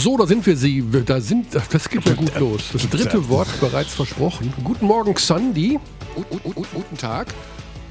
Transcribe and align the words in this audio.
So, 0.00 0.16
da 0.16 0.26
sind 0.26 0.46
wir 0.46 0.56
sie. 0.56 0.82
Da 1.04 1.20
sind, 1.20 1.48
das 1.54 1.90
geht 1.90 2.06
ja 2.06 2.14
gut 2.14 2.34
los. 2.38 2.70
Das 2.72 2.88
dritte 2.88 3.28
Wort 3.28 3.48
bereits 3.60 3.92
versprochen. 3.92 4.50
Guten 4.64 4.86
Morgen, 4.86 5.12
Xandi. 5.12 5.78
Guten 6.42 6.96
Tag. 6.96 7.34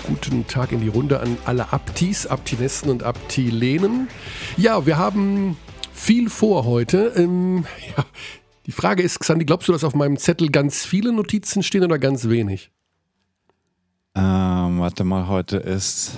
Guten 0.07 0.47
Tag 0.47 0.71
in 0.71 0.81
die 0.81 0.87
Runde 0.87 1.19
an 1.19 1.37
alle 1.45 1.71
Aptis, 1.71 2.25
Aptinessen 2.25 2.89
und 2.89 3.03
Aptilenen. 3.03 4.07
Ja, 4.57 4.87
wir 4.87 4.97
haben 4.97 5.55
viel 5.93 6.31
vor 6.31 6.65
heute. 6.65 7.13
Ähm, 7.15 7.65
ja, 7.95 8.03
die 8.65 8.71
Frage 8.71 9.03
ist, 9.03 9.19
Xandi, 9.19 9.45
glaubst 9.45 9.67
du, 9.67 9.71
dass 9.71 9.83
auf 9.83 9.93
meinem 9.93 10.17
Zettel 10.17 10.49
ganz 10.49 10.85
viele 10.85 11.13
Notizen 11.13 11.61
stehen 11.61 11.83
oder 11.83 11.99
ganz 11.99 12.27
wenig? 12.27 12.71
Ähm, 14.15 14.79
warte 14.79 15.03
mal, 15.03 15.27
heute 15.27 15.57
ist 15.57 16.17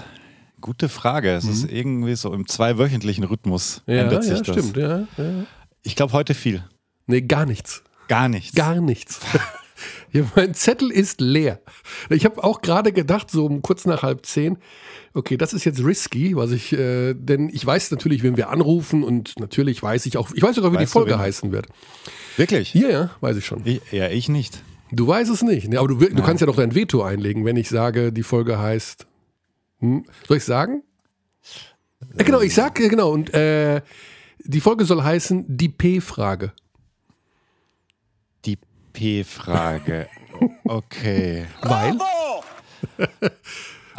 Gute 0.61 0.89
Frage. 0.89 1.31
Es 1.31 1.45
mhm. 1.45 1.51
ist 1.51 1.71
irgendwie 1.71 2.15
so 2.15 2.31
im 2.33 2.47
zweiwöchentlichen 2.47 3.23
Rhythmus 3.23 3.81
ja, 3.87 4.03
ändert 4.03 4.23
sich 4.23 4.37
ja, 4.37 4.43
das. 4.43 4.55
Stimmt, 4.55 4.77
ja, 4.77 4.99
ja. 5.17 5.45
Ich 5.83 5.95
glaube 5.95 6.13
heute 6.13 6.33
viel. 6.33 6.63
Nee, 7.07 7.21
gar 7.21 7.45
nichts. 7.45 7.83
Gar 8.07 8.29
nichts. 8.29 8.55
Gar 8.55 8.81
nichts. 8.81 9.19
ja, 10.11 10.23
mein 10.35 10.53
Zettel 10.53 10.91
ist 10.91 11.21
leer. 11.21 11.61
Ich 12.09 12.25
habe 12.25 12.43
auch 12.43 12.61
gerade 12.61 12.91
gedacht, 12.91 13.31
so 13.31 13.45
um 13.45 13.61
kurz 13.61 13.85
nach 13.85 14.03
halb 14.03 14.25
zehn, 14.25 14.57
okay, 15.13 15.37
das 15.37 15.53
ist 15.53 15.65
jetzt 15.65 15.83
risky, 15.83 16.35
was 16.35 16.51
ich, 16.51 16.73
äh, 16.73 17.13
denn 17.13 17.49
ich 17.49 17.65
weiß 17.65 17.91
natürlich, 17.91 18.23
wenn 18.23 18.37
wir 18.37 18.49
anrufen 18.49 19.03
und 19.03 19.39
natürlich 19.39 19.81
weiß 19.81 20.05
ich 20.05 20.17
auch, 20.17 20.31
ich 20.33 20.41
weiß 20.41 20.55
sogar, 20.55 20.71
wie 20.71 20.77
weißt 20.77 20.89
die 20.89 20.91
Folge 20.91 21.17
heißen 21.17 21.51
wird. 21.51 21.67
Wirklich? 22.37 22.73
Ja, 22.73 22.89
ja, 22.89 23.09
weiß 23.21 23.37
ich 23.37 23.45
schon. 23.45 23.61
Ich, 23.65 23.81
ja, 23.91 24.09
ich 24.09 24.29
nicht. 24.29 24.61
Du 24.91 25.07
weißt 25.07 25.31
es 25.31 25.41
nicht. 25.41 25.75
Aber 25.77 25.87
du, 25.87 25.95
du 25.95 26.21
kannst 26.21 26.41
ja 26.41 26.47
doch 26.47 26.55
dein 26.55 26.75
Veto 26.75 27.01
einlegen, 27.01 27.45
wenn 27.45 27.55
ich 27.55 27.69
sage, 27.69 28.11
die 28.11 28.23
Folge 28.23 28.59
heißt 28.59 29.07
hm? 29.81 30.05
Soll 30.27 30.37
ich 30.37 30.45
sagen? 30.45 30.83
Äh, 32.15 32.23
genau, 32.23 32.41
ich 32.41 32.53
sag, 32.53 32.75
genau. 32.75 33.11
Und 33.11 33.33
äh, 33.33 33.81
die 34.45 34.61
Folge 34.61 34.85
soll 34.85 35.03
heißen 35.03 35.45
Die 35.47 35.69
P-Frage. 35.69 36.53
Die 38.45 38.57
P-Frage. 38.93 40.07
Okay. 40.63 41.45
Weil? 41.61 41.99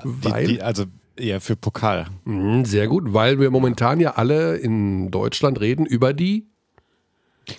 weil? 0.03 0.47
Die, 0.47 0.55
die, 0.55 0.63
also 0.63 0.87
eher 1.17 1.41
für 1.41 1.55
Pokal. 1.55 2.07
Mhm, 2.25 2.65
sehr 2.65 2.89
gut, 2.89 3.13
weil 3.13 3.39
wir 3.39 3.51
momentan 3.51 4.01
ja 4.01 4.15
alle 4.15 4.57
in 4.57 5.13
Deutschland 5.13 5.61
reden 5.61 5.87
über 5.87 6.13
die 6.13 6.48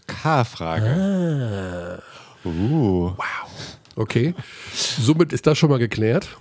K-Frage. 0.08 2.02
Ah. 2.44 2.48
Uh. 2.48 3.12
Wow. 3.16 3.78
Okay. 3.96 4.34
Somit 4.74 5.32
ist 5.32 5.48
das 5.48 5.58
schon 5.58 5.70
mal 5.70 5.80
geklärt. 5.80 6.38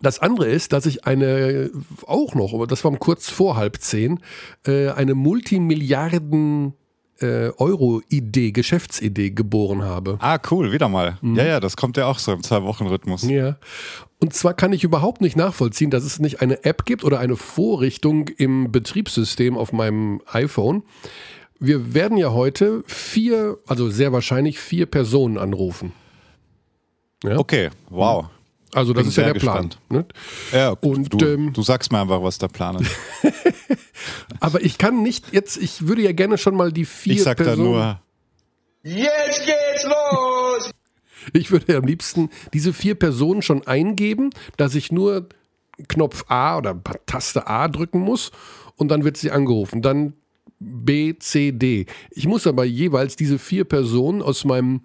Das 0.00 0.20
andere 0.20 0.48
ist, 0.48 0.72
dass 0.72 0.86
ich 0.86 1.06
eine, 1.06 1.70
auch 2.06 2.34
noch, 2.34 2.54
aber 2.54 2.66
das 2.66 2.84
war 2.84 2.96
kurz 2.96 3.30
vor 3.30 3.56
halb 3.56 3.78
zehn, 3.80 4.20
äh, 4.64 4.90
eine 4.90 5.14
Multimilliarden 5.14 6.74
äh, 7.20 7.50
Euro-Idee, 7.56 8.52
Geschäftsidee 8.52 9.30
geboren 9.30 9.82
habe. 9.82 10.18
Ah, 10.20 10.38
cool, 10.50 10.72
wieder 10.72 10.88
mal. 10.88 11.18
Mhm. 11.20 11.36
Ja, 11.36 11.44
ja, 11.44 11.60
das 11.60 11.76
kommt 11.76 11.96
ja 11.96 12.06
auch 12.06 12.18
so 12.18 12.32
im 12.32 12.42
Zwei-Wochen-Rhythmus. 12.42 13.22
Ja. 13.28 13.56
Und 14.20 14.34
zwar 14.34 14.54
kann 14.54 14.72
ich 14.72 14.84
überhaupt 14.84 15.20
nicht 15.20 15.36
nachvollziehen, 15.36 15.90
dass 15.90 16.04
es 16.04 16.18
nicht 16.18 16.40
eine 16.42 16.64
App 16.64 16.84
gibt 16.84 17.04
oder 17.04 17.18
eine 17.18 17.36
Vorrichtung 17.36 18.28
im 18.28 18.70
Betriebssystem 18.70 19.56
auf 19.56 19.72
meinem 19.72 20.20
iPhone. 20.26 20.82
Wir 21.60 21.92
werden 21.94 22.18
ja 22.18 22.32
heute 22.32 22.84
vier, 22.86 23.58
also 23.66 23.90
sehr 23.90 24.12
wahrscheinlich 24.12 24.60
vier 24.60 24.86
Personen 24.86 25.38
anrufen. 25.38 25.92
Ja? 27.24 27.38
Okay, 27.38 27.70
wow. 27.90 28.24
Mhm. 28.24 28.37
Also 28.74 28.92
das 28.92 29.02
Bin 29.02 29.08
ist 29.10 29.16
ja 29.16 29.24
der 29.32 29.34
Plan. 29.34 29.70
Ne? 29.88 30.06
Ja, 30.52 30.70
und 30.70 31.12
du, 31.12 31.26
ähm, 31.26 31.52
du, 31.52 31.62
sagst 31.62 31.90
mir 31.90 32.00
einfach, 32.00 32.22
was 32.22 32.38
der 32.38 32.48
Plan 32.48 32.76
ist. 32.76 32.90
aber 34.40 34.62
ich 34.62 34.78
kann 34.78 35.02
nicht 35.02 35.32
jetzt, 35.32 35.56
ich 35.56 35.86
würde 35.86 36.02
ja 36.02 36.12
gerne 36.12 36.36
schon 36.36 36.54
mal 36.54 36.72
die 36.72 36.84
vier 36.84 37.14
Ich 37.14 37.22
sag 37.22 37.38
Personen, 37.38 37.72
da 37.72 38.00
nur. 38.84 38.96
Jetzt 38.96 39.44
geht's 39.44 39.84
los! 39.84 40.70
Ich 41.34 41.50
würde 41.50 41.76
am 41.76 41.84
liebsten 41.84 42.30
diese 42.54 42.72
vier 42.72 42.94
Personen 42.94 43.42
schon 43.42 43.66
eingeben, 43.66 44.30
dass 44.56 44.74
ich 44.74 44.92
nur 44.92 45.28
Knopf 45.88 46.24
A 46.28 46.56
oder 46.56 46.80
Taste 47.04 47.46
A 47.46 47.68
drücken 47.68 48.00
muss 48.00 48.30
und 48.76 48.88
dann 48.88 49.04
wird 49.04 49.18
sie 49.18 49.30
angerufen. 49.30 49.82
Dann 49.82 50.14
B, 50.58 51.18
C, 51.18 51.52
D. 51.52 51.86
Ich 52.10 52.26
muss 52.26 52.46
aber 52.46 52.64
jeweils 52.64 53.16
diese 53.16 53.38
vier 53.38 53.64
Personen 53.64 54.22
aus 54.22 54.44
meinem 54.44 54.82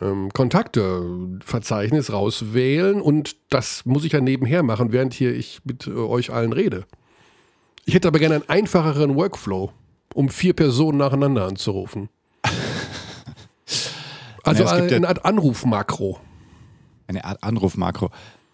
ähm, 0.00 0.30
Kontakteverzeichnis 0.32 2.12
rauswählen 2.12 3.00
und 3.00 3.36
das 3.48 3.84
muss 3.84 4.04
ich 4.04 4.12
ja 4.12 4.20
nebenher 4.20 4.62
machen, 4.62 4.92
während 4.92 5.14
hier 5.14 5.34
ich 5.34 5.60
mit 5.64 5.86
äh, 5.86 5.90
euch 5.90 6.32
allen 6.32 6.52
rede. 6.52 6.86
Ich 7.84 7.94
hätte 7.94 8.08
aber 8.08 8.18
gerne 8.18 8.36
einen 8.36 8.48
einfacheren 8.48 9.16
Workflow, 9.16 9.72
um 10.14 10.28
vier 10.28 10.54
Personen 10.54 10.98
nacheinander 10.98 11.46
anzurufen. 11.46 12.08
Also 14.42 14.64
naja, 14.64 14.84
eine, 14.84 15.02
ja 15.02 15.08
Art 15.08 15.24
Anrufmakro. 15.26 16.18
Eine 17.06 17.24
Art 17.26 17.42
Anrufmakro. 17.42 18.10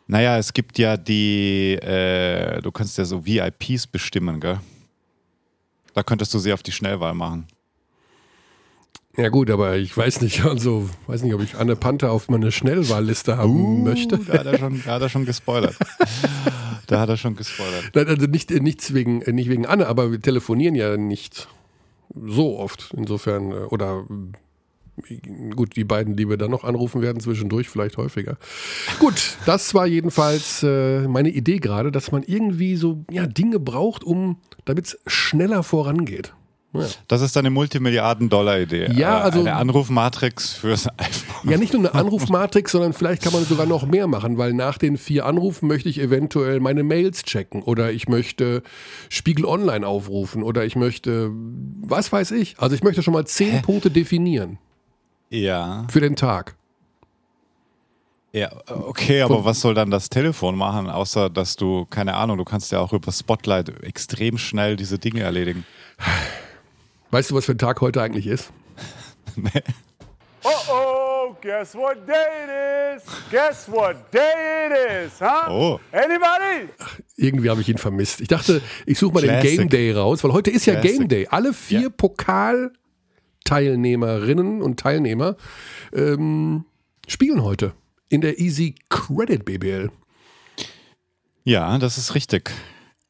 Naja, 0.08 0.36
es 0.36 0.52
gibt 0.52 0.78
ja 0.78 0.96
die, 0.96 1.74
äh, 1.74 2.60
du 2.60 2.72
kannst 2.72 2.98
ja 2.98 3.04
so 3.04 3.24
VIPs 3.24 3.86
bestimmen, 3.86 4.40
gell? 4.40 4.60
Da 5.94 6.02
könntest 6.02 6.34
du 6.34 6.38
sie 6.38 6.52
auf 6.52 6.62
die 6.62 6.72
Schnellwahl 6.72 7.14
machen. 7.14 7.46
Ja 9.16 9.30
gut, 9.30 9.50
aber 9.50 9.76
ich 9.76 9.96
weiß 9.96 10.20
nicht, 10.20 10.44
also 10.44 10.88
weiß 11.06 11.22
nicht, 11.22 11.34
ob 11.34 11.42
ich 11.42 11.56
Anne 11.56 11.74
Panther 11.74 12.12
auf 12.12 12.28
meine 12.28 12.52
Schnellwahlliste 12.52 13.38
haben 13.38 13.80
uh, 13.80 13.84
möchte. 13.84 14.18
Da 14.18 14.38
hat 14.38 14.46
er 14.46 14.58
schon, 14.58 14.82
da 14.84 14.92
hat 14.92 15.02
er 15.02 15.08
schon 15.08 15.24
gespoilert. 15.24 15.76
da 16.86 17.00
hat 17.00 17.08
er 17.08 17.16
schon 17.16 17.34
gespoilert. 17.34 17.96
Also 17.96 18.26
nicht, 18.26 18.50
nichts 18.50 18.92
wegen, 18.92 19.18
nicht 19.18 19.48
wegen 19.48 19.64
Anne, 19.64 19.86
aber 19.86 20.12
wir 20.12 20.20
telefonieren 20.20 20.74
ja 20.74 20.96
nicht 20.96 21.48
so 22.14 22.58
oft. 22.58 22.92
Insofern, 22.94 23.52
äh, 23.52 23.54
oder 23.54 24.04
gut, 25.54 25.76
die 25.76 25.84
beiden, 25.84 26.16
die 26.16 26.28
wir 26.28 26.36
dann 26.36 26.50
noch 26.50 26.64
anrufen 26.64 27.02
werden, 27.02 27.20
zwischendurch 27.20 27.68
vielleicht 27.68 27.96
häufiger. 27.96 28.36
Gut, 28.98 29.36
das 29.46 29.74
war 29.74 29.86
jedenfalls 29.86 30.62
äh, 30.62 31.06
meine 31.08 31.30
Idee 31.30 31.58
gerade, 31.58 31.92
dass 31.92 32.12
man 32.12 32.22
irgendwie 32.22 32.76
so 32.76 33.04
ja, 33.10 33.26
Dinge 33.26 33.60
braucht, 33.60 34.04
um 34.04 34.38
damit 34.64 34.86
es 34.86 34.98
schneller 35.06 35.62
vorangeht. 35.62 36.32
Das 37.08 37.22
ist 37.22 37.36
eine 37.36 37.50
Multimilliarden-Dollar-Idee. 37.50 38.92
Ja, 38.92 39.18
äh, 39.18 39.22
also. 39.22 39.40
Eine 39.40 39.54
Anrufmatrix 39.54 40.54
fürs 40.54 40.88
iPhone. 40.98 41.50
Ja, 41.50 41.58
nicht 41.58 41.72
nur 41.72 41.82
eine 41.82 41.94
Anrufmatrix, 41.94 42.72
sondern 42.72 42.92
vielleicht 42.92 43.22
kann 43.22 43.32
man 43.32 43.44
sogar 43.44 43.66
noch 43.66 43.86
mehr 43.86 44.06
machen, 44.06 44.38
weil 44.38 44.52
nach 44.52 44.78
den 44.78 44.96
vier 44.96 45.26
Anrufen 45.26 45.68
möchte 45.68 45.88
ich 45.88 46.00
eventuell 46.00 46.60
meine 46.60 46.82
Mails 46.82 47.22
checken 47.22 47.62
oder 47.62 47.92
ich 47.92 48.08
möchte 48.08 48.62
Spiegel 49.08 49.44
Online 49.44 49.86
aufrufen 49.86 50.42
oder 50.42 50.64
ich 50.64 50.76
möchte, 50.76 51.30
was 51.82 52.12
weiß 52.12 52.32
ich. 52.32 52.58
Also 52.58 52.74
ich 52.74 52.82
möchte 52.82 53.02
schon 53.02 53.14
mal 53.14 53.26
zehn 53.26 53.52
Hä? 53.52 53.62
Punkte 53.62 53.90
definieren. 53.90 54.58
Ja. 55.30 55.86
Für 55.90 56.00
den 56.00 56.16
Tag. 56.16 56.56
Ja, 58.36 58.50
okay, 58.68 59.22
aber 59.22 59.46
was 59.46 59.62
soll 59.62 59.72
dann 59.72 59.90
das 59.90 60.10
Telefon 60.10 60.56
machen, 60.56 60.90
außer 60.90 61.30
dass 61.30 61.56
du, 61.56 61.86
keine 61.86 62.14
Ahnung, 62.16 62.36
du 62.36 62.44
kannst 62.44 62.70
ja 62.70 62.80
auch 62.80 62.92
über 62.92 63.10
Spotlight 63.10 63.82
extrem 63.82 64.36
schnell 64.36 64.76
diese 64.76 64.98
Dinge 64.98 65.22
erledigen. 65.22 65.64
Weißt 67.16 67.30
du, 67.30 67.34
was 67.34 67.46
für 67.46 67.52
ein 67.52 67.58
Tag 67.58 67.80
heute 67.80 68.02
eigentlich 68.02 68.26
ist? 68.26 68.52
nee. 69.36 69.48
Oh 70.44 70.50
oh, 70.70 71.34
guess 71.40 71.74
what 71.74 72.06
day 72.06 72.12
it 72.44 72.50
is? 72.98 73.04
Guess 73.32 73.66
what 73.68 74.12
day 74.12 74.66
it 74.66 74.72
is, 75.06 75.18
huh? 75.18 75.50
Oh. 75.50 75.80
Anybody? 75.92 76.68
Ach, 76.78 77.00
irgendwie 77.16 77.48
habe 77.50 77.62
ich 77.62 77.68
ihn 77.70 77.78
vermisst. 77.78 78.20
Ich 78.20 78.28
dachte, 78.28 78.60
ich 78.84 78.98
suche 78.98 79.14
mal 79.14 79.22
Classic. 79.22 79.50
den 79.50 79.56
Game 79.56 79.70
Day 79.70 79.92
raus, 79.92 80.22
weil 80.22 80.34
heute 80.34 80.50
ist 80.50 80.66
ja 80.66 80.74
Classic. 80.74 80.98
Game 80.98 81.08
Day. 81.08 81.26
Alle 81.28 81.54
vier 81.54 81.80
ja. 81.80 81.88
Pokal-Teilnehmerinnen 81.88 84.60
und 84.60 84.78
Teilnehmer 84.78 85.36
ähm, 85.94 86.66
spielen 87.08 87.42
heute 87.42 87.72
in 88.10 88.20
der 88.20 88.38
Easy 88.38 88.74
Credit 88.90 89.42
BBL. 89.44 89.90
Ja, 91.44 91.78
das 91.78 91.96
ist 91.96 92.14
richtig. 92.14 92.52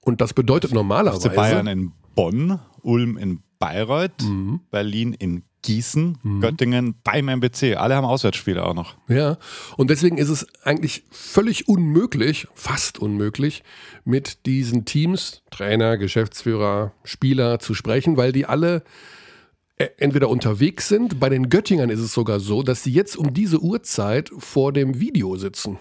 Und 0.00 0.20
das 0.20 0.32
bedeutet 0.32 0.72
normalerweise. 0.72 1.28
Bayern 1.28 1.66
in 1.66 1.92
Bonn, 2.14 2.60
Ulm 2.82 3.18
in 3.18 3.42
Bayreuth, 3.58 4.22
mhm. 4.22 4.60
Berlin 4.70 5.12
in 5.12 5.42
Gießen, 5.62 6.18
mhm. 6.22 6.40
Göttingen 6.40 6.94
beim 7.02 7.28
MBC. 7.28 7.74
Alle 7.76 7.96
haben 7.96 8.04
Auswärtsspiele 8.04 8.64
auch 8.64 8.74
noch. 8.74 8.94
Ja, 9.08 9.36
und 9.76 9.90
deswegen 9.90 10.16
ist 10.16 10.28
es 10.28 10.46
eigentlich 10.62 11.04
völlig 11.10 11.68
unmöglich, 11.68 12.46
fast 12.54 12.98
unmöglich, 13.00 13.64
mit 14.04 14.46
diesen 14.46 14.84
Teams, 14.84 15.42
Trainer, 15.50 15.98
Geschäftsführer, 15.98 16.92
Spieler 17.02 17.58
zu 17.58 17.74
sprechen, 17.74 18.16
weil 18.16 18.30
die 18.30 18.46
alle 18.46 18.84
äh, 19.76 19.88
entweder 19.98 20.28
unterwegs 20.28 20.88
sind. 20.88 21.18
Bei 21.18 21.28
den 21.28 21.48
Göttingern 21.48 21.90
ist 21.90 22.00
es 22.00 22.12
sogar 22.12 22.38
so, 22.38 22.62
dass 22.62 22.84
sie 22.84 22.92
jetzt 22.92 23.16
um 23.16 23.34
diese 23.34 23.60
Uhrzeit 23.60 24.30
vor 24.38 24.72
dem 24.72 25.00
Video 25.00 25.36
sitzen 25.36 25.78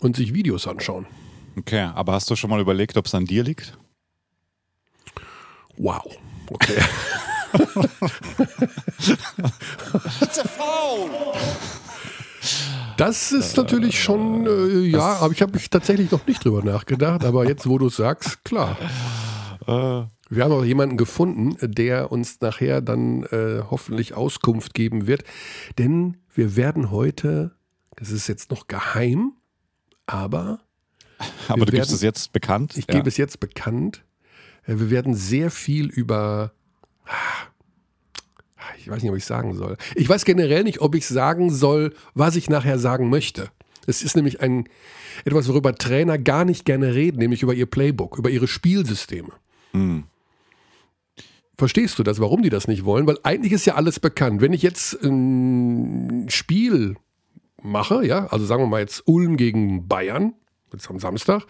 und 0.00 0.16
sich 0.16 0.34
Videos 0.34 0.66
anschauen. 0.66 1.06
Okay, 1.56 1.88
aber 1.94 2.12
hast 2.12 2.28
du 2.30 2.36
schon 2.36 2.50
mal 2.50 2.60
überlegt, 2.60 2.96
ob 2.96 3.06
es 3.06 3.14
an 3.14 3.24
dir 3.24 3.44
liegt? 3.44 3.78
Wow. 5.76 6.18
Okay. 6.50 6.78
It's 10.20 10.38
a 10.38 10.44
foul! 10.44 11.10
Das 12.96 13.32
ist 13.32 13.56
natürlich 13.56 14.02
schon, 14.02 14.46
äh, 14.46 14.80
ja, 14.88 15.18
aber 15.20 15.32
ich 15.32 15.40
habe 15.42 15.52
mich 15.52 15.70
tatsächlich 15.70 16.10
noch 16.10 16.26
nicht 16.26 16.44
drüber 16.44 16.64
nachgedacht, 16.64 17.24
aber 17.24 17.46
jetzt, 17.46 17.68
wo 17.68 17.78
du 17.78 17.86
es 17.86 17.96
sagst, 17.96 18.44
klar. 18.44 18.76
Äh, 19.66 20.04
Wir 20.30 20.44
haben 20.44 20.52
auch 20.52 20.64
jemanden 20.64 20.96
gefunden, 20.96 21.56
der 21.60 22.12
uns 22.12 22.40
nachher 22.40 22.80
dann 22.80 23.22
äh, 23.24 23.62
hoffentlich 23.70 24.14
Auskunft 24.14 24.74
geben 24.74 25.06
wird. 25.06 25.24
Denn 25.78 26.18
wir 26.34 26.56
werden 26.56 26.90
heute, 26.90 27.52
das 27.96 28.10
ist 28.10 28.26
jetzt 28.28 28.50
noch 28.50 28.66
geheim, 28.66 29.32
aber. 30.06 30.60
Aber 31.48 31.66
du 31.66 31.72
gibst 31.72 31.92
es 31.92 32.02
jetzt 32.02 32.32
bekannt? 32.32 32.76
Ich 32.76 32.86
ja. 32.88 32.94
gebe 32.94 33.08
es 33.08 33.16
jetzt 33.16 33.40
bekannt. 33.40 34.04
Äh, 34.68 34.78
wir 34.78 34.90
werden 34.90 35.14
sehr 35.14 35.50
viel 35.50 35.86
über. 35.86 36.52
Ich 38.78 38.88
weiß 38.88 39.02
nicht, 39.02 39.10
ob 39.10 39.16
ich 39.16 39.24
sagen 39.24 39.54
soll. 39.54 39.76
Ich 39.96 40.08
weiß 40.08 40.24
generell 40.24 40.62
nicht, 40.62 40.80
ob 40.80 40.94
ich 40.94 41.06
sagen 41.06 41.50
soll, 41.50 41.94
was 42.14 42.36
ich 42.36 42.48
nachher 42.48 42.78
sagen 42.78 43.10
möchte. 43.10 43.50
Es 43.86 44.02
ist 44.02 44.16
nämlich 44.16 44.40
ein, 44.40 44.68
etwas, 45.24 45.48
worüber 45.48 45.74
Trainer 45.74 46.18
gar 46.18 46.44
nicht 46.44 46.64
gerne 46.64 46.94
reden, 46.94 47.18
nämlich 47.18 47.42
über 47.42 47.54
ihr 47.54 47.66
Playbook, 47.66 48.18
über 48.18 48.30
ihre 48.30 48.46
Spielsysteme. 48.46 49.30
Mhm. 49.72 50.04
Verstehst 51.56 51.98
du 51.98 52.02
das, 52.02 52.20
warum 52.20 52.42
die 52.42 52.50
das 52.50 52.68
nicht 52.68 52.84
wollen? 52.84 53.06
Weil 53.06 53.18
eigentlich 53.24 53.52
ist 53.52 53.66
ja 53.66 53.74
alles 53.74 53.98
bekannt. 53.98 54.40
Wenn 54.40 54.52
ich 54.52 54.62
jetzt 54.62 55.02
ein 55.02 56.26
Spiel 56.28 56.96
mache, 57.62 58.06
ja, 58.06 58.26
also 58.26 58.46
sagen 58.46 58.62
wir 58.62 58.68
mal 58.68 58.80
jetzt 58.80 59.02
Ulm 59.06 59.36
gegen 59.36 59.88
Bayern, 59.88 60.34
jetzt 60.72 60.90
am 60.90 60.98
Samstag, 60.98 61.44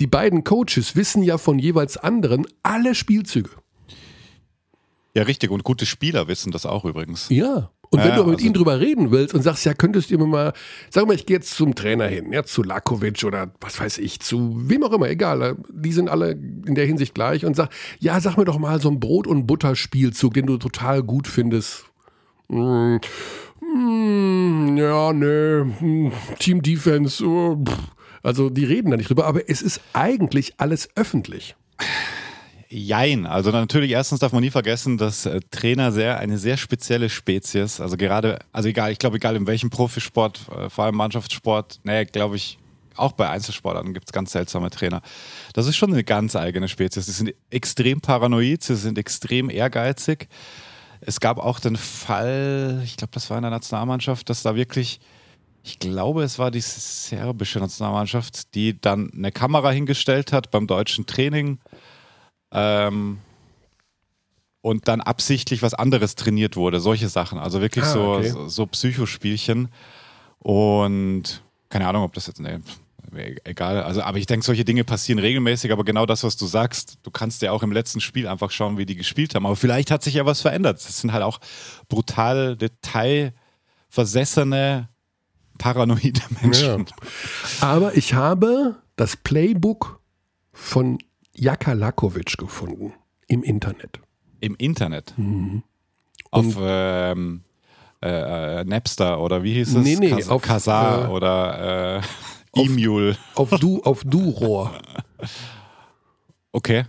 die 0.00 0.06
beiden 0.06 0.44
Coaches 0.44 0.96
wissen 0.96 1.22
ja 1.22 1.38
von 1.38 1.58
jeweils 1.58 1.96
anderen 1.96 2.46
alle 2.62 2.94
Spielzüge. 2.94 3.50
Ja, 5.14 5.24
richtig. 5.24 5.50
Und 5.50 5.64
gute 5.64 5.86
Spieler 5.86 6.28
wissen 6.28 6.52
das 6.52 6.66
auch 6.66 6.84
übrigens. 6.84 7.28
Ja. 7.28 7.70
Und 7.92 7.98
wenn 8.00 8.08
ja, 8.08 8.16
du 8.16 8.24
mit 8.24 8.36
also 8.36 8.46
ihnen 8.46 8.54
drüber 8.54 8.80
reden 8.80 9.10
willst 9.10 9.34
und 9.34 9.42
sagst, 9.42 9.66
ja, 9.66 9.74
könntest 9.74 10.10
du 10.10 10.16
mir 10.16 10.26
mal, 10.26 10.54
sag 10.88 11.06
mal, 11.06 11.14
ich 11.14 11.26
gehe 11.26 11.36
jetzt 11.36 11.54
zum 11.54 11.74
Trainer 11.74 12.06
hin, 12.06 12.32
ja, 12.32 12.42
zu 12.42 12.62
Lakovic 12.62 13.22
oder 13.24 13.52
was 13.60 13.78
weiß 13.78 13.98
ich, 13.98 14.20
zu 14.20 14.54
wem 14.66 14.82
auch 14.82 14.92
immer, 14.92 15.10
egal, 15.10 15.58
die 15.70 15.92
sind 15.92 16.08
alle 16.08 16.30
in 16.30 16.74
der 16.74 16.86
Hinsicht 16.86 17.14
gleich 17.14 17.44
und 17.44 17.54
sag, 17.54 17.68
ja, 17.98 18.18
sag 18.18 18.38
mir 18.38 18.46
doch 18.46 18.58
mal 18.58 18.80
so 18.80 18.88
ein 18.88 18.98
Brot- 18.98 19.26
und 19.26 19.46
Butterspielzug, 19.46 20.32
den 20.32 20.46
du 20.46 20.56
total 20.56 21.02
gut 21.02 21.28
findest. 21.28 21.84
Hm, 22.48 22.98
hm, 23.60 24.76
ja, 24.78 25.12
ne, 25.12 25.74
hm, 25.78 26.12
Team 26.38 26.62
Defense, 26.62 27.22
oh, 27.22 27.62
also 28.22 28.50
die 28.50 28.64
reden 28.64 28.90
da 28.90 28.96
nicht 28.96 29.08
drüber, 29.08 29.26
aber 29.26 29.48
es 29.48 29.62
ist 29.62 29.80
eigentlich 29.92 30.54
alles 30.58 30.88
öffentlich. 30.94 31.56
Jein. 32.68 33.26
Also 33.26 33.50
natürlich 33.50 33.90
erstens 33.90 34.20
darf 34.20 34.32
man 34.32 34.42
nie 34.42 34.50
vergessen, 34.50 34.96
dass 34.96 35.26
äh, 35.26 35.40
Trainer 35.50 35.92
sehr 35.92 36.18
eine 36.18 36.38
sehr 36.38 36.56
spezielle 36.56 37.10
Spezies, 37.10 37.80
also 37.80 37.98
gerade, 37.98 38.38
also 38.50 38.68
egal, 38.68 38.92
ich 38.92 38.98
glaube, 38.98 39.16
egal 39.16 39.36
in 39.36 39.46
welchem 39.46 39.68
Profisport, 39.68 40.40
äh, 40.48 40.70
vor 40.70 40.84
allem 40.84 40.96
Mannschaftssport, 40.96 41.80
naja, 41.82 42.04
glaube 42.04 42.36
ich, 42.36 42.58
auch 42.96 43.12
bei 43.12 43.28
Einzelsportarten 43.28 43.92
gibt 43.92 44.08
es 44.08 44.12
ganz 44.12 44.32
seltsame 44.32 44.70
Trainer. 44.70 45.02
Das 45.52 45.66
ist 45.66 45.76
schon 45.76 45.92
eine 45.92 46.04
ganz 46.04 46.34
eigene 46.34 46.68
Spezies. 46.68 47.06
Sie 47.06 47.12
sind 47.12 47.34
extrem 47.50 48.00
paranoid, 48.00 48.62
sie 48.62 48.76
sind 48.76 48.98
extrem 48.98 49.50
ehrgeizig. 49.50 50.28
Es 51.00 51.20
gab 51.20 51.38
auch 51.38 51.58
den 51.58 51.76
Fall, 51.76 52.80
ich 52.84 52.96
glaube, 52.96 53.10
das 53.12 53.28
war 53.28 53.36
in 53.36 53.42
der 53.42 53.50
Nationalmannschaft, 53.50 54.30
dass 54.30 54.42
da 54.42 54.54
wirklich, 54.54 55.00
ich 55.64 55.78
glaube, 55.78 56.24
es 56.24 56.38
war 56.38 56.50
die 56.50 56.60
serbische 56.60 57.60
Nationalmannschaft, 57.60 58.54
die 58.54 58.80
dann 58.80 59.10
eine 59.12 59.30
Kamera 59.30 59.70
hingestellt 59.70 60.32
hat 60.32 60.50
beim 60.50 60.66
deutschen 60.66 61.06
Training 61.06 61.58
ähm, 62.50 63.18
und 64.60 64.88
dann 64.88 65.00
absichtlich 65.00 65.62
was 65.62 65.74
anderes 65.74 66.16
trainiert 66.16 66.56
wurde. 66.56 66.80
Solche 66.80 67.08
Sachen. 67.08 67.38
Also 67.38 67.60
wirklich 67.60 67.84
ah, 67.84 68.16
okay. 68.16 68.30
so, 68.30 68.48
so 68.48 68.66
Psychospielchen. 68.66 69.68
Und 70.38 71.42
keine 71.68 71.86
Ahnung, 71.86 72.02
ob 72.04 72.14
das 72.14 72.26
jetzt. 72.26 72.40
Nee, 72.40 72.58
egal. 73.44 73.82
Also, 73.82 74.02
aber 74.02 74.18
ich 74.18 74.26
denke, 74.26 74.44
solche 74.44 74.64
Dinge 74.64 74.82
passieren 74.84 75.20
regelmäßig. 75.20 75.72
Aber 75.72 75.84
genau 75.84 76.06
das, 76.06 76.24
was 76.24 76.36
du 76.36 76.46
sagst, 76.46 76.98
du 77.02 77.10
kannst 77.10 77.42
ja 77.42 77.52
auch 77.52 77.62
im 77.62 77.72
letzten 77.72 78.00
Spiel 78.00 78.26
einfach 78.26 78.50
schauen, 78.50 78.78
wie 78.78 78.86
die 78.86 78.96
gespielt 78.96 79.34
haben. 79.34 79.44
Aber 79.46 79.56
vielleicht 79.56 79.92
hat 79.92 80.02
sich 80.02 80.14
ja 80.14 80.24
was 80.26 80.40
verändert. 80.40 80.76
Das 80.76 81.00
sind 81.00 81.12
halt 81.12 81.22
auch 81.22 81.38
brutal 81.88 82.56
detailversessene, 82.56 84.88
paranoide 85.62 86.20
Menschen. 86.42 86.86
Ja. 86.86 87.68
Aber 87.68 87.96
ich 87.96 88.14
habe 88.14 88.76
das 88.96 89.16
Playbook 89.16 90.00
von 90.52 90.98
Jaka 91.34 91.72
Lakovic 91.72 92.36
gefunden 92.36 92.92
im 93.28 93.44
Internet. 93.44 94.00
Im 94.40 94.56
Internet? 94.56 95.14
Mhm. 95.16 95.62
Auf 96.32 96.56
ähm, 96.58 97.44
äh, 98.02 98.60
äh, 98.60 98.64
Napster 98.64 99.20
oder 99.20 99.44
wie 99.44 99.54
hieß 99.54 99.76
es? 99.76 99.84
Nee, 99.84 99.96
nee, 100.00 100.10
Kas 100.10 100.28
auf 100.28 100.42
Kazar 100.42 101.04
äh, 101.04 101.12
oder 101.12 102.00
äh, 102.54 102.60
E-Mule. 102.60 103.16
Auf, 103.36 103.52
auf, 103.52 103.60
du, 103.60 103.82
auf 103.82 104.02
Duror. 104.04 104.72
Okay. 106.54 106.84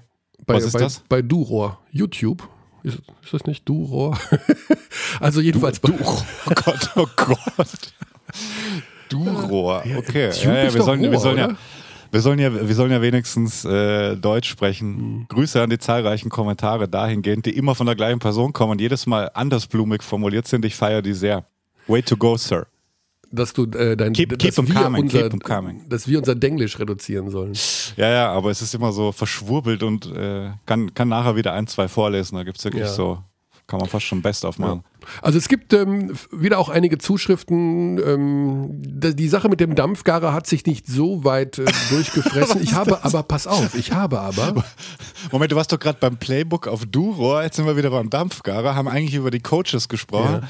Bei, 0.45 0.55
Was 0.55 0.65
ist 0.65 0.73
bei, 0.73 0.79
das? 0.79 1.03
Bei 1.07 1.21
Duror. 1.21 1.79
YouTube. 1.89 2.49
Ist, 2.83 2.97
ist 3.23 3.33
das 3.33 3.45
nicht 3.45 3.69
Duror? 3.69 4.19
also 5.21 5.39
jedenfalls 5.39 5.79
du, 5.79 5.93
du, 5.93 6.03
Oh 6.03 6.53
Gott, 6.53 6.89
oh 6.97 7.07
Gott. 7.15 7.93
Duror. 9.09 9.83
Okay. 9.97 10.31
Ja, 10.41 10.63
ja, 10.63 10.73
wir, 10.73 10.81
sollen, 10.81 11.01
Rohr, 11.01 11.11
wir 11.11 11.19
sollen 11.19 11.37
ja. 11.37 11.55
Wir 12.11 12.21
sollen 12.21 12.37
ja, 12.37 12.67
wir 12.67 12.75
sollen 12.75 12.91
ja 12.91 13.01
wenigstens 13.01 13.65
äh, 13.65 14.15
Deutsch 14.15 14.47
sprechen. 14.47 14.89
Mhm. 14.89 15.25
Grüße 15.29 15.59
an 15.59 15.71
die 15.71 15.79
zahlreichen 15.79 16.29
Kommentare 16.29 16.87
dahingehend, 16.87 17.47
die 17.47 17.57
immer 17.57 17.73
von 17.73 17.87
der 17.87 17.95
gleichen 17.95 18.19
Person 18.19 18.53
kommen 18.53 18.73
und 18.73 18.81
jedes 18.81 19.07
Mal 19.07 19.31
andersblumig 19.33 20.03
formuliert 20.03 20.47
sind. 20.47 20.63
Ich 20.63 20.75
feiere 20.75 21.01
die 21.01 21.13
sehr. 21.13 21.43
Way 21.87 22.03
to 22.03 22.15
go, 22.15 22.37
Sir. 22.37 22.67
Dass 23.31 23.51
du 23.51 23.63
äh, 23.63 23.97
dein 23.97 24.13
keep, 24.13 24.37
keep 24.37 24.53
dass, 24.53 24.67
wir 24.67 24.75
coming, 24.75 25.01
unser, 25.01 25.27
keep 25.27 25.43
coming. 25.43 25.89
dass 25.89 26.07
wir 26.07 26.19
unser 26.19 26.35
Denglisch 26.35 26.77
reduzieren 26.77 27.31
sollen. 27.31 27.53
Ja, 27.97 28.09
ja, 28.11 28.31
aber 28.31 28.51
es 28.51 28.61
ist 28.61 28.75
immer 28.75 28.91
so 28.91 29.11
verschwurbelt 29.11 29.81
und 29.81 30.05
äh, 30.05 30.51
kann, 30.67 30.93
kann 30.93 31.07
nachher 31.07 31.35
wieder 31.35 31.53
ein, 31.53 31.65
zwei 31.65 31.87
vorlesen. 31.87 32.35
Da 32.35 32.43
gibt 32.43 32.59
es 32.59 32.63
wirklich 32.63 32.85
so 32.89 33.23
kann 33.67 33.79
man 33.79 33.89
fast 33.89 34.05
schon 34.05 34.21
best 34.21 34.45
aufmachen. 34.45 34.83
Ja. 34.83 35.07
Also 35.21 35.37
es 35.37 35.47
gibt 35.47 35.73
ähm, 35.73 36.13
wieder 36.31 36.59
auch 36.59 36.69
einige 36.69 36.97
Zuschriften. 36.97 37.97
Ähm, 37.97 38.69
die 38.81 39.27
Sache 39.27 39.49
mit 39.49 39.59
dem 39.59 39.75
Dampfgarer 39.75 40.33
hat 40.33 40.47
sich 40.47 40.65
nicht 40.65 40.87
so 40.87 41.23
weit 41.23 41.59
äh, 41.59 41.65
durchgefressen. 41.89 42.61
ich 42.61 42.73
habe 42.73 42.91
das? 42.91 43.03
aber, 43.03 43.23
pass 43.23 43.47
auf, 43.47 43.75
ich 43.75 43.91
habe 43.91 44.19
aber. 44.19 44.63
Moment, 45.31 45.51
du 45.51 45.55
warst 45.55 45.71
doch 45.71 45.79
gerade 45.79 45.97
beim 45.99 46.17
Playbook 46.17 46.67
auf 46.67 46.85
Duro, 46.85 47.41
jetzt 47.41 47.55
sind 47.55 47.65
wir 47.65 47.77
wieder 47.77 47.89
beim 47.89 48.09
Dampfgarer, 48.09 48.75
haben 48.75 48.87
eigentlich 48.87 49.15
über 49.15 49.31
die 49.31 49.41
Coaches 49.41 49.87
gesprochen. 49.89 50.41
Ja. 50.41 50.47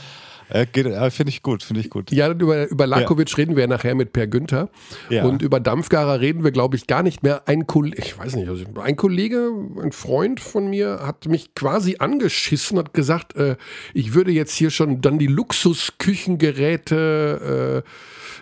Äh, 0.50 0.64
äh, 0.64 1.12
finde 1.12 1.30
ich 1.30 1.44
gut, 1.44 1.64
finde 1.64 1.82
ich 1.82 1.90
gut. 1.90 2.12
Ja, 2.12 2.32
über, 2.32 2.70
über 2.70 2.88
Lakovic 2.88 3.30
ja. 3.32 3.36
reden 3.38 3.56
wir 3.56 3.68
nachher 3.68 3.96
mit 3.96 4.14
Per 4.14 4.28
Günther. 4.28 4.70
Ja. 5.10 5.26
Und 5.26 5.42
über 5.42 5.60
Dampfgarer 5.60 6.20
reden 6.20 6.44
wir, 6.44 6.52
glaube 6.52 6.76
ich, 6.76 6.86
gar 6.88 7.04
nicht 7.04 7.24
mehr. 7.24 7.48
Ein 7.48 7.66
Kollege, 7.68 8.02
ich 8.02 8.18
weiß 8.18 8.36
nicht, 8.36 8.50
also 8.50 8.64
ein 8.82 8.96
Kollege, 8.96 9.52
ein 9.82 9.92
Freund 9.92 10.40
von 10.40 10.70
mir 10.70 11.00
hat 11.06 11.28
mich 11.28 11.54
quasi 11.56 11.98
angeschissen, 12.00 12.78
hat 12.78 12.94
gesagt, 12.94 13.36
äh, 13.36 13.56
ich 13.94 14.14
würde 14.14 14.32
jetzt 14.32 14.56
hier 14.56 14.70
schon 14.70 15.02
dann 15.02 15.20
die 15.20 15.28
Luxusküchengeräte 15.28 17.84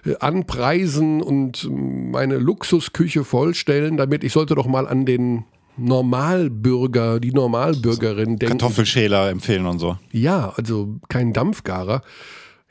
äh, 0.06 0.16
anpreisen 0.20 1.22
und 1.22 1.70
meine 1.72 2.38
Luxusküche 2.38 3.24
vollstellen, 3.24 3.98
damit 3.98 4.24
ich 4.24 4.34
sollte 4.34 4.56
doch 4.56 4.68
mal 4.68 4.88
an 4.88 5.06
den 5.06 5.46
Normalbürger, 5.82 7.20
die 7.20 7.32
Normalbürgerin 7.32 8.38
denken. 8.38 8.58
Kartoffelschäler 8.58 9.30
empfehlen 9.30 9.66
und 9.66 9.80
so. 9.80 9.98
Ja, 10.12 10.54
also 10.56 11.00
kein 11.10 11.34
Dampfgarer. 11.34 12.02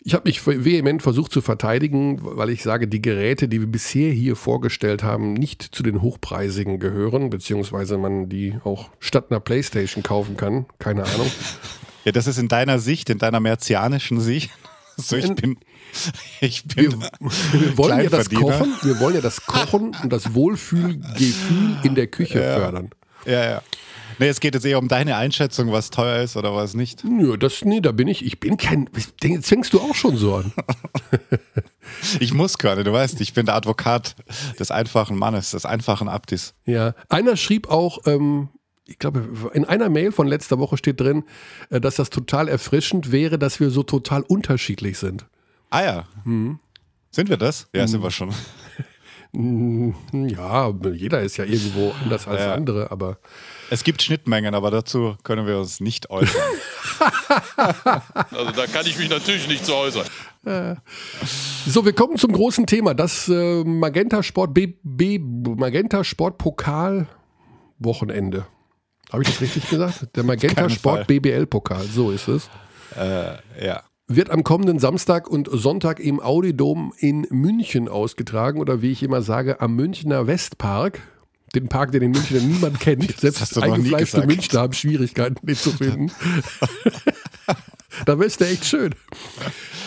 Ich 0.03 0.15
habe 0.15 0.29
mich 0.29 0.47
vehement 0.47 1.03
versucht 1.03 1.31
zu 1.31 1.43
verteidigen, 1.43 2.19
weil 2.23 2.49
ich 2.49 2.63
sage, 2.63 2.89
die 2.89 3.03
Geräte, 3.03 3.49
die 3.49 3.61
wir 3.61 3.67
bisher 3.67 4.11
hier 4.11 4.35
vorgestellt 4.35 5.03
haben, 5.03 5.35
nicht 5.35 5.63
zu 5.63 5.83
den 5.83 6.01
hochpreisigen 6.01 6.79
gehören, 6.79 7.29
beziehungsweise 7.29 7.99
man 7.99 8.31
die 8.31 8.57
auch 8.65 8.89
statt 8.99 9.27
einer 9.29 9.41
Playstation 9.41 10.03
kaufen 10.03 10.37
kann. 10.37 10.67
Keine 10.79 11.05
Ahnung. 11.05 11.31
Ja, 12.03 12.13
das 12.13 12.27
ist 12.27 12.39
in 12.39 12.49
deiner 12.49 12.79
Sicht, 12.79 13.11
in 13.11 13.19
deiner 13.19 13.41
merzianischen 13.41 14.21
Sicht. 14.21 14.51
So, 14.97 15.17
ich 15.17 15.35
bin, 15.35 15.57
ich 16.43 16.65
bin 16.65 17.01
wir, 17.01 17.11
wir 17.53 17.79
wollen 17.79 18.01
ja 18.01 18.11
das 18.11 18.29
Kochen, 18.29 18.75
wir 18.83 19.01
wollen 19.01 19.15
ja 19.15 19.23
das 19.23 19.47
Kochen 19.47 19.97
und 20.03 20.13
das 20.13 20.35
Wohlfühlgefühl 20.35 21.79
in 21.85 21.95
der 21.95 22.07
Küche 22.07 22.43
ja. 22.43 22.57
fördern. 22.57 22.91
Ja, 23.27 23.51
ja. 23.51 23.63
Nee, 24.19 24.29
es 24.29 24.41
geht 24.41 24.55
jetzt 24.55 24.67
eher 24.67 24.79
um 24.79 24.89
deine 24.89 25.17
Einschätzung, 25.17 25.73
was 25.73 25.91
teuer 25.91 26.23
ist 26.23 26.37
oder 26.37 26.55
was 26.55 26.75
nicht. 26.75 27.05
Nö, 27.05 27.39
das, 27.39 27.65
nee, 27.65 27.81
da 27.81 27.93
bin 27.93 28.09
ich. 28.09 28.25
Ich 28.25 28.39
bin 28.41 28.57
kein. 28.57 28.89
Jetzt 29.23 29.49
fängst 29.49 29.73
du 29.73 29.81
auch 29.81 29.95
schon 29.95 30.17
so 30.17 30.35
an. 30.35 30.53
ich 32.21 32.35
muss 32.35 32.59
gerade, 32.59 32.85
du 32.85 32.93
weißt, 32.93 33.21
ich 33.21 33.33
bin 33.33 33.47
der 33.47 33.55
Advokat 33.55 34.17
des 34.59 34.71
einfachen 34.71 35.17
Mannes, 35.17 35.53
des 35.53 35.65
einfachen 35.65 36.09
Abdis. 36.09 36.55
Ja. 36.67 36.95
Einer 37.09 37.37
schrieb 37.37 37.71
auch, 37.71 38.07
ähm, 38.07 38.49
ich 38.87 38.99
glaube, 38.99 39.51
in 39.55 39.65
einer 39.65 39.89
Mail 39.89 40.13
von 40.13 40.27
letzter 40.27 40.59
Woche 40.59 40.77
steht 40.77 41.01
drin, 41.01 41.25
äh, 41.71 41.81
dass 41.81 41.97
das 41.97 42.11
total 42.11 42.49
erfrischend 42.49 43.13
wäre, 43.13 43.39
dass 43.39 43.61
wir 43.61 43.71
so 43.71 43.83
total 43.83 44.23
unterschiedlich 44.23 44.99
sind. 44.99 45.27
Ah 45.71 45.83
ja. 45.83 46.05
Mhm. 46.25 46.59
Sind 47.11 47.29
wir 47.29 47.37
das? 47.37 47.69
Ja, 47.75 47.83
mhm. 47.83 47.89
sind 47.89 48.03
wir 48.03 48.11
schon. 48.11 48.35
Ja, 49.33 50.73
jeder 50.93 51.21
ist 51.21 51.37
ja 51.37 51.45
irgendwo 51.45 51.93
anders 52.03 52.27
als 52.27 52.41
ja. 52.41 52.55
andere, 52.55 52.91
aber. 52.91 53.19
Es 53.71 53.85
gibt 53.85 54.03
Schnittmengen, 54.03 54.55
aber 54.55 54.71
dazu 54.71 55.17
können 55.23 55.47
wir 55.47 55.59
uns 55.59 55.81
nicht 55.81 56.11
äußern. 56.11 56.43
also 57.57 58.51
da 58.51 58.67
kann 58.67 58.87
ich 58.87 58.99
mich 58.99 59.09
natürlich 59.09 59.47
nicht 59.47 59.65
zu 59.65 59.75
äußern. 59.75 60.07
So, 61.67 61.85
wir 61.85 61.93
kommen 61.93 62.17
zum 62.17 62.33
großen 62.33 62.67
Thema. 62.67 62.95
Das 62.95 63.29
äh, 63.29 63.63
Magenta 63.63 64.23
Sport 64.23 64.55
B, 64.55 64.75
B 64.83 65.19
Magenta 65.21 66.03
Sport 66.03 66.39
Pokal 66.39 67.07
Wochenende. 67.79 68.47
Habe 69.13 69.23
ich 69.23 69.29
das 69.29 69.41
richtig 69.41 69.69
gesagt? 69.69 70.09
Der 70.17 70.25
Magenta 70.25 70.69
Sport 70.69 71.07
BBL-Pokal, 71.07 71.85
so 71.85 72.11
ist 72.11 72.29
es. 72.29 72.49
Äh, 72.97 73.37
ja. 73.65 73.83
Wird 74.13 74.31
am 74.31 74.43
kommenden 74.43 74.81
Samstag 74.81 75.29
und 75.29 75.49
Sonntag 75.53 76.01
im 76.01 76.19
Audidom 76.19 76.93
in 76.99 77.29
München 77.31 77.89
ausgetragen 77.89 78.59
oder 78.59 78.83
wie 78.83 78.91
ich 78.91 79.05
immer 79.05 79.23
sage, 79.23 79.61
am 79.61 79.77
Münchner 79.77 80.27
Westpark. 80.27 81.01
Den 81.55 81.69
Park, 81.69 81.93
den 81.93 82.03
in 82.03 82.11
München 82.11 82.49
niemand 82.51 82.81
kennt. 82.81 83.21
Selbst 83.21 83.57
eingefleischte 83.57 84.27
Münchner 84.27 84.63
haben 84.63 84.73
Schwierigkeiten, 84.73 85.47
den 85.47 85.55
zu 85.55 85.71
finden. 85.71 86.11
da 88.05 88.19
wärst 88.19 88.41
du 88.41 88.47
echt 88.47 88.65
schön. 88.65 88.97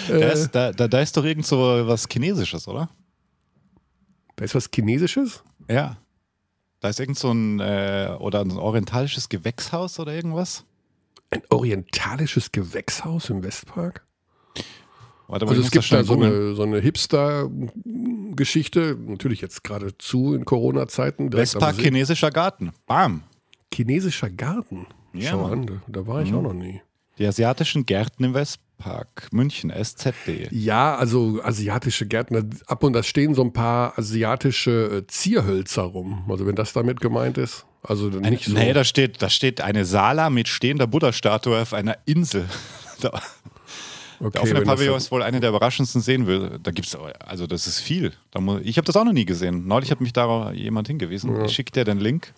Da 0.08 0.30
ist, 0.30 0.51
da, 0.51 0.72
da, 0.72 0.88
da 0.88 1.01
ist 1.01 1.18
doch 1.18 1.25
irgend 1.25 1.46
so 1.46 1.58
was 1.58 2.08
Chinesisches, 2.10 2.70
oder? 2.70 2.89
Da 4.38 4.46
ist 4.46 4.56
was 4.56 4.70
Chinesisches? 4.74 5.44
Ja. 5.70 5.98
Da 6.80 6.88
ist 6.88 7.01
irgend 7.01 7.20
so 7.20 7.30
ein, 7.30 7.60
äh, 7.60 8.15
oder 8.20 8.39
ein 8.39 8.51
orientalisches 8.51 9.27
Gewächshaus 9.27 10.00
oder 10.00 10.13
irgendwas. 10.13 10.63
Ein 11.30 11.42
orientalisches 11.50 12.53
Gewächshaus 12.53 13.30
im 13.30 13.44
Westpark? 13.44 14.06
Warte 15.27 15.46
mal, 15.46 15.51
also 15.51 15.63
es 15.63 15.72
gibt 15.72 15.92
da 15.92 16.03
so 16.03 16.13
eine, 16.13 16.53
so 16.53 16.63
eine 16.63 16.80
Hipster-Geschichte, 16.80 18.98
natürlich 19.08 19.42
jetzt 19.42 19.63
gerade 19.63 19.98
zu 19.98 20.34
in 20.34 20.46
Corona-Zeiten. 20.46 21.34
Westpark 21.34 21.80
chinesischer 21.80 22.32
Garten. 22.32 22.72
Bam. 22.86 23.24
Chinesischer 23.74 24.30
Garten? 24.30 24.88
Ja, 25.13 25.32
Schau 25.32 25.46
an, 25.46 25.82
da, 25.88 26.08
war 26.08 26.22
ich 26.22 26.32
mhm. 26.32 26.38
auch 26.38 26.44
noch 26.44 26.53
nie. 26.53 26.82
Die 27.20 27.25
asiatischen 27.25 27.86
Gärten 27.86 28.24
im 28.24 28.34
Westpark, 28.34 29.30
München, 29.32 29.70
SZD. 29.70 30.50
Ja, 30.51 30.96
also 30.96 31.39
asiatische 31.44 32.08
Gärten, 32.08 32.50
ab 32.65 32.84
und 32.84 32.94
da 32.94 33.03
stehen 33.03 33.36
so 33.36 33.44
ein 33.44 33.53
paar 33.53 33.98
asiatische 33.98 35.03
äh, 35.03 35.08
Zierhölzer 35.08 35.84
rum. 35.84 36.25
Also 36.27 36.48
wenn 36.48 36.56
das 36.56 36.74
damit 36.74 37.00
gemeint 37.00 37.38
ist. 37.38 37.65
Also 37.84 38.08
nicht 38.08 38.46
so. 38.46 38.53
Nee, 38.53 38.74
da 38.74 38.84
steht, 38.84 39.22
da 39.22 39.30
steht 39.30 39.62
eine 39.62 39.86
Sala 39.86 40.30
mit 40.30 40.48
stehender 40.48 40.88
Buddha-Statue 40.88 41.62
auf 41.62 41.74
einer 41.74 41.98
Insel. 42.06 42.46
Okay, 44.20 44.32
der 44.34 44.41
offene 44.43 44.62
Pavillon 44.62 44.98
ist 44.98 45.12
wohl 45.12 45.24
eine 45.24 45.39
der 45.39 45.50
überraschendsten 45.50 46.01
sehen 46.01 46.27
will. 46.27 46.60
Da 46.62 46.72
gibt's 46.72 46.96
also 47.20 47.48
das 47.48 47.67
ist 47.67 47.79
viel. 47.79 48.13
Da 48.32 48.39
muss, 48.39 48.62
ich 48.63 48.77
habe 48.77 48.86
das 48.86 48.96
auch 48.96 49.05
noch 49.05 49.13
nie 49.13 49.25
gesehen. 49.25 49.67
Neulich 49.67 49.91
hat 49.91 50.01
mich 50.01 50.13
da 50.13 50.51
jemand 50.51 50.88
hingewiesen. 50.88 51.36
Ja. 51.36 51.46
Ich 51.46 51.53
schicke 51.53 51.72
dir 51.72 51.84
den 51.84 52.00
Link. 52.00 52.34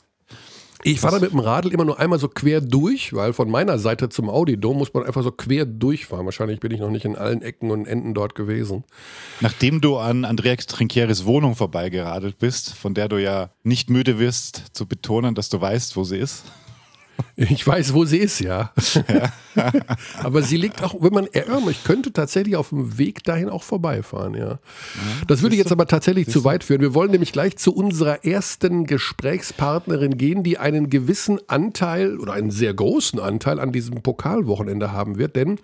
Ich 0.83 0.99
fahre 0.99 1.15
da 1.15 1.21
mit 1.21 1.31
dem 1.31 1.39
Radl 1.39 1.69
immer 1.69 1.83
nur 1.83 1.99
einmal 1.99 2.19
so 2.19 2.27
quer 2.27 2.61
durch, 2.61 3.11
weil 3.13 3.33
von 3.33 3.49
meiner 3.49 3.79
Seite 3.79 4.09
zum 4.09 4.29
Audi-Dom 4.29 4.77
muss 4.77 4.93
man 4.93 5.03
einfach 5.03 5.23
so 5.23 5.31
quer 5.31 5.65
durchfahren. 5.65 6.25
Wahrscheinlich 6.25 6.59
bin 6.59 6.71
ich 6.71 6.79
noch 6.79 6.91
nicht 6.91 7.05
in 7.05 7.15
allen 7.15 7.41
Ecken 7.41 7.71
und 7.71 7.87
Enden 7.87 8.13
dort 8.13 8.35
gewesen. 8.35 8.83
Nachdem 9.41 9.81
du 9.81 9.97
an 9.97 10.25
Andreas 10.25 10.67
Trinkieres 10.67 11.25
Wohnung 11.25 11.55
vorbeigeradelt 11.55 12.37
bist, 12.37 12.75
von 12.75 12.93
der 12.93 13.07
du 13.07 13.17
ja 13.17 13.49
nicht 13.63 13.89
müde 13.89 14.19
wirst 14.19 14.63
zu 14.73 14.85
betonen, 14.85 15.33
dass 15.33 15.49
du 15.49 15.59
weißt, 15.59 15.95
wo 15.95 16.03
sie 16.03 16.17
ist. 16.17 16.43
Ich 17.37 17.65
weiß, 17.65 17.93
wo 17.93 18.05
sie 18.05 18.17
ist, 18.17 18.39
ja. 18.39 18.71
ja. 19.07 19.71
Aber 20.23 20.41
sie 20.41 20.57
liegt 20.57 20.83
auch, 20.83 20.95
wenn 20.99 21.13
man 21.13 21.27
irrt, 21.31 21.49
ich 21.69 21.83
könnte 21.83 22.13
tatsächlich 22.13 22.55
auf 22.55 22.69
dem 22.69 22.97
Weg 22.97 23.23
dahin 23.23 23.49
auch 23.49 23.63
vorbeifahren, 23.63 24.35
ja. 24.35 24.59
Das 25.27 25.41
würde 25.41 25.55
jetzt 25.55 25.71
aber 25.71 25.85
tatsächlich 25.85 26.29
zu 26.29 26.43
weit 26.43 26.63
führen. 26.63 26.81
Wir 26.81 26.93
wollen 26.93 27.11
nämlich 27.11 27.31
gleich 27.31 27.57
zu 27.57 27.73
unserer 27.73 28.23
ersten 28.23 28.85
Gesprächspartnerin 28.85 30.17
gehen, 30.17 30.43
die 30.43 30.57
einen 30.57 30.89
gewissen 30.89 31.39
Anteil 31.47 32.17
oder 32.19 32.33
einen 32.33 32.51
sehr 32.51 32.73
großen 32.73 33.19
Anteil 33.19 33.59
an 33.59 33.71
diesem 33.71 34.01
Pokalwochenende 34.01 34.91
haben 34.91 35.17
wird, 35.17 35.35
denn 35.35 35.59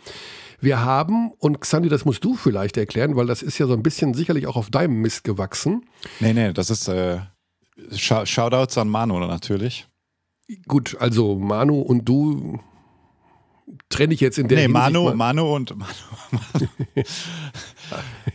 wir 0.61 0.83
haben, 0.83 1.31
und 1.39 1.59
Xandi, 1.59 1.89
das 1.89 2.05
musst 2.05 2.23
du 2.23 2.35
vielleicht 2.35 2.77
erklären, 2.77 3.15
weil 3.15 3.25
das 3.25 3.41
ist 3.41 3.57
ja 3.57 3.65
so 3.65 3.73
ein 3.73 3.81
bisschen 3.81 4.13
sicherlich 4.13 4.45
auch 4.45 4.55
auf 4.55 4.69
deinem 4.69 5.01
Mist 5.01 5.23
gewachsen. 5.23 5.85
Nee, 6.19 6.33
nee, 6.33 6.53
das 6.53 6.69
ist 6.69 6.87
äh, 6.87 7.17
Shoutouts 7.95 8.77
an 8.77 8.87
Manu 8.87 9.19
natürlich. 9.19 9.87
Gut, 10.67 10.97
also 10.99 11.35
Manu 11.35 11.79
und 11.79 12.05
du 12.05 12.59
trenne 13.89 14.13
ich 14.13 14.19
jetzt 14.19 14.37
in 14.37 14.47
der 14.47 14.59
Nee, 14.59 14.67
Manu, 14.67 15.13
Manu 15.13 15.55
und 15.55 15.75
Manu. 15.77 15.93
Manu. 16.31 16.67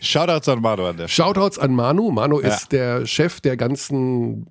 Shoutouts 0.01 0.49
an 0.49 0.61
Manu 0.61 0.87
an 0.87 0.97
der 0.97 1.09
Stelle. 1.09 1.29
Shoutouts 1.29 1.59
an 1.59 1.75
Manu. 1.75 2.11
Manu 2.11 2.41
ja. 2.41 2.49
ist 2.49 2.73
der 2.73 3.07
Chef 3.07 3.41
der 3.41 3.57
ganzen, 3.57 4.47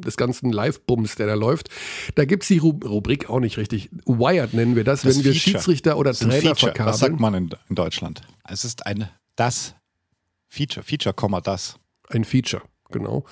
des 0.00 0.16
ganzen 0.16 0.52
Live-Bums, 0.52 1.16
der 1.16 1.26
da 1.26 1.34
läuft. 1.34 1.70
Da 2.14 2.24
gibt 2.24 2.42
es 2.42 2.48
die 2.48 2.58
Rubrik 2.58 3.30
auch 3.30 3.40
nicht 3.40 3.56
richtig. 3.58 3.90
Wired 4.06 4.54
nennen 4.54 4.76
wir 4.76 4.84
das, 4.84 5.02
das 5.02 5.16
wenn 5.16 5.24
wir 5.24 5.32
Feature. 5.32 5.58
Schiedsrichter 5.58 5.98
oder 5.98 6.10
das 6.10 6.20
Trainer 6.20 6.54
verkabeln. 6.54 6.88
Was 6.88 7.00
sagt 7.00 7.20
man 7.20 7.34
in, 7.34 7.50
in 7.68 7.74
Deutschland? 7.74 8.22
Es 8.44 8.64
ist 8.64 8.86
ein 8.86 9.08
das 9.36 9.74
Feature. 10.48 10.84
Feature, 10.84 11.14
das. 11.42 11.78
Ein 12.08 12.24
Feature, 12.24 12.62
genau. 12.90 13.24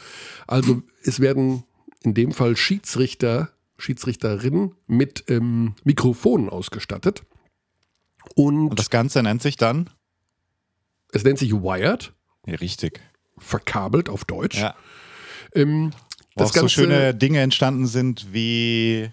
Also 0.47 0.83
es 1.03 1.21
werden 1.21 1.65
in 2.03 2.15
dem 2.15 2.33
Fall 2.33 2.57
Schiedsrichter 2.57 3.51
Schiedsrichterin 3.79 4.75
mit 4.87 5.25
ähm, 5.29 5.75
Mikrofonen 5.85 6.49
ausgestattet. 6.49 7.25
Und, 8.35 8.71
Und, 8.71 8.79
das 8.79 8.91
Ganze 8.91 9.23
nennt 9.23 9.43
sich 9.43 9.57
dann? 9.57 9.91
Es 11.13 11.25
nennt 11.25 11.39
sich 11.39 11.53
Wired. 11.53 12.13
Ja, 12.47 12.57
richtig. 12.57 13.01
Verkabelt 13.39 14.09
auf 14.09 14.25
Deutsch. 14.25 14.59
Ja. 14.59 14.75
Ähm, 15.55 15.93
Wo 16.35 16.41
das 16.41 16.51
auch 16.51 16.55
Ganze, 16.55 16.75
so 16.75 16.83
schöne 16.83 17.15
Dinge 17.15 17.41
entstanden 17.41 17.87
sind 17.87 18.33
wie 18.33 19.11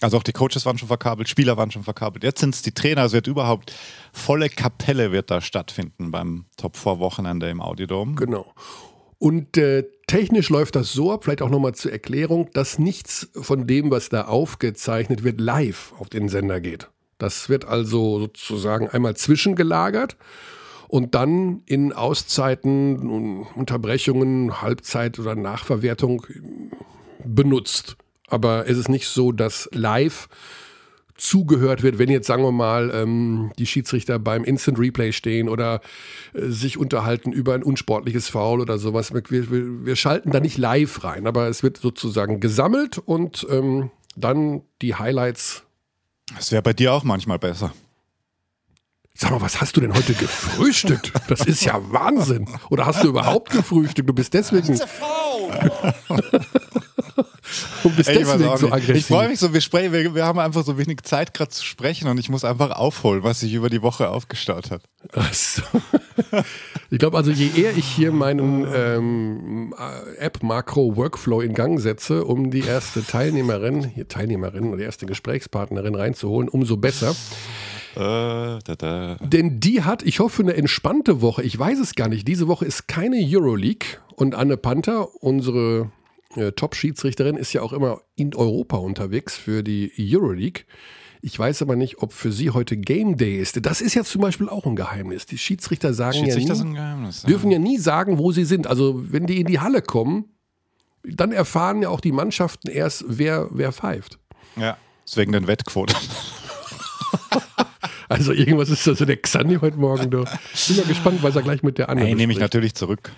Also 0.00 0.16
auch 0.16 0.22
die 0.22 0.32
Coaches 0.32 0.64
waren 0.64 0.78
schon 0.78 0.88
verkabelt, 0.88 1.28
Spieler 1.28 1.56
waren 1.56 1.70
schon 1.70 1.84
verkabelt. 1.84 2.24
Jetzt 2.24 2.40
sind 2.40 2.54
es 2.54 2.62
die 2.62 2.72
Trainer, 2.72 3.04
es 3.04 3.12
wird 3.12 3.26
überhaupt 3.26 3.72
volle 4.12 4.48
Kapelle 4.48 5.12
wird 5.12 5.30
da 5.30 5.40
stattfinden 5.40 6.10
beim 6.10 6.46
Top 6.56 6.76
4 6.76 6.98
Wochenende 6.98 7.50
im 7.50 7.60
Audiodom. 7.60 8.16
Genau. 8.16 8.54
Und 9.20 9.58
äh, 9.58 9.84
technisch 10.06 10.48
läuft 10.48 10.76
das 10.76 10.94
so 10.94 11.12
ab, 11.12 11.24
vielleicht 11.24 11.42
auch 11.42 11.50
nochmal 11.50 11.74
zur 11.74 11.92
Erklärung, 11.92 12.48
dass 12.54 12.78
nichts 12.78 13.28
von 13.34 13.66
dem, 13.66 13.90
was 13.90 14.08
da 14.08 14.24
aufgezeichnet 14.24 15.24
wird, 15.24 15.42
live 15.42 15.92
auf 15.98 16.08
den 16.08 16.30
Sender 16.30 16.58
geht. 16.58 16.88
Das 17.18 17.50
wird 17.50 17.66
also 17.66 18.18
sozusagen 18.18 18.88
einmal 18.88 19.14
zwischengelagert 19.14 20.16
und 20.88 21.14
dann 21.14 21.62
in 21.66 21.92
Auszeiten, 21.92 23.44
Unterbrechungen, 23.54 24.62
Halbzeit 24.62 25.18
oder 25.18 25.34
Nachverwertung 25.34 26.26
benutzt. 27.22 27.98
Aber 28.26 28.66
es 28.70 28.78
ist 28.78 28.88
nicht 28.88 29.06
so, 29.06 29.32
dass 29.32 29.68
live 29.72 30.28
zugehört 31.20 31.82
wird, 31.82 31.98
wenn 31.98 32.10
jetzt, 32.10 32.26
sagen 32.26 32.42
wir 32.42 32.52
mal, 32.52 32.90
ähm, 32.94 33.52
die 33.58 33.66
Schiedsrichter 33.66 34.18
beim 34.18 34.42
Instant 34.44 34.78
Replay 34.78 35.12
stehen 35.12 35.48
oder 35.48 35.80
äh, 36.32 36.48
sich 36.48 36.78
unterhalten 36.78 37.32
über 37.32 37.54
ein 37.54 37.62
unsportliches 37.62 38.28
Foul 38.28 38.60
oder 38.60 38.78
sowas. 38.78 39.12
Wir, 39.12 39.22
wir, 39.28 39.86
wir, 39.86 39.96
schalten 39.96 40.30
da 40.30 40.40
nicht 40.40 40.58
live 40.58 41.04
rein, 41.04 41.26
aber 41.26 41.48
es 41.48 41.62
wird 41.62 41.76
sozusagen 41.76 42.40
gesammelt 42.40 42.98
und 42.98 43.46
ähm, 43.50 43.90
dann 44.16 44.62
die 44.82 44.94
Highlights. 44.94 45.64
Das 46.34 46.52
wäre 46.52 46.62
bei 46.62 46.72
dir 46.72 46.92
auch 46.92 47.04
manchmal 47.04 47.38
besser. 47.38 47.72
Sag 49.14 49.32
mal, 49.32 49.40
was 49.42 49.60
hast 49.60 49.76
du 49.76 49.82
denn 49.82 49.92
heute 49.92 50.14
gefrühstückt? 50.14 51.12
Das 51.28 51.44
ist 51.44 51.62
ja 51.64 51.78
Wahnsinn. 51.92 52.48
Oder 52.70 52.86
hast 52.86 53.04
du 53.04 53.08
überhaupt 53.08 53.50
gefrühstückt? 53.50 54.08
Du 54.08 54.14
bist 54.14 54.32
deswegen. 54.32 54.80
und 57.84 57.96
bist 57.96 58.08
Ey, 58.08 58.18
deswegen 58.18 58.56
so 58.56 58.72
aggressiv. 58.72 58.96
Ich 58.96 59.06
freue 59.06 59.28
mich 59.28 59.38
so, 59.38 59.52
wir, 59.52 59.60
sprechen, 59.60 59.92
wir, 59.92 60.14
wir, 60.14 60.24
haben 60.24 60.38
einfach 60.38 60.64
so 60.64 60.78
wenig 60.78 61.02
Zeit 61.02 61.34
gerade 61.34 61.50
zu 61.50 61.64
sprechen 61.64 62.08
und 62.08 62.18
ich 62.18 62.28
muss 62.28 62.44
einfach 62.44 62.70
aufholen, 62.70 63.22
was 63.22 63.40
sich 63.40 63.54
über 63.54 63.70
die 63.70 63.82
Woche 63.82 64.08
aufgestaut 64.08 64.70
hat. 64.70 64.82
So. 65.32 65.62
Ich 66.90 66.98
glaube 66.98 67.16
also, 67.16 67.30
je 67.30 67.50
eher 67.56 67.76
ich 67.76 67.86
hier 67.86 68.12
meinen 68.12 68.66
ähm, 68.74 69.74
App-Makro-Workflow 70.18 71.40
in 71.40 71.54
Gang 71.54 71.80
setze, 71.80 72.24
um 72.24 72.50
die 72.50 72.60
erste 72.60 73.04
Teilnehmerin, 73.04 73.84
hier 73.84 74.08
Teilnehmerin 74.08 74.68
oder 74.68 74.78
die 74.78 74.84
erste 74.84 75.06
Gesprächspartnerin 75.06 75.94
reinzuholen, 75.94 76.48
umso 76.48 76.76
besser. 76.76 77.14
Äh, 77.94 78.58
da, 78.64 78.76
da. 78.76 79.16
Denn 79.20 79.60
die 79.60 79.82
hat, 79.82 80.02
ich 80.02 80.20
hoffe, 80.20 80.42
eine 80.42 80.54
entspannte 80.54 81.22
Woche. 81.22 81.42
Ich 81.42 81.58
weiß 81.58 81.78
es 81.78 81.94
gar 81.94 82.08
nicht. 82.08 82.26
Diese 82.28 82.48
Woche 82.48 82.64
ist 82.64 82.86
keine 82.86 83.16
Euroleague 83.20 83.98
und 84.16 84.34
Anne 84.34 84.56
Panther, 84.56 85.08
unsere 85.22 85.90
äh, 86.36 86.52
Top-Schiedsrichterin 86.52 87.36
ist 87.36 87.52
ja 87.52 87.62
auch 87.62 87.72
immer 87.72 88.02
in 88.16 88.34
Europa 88.34 88.76
unterwegs 88.76 89.36
für 89.36 89.62
die 89.62 89.92
Euroleague. 89.98 90.64
Ich 91.22 91.38
weiß 91.38 91.60
aber 91.62 91.76
nicht, 91.76 91.98
ob 91.98 92.12
für 92.12 92.32
sie 92.32 92.50
heute 92.50 92.76
Game 92.76 93.16
Day 93.16 93.38
ist. 93.38 93.64
Das 93.66 93.80
ist 93.80 93.94
ja 93.94 94.04
zum 94.04 94.22
Beispiel 94.22 94.48
auch 94.48 94.64
ein 94.64 94.74
Geheimnis. 94.74 95.26
Die 95.26 95.36
Schiedsrichter 95.36 95.92
sagen 95.92 96.18
Schiedsrichter 96.18 96.54
ja 96.54 96.64
nie, 96.64 96.74
Geheimnis, 96.74 97.22
ja. 97.22 97.28
dürfen 97.28 97.50
ja 97.50 97.58
nie 97.58 97.78
sagen, 97.78 98.18
wo 98.18 98.32
sie 98.32 98.44
sind. 98.44 98.66
Also 98.66 99.12
wenn 99.12 99.26
die 99.26 99.40
in 99.40 99.46
die 99.46 99.60
Halle 99.60 99.82
kommen, 99.82 100.30
dann 101.02 101.32
erfahren 101.32 101.82
ja 101.82 101.88
auch 101.90 102.00
die 102.00 102.12
Mannschaften 102.12 102.68
erst, 102.68 103.04
wer, 103.06 103.48
wer 103.50 103.72
pfeift. 103.72 104.18
Ja, 104.56 104.78
deswegen 105.06 105.32
den 105.32 105.46
Wettquote. 105.46 105.94
also 108.08 108.32
irgendwas 108.32 108.70
ist 108.70 108.86
da 108.86 108.94
so 108.94 109.04
der 109.04 109.16
Xandi 109.16 109.56
heute 109.56 109.76
Morgen. 109.76 110.10
Du. 110.10 110.24
Bin 110.24 110.76
mal 110.76 110.86
gespannt, 110.86 111.22
was 111.22 111.36
er 111.36 111.42
gleich 111.42 111.62
mit 111.62 111.76
der 111.76 111.90
anderen 111.90 112.08
Hey, 112.08 112.16
nehme 112.16 112.32
ich 112.32 112.38
natürlich 112.38 112.74
zurück. 112.74 113.12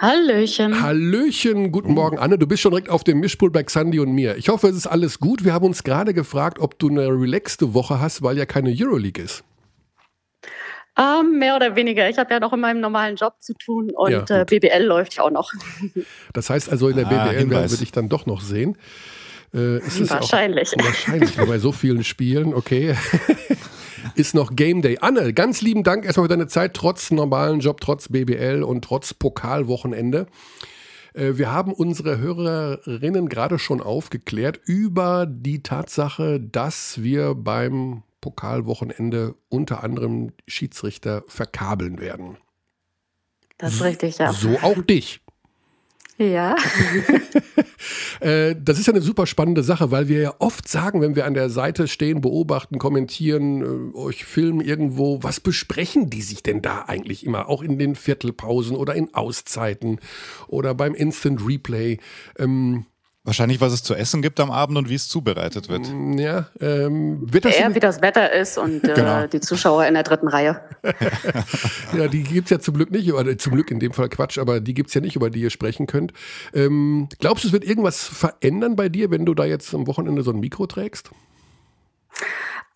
Hallöchen. 0.00 0.80
Hallöchen, 0.80 1.72
guten 1.72 1.92
Morgen, 1.92 2.20
Anne. 2.20 2.38
Du 2.38 2.46
bist 2.46 2.62
schon 2.62 2.70
direkt 2.70 2.88
auf 2.88 3.02
dem 3.02 3.18
Mischpult 3.18 3.52
bei 3.52 3.64
Xandi 3.64 3.98
und 3.98 4.12
mir. 4.12 4.36
Ich 4.36 4.48
hoffe, 4.48 4.68
es 4.68 4.76
ist 4.76 4.86
alles 4.86 5.18
gut. 5.18 5.44
Wir 5.44 5.52
haben 5.52 5.66
uns 5.66 5.82
gerade 5.82 6.14
gefragt, 6.14 6.60
ob 6.60 6.78
du 6.78 6.88
eine 6.88 7.08
relaxte 7.08 7.74
Woche 7.74 7.98
hast, 7.98 8.22
weil 8.22 8.38
ja 8.38 8.46
keine 8.46 8.72
Euroleague 8.72 9.20
ist. 9.24 9.42
Ähm, 10.96 11.40
mehr 11.40 11.56
oder 11.56 11.74
weniger. 11.74 12.08
Ich 12.08 12.16
habe 12.16 12.32
ja 12.32 12.38
noch 12.38 12.52
in 12.52 12.60
meinem 12.60 12.80
normalen 12.80 13.16
Job 13.16 13.34
zu 13.40 13.54
tun 13.54 13.90
und 13.92 14.12
ja, 14.12 14.24
äh, 14.40 14.44
BBL 14.44 14.84
läuft 14.84 15.14
ja 15.16 15.24
auch 15.24 15.32
noch. 15.32 15.52
Das 16.32 16.48
heißt 16.48 16.70
also, 16.70 16.88
in 16.88 16.96
der 16.96 17.06
ah, 17.08 17.24
BBL 17.26 17.50
werden 17.50 17.70
wir 17.70 17.78
dich 17.78 17.90
dann 17.90 18.08
doch 18.08 18.24
noch 18.24 18.40
sehen. 18.40 18.78
Äh, 19.52 19.80
wahrscheinlich. 20.10 20.78
Auch, 20.78 20.84
wahrscheinlich, 20.84 21.36
bei 21.36 21.58
so 21.58 21.72
vielen 21.72 22.04
Spielen, 22.04 22.54
okay. 22.54 22.94
ist 24.14 24.34
noch 24.34 24.54
Game 24.54 24.82
Day. 24.82 24.98
Anne, 25.00 25.32
ganz 25.32 25.62
lieben 25.62 25.84
Dank 25.84 26.04
erstmal 26.04 26.24
für 26.24 26.30
deine 26.30 26.48
Zeit, 26.48 26.74
trotz 26.74 27.10
normalen 27.10 27.60
Job, 27.60 27.80
trotz 27.80 28.08
BBL 28.08 28.62
und 28.62 28.84
trotz 28.84 29.14
Pokalwochenende. 29.14 30.26
Äh, 31.14 31.36
wir 31.36 31.52
haben 31.52 31.72
unsere 31.72 32.18
Hörerinnen 32.18 33.28
gerade 33.28 33.58
schon 33.58 33.80
aufgeklärt 33.80 34.60
über 34.64 35.26
die 35.26 35.62
Tatsache, 35.62 36.40
dass 36.40 37.02
wir 37.02 37.34
beim 37.34 38.02
Pokalwochenende 38.20 39.34
unter 39.48 39.82
anderem 39.82 40.32
Schiedsrichter 40.46 41.24
verkabeln 41.28 42.00
werden. 42.00 42.36
Das 43.58 43.74
ist 43.74 43.82
richtig, 43.82 44.18
ja. 44.18 44.32
So 44.32 44.58
auch 44.62 44.80
dich. 44.82 45.20
Ja. 46.18 46.56
Äh, 48.20 48.56
das 48.60 48.80
ist 48.80 48.86
ja 48.86 48.92
eine 48.92 49.02
super 49.02 49.26
spannende 49.26 49.62
Sache, 49.62 49.92
weil 49.92 50.08
wir 50.08 50.20
ja 50.20 50.34
oft 50.40 50.66
sagen, 50.66 51.00
wenn 51.00 51.14
wir 51.14 51.24
an 51.24 51.34
der 51.34 51.50
Seite 51.50 51.86
stehen, 51.86 52.20
beobachten, 52.20 52.78
kommentieren, 52.78 53.92
äh, 53.92 53.96
euch 53.96 54.24
filmen 54.24 54.60
irgendwo, 54.60 55.22
was 55.22 55.38
besprechen 55.38 56.10
die 56.10 56.22
sich 56.22 56.42
denn 56.42 56.60
da 56.60 56.82
eigentlich 56.88 57.24
immer? 57.24 57.48
Auch 57.48 57.62
in 57.62 57.78
den 57.78 57.94
Viertelpausen 57.94 58.76
oder 58.76 58.96
in 58.96 59.14
Auszeiten 59.14 60.00
oder 60.48 60.74
beim 60.74 60.94
Instant 60.94 61.46
Replay. 61.46 61.98
Ähm, 62.36 62.86
Wahrscheinlich, 63.28 63.60
was 63.60 63.74
es 63.74 63.82
zu 63.82 63.94
essen 63.94 64.22
gibt 64.22 64.40
am 64.40 64.50
Abend 64.50 64.78
und 64.78 64.88
wie 64.88 64.94
es 64.94 65.06
zubereitet 65.06 65.68
wird. 65.68 65.86
Mm, 65.92 66.16
ja, 66.16 66.46
ähm, 66.62 67.30
wird 67.30 67.44
das 67.44 67.56
Eher, 67.56 67.74
wie 67.74 67.78
das 67.78 68.00
Wetter 68.00 68.32
ist 68.32 68.56
und 68.56 68.82
äh, 68.88 68.94
genau. 68.94 69.26
die 69.26 69.40
Zuschauer 69.40 69.84
in 69.84 69.92
der 69.92 70.02
dritten 70.02 70.28
Reihe. 70.28 70.62
ja, 71.94 72.08
die 72.08 72.22
gibt 72.22 72.46
es 72.46 72.50
ja 72.52 72.58
zum 72.58 72.76
Glück 72.76 72.90
nicht, 72.90 73.12
oder 73.12 73.36
zum 73.36 73.52
Glück 73.52 73.70
in 73.70 73.80
dem 73.80 73.92
Fall 73.92 74.08
Quatsch, 74.08 74.38
aber 74.38 74.60
die 74.60 74.72
gibt 74.72 74.88
es 74.88 74.94
ja 74.94 75.02
nicht, 75.02 75.14
über 75.14 75.28
die 75.28 75.42
ihr 75.42 75.50
sprechen 75.50 75.86
könnt. 75.86 76.14
Ähm, 76.54 77.10
glaubst 77.18 77.44
du, 77.44 77.48
es 77.48 77.52
wird 77.52 77.64
irgendwas 77.64 78.02
verändern 78.02 78.76
bei 78.76 78.88
dir, 78.88 79.10
wenn 79.10 79.26
du 79.26 79.34
da 79.34 79.44
jetzt 79.44 79.74
am 79.74 79.86
Wochenende 79.86 80.22
so 80.22 80.30
ein 80.30 80.40
Mikro 80.40 80.66
trägst? 80.66 81.10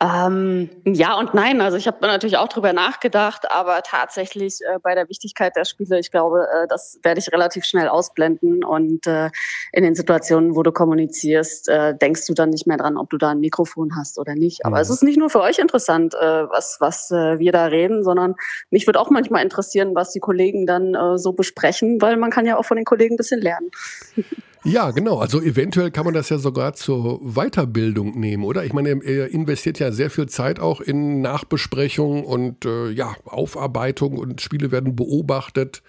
Ähm, 0.03 0.69
ja 0.85 1.17
und 1.17 1.33
nein. 1.33 1.61
Also 1.61 1.77
ich 1.77 1.87
habe 1.87 2.05
natürlich 2.05 2.37
auch 2.37 2.49
drüber 2.49 2.73
nachgedacht, 2.73 3.51
aber 3.51 3.83
tatsächlich 3.83 4.59
äh, 4.63 4.79
bei 4.83 4.97
der 4.97 5.09
Wichtigkeit 5.09 5.55
der 5.55 5.65
Spiele, 5.65 6.01
ich 6.01 6.11
glaube, 6.11 6.49
äh, 6.53 6.67
das 6.67 6.99
werde 7.05 7.21
ich 7.21 7.31
relativ 7.33 7.65
schnell 7.65 7.89
ausblenden. 7.89 8.65
Und 8.65 9.07
äh, 9.07 9.31
in 9.73 9.85
den 9.85 9.95
Situationen, 9.95 10.57
wo 10.57 10.63
du 10.65 10.73
kommunizierst, 10.73 11.69
äh, 11.69 11.97
denkst 11.97 12.27
du 12.27 12.35
dann 12.35 12.51
nicht 12.51 12.67
mehr 12.67 12.79
dran, 12.79 12.97
ob 12.97 13.11
du 13.11 13.17
da 13.19 13.31
ein 13.31 13.39
Mikrofon 13.39 13.95
hast 13.97 14.19
oder 14.19 14.35
nicht. 14.35 14.67
Aber 14.67 14.77
mhm. 14.77 14.83
es 14.83 14.91
ist 14.91 15.05
nicht 15.05 15.19
nur 15.19 15.31
für 15.31 15.41
euch 15.41 15.59
interessant, 15.59 16.15
äh, 16.15 16.19
was, 16.49 16.79
was 16.81 17.11
äh, 17.13 17.39
wir 17.39 17.53
da 17.53 17.67
reden, 17.67 18.03
sondern 18.03 18.35
mich 18.71 18.87
würde 18.89 18.99
auch 18.99 19.11
manchmal 19.11 19.45
interessieren, 19.45 19.95
was 19.95 20.11
die 20.11 20.21
Kollegen 20.21 20.67
dann 20.67 20.97
so 21.17 21.33
besprechen, 21.33 22.01
weil 22.01 22.17
man 22.17 22.31
kann 22.31 22.47
ja 22.47 22.57
auch 22.57 22.65
von 22.65 22.77
den 22.77 22.85
Kollegen 22.85 23.15
ein 23.15 23.17
bisschen 23.17 23.41
lernen. 23.41 23.71
Ja, 24.65 24.93
genau. 24.93 25.19
Also 25.19 25.41
eventuell 25.41 25.91
kann 25.91 26.05
man 26.05 26.15
das 26.15 26.29
ja 26.29 26.39
sogar 26.39 26.75
zur 26.75 27.21
Weiterbildung 27.21 28.19
nehmen, 28.19 28.45
oder? 28.45 28.65
Ich 28.65 28.73
meine, 28.73 28.91
er 29.03 29.29
investiert 29.31 29.81
ja 29.81 29.91
sehr 29.91 30.09
viel 30.09 30.29
Zeit 30.29 30.61
auch 30.61 30.81
in 30.81 31.21
Nachbesprechung 31.21 32.25
und 32.25 32.65
äh, 32.65 32.91
ja, 32.91 33.17
Aufarbeitung 33.25 34.19
und 34.19 34.41
Spiele 34.41 34.71
werden 34.71 34.95
beobachtet. 34.95 35.83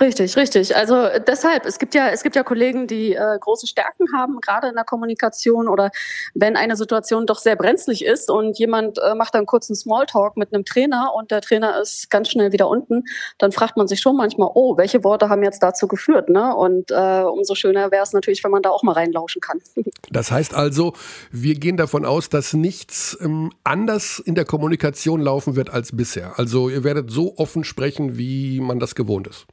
Richtig, 0.00 0.36
richtig. 0.36 0.74
Also 0.74 1.08
deshalb, 1.24 1.66
es 1.66 1.78
gibt 1.78 1.94
ja, 1.94 2.08
es 2.08 2.24
gibt 2.24 2.34
ja 2.34 2.42
Kollegen, 2.42 2.88
die 2.88 3.14
äh, 3.14 3.38
große 3.38 3.68
Stärken 3.68 4.06
haben, 4.12 4.40
gerade 4.40 4.68
in 4.68 4.74
der 4.74 4.82
Kommunikation 4.82 5.68
oder 5.68 5.90
wenn 6.34 6.56
eine 6.56 6.74
Situation 6.74 7.26
doch 7.26 7.38
sehr 7.38 7.54
brenzlig 7.54 8.04
ist 8.04 8.28
und 8.28 8.58
jemand 8.58 8.98
äh, 8.98 9.14
macht 9.14 9.36
dann 9.36 9.46
kurz 9.46 9.70
einen 9.70 9.76
Smalltalk 9.76 10.36
mit 10.36 10.52
einem 10.52 10.64
Trainer 10.64 11.12
und 11.14 11.30
der 11.30 11.40
Trainer 11.42 11.80
ist 11.80 12.10
ganz 12.10 12.28
schnell 12.28 12.50
wieder 12.50 12.68
unten, 12.68 13.04
dann 13.38 13.52
fragt 13.52 13.76
man 13.76 13.86
sich 13.86 14.00
schon 14.00 14.16
manchmal, 14.16 14.50
oh, 14.54 14.76
welche 14.76 15.04
Worte 15.04 15.28
haben 15.28 15.44
jetzt 15.44 15.62
dazu 15.62 15.86
geführt, 15.86 16.28
ne? 16.28 16.56
Und 16.56 16.90
äh, 16.90 17.22
umso 17.22 17.54
schöner 17.54 17.92
wäre 17.92 18.02
es 18.02 18.12
natürlich, 18.12 18.42
wenn 18.42 18.50
man 18.50 18.62
da 18.62 18.70
auch 18.70 18.82
mal 18.82 18.92
reinlauschen 18.92 19.40
kann. 19.40 19.60
Das 20.10 20.30
heißt 20.30 20.54
also, 20.54 20.92
wir 21.32 21.54
gehen 21.54 21.76
davon 21.76 22.04
aus, 22.04 22.28
dass 22.28 22.52
nichts 22.52 23.16
ähm, 23.20 23.50
anders 23.64 24.18
in 24.18 24.34
der 24.34 24.44
Kommunikation 24.44 25.20
laufen 25.20 25.56
wird 25.56 25.70
als 25.70 25.96
bisher. 25.96 26.38
Also 26.38 26.68
ihr 26.68 26.84
werdet 26.84 27.10
so 27.10 27.36
offen 27.38 27.64
sprechen, 27.64 28.18
wie 28.18 28.60
man 28.60 28.78
das 28.78 28.94
gewohnt 28.94 29.26
ist. 29.26 29.46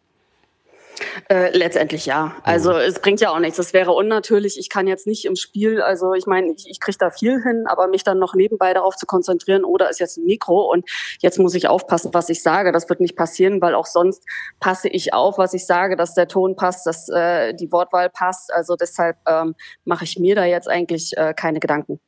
Äh, 1.30 1.56
letztendlich 1.58 2.06
ja. 2.06 2.36
Also 2.44 2.72
mhm. 2.72 2.80
es 2.80 3.00
bringt 3.00 3.22
ja 3.22 3.32
auch 3.32 3.40
nichts. 3.40 3.58
Das 3.58 3.74
wäre 3.74 3.92
unnatürlich. 3.92 4.58
Ich 4.60 4.70
kann 4.70 4.88
jetzt 4.88 5.08
nicht 5.08 5.26
im 5.26 5.36
Spiel, 5.36 5.82
also 5.82 6.14
ich 6.14 6.26
meine, 6.26 6.54
ich, 6.54 6.70
ich 6.70 6.80
kriege 6.80 6.98
da 6.98 7.10
viel 7.10 7.42
hin, 7.42 7.66
aber 7.68 7.88
mich 7.88 8.04
dann 8.04 8.20
noch 8.20 8.34
nebenbei 8.34 8.74
darauf 8.74 8.96
zu 8.96 9.06
konzentrieren, 9.06 9.64
oder 9.64 9.90
ist 9.90 10.00
jetzt 10.00 10.18
ein 10.18 10.26
Mikro 10.26 10.72
und 10.72 10.86
jetzt 11.20 11.40
muss 11.40 11.56
ich 11.56 11.68
aufpassen, 11.68 12.14
was 12.14 12.30
ich 12.30 12.42
sage. 12.42 12.72
Das 12.72 12.90
wird 12.90 13.00
nicht 13.00 13.16
passieren, 13.16 13.62
weil 13.62 13.76
auch 13.76 13.86
sonst 13.86 14.24
passe 14.60 14.88
ich 14.90 15.14
auf, 15.14 15.38
was 15.38 15.54
ich 15.54 15.66
sage, 15.66 15.96
dass 15.96 16.14
der 16.14 16.28
Ton 16.28 16.56
passt, 16.56 16.86
dass 16.86 17.10
äh, 17.10 17.54
die 17.54 17.72
Wortwahl 17.72 18.10
passt. 18.10 18.54
Also 18.54 18.76
deshalb 18.76 19.18
ähm, 19.28 19.56
mache 19.86 20.04
ich 20.04 20.20
mir 20.20 20.36
da 20.36 20.46
jetzt 20.46 20.70
eigentlich 20.70 21.16
äh, 21.18 21.34
keine 21.34 21.60
Gedanken. 21.60 22.00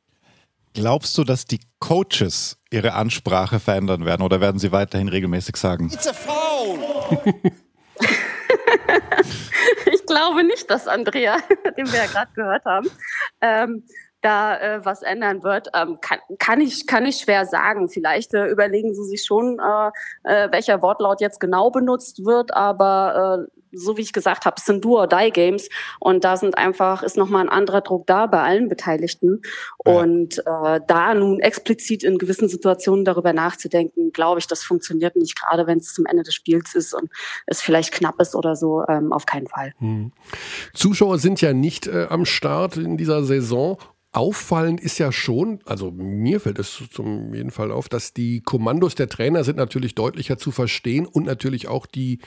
Glaubst 0.74 1.16
du, 1.16 1.22
dass 1.22 1.44
die 1.44 1.60
Coaches 1.78 2.58
ihre 2.70 2.94
Ansprache 2.94 3.60
verändern 3.60 4.04
werden 4.04 4.22
oder 4.22 4.40
werden 4.40 4.58
sie 4.58 4.72
weiterhin 4.72 5.08
regelmäßig 5.08 5.56
sagen? 5.56 5.88
It's 5.92 6.08
a 6.08 6.12
foul! 6.12 6.78
ich 9.92 10.06
glaube 10.06 10.44
nicht, 10.44 10.70
dass 10.70 10.88
Andrea, 10.88 11.36
den 11.76 11.90
wir 11.90 11.98
ja 11.98 12.06
gerade 12.06 12.32
gehört 12.34 12.64
haben, 12.64 12.90
ähm, 13.40 13.84
da 14.20 14.56
äh, 14.58 14.84
was 14.84 15.02
ändern 15.02 15.42
wird, 15.42 15.68
ähm, 15.74 15.98
kann, 16.00 16.18
kann, 16.38 16.60
ich, 16.60 16.86
kann 16.86 17.04
ich 17.04 17.18
schwer 17.18 17.44
sagen. 17.44 17.88
Vielleicht 17.88 18.32
äh, 18.32 18.46
überlegen 18.46 18.94
sie 18.94 19.04
sich 19.04 19.24
schon, 19.24 19.58
äh, 19.58 19.90
äh, 20.24 20.50
welcher 20.50 20.80
Wortlaut 20.80 21.20
jetzt 21.20 21.40
genau 21.40 21.70
benutzt 21.70 22.24
wird, 22.24 22.54
aber 22.54 23.46
äh, 23.50 23.60
so 23.76 23.96
wie 23.96 24.02
ich 24.02 24.12
gesagt 24.12 24.44
habe, 24.44 24.56
es 24.58 24.64
sind 24.64 24.84
Do-or-Die-Games 24.84 25.68
und 26.00 26.24
da 26.24 26.36
sind 26.36 26.56
einfach, 26.58 27.02
ist 27.02 27.16
nochmal 27.16 27.42
ein 27.42 27.48
anderer 27.48 27.80
Druck 27.80 28.06
da 28.06 28.26
bei 28.26 28.40
allen 28.40 28.68
Beteiligten. 28.68 29.42
Ja. 29.86 29.92
Und 29.92 30.38
äh, 30.38 30.80
da 30.86 31.14
nun 31.14 31.40
explizit 31.40 32.04
in 32.04 32.18
gewissen 32.18 32.48
Situationen 32.48 33.04
darüber 33.04 33.32
nachzudenken, 33.32 34.12
glaube 34.12 34.40
ich, 34.40 34.46
das 34.46 34.62
funktioniert 34.62 35.16
nicht, 35.16 35.38
gerade 35.40 35.66
wenn 35.66 35.78
es 35.78 35.92
zum 35.92 36.06
Ende 36.06 36.22
des 36.22 36.34
Spiels 36.34 36.74
ist 36.74 36.94
und 36.94 37.10
es 37.46 37.60
vielleicht 37.60 37.92
knapp 37.92 38.20
ist 38.20 38.34
oder 38.34 38.56
so, 38.56 38.84
ähm, 38.88 39.12
auf 39.12 39.26
keinen 39.26 39.46
Fall. 39.46 39.72
Hm. 39.78 40.12
Zuschauer 40.72 41.18
sind 41.18 41.40
ja 41.40 41.52
nicht 41.52 41.86
äh, 41.86 42.06
am 42.08 42.24
Start 42.24 42.76
in 42.76 42.96
dieser 42.96 43.24
Saison 43.24 43.78
Auffallend 44.14 44.80
ist 44.80 44.98
ja 44.98 45.10
schon, 45.10 45.58
also 45.64 45.90
mir 45.90 46.38
fällt 46.38 46.60
es 46.60 46.84
zum 46.92 47.34
jeden 47.34 47.50
Fall 47.50 47.72
auf, 47.72 47.88
dass 47.88 48.14
die 48.14 48.42
Kommandos 48.42 48.94
der 48.94 49.08
Trainer 49.08 49.42
sind 49.42 49.56
natürlich 49.56 49.96
deutlicher 49.96 50.38
zu 50.38 50.52
verstehen 50.52 51.04
und 51.04 51.26
natürlich 51.26 51.66
auch 51.66 51.84
die 51.84 52.20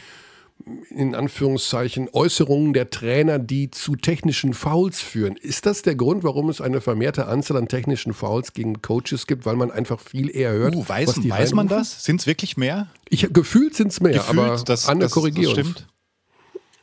in 0.90 1.16
Anführungszeichen 1.16 2.10
Äußerungen 2.12 2.74
der 2.74 2.90
Trainer, 2.90 3.40
die 3.40 3.72
zu 3.72 3.96
technischen 3.96 4.54
Fouls 4.54 5.02
führen. 5.02 5.38
Ist 5.38 5.66
das 5.66 5.82
der 5.82 5.96
Grund, 5.96 6.24
warum 6.24 6.50
es 6.50 6.62
eine 6.62 6.82
vermehrte 6.82 7.28
Anzahl 7.28 7.58
an 7.58 7.68
technischen 7.68 8.14
Fouls 8.14 8.54
gegen 8.54 8.82
Coaches 8.82 9.28
gibt, 9.28 9.46
weil 9.46 9.56
man 9.56 9.72
einfach 9.72 10.00
viel 10.00 10.36
eher 10.36 10.52
hört? 10.52 10.76
Uh, 10.76 10.88
weiß, 10.88 11.30
weiß 11.30 11.54
man 11.54 11.68
das? 11.68 12.04
Sind 12.04 12.22
es 12.22 12.28
wirklich 12.28 12.58
mehr? 12.58 12.88
Ich, 13.10 13.32
gefühlt 13.32 13.76
sind 13.76 13.92
es 13.92 14.02
mehr, 14.02 14.14
gefühlt, 14.14 14.40
aber 14.40 14.64
das, 14.64 14.88
Anne, 14.88 15.08
korrigiert. 15.08 15.58
das 15.58 15.66
stimmt. 15.66 15.88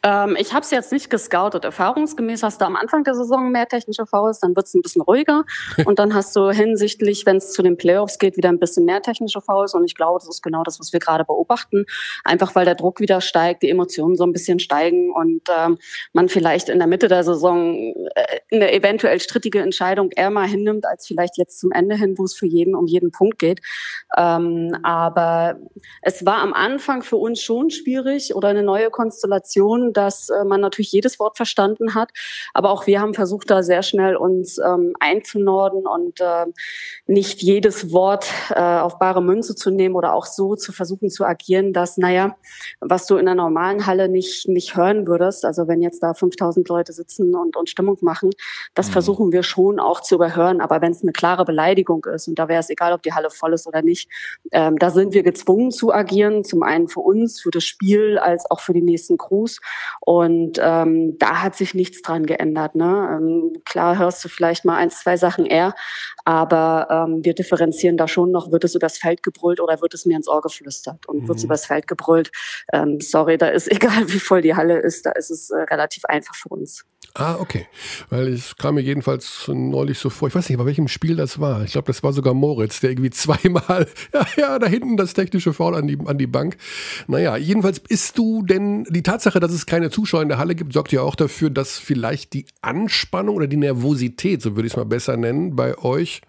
Ähm, 0.05 0.37
ich 0.39 0.53
habe 0.53 0.61
es 0.61 0.71
jetzt 0.71 0.93
nicht 0.93 1.09
gescoutet. 1.09 1.65
Erfahrungsgemäß 1.65 2.43
hast 2.43 2.61
du 2.61 2.67
am 2.67 2.77
Anfang 2.77 3.05
der 3.05 3.15
Saison 3.15 3.51
mehr 3.51 3.67
technische 3.67 4.05
Fouls, 4.05 4.39
dann 4.39 4.55
wird 4.55 4.67
es 4.67 4.75
ein 4.75 4.83
bisschen 4.83 5.01
ruhiger. 5.01 5.45
und 5.87 5.99
dann 5.99 6.15
hast 6.15 6.37
du 6.37 6.51
hinsichtlich, 6.51 7.25
wenn 7.25 7.39
es 7.39 7.53
zu 7.53 7.63
den 7.63 7.79
Playoffs 7.79 8.19
geht, 8.19 8.37
wieder 8.37 8.51
ein 8.51 8.59
bisschen 8.59 8.85
mehr 8.85 9.01
technische 9.01 9.41
Fouls. 9.41 9.73
Und 9.75 9.85
ich 9.85 9.95
glaube, 9.95 10.19
das 10.19 10.29
ist 10.29 10.43
genau 10.43 10.63
das, 10.63 10.79
was 10.79 10.93
wir 10.93 11.01
gerade 11.01 11.25
beobachten. 11.25 11.87
Einfach 12.23 12.55
weil 12.55 12.67
der 12.67 12.75
Druck 12.75 13.01
wieder 13.01 13.23
steigt, 13.23 13.63
die 13.63 13.71
Emotionen 13.71 14.17
so 14.17 14.25
ein 14.25 14.33
bisschen 14.33 14.59
steigen 14.59 15.11
und 15.11 15.43
ähm, 15.49 15.79
man 16.13 16.29
vielleicht 16.29 16.69
in 16.69 16.79
der 16.79 16.87
Mitte 16.87 17.09
der 17.09 17.25
Saison 17.25 17.75
äh, 18.15 18.41
eine 18.53 18.73
eventuell 18.73 19.21
strittige 19.21 19.61
Entscheidung 19.61 20.11
eher 20.15 20.31
mal 20.31 20.47
hinnimmt, 20.47 20.85
als 20.87 21.07
vielleicht 21.07 21.39
jetzt 21.39 21.59
zum 21.59 21.73
Ende 21.73 21.97
hin, 21.97 22.19
wo 22.19 22.25
es 22.25 22.35
für 22.35 22.47
jeden 22.47 22.75
um 22.75 22.87
jeden 22.87 23.11
Punkt 23.11 23.39
geht. 23.39 23.61
Ähm, 24.19 24.77
aber 24.83 25.57
es 26.03 26.27
war 26.27 26.43
am 26.43 26.53
Anfang 26.53 27.03
für 27.03 27.17
uns 27.17 27.41
schon 27.41 27.71
schwierig 27.71 28.35
oder 28.35 28.49
eine 28.49 28.63
neue 28.63 28.91
Konstellation, 28.91 29.94
dass 29.97 30.29
äh, 30.29 30.45
man 30.45 30.61
natürlich 30.61 30.93
jedes 30.93 31.19
Wort 31.19 31.37
verstanden 31.37 31.95
hat. 31.95 32.11
Aber 32.53 32.71
auch 32.71 32.87
wir 32.87 33.01
haben 33.01 33.15
versucht, 33.15 33.51
da 33.51 33.63
sehr 33.63 33.83
schnell 33.83 34.17
uns 34.17 34.59
ähm, 34.59 34.95
einzunorden 35.01 35.87
und 35.87 36.21
äh, 36.21 36.47
nicht 37.07 37.43
jedes 37.43 37.93
Wort 37.93 38.27
äh, 38.51 38.61
auf 38.61 38.99
bare 38.99 39.23
Münze 39.23 39.55
zu 39.55 39.71
nehmen 39.71 39.95
oder 39.95 40.15
auch 40.15 40.27
so 40.27 40.57
zu 40.57 40.73
versuchen 40.73 41.11
zu 41.11 41.25
agieren, 41.25 41.73
dass, 41.73 41.97
naja, 41.97 42.37
was 42.81 43.07
du 43.07 43.17
in 43.17 43.27
der 43.27 43.35
normalen 43.35 43.87
Halle 43.87 44.09
nicht, 44.09 44.49
nicht 44.49 44.77
hören 44.77 45.07
würdest, 45.07 45.45
also 45.45 45.69
wenn 45.69 45.83
jetzt 45.83 46.03
da 46.03 46.15
5000 46.15 46.69
Leute 46.69 46.93
sitzen 46.93 47.35
und, 47.35 47.57
und 47.57 47.71
Stimmung 47.71 47.99
machen, 48.01 48.31
das 48.75 48.89
mhm. 48.89 48.93
versuchen 48.93 49.33
wir 49.33 49.43
schon 49.43 49.81
auch 49.81 50.01
zu 50.01 50.17
überhören. 50.17 50.61
Aber 50.61 50.81
wenn 50.81 50.93
es 50.93 51.03
eine 51.03 51.13
klare 51.13 51.45
Beleidigung 51.45 52.05
ist, 52.05 52.29
und 52.29 52.39
da 52.39 52.49
wäre 52.49 52.61
es 52.61 52.71
egal, 52.71 52.93
ob 52.93 53.03
die 53.03 53.13
Halle 53.13 53.31
voll 53.31 53.53
ist 53.53 53.67
oder 53.67 53.83
nicht, 53.83 54.09
ähm, 54.53 54.79
da 54.79 54.91
sind 54.91 55.15
wir 55.15 55.23
gezwungen 55.23 55.71
zu 55.71 55.93
agieren. 55.93 56.45
Zum 56.45 56.63
einen 56.63 56.89
für 56.89 57.01
uns, 57.01 57.41
für 57.41 57.51
das 57.51 57.65
Spiel, 57.65 58.19
als 58.19 58.51
auch 58.51 58.61
für 58.61 58.73
die 58.73 58.83
nächsten 58.83 59.19
Crews. 59.19 59.61
Und 60.01 60.59
ähm, 60.61 61.17
da 61.19 61.43
hat 61.43 61.57
sich 61.57 61.75
nichts 61.75 62.03
dran 62.03 62.27
geändert. 62.27 62.75
Ne? 62.75 63.19
Ähm, 63.19 63.53
klar 63.65 63.99
hörst 63.99 64.25
du 64.25 64.29
vielleicht 64.29 64.65
mal 64.65 64.77
ein, 64.77 64.91
zwei 64.91 65.17
Sachen 65.17 65.47
eher, 65.47 65.75
aber 66.25 66.89
ähm, 66.91 67.25
wir 67.25 67.35
differenzieren 67.35 67.97
da 67.97 68.09
schon 68.09 68.31
noch, 68.31 68.53
wird 68.53 68.65
es 68.65 68.75
übers 68.75 68.99
Feld 68.99 69.23
gebrüllt 69.23 69.61
oder 69.61 69.81
wird 69.81 69.95
es 69.95 70.07
mir 70.07 70.17
ins 70.17 70.29
Ohr 70.29 70.41
geflüstert? 70.41 71.07
Und 71.07 71.23
mhm. 71.23 71.29
wird 71.29 71.39
es 71.39 71.45
übers 71.45 71.67
Feld 71.67 71.87
gebrüllt, 71.87 72.31
ähm, 72.73 73.01
sorry, 73.01 73.39
da 73.39 73.49
ist 73.49 73.71
egal, 73.71 74.09
wie 74.09 74.21
voll 74.21 74.43
die 74.43 74.55
Halle 74.55 74.79
ist, 74.79 75.07
da 75.07 75.13
ist 75.13 75.31
es 75.31 75.51
äh, 75.51 75.57
relativ 75.57 76.05
einfach 76.07 76.35
für 76.35 76.49
uns. 76.49 76.85
Ah, 77.17 77.37
okay. 77.39 77.69
Weil 78.11 78.27
es 78.27 78.57
kam 78.57 78.75
mir 78.75 78.81
jedenfalls 78.81 79.47
neulich 79.47 80.01
so 80.01 80.11
vor, 80.11 80.27
ich 80.27 80.35
weiß 80.35 80.49
nicht, 80.49 80.59
bei 80.59 80.67
welchem 80.67 80.89
Spiel 80.89 81.15
das 81.15 81.39
war. 81.39 81.63
Ich 81.63 81.73
glaube, 81.73 81.87
das 81.87 82.03
war 82.03 82.13
sogar 82.13 82.35
Moritz, 82.35 82.81
der 82.81 82.91
irgendwie 82.91 83.11
zweimal, 83.11 83.87
ja, 84.13 84.27
ja, 84.37 84.59
da 84.59 84.67
hinten 84.67 84.97
das 84.97 85.15
technische 85.15 85.53
Foul 85.53 85.77
an 85.77 85.87
die, 85.87 85.97
an 86.05 86.19
die 86.19 86.27
Bank. 86.27 86.57
Naja, 87.07 87.37
jedenfalls 87.37 87.79
bist 87.79 88.19
du 88.19 88.43
denn, 88.43 88.83
die 88.91 89.05
Tatsache, 89.05 89.39
dass 89.39 89.53
es 89.53 89.65
keine 89.65 89.91
Zuschauer 89.91 90.23
in 90.23 90.29
der 90.29 90.39
Halle 90.39 90.57
gibt, 90.57 90.73
sorgt 90.73 90.91
ja 90.91 91.03
auch 91.03 91.15
dafür, 91.15 91.51
dass 91.51 91.79
vielleicht 91.79 92.33
die 92.33 92.47
Anspannung 92.63 93.37
oder 93.37 93.47
die 93.47 93.59
Nervosität, 93.59 94.43
so 94.43 94.57
würde 94.57 94.67
ich 94.67 94.73
es 94.73 94.77
mal 94.77 94.85
besser 94.85 95.17
nennen, 95.17 95.55
bei 95.55 95.79
euch 95.79 96.21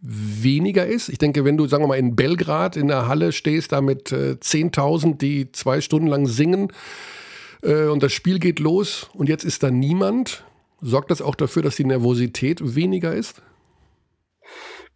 weniger 0.00 0.86
ist. 0.86 1.10
Ich 1.10 1.18
denke, 1.18 1.44
wenn 1.44 1.58
du, 1.58 1.66
sagen 1.66 1.82
wir 1.82 1.88
mal, 1.88 1.98
in 1.98 2.16
Belgrad 2.16 2.76
in 2.76 2.88
der 2.88 3.06
Halle 3.06 3.32
stehst, 3.32 3.72
da 3.72 3.82
mit 3.82 4.12
äh, 4.12 4.36
10.000, 4.40 5.18
die 5.18 5.52
zwei 5.52 5.82
Stunden 5.82 6.06
lang 6.06 6.26
singen, 6.26 6.72
äh, 7.64 7.86
und 7.86 8.02
das 8.02 8.12
Spiel 8.12 8.38
geht 8.38 8.60
los 8.60 9.08
und 9.14 9.28
jetzt 9.28 9.44
ist 9.44 9.62
da 9.62 9.70
niemand. 9.70 10.44
Sorgt 10.80 11.10
das 11.10 11.22
auch 11.22 11.34
dafür, 11.34 11.62
dass 11.62 11.76
die 11.76 11.84
Nervosität 11.84 12.74
weniger 12.74 13.14
ist? 13.14 13.42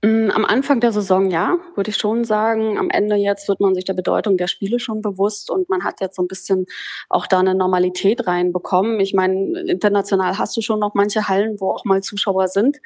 Mm, 0.01 0.31
am 0.31 0.45
Anfang 0.45 0.79
der 0.79 0.93
Saison 0.93 1.29
ja, 1.29 1.59
würde 1.75 1.91
ich 1.91 1.97
schon 1.97 2.23
sagen. 2.23 2.79
Am 2.79 2.89
Ende 2.89 3.17
jetzt 3.17 3.49
wird 3.49 3.59
man 3.59 3.75
sich 3.75 3.85
der 3.85 3.95
Bedeutung 3.95 4.37
der 4.37 4.47
Spiele 4.47 4.79
schon 4.79 5.03
bewusst 5.03 5.51
und 5.51 5.69
man 5.69 5.83
hat 5.83 6.01
jetzt 6.01 6.15
so 6.15 6.23
ein 6.23 6.29
bisschen 6.29 6.67
auch 7.09 7.27
da 7.27 7.41
eine 7.41 7.57
Normalität 7.57 8.29
reinbekommen. 8.29 9.01
Ich 9.01 9.13
meine, 9.13 9.61
international 9.63 10.39
hast 10.39 10.57
du 10.57 10.61
schon 10.61 10.79
noch 10.79 10.95
manche 10.95 11.27
Hallen, 11.29 11.59
wo 11.59 11.73
auch 11.73 11.85
mal 11.85 12.01
Zuschauer 12.01 12.47
sind. 12.47 12.79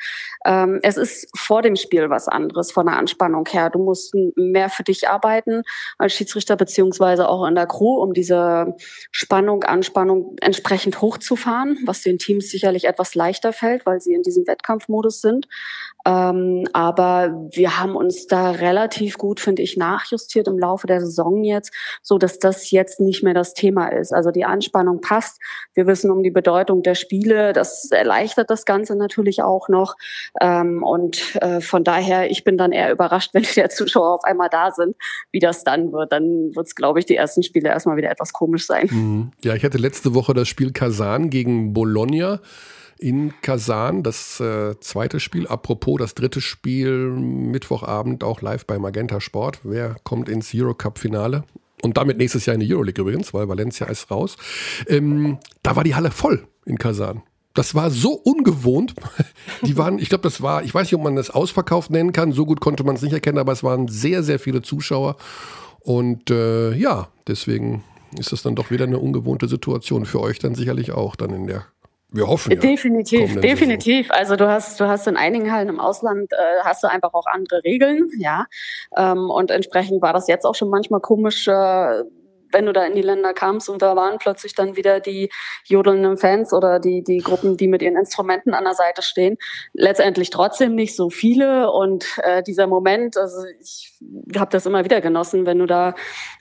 Ähm, 0.47 0.81
es 0.83 0.97
ist 0.97 1.29
vor 1.37 1.61
dem 1.61 1.77
Spiel 1.77 2.09
was 2.09 2.29
anderes 2.29 2.73
von 2.73 2.87
der 2.87 2.97
Anspannung 2.97 3.47
her. 3.47 3.69
Du 3.69 3.81
musst 3.81 4.15
mehr 4.37 4.71
für 4.71 4.83
dich 4.83 5.07
arbeiten 5.07 5.65
als 5.99 6.15
Schiedsrichter 6.15 6.57
beziehungsweise 6.57 7.29
auch 7.29 7.47
in 7.47 7.55
der 7.55 7.67
Crew, 7.67 8.01
um 8.03 8.15
diese 8.15 8.75
Spannung, 9.11 9.65
Anspannung 9.65 10.37
entsprechend 10.41 11.03
hochzufahren, 11.03 11.79
was 11.85 12.01
den 12.01 12.17
Teams 12.17 12.49
sicherlich 12.49 12.87
etwas 12.87 13.15
leichter 13.15 13.53
fällt, 13.53 13.85
weil 13.85 14.01
sie 14.01 14.15
in 14.15 14.23
diesem 14.23 14.47
Wettkampfmodus 14.47 15.21
sind. 15.21 15.47
Ähm, 16.05 16.65
aber 16.73 17.49
wir 17.53 17.79
haben 17.79 17.97
uns 17.97 18.27
da 18.27 18.51
relativ 18.51 19.19
gut, 19.19 19.41
finde 19.41 19.63
ich, 19.63 19.77
nachjustiert 19.77 20.49
im 20.49 20.59
Laufe 20.59 20.87
der 20.87 21.01
Saison 21.01 21.45
jetzt, 21.45 21.73
so 22.03 22.19
dass 22.19 22.39
das 22.39 22.71
jetzt 22.71 23.01
nicht 23.01 23.23
mehr 23.23 23.35
das 23.35 23.55
Thema 23.55 23.89
ist. 23.89 24.13
Also 24.13 24.31
die 24.31 24.45
Anspannung 24.45 25.01
passt. 25.01 25.41
Wir 25.75 25.87
wissen 25.87 26.11
um 26.11 26.23
die 26.23 26.31
Bedeutung 26.31 26.83
der 26.83 26.95
Spiele. 26.95 27.53
Das 27.53 27.91
erleichtert 27.91 28.51
das 28.51 28.65
Ganze 28.65 28.97
natürlich 28.97 29.43
auch 29.43 29.69
noch. 29.69 29.97
Ähm, 30.41 30.83
und 30.83 31.37
äh, 31.37 31.61
von 31.61 31.85
daher, 31.85 32.31
ich 32.31 32.45
bin 32.45 32.59
dann 32.59 32.73
eher 32.73 32.93
überrascht, 32.93 33.31
wenn 33.35 33.43
die 33.43 33.69
Zuschauer 33.69 34.15
auf 34.15 34.25
einmal 34.25 34.49
da 34.51 34.71
sind, 34.71 34.97
wie 35.31 35.39
das 35.39 35.65
dann 35.65 35.93
wird. 35.93 36.13
Dann 36.13 36.55
wird 36.55 36.67
es, 36.67 36.75
glaube 36.75 36.99
ich, 36.99 37.07
die 37.07 37.17
ersten 37.17 37.43
Spiele 37.43 37.69
erstmal 37.69 37.97
wieder 37.97 38.11
etwas 38.11 38.33
komisch 38.33 38.67
sein. 38.67 38.89
Mhm. 38.91 39.33
Ja, 39.43 39.55
ich 39.55 39.65
hatte 39.65 39.79
letzte 39.79 40.15
Woche 40.15 40.35
das 40.35 40.49
Spiel 40.49 40.73
Kasan 40.73 41.31
gegen 41.31 41.73
Bologna 41.73 42.41
in 43.03 43.35
Kasan, 43.43 44.03
das 44.03 44.39
äh, 44.39 44.79
zweite 44.81 45.19
Spiel. 45.19 45.49
Apropos, 45.49 45.99
das 45.99 46.15
dritte 46.15 46.41
Spiel 46.41 47.11
Mittwochabend 47.11 48.23
auch 48.23 48.41
live 48.41 48.65
bei 48.65 48.79
Magenta 48.79 49.21
Sport. 49.21 49.61
Wer 49.65 49.97
kommt 50.05 50.29
ins 50.29 50.53
Eurocup-Finale? 50.55 51.43
Und 51.83 51.97
damit 51.97 52.19
nächstes 52.19 52.47
Jahr 52.47 52.55
in 52.55 52.61
die 52.61 52.73
Euroleague 52.73 53.03
übrigens, 53.03 53.35
weil 53.35 53.49
Valencia 53.49 53.89
ist 53.89 54.11
raus. 54.11 54.37
Ähm, 54.87 55.39
da 55.65 55.75
war 55.75 55.83
die 55.83 55.97
Halle 55.97 56.13
voll 56.13 56.47
in 56.65 56.79
Kasan. 56.79 57.23
Das 57.55 57.75
war 57.75 57.91
so 57.91 58.13
ungewohnt. 58.13 58.95
Die 59.63 59.77
waren, 59.77 59.99
ich 59.99 60.09
glaube, 60.09 60.23
das 60.23 60.41
war, 60.41 60.63
ich 60.63 60.73
weiß 60.73 60.87
nicht, 60.87 60.95
ob 60.95 61.03
man 61.03 61.17
das 61.17 61.29
ausverkauft 61.29 61.91
nennen 61.91 62.13
kann. 62.13 62.33
So 62.33 62.47
gut 62.47 62.61
konnte 62.61 62.83
man 62.83 62.95
es 62.95 63.03
nicht 63.03 63.13
erkennen, 63.13 63.37
aber 63.37 63.53
es 63.53 63.63
waren 63.63 63.89
sehr, 63.89 64.23
sehr 64.23 64.39
viele 64.39 64.63
Zuschauer. 64.63 65.17
Und 65.81 66.31
äh, 66.31 66.73
ja, 66.75 67.09
deswegen 67.27 67.83
ist 68.17 68.33
das 68.33 68.43
dann 68.43 68.55
doch 68.55 68.71
wieder 68.71 68.87
eine 68.87 68.99
ungewohnte 68.99 69.49
Situation. 69.49 70.07
Für 70.07 70.21
euch 70.21 70.39
dann 70.39 70.55
sicherlich 70.55 70.93
auch 70.93 71.15
dann 71.15 71.35
in 71.35 71.47
der 71.47 71.67
wir 72.13 72.27
hoffen. 72.27 72.53
Ja, 72.53 72.59
definitiv, 72.59 73.41
definitiv. 73.41 74.11
Also 74.11 74.37
du 74.37 74.49
hast, 74.49 74.79
du 74.81 74.87
hast 74.87 75.07
in 75.07 75.17
einigen 75.17 75.53
Hallen 75.53 75.69
im 75.69 75.81
Ausland 75.81 76.33
äh, 76.33 76.37
hast 76.63 76.83
du 76.83 76.89
einfach 76.89 77.15
auch 77.15 77.27
andere 77.27 77.65
Regeln, 77.65 78.11
ja. 78.19 78.47
Ähm, 78.97 79.31
und 79.31 79.51
entsprechend 79.51 80.03
war 80.03 80.13
das 80.13 80.29
jetzt 80.29 80.45
auch 80.45 80.55
schon 80.55 80.69
manchmal 80.71 81.01
komisch. 81.01 81.49
Äh, 81.49 82.03
wenn 82.53 82.67
du 82.67 82.73
da 82.73 82.85
in 82.85 82.95
die 82.95 83.03
Länder 83.03 83.35
kamst 83.35 83.69
und 83.69 83.83
da 83.83 83.97
waren 83.97 84.19
plötzlich 84.19 84.55
dann 84.55 84.77
wieder 84.77 85.01
die 85.01 85.31
jodelnden 85.65 86.17
Fans 86.17 86.53
oder 86.53 86.79
die, 86.79 87.03
die 87.03 87.19
Gruppen, 87.19 87.57
die 87.57 87.69
mit 87.69 87.83
ihren 87.83 87.97
Instrumenten 87.97 88.55
an 88.55 88.65
der 88.65 88.75
Seite 88.75 89.03
stehen. 89.03 89.37
Letztendlich 89.73 90.31
trotzdem 90.31 90.75
nicht 90.75 90.97
so 90.97 91.11
viele 91.11 91.71
und 91.71 92.07
äh, 92.23 92.43
dieser 92.43 92.67
Moment, 92.67 93.17
also 93.17 93.45
ich 93.61 93.93
habe 94.37 94.51
das 94.51 94.67
immer 94.67 94.85
wieder 94.85 95.01
genossen, 95.01 95.47
wenn 95.47 95.59
du 95.59 95.67
da 95.67 95.95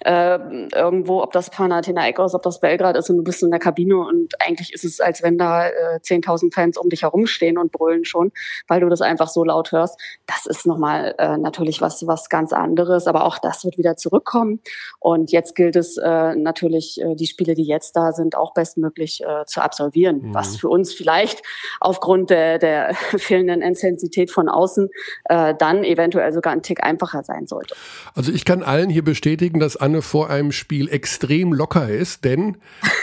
äh, 0.06 0.40
irgendwo, 0.74 1.22
ob 1.22 1.32
das 1.32 1.50
Panathinaikos, 1.50 2.34
ob 2.34 2.42
das 2.44 2.60
Belgrad 2.60 2.98
ist 2.98 3.10
und 3.10 3.18
du 3.18 3.24
bist 3.24 3.44
in 3.44 3.52
der 3.52 3.60
Kabine 3.60 3.98
und 3.98 4.34
eigentlich 4.42 4.74
ist 4.74 4.84
es, 4.84 5.00
als 5.00 5.24
wenn 5.24 5.38
da 5.38 5.68
äh, 5.68 6.00
10.000 6.02 6.54
Fans 6.54 6.78
um 6.78 6.90
dich 6.90 7.04
herumstehen 7.04 7.58
und 7.58 7.72
brüllen 7.72 8.06
schon, 8.06 8.32
weil 8.68 8.82
du 8.82 8.90
das 8.90 9.02
einfach 9.02 9.28
so 9.28 9.44
laut 9.44 9.72
hörst. 9.72 10.00
Das 10.28 10.46
ist 10.46 10.66
nochmal 10.66 11.16
äh, 11.18 11.38
natürlich 11.38 11.82
was, 11.82 12.06
was 12.08 12.30
ganz 12.30 12.54
anderes, 12.54 13.08
aber 13.08 13.26
auch 13.26 13.38
das 13.38 13.64
wird 13.64 13.78
wieder 13.78 13.98
zurückkommen 13.98 14.60
und 15.00 15.32
jetzt 15.32 15.56
gilt 15.56 15.76
es 15.76 15.98
äh, 16.04 16.36
natürlich 16.36 17.00
äh, 17.02 17.16
die 17.16 17.28
Spiele, 17.28 17.54
die 17.54 17.64
jetzt 17.64 17.96
da 17.96 18.12
sind, 18.12 18.36
auch 18.36 18.54
bestmöglich 18.54 19.22
äh, 19.24 19.46
zu 19.46 19.62
absolvieren. 19.62 20.22
Mhm. 20.22 20.34
Was 20.34 20.58
für 20.58 20.70
uns 20.70 20.94
vielleicht 20.94 21.42
aufgrund 21.80 22.30
der, 22.30 22.58
der 22.60 22.94
fehlenden 23.18 23.62
Intensität 23.62 24.32
von 24.32 24.50
außen 24.50 24.90
äh, 25.26 25.54
dann 25.58 25.84
eventuell 25.84 26.34
sogar 26.34 26.54
ein 26.54 26.64
Tick 26.64 26.84
einfacher 26.84 27.24
sein 27.24 27.48
sollte. 27.48 27.76
Also 28.16 28.32
ich 28.32 28.46
kann 28.46 28.64
allen 28.64 28.90
hier 28.90 29.04
bestätigen, 29.04 29.60
dass 29.60 29.78
Anne 29.78 30.02
vor 30.02 30.30
einem 30.30 30.52
Spiel 30.52 30.90
extrem 30.90 31.54
locker 31.54 31.90
ist, 31.90 32.26
denn 32.26 32.58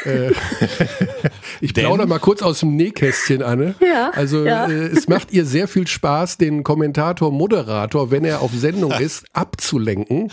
äh, 0.04 0.30
ich 1.60 1.74
plaudere 1.74 2.06
mal 2.06 2.18
kurz 2.18 2.42
aus 2.42 2.60
dem 2.60 2.76
Nähkästchen, 2.76 3.42
Anne. 3.42 3.74
Ja, 3.80 4.10
also 4.10 4.44
ja. 4.44 4.66
Äh, 4.66 4.88
es 4.88 5.08
macht 5.08 5.32
ihr 5.32 5.44
sehr 5.44 5.68
viel 5.68 5.86
Spaß, 5.86 6.38
den 6.38 6.64
Kommentator, 6.64 7.30
Moderator, 7.30 8.10
wenn 8.10 8.24
er 8.24 8.42
auf 8.42 8.52
Sendung 8.52 8.92
ist, 8.98 9.24
abzulenken, 9.32 10.30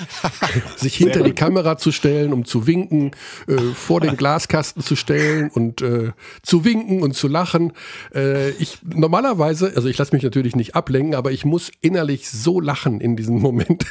sich 0.75 0.95
hinter 0.95 1.23
die 1.23 1.33
Kamera 1.33 1.77
zu 1.77 1.91
stellen, 1.91 2.33
um 2.33 2.45
zu 2.45 2.54
zu 2.55 2.67
winken, 2.67 3.11
äh, 3.47 3.57
vor 3.57 3.99
den 3.99 4.15
Glaskasten 4.15 4.81
zu 4.81 4.95
stellen 4.95 5.49
und 5.49 5.81
äh, 5.81 6.13
zu 6.41 6.63
winken 6.63 7.03
und 7.03 7.13
zu 7.13 7.27
lachen. 7.27 7.73
Äh, 8.13 8.51
ich 8.51 8.77
normalerweise, 8.85 9.73
also 9.75 9.89
ich 9.89 9.97
lasse 9.97 10.15
mich 10.15 10.23
natürlich 10.23 10.55
nicht 10.55 10.73
ablenken, 10.73 11.15
aber 11.15 11.33
ich 11.33 11.43
muss 11.43 11.69
innerlich 11.81 12.29
so 12.29 12.61
lachen 12.61 13.01
in 13.01 13.17
diesem 13.17 13.39
Moment. 13.41 13.85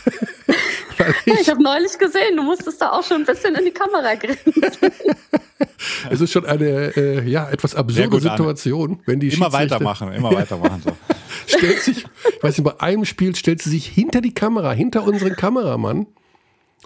ich, 1.27 1.41
ich 1.41 1.51
habe 1.51 1.63
neulich 1.63 1.99
gesehen, 1.99 2.37
du 2.37 2.43
musstest 2.43 2.81
da 2.81 2.93
auch 2.93 3.05
schon 3.05 3.19
ein 3.19 3.27
bisschen 3.27 3.55
in 3.55 3.67
die 3.67 3.71
Kamera 3.71 4.15
grinsen. 4.15 4.55
es 6.11 6.23
ist 6.23 6.33
schon 6.33 6.47
eine 6.47 6.97
äh, 6.97 7.29
ja 7.29 7.51
etwas 7.51 7.75
absurde 7.75 8.19
Situation, 8.19 9.01
wenn 9.05 9.21
die 9.21 9.29
immer 9.29 9.53
weitermachen, 9.53 10.11
immer 10.11 10.33
weitermachen 10.33 10.81
so. 10.83 10.97
stellt 11.59 11.81
sich, 11.81 11.99
ich 11.99 12.43
weiß 12.43 12.57
nicht, 12.57 12.65
bei 12.65 12.81
einem 12.81 13.05
Spiel 13.05 13.37
stellt 13.37 13.61
sie 13.61 13.69
sich 13.69 13.87
hinter 13.87 14.23
die 14.23 14.33
Kamera, 14.33 14.73
hinter 14.73 15.05
unseren 15.05 15.37
Kameramann 15.37 16.07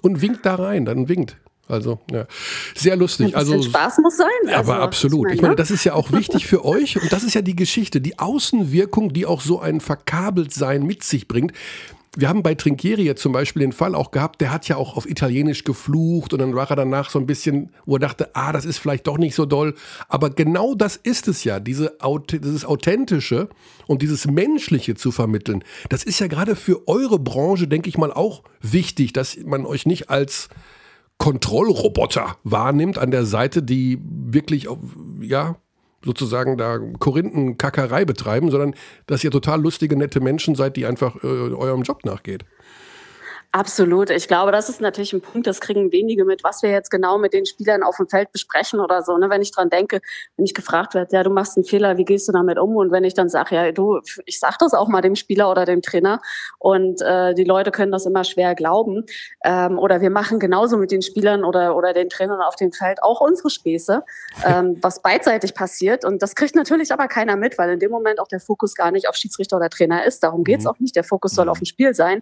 und 0.02 0.22
winkt 0.22 0.44
da 0.44 0.56
rein, 0.56 0.84
dann 0.84 1.08
winkt. 1.08 1.36
Also, 1.68 2.00
ja. 2.10 2.26
Sehr 2.74 2.96
lustig. 2.96 3.36
Also, 3.36 3.60
Spaß 3.62 3.98
muss 3.98 4.16
sein. 4.16 4.26
Also, 4.46 4.72
aber 4.72 4.82
absolut. 4.82 5.18
Ich 5.18 5.24
meine, 5.24 5.34
ich 5.34 5.42
meine, 5.42 5.56
das 5.56 5.70
ist 5.70 5.84
ja 5.84 5.92
auch 5.92 6.12
wichtig 6.12 6.46
für 6.46 6.64
euch 6.64 7.00
und 7.00 7.12
das 7.12 7.22
ist 7.22 7.34
ja 7.34 7.42
die 7.42 7.56
Geschichte, 7.56 8.00
die 8.00 8.18
Außenwirkung, 8.18 9.12
die 9.12 9.26
auch 9.26 9.42
so 9.42 9.60
ein 9.60 9.80
Verkabeltsein 9.80 10.82
mit 10.82 11.02
sich 11.02 11.28
bringt. 11.28 11.52
Wir 12.16 12.28
haben 12.28 12.42
bei 12.42 12.54
Trinkieri 12.54 13.02
jetzt 13.02 13.22
zum 13.22 13.32
Beispiel 13.32 13.60
den 13.60 13.72
Fall 13.72 13.94
auch 13.94 14.10
gehabt, 14.10 14.40
der 14.40 14.50
hat 14.50 14.66
ja 14.66 14.76
auch 14.76 14.96
auf 14.96 15.08
Italienisch 15.08 15.62
geflucht 15.62 16.32
und 16.32 16.40
dann 16.40 16.54
war 16.54 16.68
er 16.68 16.74
danach 16.74 17.10
so 17.10 17.18
ein 17.18 17.26
bisschen, 17.26 17.70
wo 17.84 17.96
er 17.96 18.00
dachte, 18.00 18.30
ah, 18.34 18.52
das 18.52 18.64
ist 18.64 18.78
vielleicht 18.78 19.06
doch 19.06 19.18
nicht 19.18 19.34
so 19.34 19.44
doll. 19.44 19.74
Aber 20.08 20.30
genau 20.30 20.74
das 20.74 20.96
ist 20.96 21.28
es 21.28 21.44
ja, 21.44 21.60
diese, 21.60 21.96
dieses 22.32 22.64
Authentische 22.64 23.50
und 23.86 24.02
dieses 24.02 24.26
Menschliche 24.26 24.94
zu 24.94 25.12
vermitteln. 25.12 25.62
Das 25.90 26.02
ist 26.02 26.18
ja 26.18 26.26
gerade 26.26 26.56
für 26.56 26.88
eure 26.88 27.18
Branche, 27.18 27.68
denke 27.68 27.88
ich 27.88 27.98
mal, 27.98 28.12
auch 28.12 28.42
wichtig, 28.62 29.12
dass 29.12 29.36
man 29.44 29.66
euch 29.66 29.86
nicht 29.86 30.10
als 30.10 30.48
Kontrollroboter 31.18 32.36
wahrnimmt 32.44 32.98
an 32.98 33.10
der 33.10 33.26
Seite, 33.26 33.62
die 33.62 33.98
wirklich, 34.02 34.68
ja, 35.20 35.56
sozusagen 36.04 36.56
da 36.56 36.78
Korinthenkackerei 36.78 38.04
betreiben, 38.04 38.50
sondern 38.50 38.74
dass 39.06 39.24
ihr 39.24 39.30
total 39.30 39.60
lustige, 39.60 39.96
nette 39.96 40.20
Menschen 40.20 40.54
seid, 40.54 40.76
die 40.76 40.86
einfach 40.86 41.16
äh, 41.24 41.26
eurem 41.26 41.82
Job 41.82 42.04
nachgeht. 42.04 42.44
Absolut. 43.50 44.10
Ich 44.10 44.28
glaube, 44.28 44.52
das 44.52 44.68
ist 44.68 44.82
natürlich 44.82 45.14
ein 45.14 45.22
Punkt, 45.22 45.46
das 45.46 45.62
kriegen 45.62 45.90
wenige 45.90 46.26
mit, 46.26 46.44
was 46.44 46.62
wir 46.62 46.70
jetzt 46.70 46.90
genau 46.90 47.16
mit 47.16 47.32
den 47.32 47.46
Spielern 47.46 47.82
auf 47.82 47.96
dem 47.96 48.06
Feld 48.06 48.30
besprechen 48.30 48.78
oder 48.78 49.02
so. 49.02 49.16
Ne? 49.16 49.30
Wenn 49.30 49.40
ich 49.40 49.52
dran 49.52 49.70
denke, 49.70 50.02
wenn 50.36 50.44
ich 50.44 50.52
gefragt 50.52 50.92
werde, 50.92 51.16
ja, 51.16 51.22
du 51.22 51.30
machst 51.30 51.56
einen 51.56 51.64
Fehler, 51.64 51.96
wie 51.96 52.04
gehst 52.04 52.28
du 52.28 52.32
damit 52.32 52.58
um? 52.58 52.76
Und 52.76 52.92
wenn 52.92 53.04
ich 53.04 53.14
dann 53.14 53.30
sage, 53.30 53.54
ja, 53.54 53.72
du, 53.72 54.00
ich 54.26 54.38
sag 54.38 54.58
das 54.58 54.74
auch 54.74 54.88
mal 54.88 55.00
dem 55.00 55.16
Spieler 55.16 55.50
oder 55.50 55.64
dem 55.64 55.80
Trainer 55.80 56.20
und 56.58 57.00
äh, 57.00 57.32
die 57.32 57.44
Leute 57.44 57.70
können 57.70 57.90
das 57.90 58.04
immer 58.04 58.22
schwer 58.22 58.54
glauben. 58.54 59.06
Ähm, 59.42 59.78
oder 59.78 60.02
wir 60.02 60.10
machen 60.10 60.40
genauso 60.40 60.76
mit 60.76 60.90
den 60.90 61.00
Spielern 61.00 61.42
oder, 61.42 61.74
oder 61.74 61.94
den 61.94 62.10
Trainern 62.10 62.42
auf 62.42 62.56
dem 62.56 62.70
Feld 62.72 63.02
auch 63.02 63.22
unsere 63.22 63.48
Späße, 63.48 64.04
ähm, 64.44 64.76
was 64.82 65.00
beidseitig 65.00 65.54
passiert. 65.54 66.04
Und 66.04 66.20
das 66.20 66.34
kriegt 66.34 66.54
natürlich 66.54 66.92
aber 66.92 67.08
keiner 67.08 67.36
mit, 67.36 67.56
weil 67.56 67.70
in 67.70 67.80
dem 67.80 67.92
Moment 67.92 68.20
auch 68.20 68.28
der 68.28 68.40
Fokus 68.40 68.74
gar 68.74 68.90
nicht 68.90 69.08
auf 69.08 69.14
Schiedsrichter 69.14 69.56
oder 69.56 69.70
Trainer 69.70 70.04
ist. 70.04 70.22
Darum 70.22 70.44
geht's 70.44 70.64
mhm. 70.64 70.70
auch 70.70 70.78
nicht. 70.80 70.94
Der 70.96 71.04
Fokus 71.04 71.32
soll 71.32 71.46
mhm. 71.46 71.52
auf 71.52 71.58
dem 71.60 71.64
Spiel 71.64 71.94
sein. 71.94 72.20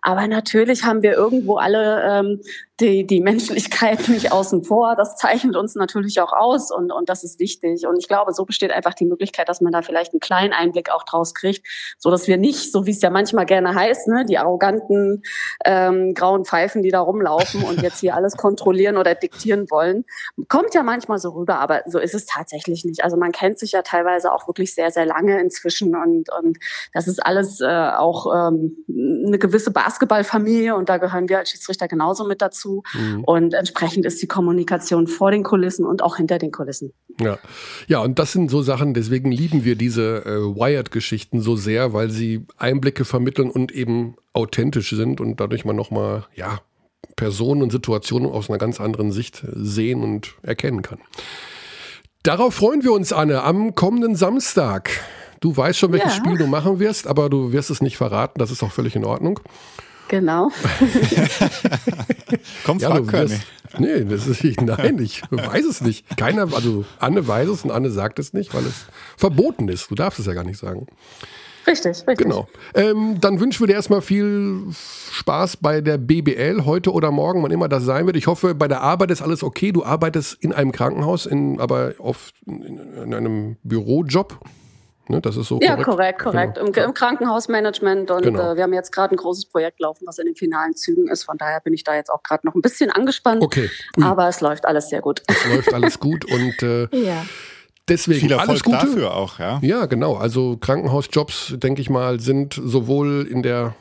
Aber 0.00 0.28
natürlich 0.28 0.59
haben 0.66 1.02
wir 1.02 1.12
irgendwo 1.12 1.56
alle 1.56 2.02
ähm, 2.02 2.40
die, 2.80 3.06
die 3.06 3.20
Menschlichkeit 3.20 4.08
nicht 4.08 4.32
außen 4.32 4.64
vor. 4.64 4.96
Das 4.96 5.16
zeichnet 5.16 5.56
uns 5.56 5.74
natürlich 5.74 6.20
auch 6.20 6.32
aus 6.32 6.70
und, 6.70 6.90
und 6.90 7.08
das 7.08 7.24
ist 7.24 7.38
wichtig. 7.38 7.86
Und 7.86 7.98
ich 7.98 8.08
glaube, 8.08 8.32
so 8.32 8.44
besteht 8.44 8.72
einfach 8.72 8.94
die 8.94 9.04
Möglichkeit, 9.04 9.48
dass 9.48 9.60
man 9.60 9.72
da 9.72 9.82
vielleicht 9.82 10.12
einen 10.12 10.20
kleinen 10.20 10.52
Einblick 10.52 10.90
auch 10.90 11.04
draus 11.04 11.34
kriegt, 11.34 11.66
so 11.98 12.10
dass 12.10 12.26
wir 12.26 12.36
nicht, 12.36 12.72
so 12.72 12.86
wie 12.86 12.90
es 12.90 13.02
ja 13.02 13.10
manchmal 13.10 13.46
gerne 13.46 13.74
heißt, 13.74 14.08
ne, 14.08 14.24
die 14.24 14.38
arroganten 14.38 15.22
ähm, 15.64 16.14
grauen 16.14 16.44
Pfeifen, 16.44 16.82
die 16.82 16.90
da 16.90 17.00
rumlaufen 17.00 17.62
und 17.64 17.82
jetzt 17.82 18.00
hier 18.00 18.14
alles 18.14 18.36
kontrollieren 18.36 18.96
oder 18.96 19.14
diktieren 19.14 19.70
wollen, 19.70 20.04
kommt 20.48 20.74
ja 20.74 20.82
manchmal 20.82 21.18
so 21.18 21.30
rüber, 21.30 21.60
aber 21.60 21.82
so 21.86 21.98
ist 21.98 22.14
es 22.14 22.26
tatsächlich 22.26 22.84
nicht. 22.84 23.04
Also 23.04 23.16
man 23.16 23.32
kennt 23.32 23.58
sich 23.58 23.72
ja 23.72 23.82
teilweise 23.82 24.32
auch 24.32 24.46
wirklich 24.46 24.74
sehr, 24.74 24.90
sehr 24.90 25.06
lange 25.06 25.40
inzwischen 25.40 25.94
und, 25.94 26.30
und 26.32 26.58
das 26.92 27.08
ist 27.08 27.24
alles 27.24 27.60
äh, 27.60 27.66
auch 27.66 28.26
ähm, 28.34 28.84
eine 28.88 29.38
gewisse 29.38 29.70
Basketballfamilie 29.70 30.49
und 30.70 30.88
da 30.88 30.98
gehören 30.98 31.28
wir 31.28 31.38
als 31.38 31.50
Schiedsrichter 31.50 31.88
genauso 31.88 32.26
mit 32.26 32.40
dazu 32.40 32.50
dazu. 32.50 32.82
Mhm. 32.94 33.24
Und 33.24 33.54
entsprechend 33.54 34.04
ist 34.04 34.20
die 34.22 34.26
Kommunikation 34.26 35.06
vor 35.06 35.30
den 35.30 35.42
Kulissen 35.42 35.86
und 35.86 36.02
auch 36.02 36.16
hinter 36.16 36.38
den 36.38 36.50
Kulissen. 36.50 36.92
Ja, 37.20 37.38
ja 37.86 38.00
und 38.00 38.18
das 38.18 38.32
sind 38.32 38.50
so 38.50 38.62
Sachen, 38.62 38.94
deswegen 38.94 39.32
lieben 39.32 39.64
wir 39.64 39.76
diese 39.76 40.24
äh, 40.24 40.40
Wired-Geschichten 40.40 41.40
so 41.40 41.56
sehr, 41.56 41.92
weil 41.92 42.10
sie 42.10 42.46
Einblicke 42.56 43.04
vermitteln 43.04 43.50
und 43.50 43.72
eben 43.72 44.16
authentisch 44.32 44.90
sind 44.90 45.20
und 45.20 45.40
dadurch 45.40 45.64
man 45.64 45.76
nochmal, 45.76 46.26
ja, 46.34 46.60
Personen 47.16 47.62
und 47.62 47.72
Situationen 47.72 48.30
aus 48.30 48.48
einer 48.48 48.58
ganz 48.58 48.80
anderen 48.80 49.12
Sicht 49.12 49.44
sehen 49.52 50.02
und 50.02 50.34
erkennen 50.42 50.82
kann. 50.82 50.98
Darauf 52.22 52.54
freuen 52.54 52.82
wir 52.82 52.92
uns, 52.92 53.12
Anne, 53.12 53.42
am 53.42 53.74
kommenden 53.74 54.14
Samstag. 54.14 54.90
Du 55.40 55.56
weißt 55.56 55.78
schon, 55.78 55.92
welches 55.92 56.16
ja. 56.16 56.18
Spiel 56.18 56.36
du 56.36 56.46
machen 56.46 56.78
wirst, 56.78 57.06
aber 57.06 57.30
du 57.30 57.52
wirst 57.52 57.70
es 57.70 57.80
nicht 57.80 57.96
verraten. 57.96 58.38
Das 58.38 58.50
ist 58.50 58.62
auch 58.62 58.72
völlig 58.72 58.94
in 58.94 59.06
Ordnung. 59.06 59.40
Genau. 60.10 60.50
Komm, 62.64 62.80
frag 62.80 63.12
ja, 63.12 63.12
wirst, 63.12 63.46
Nee, 63.78 64.04
das 64.04 64.26
ist, 64.26 64.42
nein, 64.60 64.98
ich 64.98 65.22
weiß 65.30 65.64
es 65.64 65.80
nicht. 65.82 66.04
Keiner, 66.16 66.52
also 66.52 66.84
Anne 66.98 67.28
weiß 67.28 67.48
es 67.48 67.62
und 67.62 67.70
Anne 67.70 67.90
sagt 67.90 68.18
es 68.18 68.32
nicht, 68.32 68.52
weil 68.52 68.66
es 68.66 68.86
verboten 69.16 69.68
ist. 69.68 69.88
Du 69.88 69.94
darfst 69.94 70.18
es 70.18 70.26
ja 70.26 70.34
gar 70.34 70.42
nicht 70.42 70.58
sagen. 70.58 70.88
Richtig, 71.64 71.98
richtig. 72.08 72.18
Genau. 72.18 72.48
Ähm, 72.74 73.20
dann 73.20 73.38
wünschen 73.38 73.60
wir 73.60 73.68
dir 73.68 73.74
erstmal 73.74 74.02
viel 74.02 74.64
Spaß 75.12 75.58
bei 75.58 75.80
der 75.80 75.98
BBL 75.98 76.64
heute 76.64 76.92
oder 76.92 77.12
morgen, 77.12 77.44
wann 77.44 77.52
immer 77.52 77.68
das 77.68 77.84
sein 77.84 78.06
wird. 78.06 78.16
Ich 78.16 78.26
hoffe, 78.26 78.56
bei 78.56 78.66
der 78.66 78.80
Arbeit 78.80 79.12
ist 79.12 79.22
alles 79.22 79.44
okay. 79.44 79.70
Du 79.70 79.84
arbeitest 79.84 80.42
in 80.42 80.52
einem 80.52 80.72
Krankenhaus, 80.72 81.26
in, 81.26 81.60
aber 81.60 81.94
auf, 81.98 82.32
in, 82.46 82.80
in 83.04 83.14
einem 83.14 83.58
Bürojob. 83.62 84.40
Ne? 85.10 85.20
Das 85.20 85.36
ist 85.36 85.48
so 85.48 85.58
ja, 85.60 85.76
korrekt, 85.76 86.20
korrekt. 86.20 86.54
Genau. 86.54 86.68
Im, 86.68 86.74
Im, 86.74 86.94
Krankenhausmanagement 86.94 88.10
und 88.10 88.22
genau. 88.22 88.52
äh, 88.52 88.56
wir 88.56 88.62
haben 88.62 88.72
jetzt 88.72 88.92
gerade 88.92 89.14
ein 89.14 89.16
großes 89.16 89.46
Projekt 89.46 89.80
laufen, 89.80 90.06
was 90.06 90.18
in 90.18 90.26
den 90.26 90.36
finalen 90.36 90.74
Zügen 90.74 91.08
ist. 91.08 91.24
Von 91.24 91.36
daher 91.36 91.60
bin 91.60 91.74
ich 91.74 91.84
da 91.84 91.94
jetzt 91.94 92.10
auch 92.10 92.22
gerade 92.22 92.46
noch 92.46 92.54
ein 92.54 92.62
bisschen 92.62 92.90
angespannt. 92.90 93.42
Okay. 93.42 93.68
Ui. 93.98 94.04
Aber 94.04 94.28
es 94.28 94.40
läuft 94.40 94.66
alles 94.66 94.88
sehr 94.88 95.00
gut. 95.00 95.22
Es 95.26 95.46
läuft 95.46 95.74
alles 95.74 95.98
gut 95.98 96.24
und 96.24 96.62
äh, 96.62 96.88
ja. 96.96 97.24
Deswegen 97.88 98.20
Viel 98.20 98.32
Erfolg 98.32 98.48
alles 98.48 98.62
Gute. 98.62 98.76
dafür 98.76 99.14
auch, 99.16 99.40
ja. 99.40 99.58
Ja, 99.62 99.86
genau. 99.86 100.14
Also 100.14 100.56
Krankenhausjobs, 100.58 101.54
denke 101.56 101.80
ich 101.80 101.90
mal, 101.90 102.20
sind 102.20 102.54
sowohl 102.54 103.26
in 103.28 103.42
der 103.42 103.74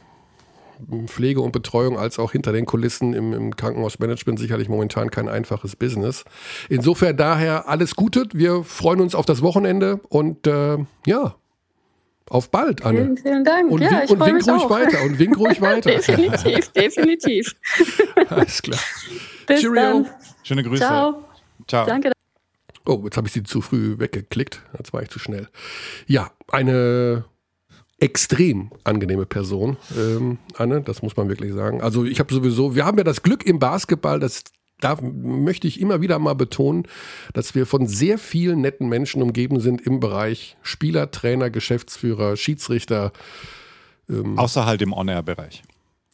Pflege 1.05 1.41
und 1.41 1.51
Betreuung 1.51 1.97
als 1.97 2.19
auch 2.19 2.31
hinter 2.31 2.51
den 2.51 2.65
Kulissen 2.65 3.13
im, 3.13 3.33
im, 3.33 3.55
Krankenhausmanagement 3.55 4.39
sicherlich 4.39 4.69
momentan 4.69 5.11
kein 5.11 5.27
einfaches 5.27 5.75
Business. 5.75 6.23
Insofern 6.69 7.17
daher 7.17 7.67
alles 7.67 7.95
Gute. 7.95 8.25
Wir 8.33 8.63
freuen 8.63 9.01
uns 9.01 9.15
auf 9.15 9.25
das 9.25 9.41
Wochenende 9.41 9.99
und 10.09 10.47
äh, 10.47 10.77
ja, 11.05 11.35
auf 12.29 12.51
bald, 12.51 12.85
Anne. 12.85 12.99
Vielen, 12.99 13.17
vielen 13.17 13.43
Dank. 13.43 13.71
Und, 13.71 13.81
ja, 13.81 14.01
wink, 14.01 14.11
und 14.11 14.19
wink 14.19 14.47
ruhig 14.47 14.63
auch. 14.63 14.69
weiter 14.69 15.03
und 15.03 15.19
wink 15.19 15.37
ruhig 15.37 15.61
weiter. 15.61 15.91
definitiv, 15.91 16.69
definitiv. 16.69 17.55
Alles 18.29 18.61
klar. 18.61 18.79
Bis 19.47 19.61
Cheerio. 19.61 19.81
Dann. 19.81 20.07
Schöne 20.43 20.63
Grüße. 20.63 20.83
Ciao. 20.83 21.23
Ciao. 21.67 21.85
Danke. 21.85 22.11
Oh, 22.85 23.01
jetzt 23.03 23.17
habe 23.17 23.27
ich 23.27 23.33
sie 23.33 23.43
zu 23.43 23.61
früh 23.61 23.99
weggeklickt. 23.99 24.61
Jetzt 24.77 24.93
war 24.93 25.01
ich 25.01 25.09
zu 25.09 25.19
schnell. 25.19 25.47
Ja, 26.07 26.31
eine 26.47 27.25
extrem 27.99 28.71
angenehme 28.83 29.25
Person, 29.25 29.77
ähm, 29.97 30.37
Anne, 30.55 30.81
das 30.81 31.01
muss 31.01 31.17
man 31.17 31.29
wirklich 31.29 31.53
sagen. 31.53 31.81
Also 31.81 32.05
ich 32.05 32.19
habe 32.19 32.33
sowieso, 32.33 32.75
wir 32.75 32.85
haben 32.85 32.97
ja 32.97 33.03
das 33.03 33.23
Glück 33.23 33.45
im 33.45 33.59
Basketball, 33.59 34.19
das 34.19 34.43
da 34.79 34.97
möchte 35.01 35.67
ich 35.67 35.81
immer 35.81 36.01
wieder 36.01 36.19
mal 36.19 36.35
betonen, 36.35 36.87
dass 37.33 37.53
wir 37.53 37.65
von 37.65 37.87
sehr 37.87 38.17
vielen 38.17 38.61
netten 38.61 38.87
Menschen 38.87 39.21
umgeben 39.21 39.59
sind 39.59 39.81
im 39.81 39.99
Bereich 39.99 40.57
Spieler, 40.61 41.11
Trainer, 41.11 41.49
Geschäftsführer, 41.49 42.37
Schiedsrichter. 42.37 43.11
Ähm, 44.09 44.39
außer 44.39 44.65
halt 44.65 44.81
im 44.81 44.93
On-Air-Bereich. 44.93 45.63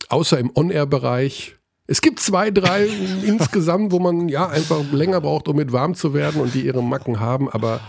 Außer 0.10 0.40
im 0.40 0.52
On-Air-Bereich. 0.56 1.58
Es 1.88 2.02
gibt 2.02 2.20
zwei, 2.20 2.50
drei 2.50 2.88
insgesamt, 3.24 3.92
wo 3.92 4.00
man 4.00 4.30
ja 4.30 4.48
einfach 4.48 4.82
länger 4.92 5.22
braucht, 5.22 5.48
um 5.48 5.58
mit 5.58 5.72
warm 5.72 5.94
zu 5.94 6.16
werden 6.16 6.42
und 6.42 6.56
die 6.56 6.66
ihre 6.66 6.84
Macken 6.84 7.20
haben, 7.20 7.50
aber 7.50 7.82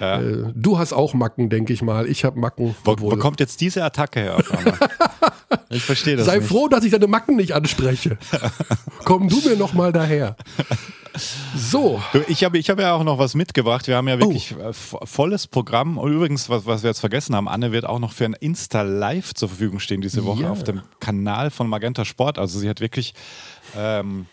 ja. 0.00 0.20
Äh, 0.20 0.52
du 0.54 0.78
hast 0.78 0.92
auch 0.92 1.14
Macken, 1.14 1.50
denke 1.50 1.72
ich 1.72 1.82
mal. 1.82 2.06
Ich 2.08 2.24
habe 2.24 2.38
Macken. 2.38 2.74
Wo, 2.84 2.96
wo, 2.98 3.16
kommt 3.16 3.40
jetzt 3.40 3.60
diese 3.60 3.84
Attacke 3.84 4.20
her? 4.20 4.38
ich 5.70 5.82
verstehe 5.82 6.16
das. 6.16 6.26
Sei 6.26 6.38
nicht. 6.38 6.48
froh, 6.48 6.68
dass 6.68 6.84
ich 6.84 6.92
deine 6.92 7.06
Macken 7.06 7.36
nicht 7.36 7.52
anspreche. 7.52 8.18
Komm 9.04 9.28
du 9.28 9.40
mir 9.48 9.56
noch 9.56 9.72
mal 9.72 9.92
daher. 9.92 10.36
So. 11.56 12.02
Ich 12.28 12.44
habe 12.44 12.58
ich 12.58 12.70
hab 12.70 12.78
ja 12.78 12.92
auch 12.92 13.02
noch 13.02 13.18
was 13.18 13.34
mitgebracht. 13.34 13.86
Wir 13.88 13.96
haben 13.96 14.08
ja 14.08 14.18
wirklich 14.18 14.54
oh. 14.56 14.68
Äh, 14.68 14.72
volles 14.72 15.46
Programm. 15.46 15.98
Und 15.98 16.12
übrigens, 16.12 16.48
was, 16.48 16.66
was 16.66 16.82
wir 16.82 16.90
jetzt 16.90 17.00
vergessen 17.00 17.34
haben, 17.34 17.48
Anne 17.48 17.72
wird 17.72 17.84
auch 17.86 17.98
noch 17.98 18.12
für 18.12 18.24
ein 18.24 18.34
Insta-Live 18.34 19.34
zur 19.34 19.48
Verfügung 19.48 19.80
stehen 19.80 20.00
diese 20.00 20.24
Woche 20.24 20.42
ja. 20.42 20.50
auf 20.50 20.64
dem 20.64 20.82
Kanal 21.00 21.50
von 21.50 21.68
Magenta 21.68 22.04
Sport. 22.04 22.38
Also 22.38 22.58
sie 22.58 22.68
hat 22.68 22.80
wirklich 22.80 23.14
ähm, 23.76 24.26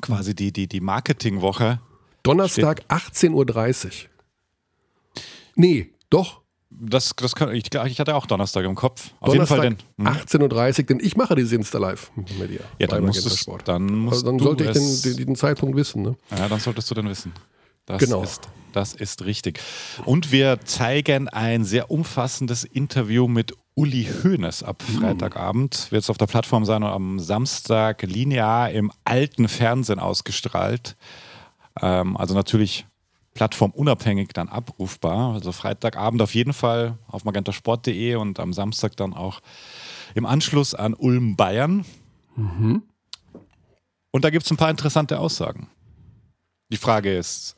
quasi 0.00 0.34
die, 0.34 0.52
die, 0.52 0.66
die 0.68 0.80
Marketingwoche. 0.80 1.80
Donnerstag 2.22 2.82
18.30 2.88 3.86
Uhr. 3.86 3.90
Nee, 5.54 5.90
doch. 6.10 6.40
Das, 6.72 7.14
das 7.16 7.34
kann, 7.34 7.52
ich, 7.52 7.74
ich 7.74 8.00
hatte 8.00 8.14
auch 8.14 8.26
Donnerstag 8.26 8.64
im 8.64 8.76
Kopf. 8.76 9.10
Auf 9.18 9.32
Donnerstag 9.32 9.64
jeden 9.64 9.78
Fall 9.98 10.06
den. 10.06 10.50
18.30 10.50 10.78
Uhr, 10.78 10.86
denn 10.86 11.00
ich 11.00 11.16
mache 11.16 11.34
diese 11.34 11.56
Insta 11.56 11.78
live 11.78 12.12
mit 12.14 12.50
dir. 12.50 12.60
Ja, 12.78 12.86
dann, 12.86 13.04
musstest, 13.04 13.48
dann, 13.64 13.86
musst 13.86 14.24
also 14.24 14.26
dann 14.26 14.38
sollte 14.38 14.64
ich 14.64 14.70
den, 14.70 15.02
den, 15.02 15.26
den, 15.26 15.36
Zeitpunkt 15.36 15.76
wissen. 15.76 16.02
Ne? 16.02 16.16
Ja, 16.30 16.48
dann 16.48 16.60
solltest 16.60 16.88
du 16.90 16.94
den 16.94 17.08
wissen. 17.08 17.32
Das 17.86 17.98
genau. 17.98 18.22
Ist, 18.22 18.48
das 18.72 18.94
ist 18.94 19.24
richtig. 19.24 19.60
Und 20.04 20.30
wir 20.30 20.60
zeigen 20.64 21.28
ein 21.28 21.64
sehr 21.64 21.90
umfassendes 21.90 22.62
Interview 22.62 23.26
mit 23.26 23.52
Uli 23.74 24.08
Hoeneß 24.22 24.62
ab 24.62 24.82
hm. 24.86 25.00
Freitagabend. 25.00 25.90
Wird 25.90 26.04
es 26.04 26.10
auf 26.10 26.18
der 26.18 26.26
Plattform 26.26 26.64
sein 26.64 26.82
und 26.84 26.90
am 26.90 27.18
Samstag 27.18 28.02
linear 28.02 28.70
im 28.70 28.92
alten 29.04 29.48
Fernsehen 29.48 29.98
ausgestrahlt. 29.98 30.96
Ähm, 31.80 32.16
also 32.16 32.34
natürlich 32.34 32.86
plattformunabhängig 33.40 34.34
dann 34.34 34.48
abrufbar. 34.50 35.32
Also 35.32 35.52
Freitagabend 35.52 36.20
auf 36.20 36.34
jeden 36.34 36.52
Fall 36.52 36.98
auf 37.08 37.24
magentasport.de 37.24 38.16
und 38.16 38.38
am 38.38 38.52
Samstag 38.52 38.98
dann 38.98 39.14
auch 39.14 39.40
im 40.14 40.26
Anschluss 40.26 40.74
an 40.74 40.92
Ulm 40.92 41.36
Bayern. 41.36 41.86
Mhm. 42.36 42.82
Und 44.10 44.24
da 44.26 44.28
gibt 44.28 44.44
es 44.44 44.50
ein 44.50 44.58
paar 44.58 44.68
interessante 44.68 45.18
Aussagen. 45.18 45.70
Die 46.70 46.76
Frage 46.76 47.16
ist, 47.16 47.56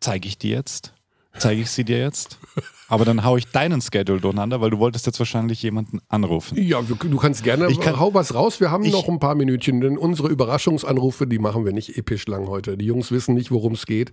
zeige 0.00 0.28
ich 0.28 0.36
die 0.36 0.50
jetzt? 0.50 0.92
Zeige 1.38 1.62
ich 1.62 1.70
sie 1.70 1.84
dir 1.84 1.98
jetzt? 1.98 2.38
Aber 2.88 3.06
dann 3.06 3.24
haue 3.24 3.38
ich 3.38 3.46
deinen 3.46 3.80
Schedule 3.80 4.20
durcheinander, 4.20 4.60
weil 4.60 4.68
du 4.68 4.78
wolltest 4.78 5.06
jetzt 5.06 5.18
wahrscheinlich 5.18 5.62
jemanden 5.62 6.00
anrufen. 6.10 6.62
Ja, 6.62 6.82
du 6.82 7.16
kannst 7.16 7.42
gerne, 7.42 7.70
ich 7.70 7.80
kann, 7.80 7.98
hau 7.98 8.12
was 8.12 8.34
raus. 8.34 8.60
Wir 8.60 8.70
haben 8.70 8.84
ich, 8.84 8.92
noch 8.92 9.08
ein 9.08 9.18
paar 9.18 9.34
Minütchen, 9.34 9.80
denn 9.80 9.96
unsere 9.96 10.28
Überraschungsanrufe, 10.28 11.26
die 11.26 11.38
machen 11.38 11.64
wir 11.64 11.72
nicht 11.72 11.96
episch 11.96 12.26
lang 12.26 12.48
heute. 12.48 12.76
Die 12.76 12.84
Jungs 12.84 13.10
wissen 13.10 13.34
nicht, 13.34 13.50
worum 13.50 13.72
es 13.72 13.86
geht. 13.86 14.12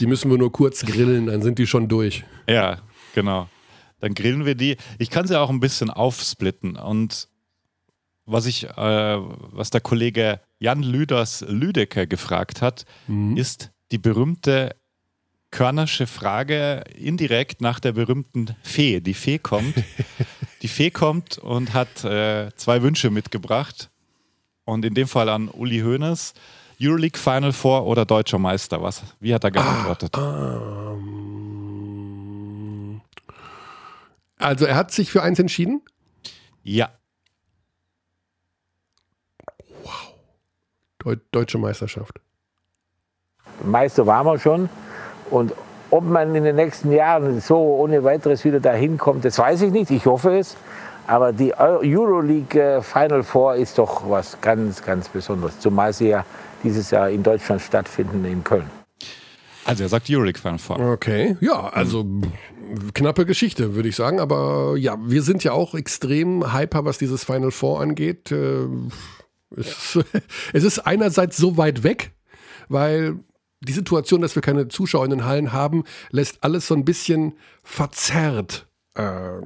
Die 0.00 0.06
müssen 0.06 0.30
wir 0.30 0.38
nur 0.38 0.52
kurz 0.52 0.84
grillen, 0.84 1.26
dann 1.26 1.42
sind 1.42 1.58
die 1.58 1.66
schon 1.66 1.88
durch. 1.88 2.24
Ja, 2.48 2.78
genau. 3.14 3.48
Dann 4.00 4.14
grillen 4.14 4.44
wir 4.44 4.54
die. 4.54 4.76
Ich 4.98 5.10
kann 5.10 5.26
sie 5.26 5.38
auch 5.38 5.50
ein 5.50 5.60
bisschen 5.60 5.90
aufsplitten. 5.90 6.76
Und 6.76 7.28
was 8.26 8.46
ich, 8.46 8.64
äh, 8.64 8.70
was 8.76 9.70
der 9.70 9.80
Kollege 9.80 10.40
Jan 10.58 10.82
Lüders 10.82 11.44
Lüdecker 11.48 12.06
gefragt 12.06 12.62
hat, 12.62 12.84
mhm. 13.06 13.36
ist 13.36 13.70
die 13.90 13.98
berühmte 13.98 14.76
Körnersche 15.50 16.06
Frage 16.06 16.84
indirekt 16.94 17.62
nach 17.62 17.80
der 17.80 17.92
berühmten 17.92 18.54
Fee. 18.62 19.00
Die 19.00 19.14
Fee 19.14 19.38
kommt. 19.38 19.74
Die 20.62 20.68
Fee 20.68 20.90
kommt 20.90 21.38
und 21.38 21.72
hat 21.72 22.04
äh, 22.04 22.50
zwei 22.56 22.82
Wünsche 22.82 23.10
mitgebracht. 23.10 23.90
Und 24.64 24.84
in 24.84 24.92
dem 24.92 25.06
Fall 25.06 25.28
an 25.28 25.48
Uli 25.48 25.80
Hoeneß. 25.80 26.34
Euroleague 26.80 27.18
Final 27.18 27.52
Four 27.52 27.86
oder 27.86 28.04
deutscher 28.04 28.38
Meister? 28.38 28.80
Was? 28.82 29.02
Wie 29.20 29.34
hat 29.34 29.42
er 29.44 29.50
geantwortet? 29.50 30.16
Ah, 30.16 30.92
ähm, 30.92 31.08
also 34.38 34.64
er 34.64 34.76
hat 34.76 34.92
sich 34.92 35.10
für 35.10 35.22
eins 35.22 35.40
entschieden? 35.40 35.82
Ja. 36.62 36.90
Wow. 39.82 40.14
Deu 41.00 41.16
deutsche 41.32 41.58
Meisterschaft. 41.58 42.20
Meister 43.64 44.06
waren 44.06 44.26
wir 44.26 44.38
schon. 44.38 44.68
Und 45.30 45.52
ob 45.90 46.04
man 46.04 46.34
in 46.34 46.44
den 46.44 46.56
nächsten 46.56 46.92
Jahren 46.92 47.40
so 47.40 47.56
ohne 47.56 48.04
weiteres 48.04 48.44
wieder 48.44 48.60
dahin 48.60 48.98
kommt, 48.98 49.24
das 49.24 49.38
weiß 49.38 49.62
ich 49.62 49.72
nicht. 49.72 49.90
Ich 49.90 50.06
hoffe 50.06 50.38
es. 50.38 50.56
Aber 51.08 51.32
die 51.32 51.54
Euroleague 51.54 52.60
äh, 52.60 52.82
Final 52.82 53.22
Four 53.22 53.54
ist 53.54 53.78
doch 53.78 54.08
was 54.08 54.38
ganz, 54.40 54.84
ganz 54.84 55.08
Besonderes. 55.08 55.58
Zumal 55.58 55.92
sie 55.94 56.08
ja 56.08 56.24
dieses 56.62 56.90
Jahr 56.90 57.10
in 57.10 57.22
Deutschland 57.22 57.62
stattfinden, 57.62 58.24
in 58.24 58.44
Köln. 58.44 58.70
Also 59.64 59.82
er 59.82 59.88
sagt 59.88 60.08
Euroleague 60.08 60.40
Final 60.40 60.58
Four. 60.58 60.80
Okay, 60.80 61.36
ja, 61.40 61.68
also 61.68 62.06
knappe 62.94 63.26
Geschichte, 63.26 63.74
würde 63.74 63.90
ich 63.90 63.96
sagen. 63.96 64.18
Aber 64.18 64.76
ja, 64.78 64.96
wir 65.00 65.22
sind 65.22 65.44
ja 65.44 65.52
auch 65.52 65.74
extrem 65.74 66.54
hyper, 66.54 66.84
was 66.84 66.96
dieses 66.96 67.24
Final 67.24 67.50
Four 67.50 67.80
angeht. 67.80 68.32
Äh, 68.32 68.66
es 69.56 70.64
ist 70.64 70.78
einerseits 70.80 71.36
so 71.36 71.56
weit 71.56 71.82
weg, 71.82 72.12
weil 72.68 73.18
die 73.60 73.72
Situation, 73.72 74.20
dass 74.20 74.34
wir 74.34 74.42
keine 74.42 74.68
Zuschauer 74.68 75.04
in 75.04 75.10
den 75.10 75.24
Hallen 75.24 75.52
haben, 75.52 75.84
lässt 76.10 76.42
alles 76.44 76.66
so 76.66 76.74
ein 76.74 76.84
bisschen 76.84 77.34
verzerrt 77.62 78.68
äh, 78.94 79.40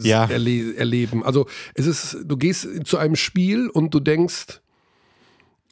ja. 0.00 0.26
erle 0.26 0.76
erleben. 0.76 1.24
Also 1.24 1.46
es 1.74 1.86
ist, 1.86 2.18
du 2.24 2.36
gehst 2.36 2.86
zu 2.86 2.98
einem 2.98 3.16
Spiel 3.16 3.68
und 3.68 3.94
du 3.94 4.00
denkst, 4.00 4.60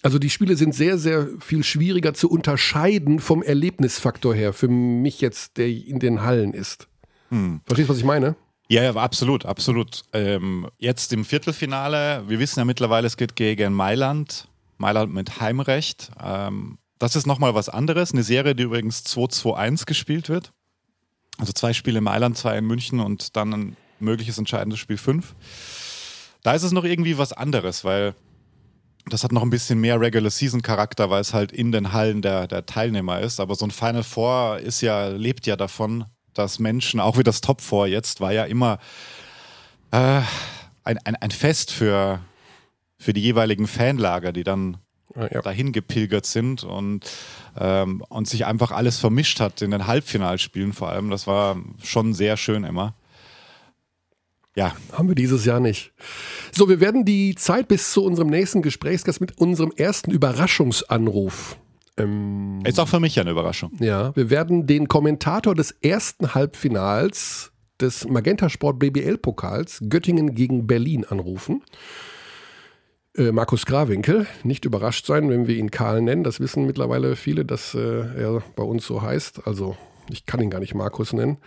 also 0.05 0.19
die 0.19 0.29
Spiele 0.29 0.55
sind 0.55 0.75
sehr, 0.75 0.99
sehr 0.99 1.29
viel 1.41 1.65
schwieriger 1.65 2.13
zu 2.13 2.31
unterscheiden 2.31 3.21
vom 3.21 3.43
Erlebnisfaktor 3.43 4.35
her, 4.35 4.53
für 4.53 4.69
mich 4.69 5.23
jetzt, 5.23 5.57
der 5.57 5.67
in 5.69 5.99
den 5.99 6.21
Hallen 6.21 6.53
ist. 6.53 6.89
Hm. 7.31 7.63
Verstehst 7.65 7.89
du, 7.89 7.95
was 7.95 7.99
ich 8.01 8.05
meine? 8.05 8.37
Ja, 8.69 8.83
ja, 8.83 8.95
absolut, 8.95 9.47
absolut. 9.47 10.03
Ähm, 10.13 10.69
jetzt 10.79 11.15
im 11.15 11.25
Viertelfinale, 11.25 12.23
wir 12.29 12.39
wissen 12.39 12.59
ja 12.59 12.67
mittlerweile, 12.67 13.07
es 13.07 13.17
geht 13.17 13.35
gegen 13.35 13.73
Mailand. 13.73 14.47
Mailand 14.77 15.15
mit 15.15 15.41
Heimrecht. 15.41 16.11
Ähm, 16.23 16.77
das 16.99 17.17
ist 17.17 17.27
nochmal 17.27 17.55
was 17.55 17.71
anderes. 17.71 18.13
Eine 18.13 18.25
Serie, 18.25 18.55
die 18.55 18.65
übrigens 18.65 19.07
2-2-1 19.07 19.87
gespielt 19.87 20.29
wird. 20.29 20.53
Also 21.39 21.53
zwei 21.55 21.73
Spiele 21.73 21.99
in 21.99 22.05
Mailand, 22.05 22.37
zwei 22.37 22.59
in 22.59 22.67
München 22.67 23.01
und 23.01 23.37
dann 23.37 23.55
ein 23.55 23.77
mögliches 24.01 24.37
entscheidendes 24.37 24.81
Spiel 24.81 24.99
5. 24.99 25.35
Da 26.43 26.53
ist 26.53 26.63
es 26.63 26.73
noch 26.73 26.85
irgendwie 26.85 27.17
was 27.17 27.33
anderes, 27.33 27.85
weil 27.85 28.15
das 29.07 29.23
hat 29.25 29.33
noch 29.33 29.43
ein 29.43 29.51
bisschen 29.51 29.81
mehr 29.81 30.01
Regular 30.01 30.31
Season 30.31 30.63
Charakter, 30.63 31.11
weil 31.11 31.21
es 31.21 31.35
halt 31.35 31.53
in 31.53 31.73
den 31.73 31.93
Hallen 31.93 32.23
der, 32.23 32.47
der 32.47 32.67
Teilnehmer 32.67 33.21
ist. 33.21 33.41
Aber 33.41 33.55
so 33.55 33.67
ein 33.67 33.71
Final 33.71 34.03
Four 34.03 34.59
ist 34.61 34.81
ja, 34.81 35.09
lebt 35.09 35.47
ja 35.47 35.57
davon, 35.57 36.07
dass 36.33 36.59
Menschen, 36.59 37.01
auch 37.01 37.19
wie 37.19 37.23
das 37.23 37.41
Top 37.41 37.61
Four 37.61 37.87
jetzt, 37.87 38.21
war 38.21 38.33
ja 38.33 38.45
immer 38.45 38.79
äh, 39.91 40.21
ein, 40.85 40.99
ein, 41.05 41.17
ein 41.17 41.31
Fest 41.31 41.71
für, 41.71 42.21
für 42.99 43.13
die 43.13 43.23
jeweiligen 43.23 43.67
Fanlager, 43.67 44.33
die 44.33 44.45
dann 44.45 44.79
ja. 45.15 45.43
dahin 45.43 45.73
gepilgert 45.73 46.27
sind 46.27 46.65
und, 46.65 47.01
ähm, 47.59 48.03
und 48.09 48.29
sich 48.29 48.47
einfach 48.47 48.71
alles 48.71 48.99
vermischt 48.99 49.41
hat 49.41 49.63
in 49.63 49.71
den 49.71 49.87
Halbfinalspielen 49.87 50.73
vor 50.73 50.89
allem. 50.89 51.11
Das 51.11 51.27
war 51.27 51.57
schon 51.83 52.15
sehr 52.15 52.37
schön 52.37 52.65
immer. 52.65 52.95
Ja. 54.57 54.75
Haben 54.93 55.09
wir 55.09 55.15
dieses 55.15 55.45
Jahr 55.45 55.61
nicht. 55.61 55.93
So, 56.57 56.69
wir 56.69 56.79
werden 56.79 57.05
die 57.05 57.35
Zeit 57.35 57.67
bis 57.67 57.91
zu 57.91 58.05
unserem 58.05 58.29
nächsten 58.29 58.63
Gesprächsgast 58.63 59.21
mit 59.21 59.39
unserem 59.39 59.73
ersten 59.77 60.13
Überraschungsanruf. 60.13 61.57
Ähm, 61.97 62.61
Ist 62.65 62.79
auch 62.79 62.87
für 62.87 63.01
mich 63.01 63.19
eine 63.19 63.33
Überraschung. 63.33 63.73
Ja, 63.81 64.15
wir 64.15 64.31
werden 64.31 64.67
den 64.67 64.87
Kommentator 64.87 65.57
des 65.57 65.73
ersten 65.83 66.35
Halbfinals 66.35 67.51
des 67.81 68.07
Magenta 68.09 68.49
Sport 68.49 68.79
BBL 68.79 69.19
Pokals 69.19 69.83
Göttingen 69.89 70.37
gegen 70.37 70.69
Berlin 70.69 71.05
anrufen. 71.05 71.63
Äh, 73.17 73.33
Markus 73.33 73.67
Grawinkel, 73.67 74.29
nicht 74.45 74.65
überrascht 74.65 75.07
sein, 75.07 75.29
wenn 75.31 75.49
wir 75.49 75.57
ihn 75.57 75.73
Karl 75.73 76.03
nennen. 76.03 76.23
Das 76.23 76.39
wissen 76.39 76.67
mittlerweile 76.67 77.17
viele, 77.17 77.45
dass 77.45 77.75
äh, 77.75 77.79
er 77.81 78.43
bei 78.55 78.63
uns 78.63 78.87
so 78.87 79.03
heißt. 79.03 79.47
Also 79.47 79.77
ich 80.11 80.27
kann 80.27 80.41
ihn 80.41 80.51
gar 80.51 80.61
nicht 80.61 80.75
Markus 80.75 81.13
nennen. 81.13 81.39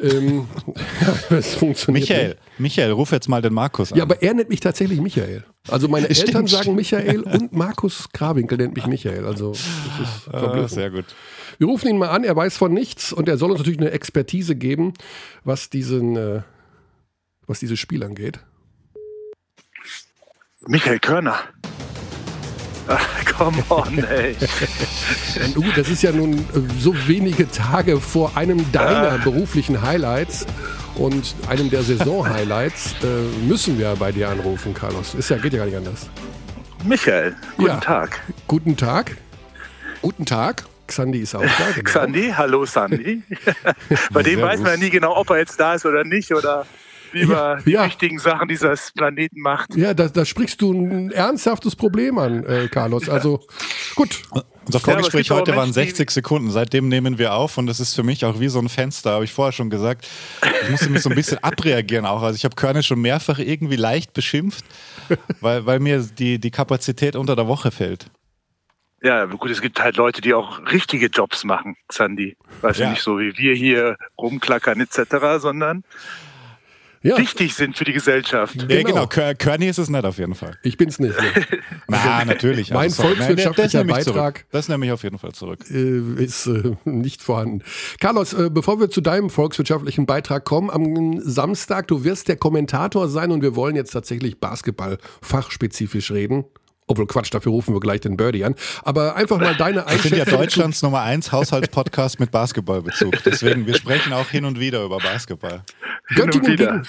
Ähm, 0.00 0.46
es 1.30 1.54
funktioniert 1.54 2.08
Michael, 2.08 2.28
nicht. 2.28 2.40
Michael, 2.58 2.90
ruf 2.92 3.12
jetzt 3.12 3.28
mal 3.28 3.42
den 3.42 3.54
Markus 3.54 3.92
an. 3.92 3.98
Ja, 3.98 4.04
aber 4.04 4.22
er 4.22 4.34
nennt 4.34 4.48
mich 4.48 4.60
tatsächlich 4.60 5.00
Michael. 5.00 5.44
Also 5.68 5.88
meine 5.88 6.08
Eltern 6.08 6.28
stimmt, 6.28 6.50
sagen 6.50 6.62
stimmt. 6.62 6.76
Michael 6.76 7.20
und 7.22 7.52
Markus 7.52 8.08
Grawinkel 8.12 8.58
nennt 8.58 8.74
mich 8.74 8.86
Michael. 8.86 9.24
Also 9.26 9.52
das 9.52 10.08
ist 10.08 10.34
ah, 10.34 10.68
sehr 10.68 10.90
gut. 10.90 11.06
Wir 11.58 11.66
rufen 11.66 11.88
ihn 11.88 11.98
mal 11.98 12.08
an, 12.08 12.24
er 12.24 12.34
weiß 12.34 12.56
von 12.56 12.72
nichts 12.72 13.12
und 13.12 13.28
er 13.28 13.38
soll 13.38 13.50
uns 13.50 13.60
natürlich 13.60 13.80
eine 13.80 13.90
Expertise 13.90 14.56
geben, 14.56 14.94
was 15.44 15.70
diesen, 15.70 16.16
äh, 16.16 16.42
was 17.46 17.60
dieses 17.60 17.78
Spiel 17.78 18.02
angeht. 18.02 18.40
Michael 20.66 20.98
Körner. 20.98 21.38
Come 23.36 23.62
on, 23.70 23.98
ey. 24.04 24.36
du, 25.54 25.64
das 25.74 25.88
ist 25.88 26.02
ja 26.02 26.12
nun 26.12 26.38
äh, 26.38 26.42
so 26.78 26.94
wenige 27.06 27.50
Tage 27.50 28.00
vor 28.00 28.36
einem 28.36 28.70
deiner 28.72 29.18
beruflichen 29.18 29.82
Highlights 29.82 30.46
und 30.96 31.34
einem 31.48 31.70
der 31.70 31.82
Saison-Highlights 31.82 32.94
äh, 33.02 33.46
müssen 33.46 33.78
wir 33.78 33.94
bei 33.96 34.12
dir 34.12 34.28
anrufen, 34.28 34.74
Carlos. 34.74 35.14
Ist 35.14 35.30
ja, 35.30 35.38
geht 35.38 35.52
ja 35.52 35.60
gar 35.60 35.66
nicht 35.66 35.76
anders. 35.76 36.08
Michael, 36.84 37.34
guten 37.56 37.68
ja. 37.68 37.80
Tag. 37.80 38.20
Guten 38.46 38.76
Tag. 38.76 39.16
Guten 40.02 40.26
Tag. 40.26 40.64
Xandi 40.86 41.20
ist 41.20 41.34
auch 41.34 41.40
da. 41.40 41.48
Genau. 41.74 41.84
Xandi, 41.84 42.34
hallo 42.36 42.66
Sandy. 42.66 43.22
bei 44.12 44.22
dem 44.22 44.42
weiß 44.42 44.60
man 44.60 44.72
ja 44.72 44.76
nie 44.76 44.90
genau, 44.90 45.16
ob 45.16 45.30
er 45.30 45.38
jetzt 45.38 45.58
da 45.58 45.74
ist 45.74 45.86
oder 45.86 46.04
nicht 46.04 46.34
oder 46.34 46.66
über 47.14 47.60
die 47.64 47.72
ja. 47.72 47.86
wichtigen 47.86 48.18
Sachen 48.18 48.48
dieses 48.48 48.92
Planeten 48.92 49.40
macht. 49.40 49.74
Ja, 49.76 49.94
da, 49.94 50.08
da 50.08 50.24
sprichst 50.24 50.60
du 50.60 50.72
ein 50.72 51.10
ernsthaftes 51.10 51.76
Problem 51.76 52.18
an, 52.18 52.44
äh, 52.44 52.68
Carlos. 52.68 53.08
Also 53.08 53.40
gut. 53.94 54.22
Unser 54.66 54.80
Vorgespräch 54.80 55.28
ja, 55.28 55.36
heute 55.36 55.54
waren 55.56 55.72
60 55.72 56.10
Sekunden. 56.10 56.50
Seitdem 56.50 56.88
nehmen 56.88 57.18
wir 57.18 57.34
auf 57.34 57.58
und 57.58 57.66
das 57.66 57.80
ist 57.80 57.94
für 57.94 58.02
mich 58.02 58.24
auch 58.24 58.40
wie 58.40 58.48
so 58.48 58.58
ein 58.58 58.68
Fenster, 58.68 59.12
habe 59.12 59.24
ich 59.24 59.32
vorher 59.32 59.52
schon 59.52 59.68
gesagt. 59.68 60.08
Ich 60.62 60.70
musste 60.70 60.88
mich 60.88 61.02
so 61.02 61.10
ein 61.10 61.16
bisschen 61.16 61.38
abreagieren 61.42 62.06
auch. 62.06 62.22
Also 62.22 62.36
ich 62.36 62.44
habe 62.44 62.56
Körne 62.56 62.82
schon 62.82 63.00
mehrfach 63.00 63.38
irgendwie 63.38 63.76
leicht 63.76 64.14
beschimpft, 64.14 64.64
weil, 65.40 65.66
weil 65.66 65.80
mir 65.80 66.00
die, 66.00 66.38
die 66.38 66.50
Kapazität 66.50 67.14
unter 67.14 67.36
der 67.36 67.46
Woche 67.46 67.70
fällt. 67.70 68.06
Ja, 69.04 69.26
gut, 69.26 69.50
es 69.50 69.60
gibt 69.60 69.82
halt 69.82 69.98
Leute, 69.98 70.22
die 70.22 70.32
auch 70.32 70.60
richtige 70.72 71.08
Jobs 71.08 71.44
machen, 71.44 71.76
Sandy. 71.92 72.38
Weißt 72.62 72.80
ja. 72.80 72.86
du, 72.86 72.92
nicht 72.92 73.02
so 73.02 73.18
wie 73.18 73.36
wir 73.36 73.54
hier 73.54 73.98
rumklackern 74.16 74.80
etc., 74.80 75.40
sondern 75.40 75.84
ja. 77.04 77.18
wichtig 77.18 77.54
sind 77.54 77.76
für 77.76 77.84
die 77.84 77.92
Gesellschaft. 77.92 78.54
Genau. 78.54 78.74
Ja, 78.74 78.82
genau. 78.82 79.06
Körny 79.06 79.68
ist 79.68 79.78
es 79.78 79.88
nicht 79.88 80.04
auf 80.04 80.18
jeden 80.18 80.34
Fall. 80.34 80.58
Ich 80.62 80.76
bin 80.76 80.88
es 80.88 80.98
nicht. 80.98 81.16
Ne? 81.16 81.58
Na, 81.88 82.24
natürlich. 82.24 82.70
Mein 82.70 82.84
also, 82.84 83.02
volkswirtschaftlicher 83.02 83.84
das 83.84 84.04
Beitrag. 84.04 84.46
Das 84.50 84.68
nehme 84.68 84.86
ich 84.86 84.92
auf 84.92 85.02
jeden 85.02 85.18
Fall 85.18 85.32
zurück. 85.32 85.60
Äh, 85.70 86.22
ist 86.22 86.46
äh, 86.46 86.76
nicht 86.84 87.22
vorhanden. 87.22 87.62
Carlos, 88.00 88.32
äh, 88.32 88.50
bevor 88.50 88.80
wir 88.80 88.90
zu 88.90 89.00
deinem 89.00 89.30
volkswirtschaftlichen 89.30 90.06
Beitrag 90.06 90.44
kommen, 90.44 90.70
am 90.70 91.20
Samstag, 91.20 91.88
du 91.88 92.04
wirst 92.04 92.28
der 92.28 92.36
Kommentator 92.36 93.08
sein 93.08 93.30
und 93.30 93.42
wir 93.42 93.54
wollen 93.54 93.76
jetzt 93.76 93.90
tatsächlich 93.90 94.40
Basketball 94.40 94.98
fachspezifisch 95.20 96.10
reden. 96.10 96.44
Obwohl 96.86 97.06
Quatsch, 97.06 97.32
dafür 97.32 97.52
rufen 97.52 97.74
wir 97.74 97.80
gleich 97.80 98.00
den 98.02 98.16
Birdie 98.16 98.44
an. 98.44 98.54
Aber 98.82 99.16
einfach 99.16 99.38
mal 99.38 99.54
deine 99.54 99.86
Einschätzung. 99.86 100.18
Wir 100.18 100.24
sind 100.24 100.32
ja 100.32 100.38
Deutschlands 100.38 100.82
Nummer 100.82 101.00
1 101.00 101.32
Haushaltspodcast 101.32 102.20
mit 102.20 102.30
Basketballbezug. 102.30 103.22
Deswegen, 103.24 103.66
wir 103.66 103.74
sprechen 103.74 104.12
auch 104.12 104.28
hin 104.28 104.44
und 104.44 104.60
wieder 104.60 104.84
über 104.84 104.98
Basketball. 104.98 105.62
Göttingen, 106.14 106.56
gegen, 106.56 106.86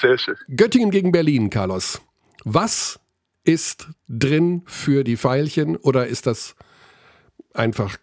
Göttingen 0.56 0.92
gegen 0.92 1.12
Berlin, 1.14 1.50
Carlos. 1.50 2.02
Was 2.44 3.00
ist 3.46 3.88
drin 4.10 4.64
für 4.66 5.06
die 5.06 5.16
Pfeilchen 5.16 5.78
oder 5.78 6.08
ist 6.08 6.28
das 6.28 6.56
einfach 7.54 7.96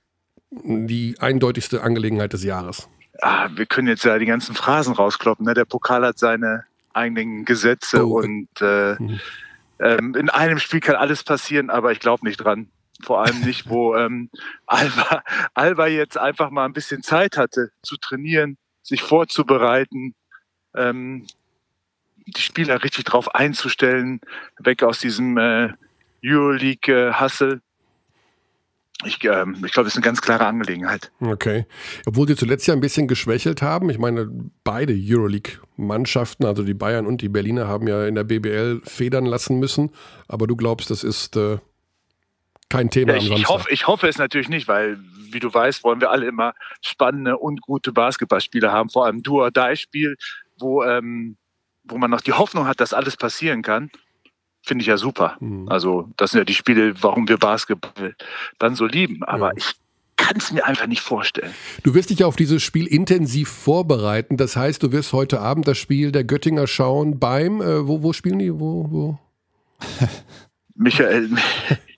die 0.51 1.17
eindeutigste 1.19 1.83
Angelegenheit 1.83 2.33
des 2.33 2.43
Jahres? 2.43 2.89
Ah, 3.21 3.51
wir 3.55 3.67
können 3.67 3.89
jetzt 3.89 4.05
ja 4.05 4.19
die 4.19 4.27
ganzen 4.27 4.55
Phrasen 4.55 4.95
rauskloppen. 4.95 5.45
Ne? 5.45 5.53
Der 5.53 5.67
Pokal 5.67 6.07
hat 6.07 6.19
seine 6.19 6.65
eigenen 6.95 7.45
Gesetze 7.45 8.07
oh. 8.07 8.19
und 8.21 8.49
äh, 8.63 8.95
mhm 8.99 9.21
ähm, 9.83 10.15
in 10.15 10.31
einem 10.31 10.59
Spiel 10.59 10.81
kann 10.81 10.95
alles 10.95 11.25
passieren, 11.25 11.69
aber 11.71 11.93
ich 11.93 12.01
glaube 12.01 12.27
nicht 12.27 12.39
dran. 12.39 12.71
Vor 13.03 13.23
allem 13.23 13.41
nicht, 13.41 13.69
wo 13.69 13.97
ähm, 13.97 14.31
Alba, 14.67 15.23
Alba 15.55 15.87
jetzt 15.89 16.17
einfach 16.17 16.51
mal 16.51 16.65
ein 16.65 16.73
bisschen 16.73 17.03
Zeit 17.03 17.37
hatte 17.37 17.71
zu 17.83 17.97
trainieren, 17.97 18.59
sich 18.83 19.03
vorzubereiten, 19.03 20.15
ähm, 20.75 21.27
die 22.27 22.41
Spieler 22.41 22.83
richtig 22.85 23.05
drauf 23.05 23.35
einzustellen, 23.35 24.21
weg 24.59 24.85
aus 24.85 25.01
diesem 25.01 25.37
äh, 25.39 25.71
Euroleague-Hustle. 26.25 27.61
Ich, 29.05 29.23
ähm, 29.25 29.57
ich 29.65 29.73
glaube, 29.73 29.85
das 29.85 29.95
ist 29.95 29.97
eine 29.97 30.05
ganz 30.05 30.21
klare 30.21 30.47
Angelegenheit. 30.47 31.11
Okay. 31.21 31.67
Obwohl 32.07 32.29
sie 32.29 32.37
zuletzt 32.37 32.67
ja 32.67 32.75
ein 32.75 32.81
bisschen 32.81 33.09
geschwächelt 33.09 33.63
haben. 33.63 33.91
Ich 33.91 33.99
meine, 33.99 34.29
beide 34.65 34.95
Euroleague-Mannschaften, 34.97 36.47
also 36.47 36.63
die 36.63 36.75
Bayern 36.75 37.07
und 37.07 37.21
die 37.21 37.29
Berliner, 37.29 37.69
haben 37.69 37.87
ja 37.89 38.07
in 38.07 38.15
der 38.15 38.25
BBL 38.25 38.81
federn 38.85 39.27
lassen 39.27 39.59
müssen. 39.59 39.91
Aber 40.29 40.47
du 40.47 40.57
glaubst, 40.57 40.91
das 40.91 41.05
ist 41.05 41.37
äh, 41.37 41.59
kein 42.69 42.91
Thema 42.91 43.15
ja, 43.15 43.19
ich, 43.19 43.31
ich, 43.31 43.49
hoffe, 43.49 43.71
ich 43.71 43.87
hoffe 43.87 44.09
es 44.09 44.19
natürlich 44.19 44.49
nicht, 44.49 44.69
weil, 44.69 44.99
wie 45.31 45.41
du 45.41 45.53
weißt, 45.53 45.85
wollen 45.85 46.01
wir 46.01 46.11
alle 46.11 46.27
immer 46.27 46.55
spannende 46.81 47.39
und 47.39 47.61
gute 47.61 47.93
Basketballspiele 47.93 48.73
haben. 48.73 48.89
Vor 48.89 49.07
allem 49.07 49.23
Do-or-Die-Spiel, 49.23 50.17
wo, 50.59 50.83
ähm, 50.85 51.37
wo 51.85 51.99
man 51.99 52.11
noch 52.11 52.21
die 52.21 52.33
Hoffnung 52.33 52.67
hat, 52.67 52.81
dass 52.81 52.95
alles 52.95 53.17
passieren 53.17 53.63
kann 53.63 53.91
finde 54.63 54.83
ich 54.83 54.89
ja 54.89 54.97
super. 54.97 55.37
Mhm. 55.41 55.69
Also 55.69 56.09
das 56.17 56.31
sind 56.31 56.39
ja 56.39 56.45
die 56.45 56.55
Spiele, 56.55 56.95
warum 57.03 57.29
wir 57.29 57.39
Basketball 57.39 58.15
dann 58.59 58.75
so 58.75 58.87
lieben. 58.87 59.23
Aber 59.25 59.49
ja. 59.49 59.57
ich 59.57 59.73
kann 60.17 60.37
es 60.37 60.53
mir 60.53 60.65
einfach 60.65 60.87
nicht 60.87 61.01
vorstellen. 61.01 61.53
Du 61.83 61.95
wirst 61.95 62.11
dich 62.11 62.25
auf 62.25 62.37
dieses 62.37 62.63
Spiel 62.63 62.87
intensiv 62.87 63.49
vorbereiten. 63.49 64.37
Das 64.37 64.57
heißt, 64.57 64.83
du 64.83 64.93
wirst 64.93 65.13
heute 65.13 65.41
Abend 65.41 65.67
das 65.67 65.79
Spiel 65.79 66.13
der 66.13 66.25
Göttinger 66.25 66.67
schauen 66.67 67.19
beim, 67.19 67.61
äh, 67.61 67.87
wo, 67.87 68.03
wo 68.03 68.13
spielen 68.13 68.39
die? 68.39 68.53
Wo, 68.53 68.87
wo? 68.91 69.19
Michael, 70.75 71.31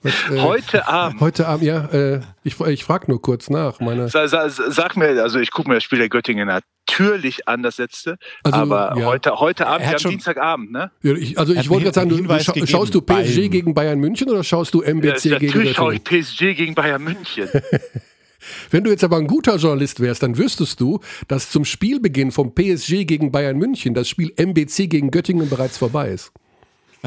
Was, 0.05 0.13
äh, 0.31 0.39
heute 0.39 0.87
Abend. 0.87 1.19
Heute 1.19 1.47
Abend, 1.47 1.63
ja. 1.65 1.85
Äh, 1.85 2.21
ich 2.43 2.59
ich 2.59 2.83
frage 2.83 3.05
nur 3.07 3.19
kurz 3.21 3.49
nach. 3.49 3.79
Meine 3.79 4.07
sag, 4.07 4.29
sag, 4.29 4.51
sag 4.51 4.95
mir, 4.97 5.21
also 5.23 5.39
ich 5.39 5.49
gucke 5.49 5.67
mir 5.67 5.75
das 5.75 5.83
Spiel 5.83 5.97
der 5.97 6.09
Göttingen 6.09 6.47
natürlich 6.47 7.47
an, 7.47 7.63
das 7.63 7.79
letzte. 7.79 8.17
Also, 8.43 8.57
aber 8.57 8.95
ja. 8.97 9.05
heute, 9.05 9.39
heute 9.39 9.65
Abend, 9.65 9.87
ja, 9.87 9.97
am 9.97 10.11
Dienstagabend, 10.11 10.71
ne? 10.71 10.91
Ja, 11.01 11.13
ich, 11.13 11.39
also 11.39 11.53
ich 11.53 11.69
wollte 11.69 11.85
gerade 11.85 11.95
sagen, 11.95 12.09
du, 12.09 12.39
scha 12.39 12.67
schaust 12.67 12.93
du 12.93 13.01
PSG 13.01 13.41
beim. 13.41 13.49
gegen 13.49 13.73
Bayern 13.73 13.99
München 13.99 14.29
oder 14.29 14.43
schaust 14.43 14.75
du 14.75 14.83
MBC 14.83 15.25
ja, 15.25 15.39
gegen 15.39 15.47
Natürlich 15.47 15.75
schaue 15.75 15.95
ich 15.95 16.03
PSG 16.03 16.55
gegen 16.55 16.75
Bayern 16.75 17.03
München. 17.03 17.49
Wenn 18.69 18.83
du 18.83 18.91
jetzt 18.91 19.03
aber 19.03 19.17
ein 19.17 19.25
guter 19.25 19.55
Journalist 19.55 19.99
wärst, 20.01 20.21
dann 20.21 20.37
wüsstest 20.37 20.79
du, 20.79 20.99
dass 21.27 21.49
zum 21.49 21.65
Spielbeginn 21.65 22.31
vom 22.31 22.53
PSG 22.53 23.05
gegen 23.05 23.31
Bayern 23.31 23.57
München 23.57 23.95
das 23.95 24.07
Spiel 24.07 24.31
MBC 24.37 24.87
gegen 24.87 25.09
Göttingen 25.09 25.49
bereits 25.49 25.79
vorbei 25.79 26.09
ist. 26.09 26.31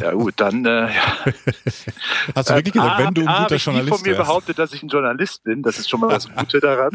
Ja 0.01 0.13
gut, 0.13 0.35
dann 0.37 0.65
äh, 0.65 0.87
ja. 0.87 0.93
Hast 2.35 2.51
du 2.51 2.55
wirklich 2.55 2.75
gesagt, 2.75 2.99
wenn 2.99 3.15
du 3.15 3.23
ein 3.23 3.43
guter 3.43 3.55
A, 3.55 3.59
Journalist 3.59 3.89
von 3.89 4.03
mir 4.03 4.17
wärst? 4.17 4.19
behauptet, 4.19 4.59
dass 4.59 4.73
ich 4.73 4.83
ein 4.83 4.89
Journalist 4.89 5.45
bin. 5.45 5.63
Das 5.63 5.79
ist 5.79 5.89
schon 5.89 6.01
mal 6.01 6.09
das 6.09 6.33
Gute 6.37 6.61
daran. 6.61 6.91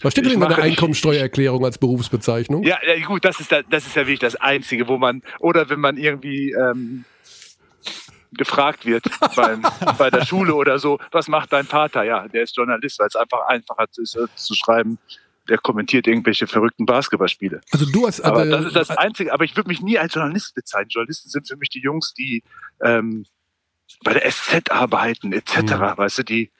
Was 0.00 0.12
steht 0.12 0.26
denn 0.26 0.34
in 0.34 0.40
deiner 0.40 0.58
Einkommensteuererklärung 0.58 1.64
als 1.64 1.78
Berufsbezeichnung? 1.78 2.62
Ja, 2.62 2.78
ja 2.86 3.04
gut, 3.04 3.24
das 3.24 3.40
ist, 3.40 3.50
da, 3.50 3.62
das 3.62 3.86
ist 3.86 3.96
ja 3.96 4.02
wirklich 4.02 4.20
das 4.20 4.36
Einzige, 4.36 4.86
wo 4.86 4.96
man, 4.96 5.22
oder 5.40 5.68
wenn 5.70 5.80
man 5.80 5.96
irgendwie 5.96 6.52
ähm, 6.52 7.04
gefragt 8.32 8.86
wird 8.86 9.04
beim, 9.36 9.62
bei 9.98 10.10
der 10.10 10.24
Schule 10.24 10.54
oder 10.54 10.78
so, 10.78 10.98
was 11.10 11.28
macht 11.28 11.52
dein 11.52 11.64
Vater? 11.64 12.04
Ja, 12.04 12.28
der 12.28 12.42
ist 12.42 12.56
Journalist, 12.56 12.98
weil 12.98 13.08
es 13.08 13.16
einfach 13.16 13.46
einfacher 13.46 13.86
ist 13.96 14.18
zu 14.36 14.54
schreiben, 14.54 14.98
der 15.48 15.58
kommentiert 15.58 16.06
irgendwelche 16.06 16.46
verrückten 16.46 16.86
Basketballspiele. 16.86 17.60
Also 17.70 17.86
du 17.86 18.06
hast 18.06 18.20
aber 18.20 18.46
das 18.46 18.66
ist 18.66 18.76
das 18.76 18.90
Einzige. 18.90 19.32
Aber 19.32 19.44
ich 19.44 19.56
würde 19.56 19.68
mich 19.68 19.80
nie 19.80 19.98
als 19.98 20.14
Journalist 20.14 20.54
bezeichnen. 20.54 20.90
Journalisten 20.90 21.30
sind 21.30 21.48
für 21.48 21.56
mich 21.56 21.68
die 21.68 21.80
Jungs, 21.80 22.14
die 22.14 22.42
ähm, 22.80 23.24
bei 24.04 24.14
der 24.14 24.30
SZ 24.30 24.70
arbeiten 24.70 25.32
etc. 25.32 25.56
Mhm. 25.58 25.80
Weißt 25.96 26.18
du, 26.18 26.22
die 26.22 26.50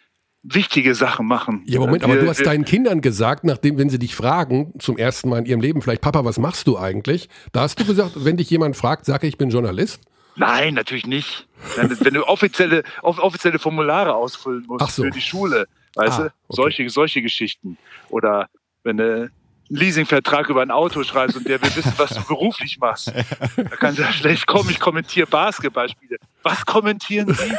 wichtige 0.42 0.94
Sachen 0.94 1.26
machen. 1.26 1.62
Ja, 1.66 1.78
Moment, 1.78 2.02
aber 2.02 2.16
du 2.16 2.28
hast 2.28 2.44
deinen 2.44 2.64
Kindern 2.64 3.00
gesagt, 3.00 3.44
nachdem, 3.44 3.78
wenn 3.78 3.88
sie 3.88 3.98
dich 3.98 4.14
fragen, 4.14 4.72
zum 4.78 4.98
ersten 4.98 5.28
Mal 5.28 5.38
in 5.38 5.46
ihrem 5.46 5.60
Leben 5.60 5.82
vielleicht, 5.82 6.00
Papa, 6.00 6.24
was 6.24 6.38
machst 6.38 6.66
du 6.66 6.76
eigentlich? 6.76 7.28
Da 7.52 7.60
hast 7.60 7.78
du 7.78 7.84
gesagt, 7.84 8.12
wenn 8.16 8.36
dich 8.36 8.50
jemand 8.50 8.76
fragt, 8.76 9.04
sage 9.04 9.28
ich 9.28 9.38
bin 9.38 9.50
Journalist? 9.50 10.00
Nein, 10.34 10.74
natürlich 10.74 11.06
nicht. 11.06 11.46
wenn 11.76 12.14
du 12.14 12.26
offizielle, 12.26 12.82
offizielle 13.02 13.58
Formulare 13.58 14.14
ausfüllen 14.14 14.64
musst 14.66 14.96
so. 14.96 15.04
für 15.04 15.10
die 15.10 15.20
Schule, 15.20 15.68
weißt 15.94 16.12
ah, 16.12 16.22
du, 16.22 16.24
okay. 16.24 16.32
solche, 16.48 16.90
solche 16.90 17.22
Geschichten. 17.22 17.78
Oder 18.08 18.48
wenn 18.84 18.96
du 18.96 19.04
einen 19.14 19.30
Leasingvertrag 19.68 20.48
über 20.50 20.62
ein 20.62 20.70
Auto 20.70 21.02
schreibst 21.02 21.36
und 21.36 21.48
der 21.48 21.60
will 21.62 21.74
wissen, 21.74 21.92
was 21.96 22.10
du 22.10 22.22
beruflich 22.28 22.78
machst. 22.78 23.12
Da 23.56 23.76
kannst 23.76 23.98
du 23.98 24.02
ja 24.02 24.12
schlecht 24.12 24.46
kommen, 24.46 24.68
ich 24.70 24.78
kommentiere 24.80 25.26
Basketballspiele. 25.26 26.18
Was 26.42 26.66
kommentieren 26.66 27.32
Sie? 27.32 27.52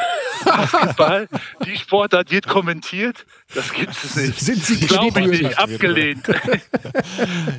Basketball? 0.45 1.27
Die 1.65 1.77
Sportart 1.77 2.29
wird 2.29 2.47
kommentiert? 2.47 3.25
Das 3.55 3.73
gibt 3.73 3.91
es 3.91 4.15
nicht. 4.15 4.39
Sind 4.39 4.63
Sie 4.63 4.79
Glaube 4.85 5.21
ich 5.21 5.41
nicht, 5.41 5.57
abgelehnt. 5.57 6.25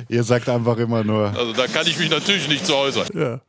Ihr 0.07 0.23
sagt 0.23 0.47
einfach 0.47 0.77
immer 0.77 1.03
nur. 1.03 1.35
Also 1.35 1.51
da 1.53 1.67
kann 1.67 1.87
ich 1.87 1.97
mich 1.97 2.09
natürlich 2.09 2.47
nicht 2.47 2.65
zu 2.65 2.75
äußern. 2.75 3.07
Ja. 3.13 3.41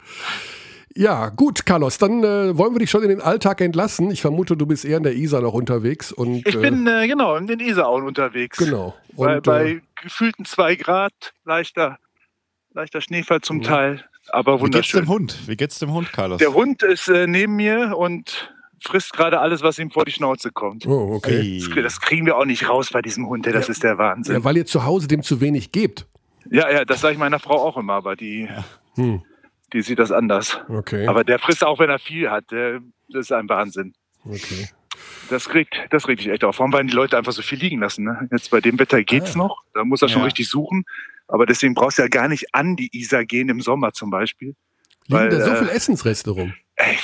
Ja, 0.97 1.28
gut, 1.28 1.66
Carlos, 1.66 1.99
dann 1.99 2.24
äh, 2.24 2.57
wollen 2.57 2.74
wir 2.74 2.78
dich 2.78 2.90
schon 2.90 3.03
in 3.03 3.11
den 3.11 3.20
Alltag 3.20 3.61
entlassen. 3.61 4.11
Ich 4.11 4.22
vermute, 4.22 4.57
du 4.57 4.64
bist 4.64 4.84
eher 4.86 4.97
in 4.97 5.03
der 5.03 5.14
Isar 5.14 5.42
noch 5.42 5.53
unterwegs. 5.53 6.11
Und, 6.11 6.47
ich 6.47 6.59
bin 6.59 6.86
äh, 6.86 7.07
genau 7.07 7.36
in 7.36 7.47
den 7.47 7.61
Isarauen 7.61 8.05
unterwegs. 8.05 8.57
Genau. 8.57 8.94
Und, 9.14 9.26
bei, 9.26 9.40
bei 9.40 9.70
äh, 9.72 9.80
gefühlten 10.03 10.47
zwei 10.47 10.74
Grad, 10.74 11.12
leichter, 11.44 11.99
leichter 12.72 13.03
Schneefall 13.03 13.42
zum 13.42 13.61
ja. 13.61 13.68
Teil, 13.68 14.05
aber 14.28 14.59
wunderschön. 14.59 15.03
Wie 15.03 15.05
geht's 15.05 15.07
dem 15.07 15.09
Hund? 15.09 15.49
Wie 15.49 15.57
geht's 15.57 15.78
dem 15.78 15.92
Hund, 15.92 16.12
Carlos? 16.14 16.38
Der 16.38 16.55
Hund 16.55 16.82
ist 16.82 17.09
äh, 17.09 17.26
neben 17.26 17.57
mir 17.57 17.94
und 17.99 18.51
frisst 18.80 19.12
gerade 19.12 19.38
alles, 19.40 19.62
was 19.62 19.78
ihm 19.78 19.90
vor 19.90 20.07
die 20.07 20.12
Schnauze 20.12 20.51
kommt. 20.51 20.86
Oh, 20.86 21.12
okay. 21.14 21.62
Das, 21.74 21.84
das, 21.84 22.01
kriegen 22.01 22.24
wir 22.24 22.38
auch 22.38 22.47
nicht 22.47 22.70
raus 22.70 22.88
bei 22.90 23.03
diesem 23.03 23.28
Hund, 23.28 23.47
das 23.47 23.66
ja. 23.66 23.72
ist 23.72 23.82
der 23.82 23.99
Wahnsinn. 23.99 24.36
Ja, 24.36 24.44
weil 24.44 24.57
ihr 24.57 24.64
zu 24.64 24.84
Hause 24.84 25.09
dem 25.09 25.22
zu 25.22 25.42
wenig 25.42 25.72
gebt. 25.72 26.07
Ja, 26.51 26.70
ja, 26.70 26.84
das 26.86 27.03
sage 27.03 27.14
ich 27.14 27.18
meiner 27.18 27.38
Frau 27.38 27.57
auch 27.62 27.76
immer, 27.76 27.94
aber 27.94 28.16
die. 28.16 28.44
Ja. 28.44 28.64
Hm 28.94 29.22
die 29.77 29.83
sieht 29.83 29.99
das 29.99 30.11
anders. 30.11 30.59
Okay. 30.68 31.07
Aber 31.07 31.22
der 31.22 31.39
frisst 31.39 31.62
auch, 31.62 31.79
wenn 31.79 31.91
er 31.91 31.99
viel 31.99 32.31
hat. 32.31 32.45
das 32.51 32.81
ist 33.11 33.33
ein 33.33 33.49
Wahnsinn. 33.49 33.93
Okay. 34.24 34.68
Das 35.29 35.53
regt, 35.53 35.77
das 35.91 36.09
regt 36.09 36.20
dich 36.20 36.29
echt 36.29 36.45
auf. 36.45 36.59
Warum 36.59 36.72
werden 36.72 36.89
die 36.89 36.95
Leute 36.95 37.18
einfach 37.18 37.33
so 37.33 37.43
viel 37.43 37.59
liegen 37.59 37.81
lassen? 37.81 38.05
Ne? 38.05 38.27
Jetzt 38.33 38.51
bei 38.51 38.61
dem 38.61 38.79
Wetter 38.79 39.03
geht's 39.05 39.35
ah. 39.35 39.39
noch. 39.39 39.62
Da 39.74 39.85
muss 39.85 40.01
er 40.01 40.09
schon 40.09 40.22
richtig 40.22 40.49
suchen. 40.49 40.85
Aber 41.29 41.45
deswegen 41.45 41.74
brauchst 41.74 41.99
du 41.99 42.03
ja 42.03 42.09
gar 42.09 42.29
nicht 42.29 42.55
an 42.55 42.77
die 42.77 42.89
Isar 42.93 43.27
gehen 43.27 43.51
im 43.51 43.61
Sommer 43.61 43.93
zum 43.93 44.11
Beispiel. 44.11 44.55
Liegen 45.09 45.20
weil, 45.20 45.29
da 45.29 45.45
so 45.45 45.51
äh, 45.51 45.57
viel 45.57 45.68
Essensreste 45.68 46.31
rum? 46.31 46.55
Ey, 46.77 46.97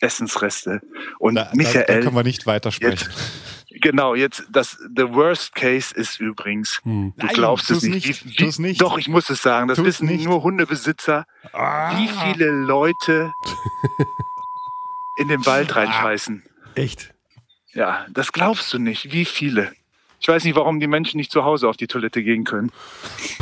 Essensreste. 0.00 0.80
Und 1.18 1.36
da, 1.36 1.50
Michael. 1.54 1.84
Da, 1.86 1.94
da 1.94 2.00
können 2.00 2.16
wir 2.16 2.22
nicht 2.22 2.46
weitersprechen. 2.46 3.08
Jetzt, 3.10 3.82
genau, 3.82 4.14
jetzt 4.14 4.44
das 4.50 4.76
the 4.96 5.08
worst 5.08 5.54
case 5.54 5.94
ist 5.94 6.20
übrigens. 6.20 6.80
Hm. 6.84 7.12
Du 7.16 7.26
Nein, 7.26 7.34
glaubst 7.34 7.70
es 7.70 7.82
nicht. 7.82 8.06
nicht. 8.06 8.24
Wie, 8.26 8.56
wie, 8.56 8.62
nicht. 8.62 8.80
Doch, 8.80 8.98
ich 8.98 9.08
muss 9.08 9.30
es 9.30 9.42
sagen. 9.42 9.68
Das 9.68 9.76
tu's 9.76 9.86
wissen 9.86 10.06
nicht. 10.06 10.24
nur 10.24 10.42
Hundebesitzer. 10.42 11.26
Ah. 11.52 11.96
Wie 11.98 12.08
viele 12.08 12.50
Leute 12.50 13.32
in 15.16 15.28
den 15.28 15.44
Wald 15.46 15.74
reinschmeißen. 15.74 16.42
Echt? 16.74 17.14
Ja, 17.72 18.06
das 18.10 18.32
glaubst 18.32 18.72
du 18.72 18.78
nicht. 18.78 19.12
Wie 19.12 19.24
viele? 19.24 19.72
Ich 20.20 20.28
weiß 20.28 20.44
nicht, 20.44 20.56
warum 20.56 20.80
die 20.80 20.86
Menschen 20.86 21.18
nicht 21.18 21.30
zu 21.30 21.44
Hause 21.44 21.68
auf 21.68 21.76
die 21.76 21.86
Toilette 21.86 22.22
gehen 22.22 22.44
können. 22.44 22.72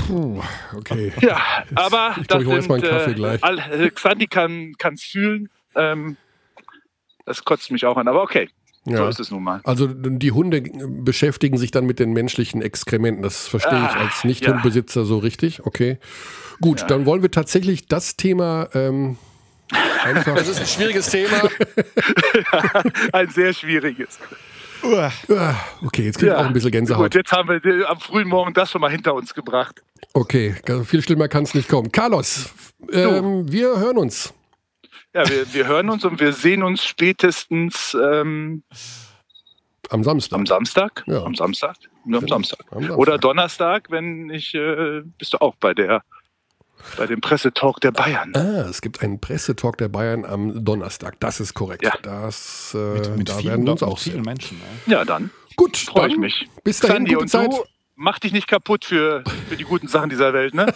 Puh, 0.08 0.42
okay. 0.74 1.12
Ja, 1.20 1.40
aber 1.76 2.16
ich 2.20 2.26
glaub, 2.26 2.44
das 2.44 2.58
ich 2.58 2.64
sind, 2.64 2.82
Kaffee 2.82 3.10
äh, 3.12 3.14
gleich. 3.14 3.44
All, 3.44 3.58
äh, 3.58 3.90
Xanti 3.90 4.26
kann 4.26 4.74
es 4.80 5.02
fühlen. 5.04 5.48
Ähm, 5.76 6.16
das 7.24 7.44
kotzt 7.44 7.70
mich 7.70 7.84
auch 7.86 7.96
an, 7.96 8.08
aber 8.08 8.22
okay. 8.22 8.48
Ja. 8.84 8.96
So 8.96 9.06
ist 9.06 9.20
es 9.20 9.30
nun 9.30 9.44
mal. 9.44 9.60
Also 9.64 9.86
die 9.86 10.32
Hunde 10.32 10.60
beschäftigen 10.60 11.56
sich 11.56 11.70
dann 11.70 11.86
mit 11.86 12.00
den 12.00 12.12
menschlichen 12.12 12.62
Exkrementen. 12.62 13.22
Das 13.22 13.46
verstehe 13.46 13.78
ich 13.78 13.94
ah, 13.94 14.00
als 14.00 14.24
Nicht-Hundbesitzer 14.24 15.00
ja. 15.00 15.06
so 15.06 15.18
richtig. 15.18 15.64
Okay. 15.64 15.98
Gut, 16.60 16.80
ja. 16.80 16.86
dann 16.88 17.06
wollen 17.06 17.22
wir 17.22 17.30
tatsächlich 17.30 17.86
das 17.86 18.16
Thema 18.16 18.68
ähm, 18.74 19.18
einfach. 20.02 20.34
Das 20.34 20.48
ist 20.48 20.60
ein 20.60 20.66
schwieriges 20.66 21.10
Thema. 21.10 21.48
ein 23.12 23.28
sehr 23.30 23.52
schwieriges. 23.52 24.18
Okay, 24.82 26.02
jetzt 26.04 26.18
kriege 26.18 26.32
ich 26.32 26.38
auch 26.38 26.46
ein 26.46 26.52
bisschen 26.52 26.72
Gänsehaut. 26.72 27.04
Gut, 27.04 27.14
jetzt 27.14 27.30
haben 27.30 27.48
wir 27.48 27.88
am 27.88 28.00
frühen 28.00 28.26
Morgen 28.26 28.52
das 28.52 28.72
schon 28.72 28.80
mal 28.80 28.90
hinter 28.90 29.14
uns 29.14 29.32
gebracht. 29.32 29.80
Okay, 30.12 30.56
viel 30.84 31.02
schlimmer 31.02 31.28
kann 31.28 31.44
es 31.44 31.54
nicht 31.54 31.68
kommen. 31.68 31.92
Carlos, 31.92 32.50
ähm, 32.92 33.50
wir 33.50 33.78
hören 33.78 33.96
uns. 33.96 34.34
Ja, 35.14 35.28
wir, 35.28 35.52
wir 35.52 35.66
hören 35.66 35.90
uns 35.90 36.04
und 36.04 36.20
wir 36.20 36.32
sehen 36.32 36.62
uns 36.62 36.84
spätestens 36.84 37.96
ähm, 38.00 38.62
am 39.90 40.04
Samstag. 40.04 40.38
Am 40.38 40.46
Samstag? 40.46 41.04
Ja. 41.06 41.22
Am 41.22 41.34
Samstag? 41.34 41.76
Nur 42.04 42.22
am 42.22 42.28
Samstag. 42.28 42.60
am 42.70 42.80
Samstag. 42.80 42.98
Oder 42.98 43.18
Donnerstag, 43.18 43.90
wenn 43.90 44.30
ich, 44.30 44.54
äh, 44.54 45.02
bist 45.18 45.34
du 45.34 45.38
auch 45.38 45.54
bei 45.56 45.74
der 45.74 46.02
bei 46.96 47.06
dem 47.06 47.20
Pressetalk 47.20 47.80
der 47.80 47.92
Bayern. 47.92 48.32
Ah, 48.34 48.68
es 48.68 48.80
gibt 48.80 49.02
einen 49.02 49.20
Pressetalk 49.20 49.78
der 49.78 49.88
Bayern 49.88 50.24
am 50.24 50.64
Donnerstag. 50.64 51.20
Das 51.20 51.38
ist 51.38 51.54
korrekt. 51.54 51.84
Ja. 51.84 51.92
Das, 52.02 52.74
äh, 52.74 52.94
mit, 52.94 53.16
mit 53.18 53.28
da 53.28 53.36
vielen, 53.36 53.50
werden 53.50 53.66
wir 53.66 53.72
uns 53.72 53.82
auch 53.82 53.98
vielen 53.98 54.22
Menschen. 54.22 54.60
Ja, 54.86 54.98
ja 54.98 55.04
dann. 55.04 55.30
Gut, 55.56 55.76
freue 55.76 56.08
ich 56.08 56.16
mich. 56.16 56.48
Bis 56.64 56.80
dahin, 56.80 56.96
Sandy, 56.96 57.12
gute 57.12 57.22
und 57.22 57.28
Zeit. 57.28 57.52
Du, 57.52 57.64
mach 58.02 58.18
dich 58.18 58.32
nicht 58.32 58.48
kaputt 58.48 58.84
für, 58.84 59.22
für 59.48 59.56
die 59.56 59.64
guten 59.64 59.88
Sachen 59.88 60.10
dieser 60.10 60.32
Welt, 60.32 60.54
ne? 60.54 60.66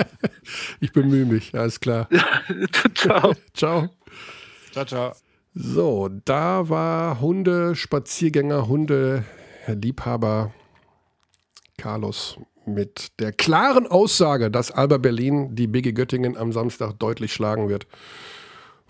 ich 0.80 0.92
bemühe 0.92 1.26
mich, 1.26 1.54
alles 1.54 1.78
klar. 1.78 2.08
ciao. 2.94 3.34
ciao. 3.54 3.90
Ciao, 4.72 4.84
ciao. 4.84 5.12
So, 5.54 6.08
da 6.24 6.68
war 6.68 7.20
Hunde, 7.20 7.76
Spaziergänger, 7.76 8.68
Hunde, 8.68 9.24
Liebhaber 9.66 10.52
Carlos 11.76 12.38
mit 12.64 13.08
der 13.18 13.32
klaren 13.32 13.86
Aussage, 13.86 14.50
dass 14.50 14.70
Alba 14.70 14.98
Berlin 14.98 15.54
die 15.54 15.66
BG 15.66 15.92
Göttingen 15.92 16.36
am 16.36 16.52
Samstag 16.52 16.98
deutlich 16.98 17.32
schlagen 17.32 17.68
wird. 17.68 17.86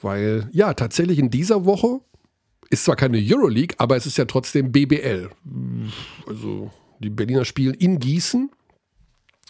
Weil, 0.01 0.49
ja, 0.53 0.75
tatsächlich 0.75 1.19
in 1.19 1.31
dieser 1.31 1.65
Woche 1.65 2.01
ist 2.69 2.85
zwar 2.85 2.97
keine 2.97 3.19
Euroleague, 3.19 3.75
aber 3.79 3.97
es 3.97 4.07
ist 4.07 4.19
ja 4.19 4.27
trotzdem 4.27 4.71
BBL. 4.71 5.31
Also 6.27 6.71
die 7.01 7.11
Berliner 7.11 7.45
spielen 7.45 7.75
in 7.75 7.99
Gießen. 7.99 8.51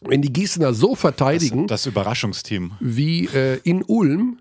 Wenn 0.03 0.23
die 0.23 0.33
Gießener 0.33 0.73
so 0.73 0.95
verteidigen. 0.95 1.67
Das, 1.67 1.83
das 1.83 1.93
Überraschungsteam. 1.93 2.73
Wie 2.81 3.27
äh, 3.27 3.61
in 3.65 3.83
Ulm. 3.83 4.39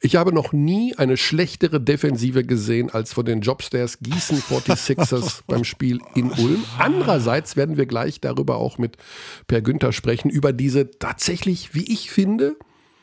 Ich 0.00 0.16
habe 0.16 0.32
noch 0.32 0.52
nie 0.52 0.94
eine 0.96 1.16
schlechtere 1.16 1.80
Defensive 1.80 2.44
gesehen 2.44 2.90
als 2.90 3.12
von 3.12 3.24
den 3.24 3.40
Jobstairs 3.40 4.00
Gießen 4.00 4.38
46ers 4.38 5.42
beim 5.46 5.64
Spiel 5.64 6.00
in 6.14 6.30
Ulm. 6.30 6.64
Andererseits 6.78 7.56
werden 7.56 7.76
wir 7.76 7.86
gleich 7.86 8.20
darüber 8.20 8.56
auch 8.56 8.76
mit 8.76 8.96
Per 9.46 9.62
Günther 9.62 9.92
sprechen, 9.92 10.30
über 10.30 10.52
diese 10.52 10.90
tatsächlich, 10.90 11.74
wie 11.74 11.90
ich 11.90 12.10
finde, 12.10 12.56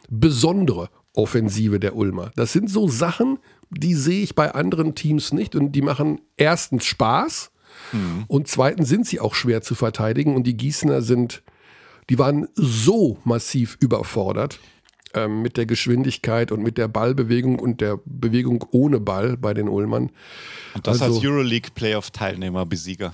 besondere 0.10 0.89
Offensive 1.14 1.80
der 1.80 1.95
Ulmer. 1.95 2.32
Das 2.36 2.54
sind 2.54 2.70
so 2.70 2.88
Sachen, 2.88 3.39
die 3.70 3.95
sehe 3.95 4.22
ich 4.22 4.36
bei 4.36 4.54
anderen 4.54 4.95
Teams 4.95 5.34
nicht 5.34 5.56
und 5.56 5.72
die 5.72 5.82
machen 5.82 6.22
erstens 6.38 6.86
Spaß 6.86 7.52
mhm. 7.92 8.26
und 8.28 8.48
zweitens 8.48 8.89
sind 8.89 9.06
sie 9.06 9.20
auch 9.20 9.36
schwer 9.36 9.62
zu 9.62 9.76
verteidigen 9.76 10.36
und 10.36 10.44
die 10.44 10.58
Gießener 10.58 11.02
sind, 11.02 11.44
die 12.10 12.20
waren 12.20 12.48
so 12.56 13.18
massiv 13.24 13.78
überfordert 13.80 14.60
ähm, 15.14 15.42
mit 15.42 15.58
der 15.58 15.66
Geschwindigkeit 15.66 16.52
und 16.52 16.64
mit 16.64 16.78
der 16.78 16.88
Ballbewegung 16.88 17.60
und 17.60 17.82
der 17.82 18.00
Bewegung 18.06 18.66
ohne 18.72 19.00
Ball 19.00 19.38
bei 19.38 19.54
den 19.54 19.68
Ulmern. 19.68 20.12
Und 20.74 20.88
das 20.88 21.02
also, 21.02 21.16
als 21.16 21.26
Euroleague 21.26 21.72
Playoff-Teilnehmer, 21.74 22.66
Besieger. 22.66 23.14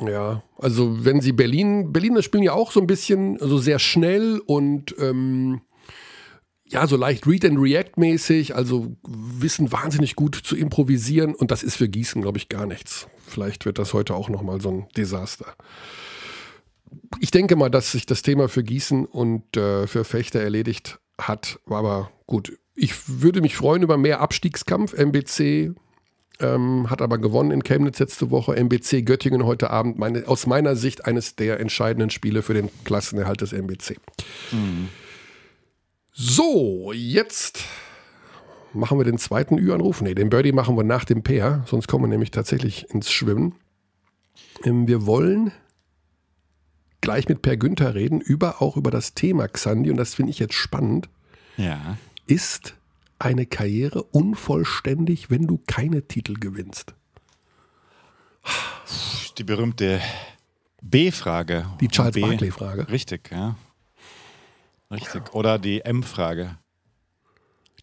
Ja, 0.00 0.42
also 0.58 1.04
wenn 1.04 1.20
sie 1.20 1.32
Berlin, 1.32 1.92
Berliner 1.92 2.22
spielen 2.22 2.42
ja 2.42 2.54
auch 2.54 2.72
so 2.72 2.80
ein 2.80 2.86
bisschen 2.86 3.36
so 3.36 3.44
also 3.44 3.58
sehr 3.58 3.78
schnell 3.78 4.40
und 4.46 4.94
ähm, 4.98 5.60
ja, 6.66 6.86
so 6.86 6.96
leicht 6.96 7.26
Read 7.26 7.44
and 7.44 7.58
React 7.58 7.92
mäßig, 7.98 8.56
also 8.56 8.96
wissen 9.06 9.70
wahnsinnig 9.70 10.16
gut 10.16 10.34
zu 10.34 10.56
improvisieren 10.56 11.34
und 11.34 11.50
das 11.50 11.62
ist 11.62 11.76
für 11.76 11.88
Gießen, 11.88 12.22
glaube 12.22 12.38
ich, 12.38 12.48
gar 12.48 12.66
nichts. 12.66 13.06
Vielleicht 13.32 13.64
wird 13.64 13.78
das 13.78 13.94
heute 13.94 14.14
auch 14.14 14.28
nochmal 14.28 14.60
so 14.60 14.70
ein 14.70 14.86
Desaster. 14.96 15.46
Ich 17.20 17.30
denke 17.30 17.56
mal, 17.56 17.70
dass 17.70 17.92
sich 17.92 18.04
das 18.04 18.22
Thema 18.22 18.48
für 18.48 18.62
Gießen 18.62 19.06
und 19.06 19.56
äh, 19.56 19.86
für 19.86 20.04
Fechter 20.04 20.40
erledigt 20.40 20.98
hat, 21.18 21.58
aber 21.66 22.10
gut. 22.26 22.52
Ich 22.74 23.20
würde 23.20 23.40
mich 23.40 23.56
freuen 23.56 23.82
über 23.82 23.96
mehr 23.96 24.20
Abstiegskampf. 24.20 24.94
MBC 24.94 25.74
ähm, 26.40 26.90
hat 26.90 27.02
aber 27.02 27.18
gewonnen 27.18 27.50
in 27.50 27.62
Chemnitz 27.62 27.98
letzte 27.98 28.30
Woche. 28.30 28.56
MBC 28.56 29.02
Göttingen 29.04 29.44
heute 29.44 29.70
Abend. 29.70 29.98
Meine, 29.98 30.26
aus 30.26 30.46
meiner 30.46 30.76
Sicht 30.76 31.04
eines 31.04 31.36
der 31.36 31.60
entscheidenden 31.60 32.10
Spiele 32.10 32.42
für 32.42 32.54
den 32.54 32.70
Klassenerhalt 32.84 33.40
des 33.40 33.52
MBC. 33.52 33.96
Mhm. 34.52 34.88
So, 36.12 36.92
jetzt 36.94 37.64
machen 38.74 38.98
wir 38.98 39.04
den 39.04 39.18
zweiten 39.18 39.58
Ü-Anruf. 39.58 40.00
Ne, 40.02 40.14
den 40.14 40.30
Birdie 40.30 40.52
machen 40.52 40.76
wir 40.76 40.84
nach 40.84 41.04
dem 41.04 41.22
Pair, 41.22 41.64
sonst 41.66 41.88
kommen 41.88 42.04
wir 42.04 42.08
nämlich 42.08 42.30
tatsächlich 42.30 42.90
ins 42.90 43.10
Schwimmen. 43.10 43.54
Ähm, 44.64 44.86
wir 44.88 45.06
wollen 45.06 45.52
gleich 47.00 47.28
mit 47.28 47.42
Per 47.42 47.56
Günther 47.56 47.94
reden, 47.94 48.20
über, 48.20 48.62
auch 48.62 48.76
über 48.76 48.90
das 48.90 49.14
Thema 49.14 49.48
Xandi, 49.48 49.90
und 49.90 49.96
das 49.96 50.14
finde 50.14 50.30
ich 50.30 50.38
jetzt 50.38 50.54
spannend. 50.54 51.08
Ja. 51.56 51.96
Ist 52.26 52.74
eine 53.18 53.46
Karriere 53.46 54.02
unvollständig, 54.02 55.30
wenn 55.30 55.46
du 55.46 55.60
keine 55.66 56.06
Titel 56.06 56.34
gewinnst? 56.34 56.94
Die 59.38 59.44
berühmte 59.44 60.00
B-Frage. 60.80 61.66
Die 61.80 61.88
Charles 61.88 62.20
Barkley-Frage. 62.20 62.88
Richtig, 62.88 63.30
ja. 63.30 63.56
Richtig. 64.90 65.34
Oder 65.34 65.58
die 65.58 65.80
M-Frage. 65.82 66.58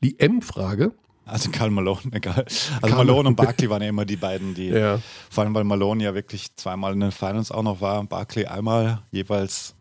Die 0.03 0.19
M-Frage? 0.19 0.93
Also 1.29 1.51
Karl 1.51 1.69
Malone, 1.69 2.01
egal. 2.11 2.45
Also 2.81 2.95
Karl 2.95 3.05
Malone 3.05 3.29
und 3.29 3.35
Barkley 3.35 3.69
waren 3.69 3.81
ja 3.81 3.89
immer 3.89 4.05
die 4.05 4.15
beiden, 4.15 4.55
die, 4.55 4.67
ja. 4.69 4.99
vor 5.29 5.43
allem 5.43 5.53
weil 5.53 5.63
Malone 5.63 6.03
ja 6.03 6.13
wirklich 6.13 6.55
zweimal 6.55 6.93
in 6.93 6.99
den 6.99 7.11
Finals 7.11 7.51
auch 7.51 7.63
noch 7.63 7.81
war, 7.81 8.03
Barkley 8.03 8.45
einmal 8.45 9.03
jeweils 9.11 9.75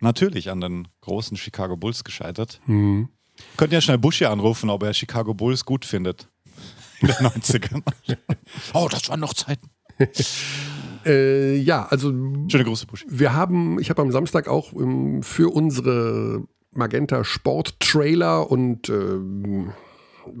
natürlich 0.00 0.50
an 0.50 0.60
den 0.60 0.88
großen 1.02 1.36
Chicago 1.36 1.76
Bulls 1.76 2.04
gescheitert. 2.04 2.60
Mhm. 2.66 3.08
Könnten 3.56 3.74
ja 3.74 3.80
schnell 3.80 3.98
Bushi 3.98 4.26
anrufen, 4.26 4.70
ob 4.70 4.82
er 4.82 4.94
Chicago 4.94 5.34
Bulls 5.34 5.64
gut 5.64 5.84
findet. 5.84 6.28
In 7.00 7.08
den 7.08 7.16
90ern. 7.16 7.82
oh, 8.72 8.88
das 8.90 9.08
waren 9.08 9.20
noch 9.20 9.34
Zeiten. 9.34 9.68
äh, 11.04 11.56
ja, 11.56 11.86
also. 11.86 12.10
Schöne 12.48 12.64
große 12.64 12.86
Bushi. 12.86 13.04
Wir 13.08 13.32
haben, 13.34 13.78
ich 13.80 13.90
habe 13.90 14.00
am 14.02 14.12
Samstag 14.12 14.48
auch 14.48 14.72
um, 14.72 15.16
ähm, 15.16 15.22
für 15.22 15.52
unsere 15.52 16.44
Magenta 16.76 17.24
Sport 17.24 17.78
Trailer 17.80 18.50
und 18.50 18.88
äh, 18.88 19.18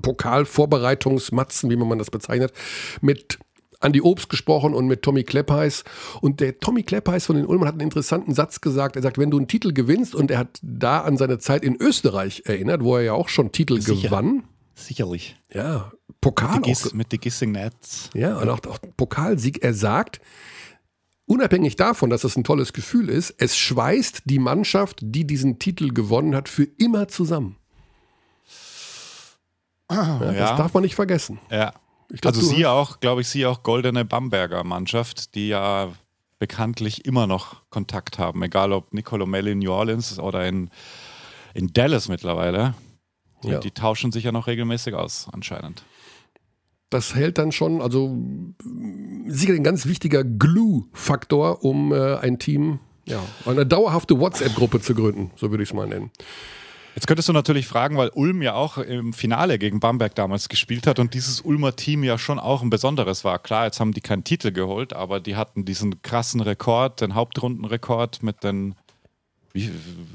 Pokalvorbereitungsmatzen, 0.00 1.70
wie 1.70 1.76
man 1.76 1.98
das 1.98 2.10
bezeichnet, 2.10 2.52
mit 3.00 3.38
Andy 3.80 4.00
Obst 4.00 4.28
gesprochen 4.28 4.74
und 4.74 4.86
mit 4.86 5.02
Tommy 5.02 5.24
Kleppeis. 5.24 5.84
Und 6.20 6.40
der 6.40 6.58
Tommy 6.58 6.82
Kleppeis 6.82 7.26
von 7.26 7.36
den 7.36 7.44
Ulmern 7.44 7.68
hat 7.68 7.74
einen 7.74 7.82
interessanten 7.82 8.34
Satz 8.34 8.60
gesagt. 8.60 8.96
Er 8.96 9.02
sagt, 9.02 9.18
wenn 9.18 9.30
du 9.30 9.36
einen 9.36 9.48
Titel 9.48 9.72
gewinnst, 9.72 10.14
und 10.14 10.30
er 10.30 10.38
hat 10.38 10.58
da 10.62 11.02
an 11.02 11.16
seine 11.16 11.38
Zeit 11.38 11.62
in 11.62 11.76
Österreich 11.76 12.42
erinnert, 12.46 12.82
wo 12.82 12.96
er 12.96 13.02
ja 13.02 13.12
auch 13.12 13.28
schon 13.28 13.52
Titel 13.52 13.80
Sicher. 13.80 14.08
gewann. 14.08 14.44
Sicherlich. 14.74 15.36
Ja, 15.52 15.92
Pokal. 16.20 16.56
Mit, 16.56 16.64
Gis, 16.64 16.94
mit 16.94 17.12
den 17.12 17.20
Gissing 17.20 17.52
Nets. 17.52 18.10
Ja, 18.14 18.38
und 18.38 18.48
auch, 18.48 18.60
auch 18.66 18.78
Pokalsieg. 18.96 19.62
Er 19.62 19.74
sagt, 19.74 20.20
unabhängig 21.34 21.76
davon, 21.76 22.10
dass 22.10 22.22
das 22.22 22.36
ein 22.36 22.44
tolles 22.44 22.72
Gefühl 22.72 23.08
ist, 23.08 23.34
es 23.38 23.56
schweißt 23.56 24.22
die 24.24 24.38
Mannschaft, 24.38 25.00
die 25.02 25.26
diesen 25.26 25.58
Titel 25.58 25.92
gewonnen 25.92 26.34
hat, 26.34 26.48
für 26.48 26.64
immer 26.78 27.08
zusammen. 27.08 27.56
Ja, 29.90 30.20
ja. 30.20 30.32
Das 30.32 30.56
darf 30.56 30.74
man 30.74 30.82
nicht 30.82 30.94
vergessen. 30.94 31.38
Ja. 31.50 31.72
Glaub, 32.08 32.34
also 32.34 32.46
sie 32.46 32.66
auch, 32.66 33.00
glaube 33.00 33.22
ich, 33.22 33.28
sie 33.28 33.46
auch 33.46 33.62
goldene 33.62 34.04
Bamberger 34.04 34.62
Mannschaft, 34.62 35.34
die 35.34 35.48
ja 35.48 35.92
bekanntlich 36.38 37.04
immer 37.04 37.26
noch 37.26 37.62
Kontakt 37.70 38.18
haben, 38.18 38.42
egal 38.42 38.72
ob 38.72 38.92
Nicolo 38.92 39.26
Melli 39.26 39.52
in 39.52 39.58
New 39.58 39.72
Orleans 39.72 40.18
oder 40.18 40.46
in, 40.46 40.70
in 41.54 41.72
Dallas 41.72 42.08
mittlerweile. 42.08 42.74
Ja. 43.42 43.58
die 43.58 43.72
tauschen 43.72 44.10
sich 44.10 44.24
ja 44.24 44.32
noch 44.32 44.46
regelmäßig 44.46 44.94
aus, 44.94 45.28
anscheinend. 45.30 45.84
Das 46.90 47.14
hält 47.14 47.38
dann 47.38 47.50
schon, 47.50 47.80
also 47.80 48.16
sicher 49.26 49.54
ein 49.54 49.64
ganz 49.64 49.86
wichtiger 49.86 50.22
Glue-Faktor, 50.22 51.64
um 51.64 51.92
äh, 51.92 52.16
ein 52.16 52.38
Team, 52.38 52.78
ja, 53.06 53.20
eine 53.46 53.66
dauerhafte 53.66 54.18
WhatsApp-Gruppe 54.18 54.80
zu 54.80 54.94
gründen, 54.94 55.30
so 55.36 55.50
würde 55.50 55.62
ich 55.62 55.70
es 55.70 55.74
mal 55.74 55.86
nennen. 55.86 56.10
Jetzt 56.94 57.08
könntest 57.08 57.28
du 57.28 57.32
natürlich 57.32 57.66
fragen, 57.66 57.96
weil 57.96 58.10
Ulm 58.10 58.40
ja 58.40 58.54
auch 58.54 58.78
im 58.78 59.12
Finale 59.12 59.58
gegen 59.58 59.80
Bamberg 59.80 60.14
damals 60.14 60.48
gespielt 60.48 60.86
hat 60.86 61.00
und 61.00 61.14
dieses 61.14 61.40
Ulmer 61.40 61.74
Team 61.74 62.04
ja 62.04 62.18
schon 62.18 62.38
auch 62.38 62.62
ein 62.62 62.70
besonderes 62.70 63.24
war. 63.24 63.40
Klar, 63.40 63.64
jetzt 63.64 63.80
haben 63.80 63.92
die 63.92 64.00
keinen 64.00 64.22
Titel 64.22 64.52
geholt, 64.52 64.92
aber 64.92 65.18
die 65.18 65.34
hatten 65.34 65.64
diesen 65.64 66.02
krassen 66.02 66.40
Rekord, 66.40 67.00
den 67.00 67.16
Hauptrundenrekord 67.16 68.22
mit 68.22 68.44
den 68.44 68.76
wie, 69.52 69.70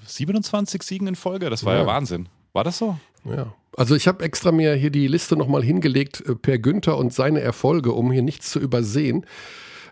27 0.06 0.82
Siegen 0.84 1.08
in 1.08 1.16
Folge. 1.16 1.50
Das 1.50 1.66
war 1.66 1.74
ja, 1.74 1.82
ja 1.82 1.88
Wahnsinn. 1.88 2.30
War 2.54 2.64
das 2.64 2.78
so? 2.78 2.98
Ja. 3.26 3.54
Also 3.76 3.96
ich 3.96 4.08
habe 4.08 4.24
extra 4.24 4.52
mir 4.52 4.74
hier 4.76 4.90
die 4.90 5.08
Liste 5.08 5.36
nochmal 5.36 5.64
hingelegt 5.64 6.22
äh, 6.28 6.36
per 6.36 6.58
Günther 6.58 6.98
und 6.98 7.14
seine 7.14 7.42
Erfolge, 7.42 7.94
um 7.94 8.12
hier 8.12 8.22
nichts 8.22 8.52
zu 8.52 8.60
übersehen. 8.60 9.26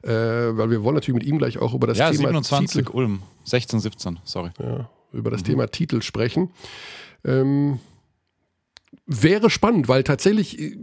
Äh, 0.04 0.10
weil 0.12 0.70
wir 0.70 0.84
wollen 0.84 0.96
natürlich 0.96 1.20
mit 1.20 1.28
ihm 1.28 1.38
gleich 1.38 1.58
auch 1.58 1.74
über 1.74 1.88
das 1.88 1.98
ja, 1.98 2.12
Thema 2.12 2.30
27 2.30 2.86
Titel, 2.86 2.96
Ulm, 2.96 3.24
16, 3.46 3.80
17, 3.80 4.20
sorry. 4.24 4.52
Ja, 4.60 4.90
über 5.12 5.32
das 5.32 5.42
mhm. 5.42 5.46
Thema 5.46 5.68
Titel 5.68 6.02
sprechen. 6.02 6.52
Ähm, 7.26 7.80
wäre 9.06 9.50
spannend, 9.50 9.88
weil 9.88 10.04
tatsächlich 10.04 10.60
äh, 10.60 10.78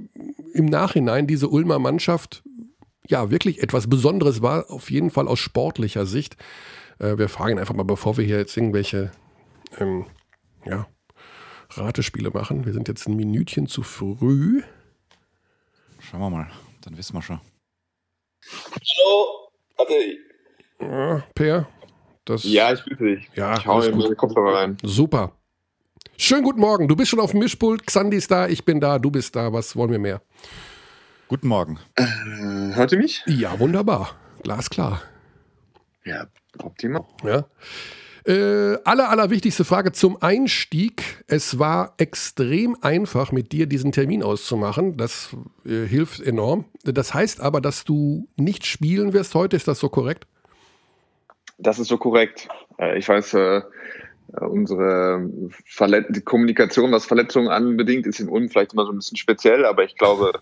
im 0.53 0.67
Nachhinein 0.67 1.27
diese 1.27 1.49
Ulmer 1.49 1.79
Mannschaft 1.79 2.43
ja 3.07 3.31
wirklich 3.31 3.63
etwas 3.63 3.89
Besonderes 3.89 4.43
war, 4.43 4.71
auf 4.71 4.91
jeden 4.91 5.11
Fall 5.11 5.29
aus 5.29 5.39
sportlicher 5.39 6.07
Sicht. 6.07 6.37
Äh, 6.99 7.19
wir 7.19 7.29
fragen 7.29 7.59
einfach 7.59 7.75
mal, 7.75 7.85
bevor 7.85 8.17
wir 8.17 8.25
hier 8.25 8.39
jetzt 8.39 8.57
irgendwelche 8.57 9.13
ähm, 9.79 10.07
ja, 10.65 10.87
Ratespiele 11.79 12.31
machen. 12.31 12.65
Wir 12.65 12.73
sind 12.73 12.89
jetzt 12.89 13.07
ein 13.09 13.17
Minütchen 13.17 13.67
zu 13.67 13.83
früh. 13.83 14.63
Schauen 16.01 16.21
wir 16.21 16.31
mal, 16.31 16.51
dann 16.83 16.97
wissen 16.97 17.15
wir 17.15 17.23
schon. 17.23 17.41
Hallo, 18.71 19.49
Ade. 19.79 20.19
Ja, 20.81 21.25
per, 21.35 21.69
das. 22.25 22.45
Ja, 22.45 22.73
ich 22.73 22.83
grüße 22.85 23.05
dich. 23.05 23.31
Ja, 23.35 23.57
ich 23.57 23.67
hau 23.67 23.81
in 23.81 23.97
meine 23.97 24.15
Kopfhörer 24.15 24.55
rein. 24.55 24.77
Super. 24.83 25.33
Schönen 26.17 26.45
guten 26.45 26.61
Morgen. 26.61 26.89
Du 26.89 26.95
bist 26.95 27.11
schon 27.11 27.21
auf 27.21 27.33
dem 27.33 27.41
Mischpult. 27.41 27.87
Xandi 27.87 28.19
ist 28.19 28.31
da, 28.31 28.47
ich 28.47 28.65
bin 28.65 28.81
da, 28.81 28.99
du 28.99 29.11
bist 29.11 29.35
da. 29.35 29.53
Was 29.53 29.75
wollen 29.75 29.91
wir 29.91 29.99
mehr? 29.99 30.21
Guten 31.29 31.49
Morgen. 31.49 31.79
Äh, 31.97 32.05
hört 32.75 32.93
ihr 32.93 32.99
mich? 32.99 33.23
Ja, 33.27 33.59
wunderbar. 33.59 34.15
Glasklar. 34.43 35.03
Ja, 36.05 36.27
optimal. 36.59 37.05
Ja. 37.25 37.47
Äh, 38.27 38.79
aller, 38.85 39.11
allerwichtigste 39.11 39.65
Frage 39.65 39.93
zum 39.93 40.23
Einstieg. 40.23 41.25
Es 41.27 41.59
war 41.59 41.93
extrem 41.99 42.75
einfach, 42.81 43.33
mit 43.33 43.53
dir 43.53 43.67
diesen 43.67 43.93
Termin 43.93 44.23
auszumachen. 44.23 44.97
Das 44.97 45.37
äh, 45.67 45.87
hilft 45.87 46.21
enorm. 46.21 46.65
Das 46.85 47.13
heißt 47.13 47.43
aber, 47.43 47.61
dass 47.61 47.85
du 47.85 48.27
nicht 48.37 48.65
spielen 48.65 49.13
wirst 49.13 49.35
heute. 49.35 49.57
Ist 49.57 49.69
das 49.69 49.79
so 49.79 49.91
korrekt? 49.91 50.27
Das 51.59 51.79
ist 51.79 51.89
so 51.89 51.99
korrekt. 51.99 52.49
Äh, 52.79 52.99
ich 52.99 53.07
weiß, 53.07 53.35
äh, 53.35 53.61
unsere 54.41 55.31
Verlet 55.67 56.25
Kommunikation, 56.25 56.93
was 56.93 57.05
Verletzungen 57.05 57.49
anbedingt, 57.49 58.07
ist 58.07 58.21
in 58.21 58.31
Ulm 58.31 58.49
vielleicht 58.49 58.73
immer 58.73 58.87
so 58.87 58.93
ein 58.93 58.97
bisschen 58.97 59.19
speziell, 59.19 59.67
aber 59.67 59.85
ich 59.85 59.97
glaube, 59.97 60.33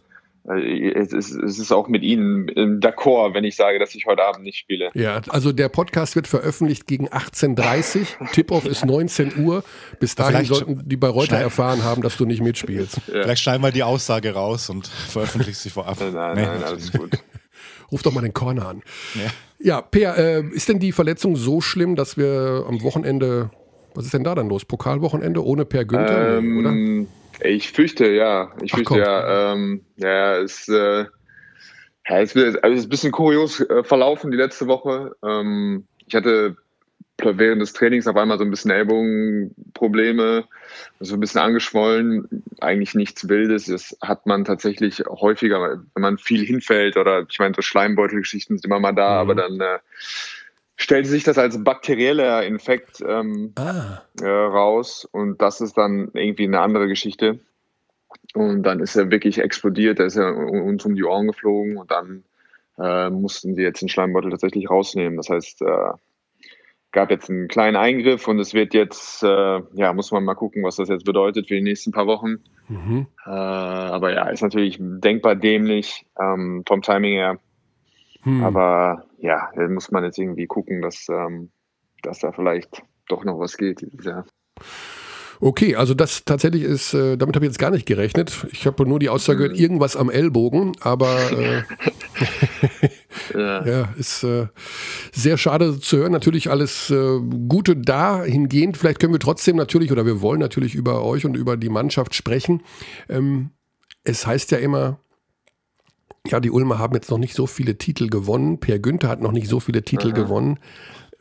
es 0.45 1.12
ist, 1.12 1.30
es 1.30 1.59
ist 1.59 1.70
auch 1.70 1.86
mit 1.86 2.03
Ihnen 2.03 2.49
d'accord, 2.80 3.32
wenn 3.34 3.45
ich 3.45 3.55
sage, 3.55 3.78
dass 3.78 3.95
ich 3.95 4.07
heute 4.07 4.24
Abend 4.24 4.43
nicht 4.43 4.59
spiele. 4.59 4.90
Ja, 4.95 5.20
also 5.28 5.53
der 5.53 5.68
Podcast 5.68 6.16
wird 6.16 6.26
veröffentlicht 6.26 6.86
gegen 6.88 7.09
18.30 7.09 8.01
Uhr. 8.01 8.26
Tip-Off 8.32 8.66
ist 8.66 8.84
19 8.84 9.45
Uhr. 9.45 9.62
Bis 10.01 10.16
dahin 10.16 10.32
Vielleicht 10.32 10.55
sollten 10.55 10.88
die 10.88 10.97
bei 10.97 11.09
Reuter 11.09 11.36
erfahren 11.36 11.84
haben, 11.84 12.03
dass 12.03 12.16
du 12.16 12.24
nicht 12.26 12.43
mitspielst. 12.43 12.97
Ja. 13.07 13.22
Vielleicht 13.22 13.43
schneiden 13.43 13.62
wir 13.62 13.70
die 13.70 13.84
Aussage 13.84 14.34
raus 14.34 14.68
und 14.68 14.86
veröffentlichen 15.09 15.55
sie 15.55 15.70
vorab. 15.70 15.99
Nein, 16.01 16.12
nein, 16.12 16.34
nee. 16.34 16.43
nein, 16.43 16.64
alles 16.64 16.90
gut. 16.90 17.11
Ruf 17.93 18.03
doch 18.03 18.12
mal 18.12 18.22
den 18.22 18.34
Corner 18.34 18.66
an. 18.66 18.82
Ja, 19.14 19.30
ja 19.61 19.80
Per, 19.80 20.18
äh, 20.18 20.43
ist 20.53 20.68
denn 20.68 20.80
die 20.80 20.93
Verletzung 20.93 21.36
so 21.36 21.61
schlimm, 21.61 21.95
dass 21.95 22.16
wir 22.16 22.64
am 22.66 22.82
Wochenende, 22.82 23.51
was 23.95 24.07
ist 24.07 24.14
denn 24.14 24.24
da 24.24 24.34
dann 24.34 24.49
los? 24.49 24.64
Pokalwochenende 24.64 25.45
ohne 25.45 25.66
Per 25.66 25.84
Günther, 25.84 26.38
ähm, 26.38 26.59
oder? 26.59 27.07
Ich 27.45 27.72
fürchte, 27.72 28.11
ja. 28.11 28.53
Ich 28.62 28.72
fürchte, 28.72 28.99
ja. 28.99 29.53
Ähm, 29.53 29.84
ja, 29.97 30.38
es, 30.38 30.68
äh, 30.68 31.07
ja, 32.09 32.20
es, 32.20 32.36
also 32.36 32.59
es 32.61 32.80
ist 32.80 32.86
ein 32.86 32.88
bisschen 32.88 33.12
kurios 33.12 33.61
äh, 33.61 33.84
verlaufen 33.84 34.30
die 34.30 34.36
letzte 34.36 34.66
Woche. 34.66 35.16
Ähm, 35.22 35.86
ich 36.07 36.14
hatte 36.14 36.57
während 37.24 37.62
des 37.62 37.72
Trainings 37.72 38.09
auf 38.09 38.16
einmal 38.16 38.38
so 38.38 38.45
ein 38.45 38.51
bisschen 38.51 38.72
Ellbogenprobleme, 38.72 40.45
so 41.01 41.14
ein 41.14 41.20
bisschen 41.20 41.40
angeschwollen. 41.40 42.45
Eigentlich 42.61 42.95
nichts 42.95 43.28
Wildes. 43.28 43.66
Das 43.66 43.97
hat 44.03 44.26
man 44.26 44.45
tatsächlich 44.45 45.05
häufiger, 45.09 45.82
wenn 45.95 46.03
man 46.03 46.18
viel 46.18 46.45
hinfällt 46.45 46.97
oder 46.97 47.24
ich 47.28 47.38
meine, 47.38 47.55
so 47.55 47.62
Schleimbeutelgeschichten 47.62 48.57
sind 48.59 48.64
immer 48.64 48.80
mal 48.80 48.93
da, 48.93 49.22
mhm. 49.22 49.30
aber 49.30 49.34
dann 49.34 49.61
äh, 49.61 49.78
stellt 50.77 51.07
sich 51.07 51.25
das 51.25 51.39
als 51.39 51.62
bakterieller 51.62 52.45
Infekt 52.45 53.03
ähm, 53.07 53.53
ah. 53.57 54.03
äh, 54.20 54.27
raus 54.27 55.09
und 55.11 55.41
das 55.41 55.61
ist 55.61 55.77
dann 55.77 56.11
irgendwie 56.14 56.45
eine 56.45 56.61
andere 56.61 56.89
Geschichte. 56.89 57.41
Und 58.35 58.62
dann 58.62 58.81
ist 58.81 58.97
er 58.97 59.11
wirklich 59.11 59.39
explodiert, 59.39 59.99
da 59.99 60.05
ist 60.05 60.16
er 60.16 60.35
uns 60.37 60.85
um 60.85 60.95
die 60.95 61.05
Ohren 61.05 61.27
geflogen 61.27 61.77
und 61.77 61.91
dann 61.91 62.25
äh, 62.79 63.11
mussten 63.11 63.55
die 63.55 63.62
jetzt 63.62 63.83
den 63.83 63.89
Schleimbeutel 63.89 64.31
tatsächlich 64.31 64.70
rausnehmen. 64.70 65.16
Das 65.16 65.29
heißt, 65.29 65.62
äh, 65.62 65.93
gab 66.93 67.11
jetzt 67.11 67.31
einen 67.31 67.49
kleinen 67.49 67.77
Eingriff 67.77 68.29
und 68.29 68.39
es 68.39 68.55
wird 68.55 68.75
jetzt, 68.75 69.23
äh, 69.23 69.61
ja, 69.73 69.93
muss 69.93 70.12
man 70.12 70.25
mal 70.25 70.35
gucken, 70.35 70.62
was 70.62 70.77
das 70.77 70.89
jetzt 70.89 71.05
bedeutet 71.05 71.49
für 71.49 71.55
die 71.55 71.62
nächsten 71.62 71.91
paar 71.91 72.07
Wochen. 72.07 72.37
Mhm. 72.68 73.07
Äh, 73.25 73.31
aber 73.31 74.12
ja, 74.12 74.29
ist 74.29 74.43
natürlich 74.43 74.77
denkbar 74.79 75.35
dämlich 75.35 76.07
ähm, 76.20 76.62
vom 76.66 76.83
Timing 76.83 77.14
her. 77.14 77.39
Hm. 78.23 78.43
Aber 78.43 79.05
ja, 79.18 79.51
da 79.55 79.68
muss 79.68 79.91
man 79.91 80.05
jetzt 80.05 80.18
irgendwie 80.18 80.47
gucken, 80.47 80.83
dass, 80.83 81.07
ähm, 81.09 81.51
dass 82.03 82.20
da 82.20 82.33
vielleicht 82.33 82.83
doch 83.09 83.25
noch 83.25 83.39
was 83.39 83.57
geht. 83.57 83.87
Ja. 84.03 84.25
Okay, 85.45 85.75
also 85.75 85.93
das 85.93 86.25
tatsächlich 86.25 86.62
ist, 86.62 86.95
äh, 86.95 87.16
damit 87.16 87.35
habe 87.35 87.45
ich 87.45 87.51
jetzt 87.51 87.59
gar 87.59 87.73
nicht 87.73 87.85
gerechnet. 87.85 88.47
Ich 88.53 88.64
habe 88.64 88.87
nur 88.87 89.01
die 89.01 89.09
Aussage 89.09 89.39
gehört, 89.39 89.57
mhm. 89.57 89.62
irgendwas 89.62 89.97
am 89.97 90.09
Ellbogen, 90.09 90.77
aber 90.79 91.18
äh, 91.33 91.62
ja. 93.35 93.66
ja. 93.66 93.89
ist 93.99 94.23
äh, 94.23 94.47
sehr 95.11 95.37
schade 95.39 95.81
zu 95.81 95.97
hören. 95.97 96.12
Natürlich 96.12 96.49
alles 96.49 96.91
äh, 96.91 97.18
Gute 97.49 97.77
dahingehend. 97.77 98.77
Vielleicht 98.77 99.01
können 99.01 99.12
wir 99.12 99.18
trotzdem 99.18 99.57
natürlich 99.57 99.91
oder 99.91 100.07
wir 100.07 100.20
wollen 100.20 100.39
natürlich 100.39 100.77
über 100.77 101.05
euch 101.05 101.25
und 101.25 101.37
über 101.37 101.57
die 101.57 101.70
Mannschaft 101.70 102.14
sprechen. 102.14 102.62
Ähm, 103.09 103.51
es 104.05 104.25
heißt 104.25 104.53
ja 104.53 104.59
immer, 104.59 105.01
ja, 106.27 106.41
die 106.41 106.51
Ulmer 106.51 106.79
haben 106.79 106.95
jetzt 106.95 107.11
noch 107.11 107.18
nicht 107.18 107.35
so 107.35 107.47
viele 107.47 107.79
Titel 107.79 108.09
gewonnen. 108.09 108.61
Per 108.61 108.79
Günther 108.79 109.09
hat 109.09 109.20
noch 109.20 109.33
nicht 109.33 109.49
so 109.49 109.61
viele 109.61 109.83
Titel 109.83 110.09
Aha. 110.09 110.14
gewonnen. 110.14 110.59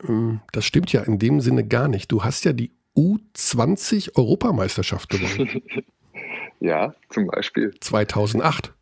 Ähm, 0.08 0.41
das 0.52 0.66
stimmt 0.66 0.91
ja 0.93 1.02
in 1.02 1.20
dem 1.20 1.41
Sinne 1.41 1.68
gar 1.68 1.88
nicht. 1.88 2.12
Du 2.12 2.24
hast 2.24 2.45
ja 2.45 2.54
die 2.54 2.72
U20 2.95 4.18
Europameisterschaft 4.18 5.10
gewonnen. 5.10 5.62
ja, 6.60 6.93
zum 7.10 7.28
Beispiel. 7.28 7.74
2008. 7.80 8.74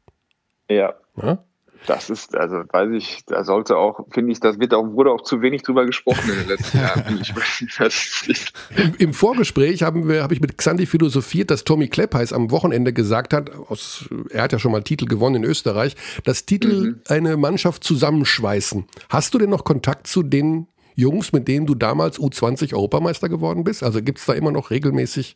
Ja. 0.70 0.96
ja? 1.18 1.44
Das 1.88 2.10
ist, 2.10 2.36
also 2.36 2.58
weiß 2.70 2.92
ich, 2.92 3.24
da 3.26 3.44
sollte 3.44 3.78
auch, 3.78 4.06
finde 4.12 4.32
ich, 4.32 4.40
das 4.40 4.60
wird 4.60 4.74
auch, 4.74 4.86
wurde 4.94 5.12
auch 5.12 5.22
zu 5.22 5.42
wenig 5.42 5.64
drüber 5.64 5.86
gesprochen 5.86 6.30
in 6.30 6.40
den 6.40 6.48
letzten 6.48 6.78
Jahren. 6.80 7.22
Im, 8.76 8.96
Im, 8.98 9.14
Vorgespräch 9.14 9.82
habe 9.84 10.30
ich 10.32 10.42
mit 10.42 10.58
Xandi 10.58 10.86
philosophiert, 10.86 11.52
dass 11.52 11.64
Tommy 11.64 11.88
Kleppeis 11.88 12.34
am 12.34 12.52
Wochenende 12.52 12.94
gesagt 12.94 13.34
hat, 13.34 13.52
aus, 13.70 14.06
er 14.30 14.44
hat 14.44 14.52
ja 14.52 14.60
schon 14.60 14.72
mal 14.72 14.84
Titel 14.84 15.06
gewonnen 15.06 15.44
in 15.44 15.44
Österreich, 15.44 15.96
dass 16.26 16.46
Titel 16.46 16.82
mhm. 16.82 17.02
eine 17.08 17.38
Mannschaft 17.38 17.84
zusammenschweißen. 17.84 18.86
Hast 19.10 19.34
du 19.34 19.38
denn 19.38 19.50
noch 19.50 19.64
Kontakt 19.64 20.08
zu 20.08 20.22
den 20.22 20.68
Jungs, 20.96 21.32
mit 21.32 21.48
denen 21.48 21.66
du 21.66 21.76
damals 21.76 22.20
U20 22.20 22.74
Europameister 22.74 23.30
geworden 23.30 23.64
bist? 23.64 23.84
Also 23.84 24.02
gibt 24.02 24.20
es 24.20 24.26
da 24.26 24.34
immer 24.34 24.52
noch 24.52 24.70
regelmäßig 24.70 25.36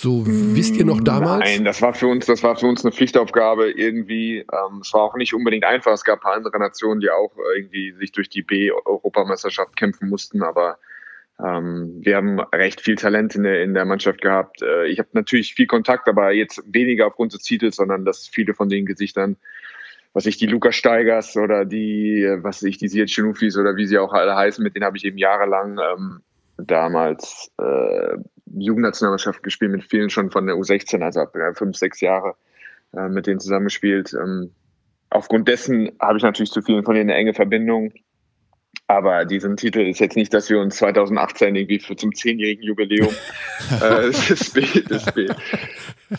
so 0.00 0.24
wisst 0.26 0.76
ihr 0.76 0.86
noch 0.86 1.00
damals? 1.00 1.44
Nein, 1.44 1.64
das 1.64 1.82
war 1.82 1.92
für 1.92 2.06
uns, 2.06 2.24
das 2.24 2.42
war 2.42 2.56
für 2.56 2.66
uns 2.66 2.84
eine 2.84 2.92
Pflichtaufgabe 2.92 3.70
irgendwie. 3.70 4.38
Ähm, 4.38 4.80
es 4.80 4.92
war 4.94 5.02
auch 5.02 5.14
nicht 5.14 5.34
unbedingt 5.34 5.64
einfach. 5.64 5.92
Es 5.92 6.04
gab 6.04 6.20
ein 6.20 6.22
paar 6.22 6.34
andere 6.34 6.58
Nationen, 6.58 7.00
die 7.00 7.10
auch 7.10 7.32
irgendwie 7.56 7.92
sich 7.92 8.10
durch 8.12 8.30
die 8.30 8.42
B-Europameisterschaft 8.42 9.76
kämpfen 9.76 10.08
mussten, 10.08 10.42
aber 10.42 10.78
ähm, 11.38 12.00
wir 12.00 12.16
haben 12.16 12.40
recht 12.40 12.80
viel 12.80 12.96
Talent 12.96 13.34
in 13.34 13.42
der, 13.42 13.62
in 13.62 13.74
der 13.74 13.84
Mannschaft 13.84 14.22
gehabt. 14.22 14.62
Äh, 14.62 14.86
ich 14.88 14.98
habe 14.98 15.10
natürlich 15.12 15.54
viel 15.54 15.66
Kontakt, 15.66 16.08
aber 16.08 16.32
jetzt 16.32 16.62
weniger 16.66 17.06
aufgrund 17.06 17.34
des 17.34 17.42
Titels, 17.42 17.76
sondern 17.76 18.04
dass 18.04 18.26
viele 18.26 18.54
von 18.54 18.68
den 18.68 18.86
Gesichtern, 18.86 19.36
was 20.12 20.26
ich 20.26 20.38
die 20.38 20.46
Lukas 20.46 20.76
Steigers 20.76 21.36
oder 21.36 21.64
die, 21.64 22.26
was 22.40 22.62
ich 22.62 22.78
die 22.78 22.88
Siet 22.88 23.10
Chinufis 23.10 23.56
oder 23.56 23.76
wie 23.76 23.86
sie 23.86 23.98
auch 23.98 24.12
alle 24.12 24.34
heißen, 24.34 24.62
mit 24.64 24.74
denen 24.74 24.84
habe 24.84 24.96
ich 24.96 25.04
eben 25.04 25.18
jahrelang 25.18 25.78
ähm, 25.78 26.20
damals 26.56 27.50
äh, 27.58 28.16
Jugendnationalmannschaft 28.54 29.42
gespielt, 29.42 29.72
mit 29.72 29.84
vielen 29.84 30.10
schon 30.10 30.30
von 30.30 30.46
der 30.46 30.56
U16, 30.56 31.02
also 31.02 31.20
ab 31.20 31.34
äh, 31.36 31.54
fünf, 31.54 31.76
sechs 31.76 32.00
Jahre 32.00 32.34
äh, 32.94 33.08
mit 33.08 33.26
denen 33.26 33.40
zusammengespielt. 33.40 34.14
Ähm, 34.14 34.52
aufgrund 35.10 35.48
dessen 35.48 35.92
habe 36.00 36.18
ich 36.18 36.22
natürlich 36.22 36.50
zu 36.50 36.62
vielen 36.62 36.84
von 36.84 36.94
denen 36.94 37.10
eine 37.10 37.18
enge 37.18 37.34
Verbindung. 37.34 37.92
Aber 38.86 39.24
diesen 39.24 39.56
Titel 39.56 39.80
ist 39.80 40.00
jetzt 40.00 40.16
nicht, 40.16 40.34
dass 40.34 40.50
wir 40.50 40.58
uns 40.58 40.76
2018 40.76 41.54
irgendwie 41.54 41.78
für 41.78 41.94
zum 41.94 42.12
zehnjährigen 42.12 42.64
Jubiläum 42.64 43.14
äh, 43.80 44.06
des, 44.10 44.52
des, 44.52 45.04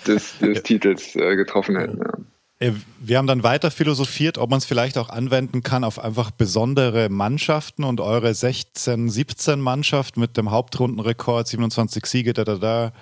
des, 0.05 0.39
des, 0.39 0.63
Titels 0.63 1.15
äh, 1.15 1.35
getroffen 1.35 1.77
hätten. 1.77 1.97
Ja. 1.97 2.13
Äh, 2.61 2.73
wir 2.99 3.17
haben 3.17 3.27
dann 3.27 3.43
weiter 3.43 3.71
philosophiert, 3.71 4.37
ob 4.37 4.49
man 4.51 4.59
es 4.59 4.65
vielleicht 4.65 4.97
auch 4.97 5.09
anwenden 5.09 5.63
kann 5.63 5.83
auf 5.83 5.99
einfach 5.99 6.31
besondere 6.31 7.09
Mannschaften 7.09 7.83
und 7.83 7.99
eure 7.99 8.33
16, 8.33 9.09
17 9.09 9.59
Mannschaft 9.59 10.15
mit 10.15 10.37
dem 10.37 10.51
Hauptrundenrekord, 10.51 11.47
27 11.47 12.05
Siege, 12.05 12.33
da, 12.33 12.43
da, 12.43 12.55
da, 12.55 12.93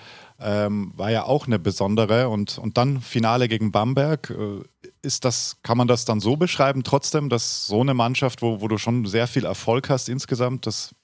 ähm, 0.41 0.93
war 0.95 1.12
ja 1.12 1.24
auch 1.24 1.47
eine 1.47 1.60
besondere 1.60 2.30
und, 2.30 2.57
und 2.57 2.78
dann 2.78 3.01
Finale 3.01 3.49
gegen 3.49 3.74
Bamberg. 3.74 4.30
Äh, 4.30 4.64
ist 5.01 5.26
das, 5.26 5.57
kann 5.62 5.78
man 5.78 5.88
das 5.88 6.05
dann 6.05 6.22
so 6.22 6.38
beschreiben, 6.38 6.84
trotzdem, 6.84 7.28
dass 7.30 7.68
so 7.68 7.82
eine 7.82 7.93
Mannschaft, 7.93 8.41
wo, 8.41 8.62
wo 8.62 8.70
du 8.70 8.78
schon 8.78 9.05
sehr 9.05 9.28
viel 9.28 9.45
Erfolg 9.45 9.89
hast 9.89 10.07
insgesamt, 10.07 10.66
dass, 10.68 10.95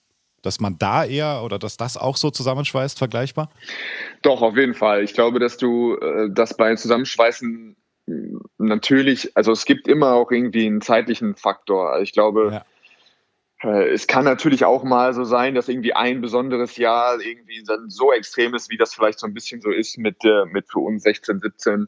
dass 0.41 0.61
man 0.61 0.77
da 0.77 1.03
eher 1.03 1.43
oder 1.43 1.59
dass 1.59 1.75
das 1.75 1.97
auch 1.97 2.15
so 2.15 2.31
zusammenschweißt, 2.31 2.97
vergleichbar? 2.97 3.49
Doch, 4.21 4.41
auf 4.41 4.55
jeden 4.55 4.73
Fall. 4.73 5.03
Ich 5.03 5.13
glaube, 5.13 5.39
dass 5.39 5.57
du 5.57 5.95
äh, 5.95 6.29
das 6.31 6.55
bei 6.55 6.73
Zusammenschweißen 6.75 7.75
natürlich, 8.57 9.35
also 9.35 9.51
es 9.51 9.65
gibt 9.65 9.87
immer 9.87 10.13
auch 10.13 10.31
irgendwie 10.31 10.65
einen 10.65 10.81
zeitlichen 10.81 11.35
Faktor. 11.35 11.91
Also 11.91 12.03
ich 12.03 12.13
glaube, 12.13 12.63
ja. 13.63 13.69
äh, 13.69 13.89
es 13.89 14.07
kann 14.07 14.25
natürlich 14.25 14.65
auch 14.65 14.83
mal 14.83 15.13
so 15.13 15.23
sein, 15.23 15.55
dass 15.55 15.69
irgendwie 15.69 15.93
ein 15.93 16.21
besonderes 16.21 16.77
Jahr 16.77 17.19
irgendwie 17.19 17.63
dann 17.65 17.89
so 17.89 18.13
extrem 18.13 18.53
ist, 18.53 18.69
wie 18.69 18.77
das 18.77 18.93
vielleicht 18.93 19.19
so 19.19 19.27
ein 19.27 19.33
bisschen 19.33 19.61
so 19.61 19.71
ist 19.71 19.97
mit, 19.97 20.23
äh, 20.23 20.45
mit 20.45 20.69
für 20.69 20.79
uns 20.79 21.03
16, 21.03 21.39
17, 21.39 21.87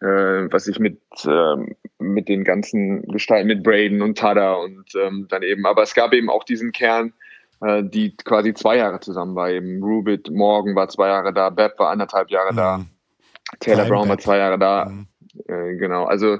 äh, 0.00 0.06
was 0.06 0.68
ich 0.68 0.78
mit, 0.78 1.00
ähm, 1.26 1.74
mit 1.98 2.28
den 2.28 2.44
ganzen 2.44 3.02
Gestalten, 3.02 3.48
mit 3.48 3.64
Braden 3.64 4.00
und 4.02 4.16
Tada 4.16 4.54
und 4.54 4.94
ähm, 4.94 5.26
dann 5.28 5.42
eben, 5.42 5.66
aber 5.66 5.82
es 5.82 5.94
gab 5.94 6.12
eben 6.12 6.30
auch 6.30 6.44
diesen 6.44 6.72
Kern, 6.72 7.12
die 7.60 8.16
quasi 8.16 8.54
zwei 8.54 8.76
Jahre 8.76 9.00
zusammen 9.00 9.34
war. 9.34 9.50
Eben 9.50 9.82
Rubit 9.82 10.30
Morgan 10.30 10.76
war 10.76 10.88
zwei 10.88 11.08
Jahre 11.08 11.32
da, 11.32 11.50
Beb 11.50 11.76
war 11.78 11.90
anderthalb 11.90 12.30
Jahre 12.30 12.52
mhm. 12.52 12.56
da, 12.56 12.84
Taylor 13.58 13.86
Brown 13.86 14.08
war 14.08 14.18
zwei 14.18 14.38
Jahre 14.38 14.60
da. 14.60 14.84
Mhm. 14.84 15.08
Äh, 15.46 15.76
genau, 15.76 16.04
also 16.04 16.38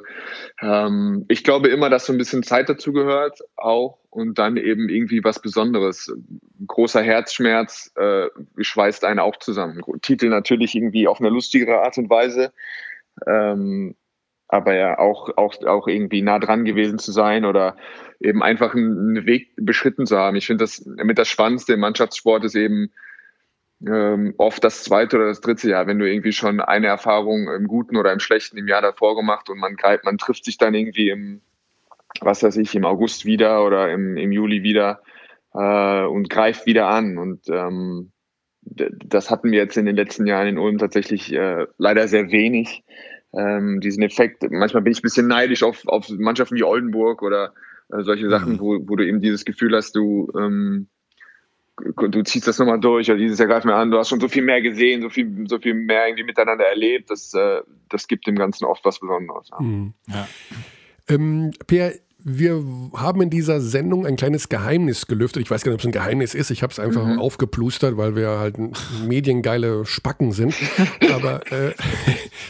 ähm, 0.61 1.25
ich 1.29 1.45
glaube 1.45 1.69
immer, 1.69 1.91
dass 1.91 2.07
so 2.07 2.13
ein 2.13 2.19
bisschen 2.19 2.43
Zeit 2.43 2.69
dazu 2.69 2.93
gehört 2.93 3.41
auch 3.57 3.99
und 4.11 4.39
dann 4.39 4.57
eben 4.57 4.89
irgendwie 4.89 5.23
was 5.23 5.41
Besonderes. 5.41 6.13
Großer 6.67 7.03
Herzschmerz 7.03 7.93
äh, 7.97 8.27
schweißt 8.57 9.05
einen 9.05 9.21
auch 9.21 9.37
zusammen. 9.39 9.83
Titel 10.03 10.29
natürlich 10.29 10.75
irgendwie 10.75 11.09
auf 11.09 11.21
eine 11.21 11.31
lustigere 11.31 11.83
Art 11.83 11.99
und 11.99 12.11
Weise, 12.11 12.53
ähm, 13.27 13.95
aber 14.49 14.75
ja 14.75 14.99
auch, 14.99 15.37
auch, 15.37 15.63
auch 15.67 15.87
irgendwie 15.87 16.23
nah 16.23 16.39
dran 16.39 16.65
gewesen 16.65 16.99
zu 16.99 17.13
sein 17.13 17.45
oder 17.45 17.77
eben 18.21 18.43
einfach 18.43 18.75
einen 18.75 19.27
Weg 19.27 19.53
beschritten 19.57 20.07
zu 20.07 20.17
haben. 20.17 20.37
Ich 20.37 20.47
finde 20.47 20.65
das 20.65 20.85
mit 20.87 21.19
das 21.19 21.29
Spannendste 21.29 21.75
im 21.75 21.81
Mannschaftssport 21.81 22.45
ist 22.45 22.55
eben, 22.55 22.91
ähm, 23.87 24.35
oft 24.39 24.63
das 24.65 24.85
zweite 24.85 25.17
oder 25.17 25.27
das 25.27 25.41
dritte 25.41 25.71
Jahr, 25.71 25.87
wenn 25.87 25.99
du 25.99 26.11
irgendwie 26.11 26.33
schon 26.33 26.61
eine 26.61 26.89
Erfahrung 26.89 27.49
im 27.53 27.67
Guten 27.69 27.97
oder 27.97 28.13
im 28.13 28.21
Schlechten 28.21 28.59
im 28.59 28.69
Jahr 28.69 28.83
davor 28.83 29.17
gemacht 29.17 29.49
und 29.51 29.59
man 29.59 29.77
greift, 29.77 30.05
man 30.05 30.19
trifft 30.19 30.45
sich 30.45 30.59
dann 30.59 30.75
irgendwie 30.75 31.11
im, 31.11 31.41
was 32.21 32.43
weiß 32.43 32.57
ich, 32.57 32.75
im 32.75 32.85
August 32.85 33.25
wieder 33.25 33.65
oder 33.65 33.93
im, 33.93 34.17
im 34.17 34.33
Juli 34.33 34.63
wieder 34.63 35.03
äh, 35.55 36.05
und 36.05 36.29
greift 36.29 36.67
wieder 36.67 36.89
an. 36.89 37.19
Und 37.19 37.49
ähm, 37.49 38.13
das 38.63 39.31
hatten 39.31 39.53
wir 39.53 39.59
jetzt 39.59 39.77
in 39.77 39.87
den 39.87 39.97
letzten 39.97 40.27
Jahren 40.27 40.49
in 40.49 40.59
Ulm 40.59 40.79
tatsächlich 40.79 41.33
äh, 41.33 41.67
leider 41.79 42.09
sehr 42.09 42.31
wenig. 42.31 42.85
ähm, 43.33 43.81
diesen 43.81 44.03
Effekt. 44.03 44.43
Manchmal 44.51 44.83
bin 44.83 44.93
ich 44.93 45.01
ein 45.01 45.03
bisschen 45.03 45.29
neidisch 45.29 45.63
auf, 45.63 45.87
auf 45.87 46.09
Mannschaften 46.09 46.57
wie 46.57 46.63
Oldenburg 46.63 47.23
oder 47.23 47.53
äh, 47.93 48.03
solche 48.03 48.29
Sachen, 48.29 48.55
mhm. 48.55 48.61
wo, 48.61 48.79
wo 48.89 48.97
du 48.97 49.07
eben 49.07 49.21
dieses 49.21 49.45
Gefühl 49.45 49.75
hast, 49.77 49.95
du, 49.97 50.31
ähm, 50.37 50.89
du 51.97 52.23
ziehst 52.23 52.47
das 52.47 52.59
nochmal 52.59 52.81
durch 52.81 53.11
oder 53.11 53.19
dieses 53.19 53.39
Jahr 53.39 53.49
greif 53.49 53.65
mir 53.65 53.75
an, 53.75 53.91
du 53.91 53.99
hast 53.99 54.09
schon 54.09 54.21
so 54.21 54.29
viel 54.29 54.43
mehr 54.43 54.63
gesehen, 54.63 55.03
so 55.03 55.11
viel, 55.11 55.47
so 55.49 55.59
viel 55.59 55.75
mehr 55.75 56.07
irgendwie 56.07 56.25
miteinander 56.25 56.65
erlebt, 56.65 57.11
das, 57.11 57.35
äh, 57.35 57.61
das 57.89 58.09
gibt 58.09 58.27
dem 58.27 58.37
Ganzen 58.37 58.65
oft 58.65 58.85
was 58.85 58.99
Besonderes. 58.99 59.49
Ja. 59.51 59.61
Mhm. 59.61 59.95
Ja. 60.09 60.29
Ähm, 61.09 61.53
Pierre, 61.67 61.95
wir 62.21 62.65
haben 62.95 63.23
in 63.23 63.31
dieser 63.31 63.61
Sendung 63.61 64.05
ein 64.05 64.17
kleines 64.17 64.49
Geheimnis 64.49 65.07
gelüftet. 65.07 65.43
Ich 65.43 65.51
weiß 65.51 65.63
gar 65.63 65.71
nicht, 65.71 65.77
ob 65.77 65.81
es 65.81 65.87
ein 65.87 65.93
Geheimnis 65.93 66.35
ist. 66.35 66.51
Ich 66.51 66.63
habe 66.63 66.73
es 66.73 66.81
einfach 66.81 67.07
mhm. 67.07 67.19
aufgeplustert, 67.19 67.97
weil 67.97 68.17
wir 68.17 68.39
halt 68.39 68.57
mediengeile 69.07 69.87
Spacken 69.87 70.33
sind. 70.33 70.55
Aber 71.15 71.41
äh, 71.53 71.75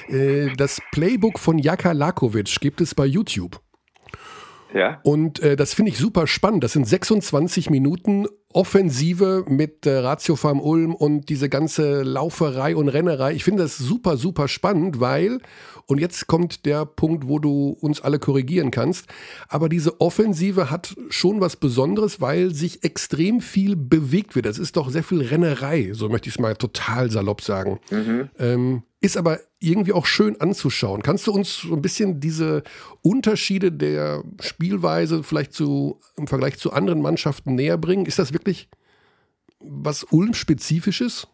äh, 0.47 0.53
das 0.57 0.81
Playbook 0.93 1.39
von 1.39 1.59
Jaka 1.59 1.93
Lakovic 1.93 2.61
gibt 2.61 2.81
es 2.81 2.95
bei 2.95 3.05
YouTube. 3.05 3.61
Ja. 4.75 5.01
Und 5.03 5.41
äh, 5.41 5.57
das 5.57 5.75
finde 5.75 5.91
ich 5.91 5.99
super 5.99 6.27
spannend. 6.27 6.64
Das 6.64 6.73
sind 6.73 6.87
26 6.87 7.71
Minuten 7.71 8.27
Offensive 8.53 9.45
mit 9.47 9.85
äh, 9.87 9.99
Ratio 9.99 10.35
Farm 10.35 10.61
Ulm 10.61 10.95
und 10.95 11.29
diese 11.29 11.49
ganze 11.49 12.03
Lauferei 12.03 12.75
und 12.77 12.89
Rennerei. 12.89 13.35
Ich 13.35 13.45
finde 13.45 13.62
das 13.62 13.77
super, 13.77 14.16
super 14.16 14.49
spannend, 14.49 15.01
weil, 15.01 15.39
und 15.87 16.01
jetzt 16.01 16.27
kommt 16.27 16.64
der 16.64 16.87
Punkt, 16.87 17.29
wo 17.29 17.39
du 17.39 17.77
uns 17.81 18.01
alle 18.01 18.19
korrigieren 18.19 18.71
kannst, 18.71 19.07
aber 19.49 19.69
diese 19.69 20.01
Offensive 20.01 20.71
hat 20.71 20.97
schon 21.11 21.41
was 21.43 21.57
Besonderes, 21.57 22.23
weil 22.23 22.55
sich 22.55 22.85
extrem 22.85 23.41
viel 23.43 23.77
bewegt 23.77 24.35
wird. 24.35 24.47
Das 24.47 24.59
ist 24.59 24.77
doch 24.77 24.89
sehr 24.89 25.03
viel 25.05 25.21
Rennerei, 25.21 25.91
so 25.93 26.09
möchte 26.09 26.29
ich 26.29 26.37
es 26.37 26.41
mal 26.41 26.57
total 26.57 27.11
salopp 27.11 27.43
sagen. 27.43 27.81
Mhm. 27.91 28.31
Ähm, 28.39 28.83
ist 29.01 29.16
aber 29.19 29.41
irgendwie 29.61 29.93
auch 29.93 30.07
schön 30.07 30.41
anzuschauen. 30.41 31.03
Kannst 31.03 31.27
du 31.27 31.33
uns 31.33 31.57
so 31.57 31.75
ein 31.75 31.83
bisschen 31.83 32.21
diese 32.21 32.63
Unterschiede 33.03 33.73
der 33.73 34.23
Spielweise 34.41 35.23
vielleicht 35.23 35.53
zu, 35.53 36.01
im 36.17 36.29
Vergleich 36.29 36.59
zu 36.59 36.73
anderen 36.73 37.03
Mannschaften 37.03 37.55
näher 37.55 37.77
bringen? 37.77 38.07
Ist 38.07 38.19
das 38.19 38.33
wirklich 38.33 38.69
was 39.61 40.05
Ulm-spezifisches? 40.05 41.27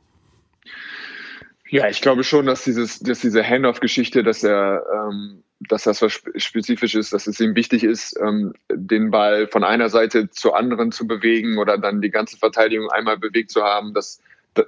Ja, 1.69 1.89
ich 1.89 2.01
glaube 2.01 2.25
schon, 2.25 2.47
dass 2.47 2.65
dieses, 2.65 3.01
dass 3.01 3.21
diese 3.21 3.43
Handoff-Geschichte, 3.43 4.23
dass 4.23 4.43
er, 4.43 4.85
ähm, 4.93 5.43
dass 5.61 5.85
das 5.85 6.01
was 6.01 6.23
spezifisch 6.37 6.95
ist, 6.95 7.13
dass 7.13 7.27
es 7.27 7.41
ihm 7.41 7.55
wichtig 7.55 7.85
ist, 7.85 8.19
ähm, 8.21 8.55
den 8.73 9.11
Ball 9.11 9.49
von 9.49 9.65
einer 9.65 9.89
Seite 9.91 10.31
zur 10.31 10.57
anderen 10.57 10.93
zu 10.93 11.07
bewegen 11.07 11.59
oder 11.59 11.77
dann 11.77 12.01
die 12.01 12.11
ganze 12.11 12.39
Verteidigung 12.39 12.91
einmal 12.91 13.19
bewegt 13.19 13.51
zu 13.51 13.63
haben. 13.63 13.93
Das, 13.93 14.21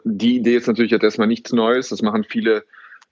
die 0.05 0.37
Idee 0.37 0.57
ist 0.57 0.67
natürlich 0.67 0.91
jetzt 0.91 1.05
erstmal 1.05 1.29
nichts 1.29 1.53
Neues. 1.53 1.89
Das 1.89 2.03
machen 2.03 2.25
viele 2.25 2.65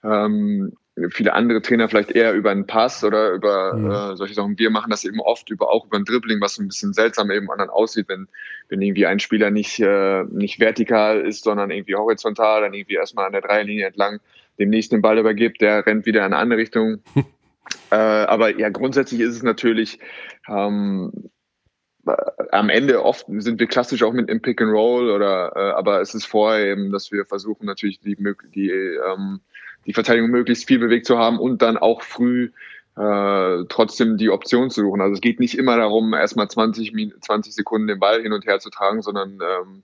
ähm, 0.04 0.72
viele 1.10 1.32
andere 1.32 1.60
Trainer 1.60 1.88
vielleicht 1.88 2.12
eher 2.12 2.32
über 2.34 2.50
einen 2.50 2.66
Pass 2.66 3.02
oder 3.02 3.32
über 3.32 3.74
mhm. 3.74 3.90
äh, 3.90 4.16
solche 4.16 4.34
Sachen. 4.34 4.58
Wir 4.58 4.70
machen 4.70 4.90
das 4.90 5.04
eben 5.04 5.20
oft 5.20 5.50
über 5.50 5.70
auch 5.70 5.86
über 5.86 5.96
ein 5.96 6.04
Dribbling, 6.04 6.40
was 6.40 6.54
so 6.54 6.62
ein 6.62 6.68
bisschen 6.68 6.92
seltsam 6.92 7.30
eben 7.30 7.50
anderen 7.50 7.70
aussieht, 7.70 8.08
wenn, 8.08 8.28
wenn 8.68 8.80
irgendwie 8.80 9.06
ein 9.06 9.18
Spieler 9.18 9.50
nicht, 9.50 9.80
äh, 9.80 10.24
nicht 10.24 10.60
vertikal 10.60 11.20
ist, 11.20 11.44
sondern 11.44 11.70
irgendwie 11.70 11.96
horizontal, 11.96 12.62
dann 12.62 12.74
irgendwie 12.74 12.94
erstmal 12.94 13.26
an 13.26 13.32
der 13.32 13.40
Dreierlinie 13.40 13.86
entlang 13.86 14.20
dem 14.60 14.70
nächsten 14.70 14.96
den 14.96 15.02
Ball 15.02 15.18
übergibt, 15.18 15.60
der 15.60 15.84
rennt 15.84 16.06
wieder 16.06 16.20
in 16.20 16.26
eine 16.26 16.36
andere 16.36 16.60
Richtung. 16.60 17.02
äh, 17.90 17.96
aber 17.96 18.56
ja, 18.56 18.68
grundsätzlich 18.68 19.20
ist 19.20 19.34
es 19.34 19.42
natürlich 19.42 19.98
ähm, 20.48 21.10
äh, 22.06 22.12
am 22.52 22.68
Ende 22.68 23.02
oft 23.02 23.26
sind 23.28 23.58
wir 23.58 23.66
klassisch 23.66 24.04
auch 24.04 24.12
mit 24.12 24.30
im 24.30 24.42
Pick 24.42 24.60
and 24.60 24.70
Roll 24.70 25.10
oder 25.10 25.52
äh, 25.56 25.72
aber 25.72 26.00
es 26.00 26.14
ist 26.14 26.26
vorher 26.26 26.66
eben, 26.66 26.92
dass 26.92 27.10
wir 27.10 27.24
versuchen 27.24 27.66
natürlich 27.66 27.98
die, 27.98 28.16
die 28.54 28.70
ähm, 28.70 29.40
die 29.86 29.92
Verteidigung 29.92 30.30
möglichst 30.30 30.66
viel 30.66 30.78
bewegt 30.78 31.06
zu 31.06 31.18
haben 31.18 31.38
und 31.38 31.62
dann 31.62 31.76
auch 31.76 32.02
früh 32.02 32.50
äh, 32.96 33.64
trotzdem 33.68 34.16
die 34.16 34.30
Option 34.30 34.70
zu 34.70 34.82
suchen. 34.82 35.00
Also 35.00 35.14
es 35.14 35.20
geht 35.20 35.40
nicht 35.40 35.58
immer 35.58 35.76
darum, 35.76 36.14
erstmal 36.14 36.48
20, 36.48 36.92
20 37.20 37.54
Sekunden 37.54 37.88
den 37.88 37.98
Ball 37.98 38.22
hin 38.22 38.32
und 38.32 38.46
her 38.46 38.60
zu 38.60 38.70
tragen, 38.70 39.02
sondern 39.02 39.40
ähm, 39.40 39.82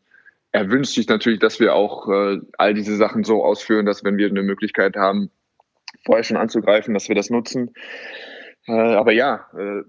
er 0.52 0.70
wünscht 0.70 0.94
sich 0.94 1.08
natürlich, 1.08 1.40
dass 1.40 1.60
wir 1.60 1.74
auch 1.74 2.08
äh, 2.08 2.40
all 2.58 2.74
diese 2.74 2.96
Sachen 2.96 3.24
so 3.24 3.44
ausführen, 3.44 3.86
dass 3.86 4.04
wenn 4.04 4.16
wir 4.16 4.28
eine 4.28 4.42
Möglichkeit 4.42 4.96
haben, 4.96 5.30
vorher 6.04 6.24
schon 6.24 6.36
anzugreifen, 6.36 6.94
dass 6.94 7.08
wir 7.08 7.14
das 7.14 7.30
nutzen. 7.30 7.72
Äh, 8.66 8.72
aber 8.72 9.12
ja, 9.12 9.46
äh, 9.56 9.82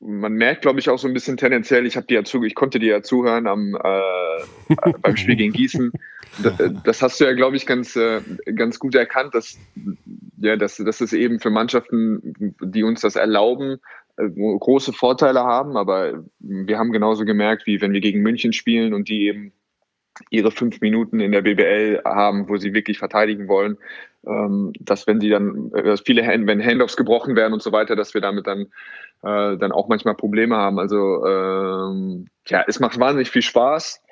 man 0.00 0.32
merkt, 0.32 0.62
glaube 0.62 0.80
ich, 0.80 0.88
auch 0.88 0.98
so 0.98 1.06
ein 1.06 1.14
bisschen 1.14 1.36
tendenziell, 1.36 1.86
ich 1.86 1.96
habe 1.96 2.06
dir 2.06 2.20
ja 2.20 2.24
zu, 2.24 2.42
ich 2.42 2.54
konnte 2.54 2.78
dir 2.78 2.92
ja 2.92 3.02
zuhören 3.02 3.46
am, 3.46 3.76
äh, 3.76 4.92
beim 5.02 5.16
Spiel 5.16 5.36
gegen 5.36 5.52
Gießen. 5.52 5.92
Das 6.84 7.02
hast 7.02 7.20
du 7.20 7.24
ja, 7.24 7.32
glaube 7.32 7.56
ich, 7.56 7.66
ganz, 7.66 7.96
äh, 7.96 8.20
ganz 8.54 8.78
gut 8.78 8.94
erkannt, 8.94 9.34
dass, 9.34 9.58
ja, 10.38 10.56
dass, 10.56 10.76
dass 10.76 11.00
es 11.00 11.12
eben 11.12 11.40
für 11.40 11.50
Mannschaften, 11.50 12.54
die 12.62 12.82
uns 12.82 13.00
das 13.00 13.16
erlauben, 13.16 13.78
äh, 14.16 14.28
große 14.28 14.92
Vorteile 14.92 15.40
haben. 15.40 15.76
Aber 15.76 16.24
wir 16.38 16.78
haben 16.78 16.92
genauso 16.92 17.24
gemerkt, 17.24 17.66
wie 17.66 17.80
wenn 17.80 17.92
wir 17.92 18.00
gegen 18.00 18.22
München 18.22 18.52
spielen 18.52 18.94
und 18.94 19.08
die 19.08 19.26
eben 19.26 19.52
ihre 20.28 20.50
fünf 20.50 20.80
Minuten 20.80 21.20
in 21.20 21.32
der 21.32 21.42
BBL 21.42 22.02
haben, 22.04 22.48
wo 22.48 22.56
sie 22.56 22.74
wirklich 22.74 22.98
verteidigen 22.98 23.48
wollen, 23.48 23.78
ähm, 24.26 24.72
dass 24.78 25.06
wenn 25.06 25.20
sie 25.20 25.30
dann, 25.30 25.70
dass 25.70 26.02
viele 26.02 26.26
Hand, 26.26 26.46
wenn 26.46 26.62
Handoffs 26.62 26.96
gebrochen 26.96 27.36
werden 27.36 27.54
und 27.54 27.62
so 27.62 27.72
weiter, 27.72 27.96
dass 27.96 28.12
wir 28.12 28.20
damit 28.20 28.46
dann 28.46 28.66
äh, 29.22 29.56
dann 29.56 29.72
auch 29.72 29.88
manchmal 29.88 30.14
Probleme 30.14 30.56
haben. 30.56 30.78
Also 30.78 31.24
ähm, 31.26 32.26
ja, 32.46 32.64
es 32.66 32.80
macht 32.80 32.98
wahnsinnig 32.98 33.30
viel 33.30 33.42
Spaß, 33.42 34.02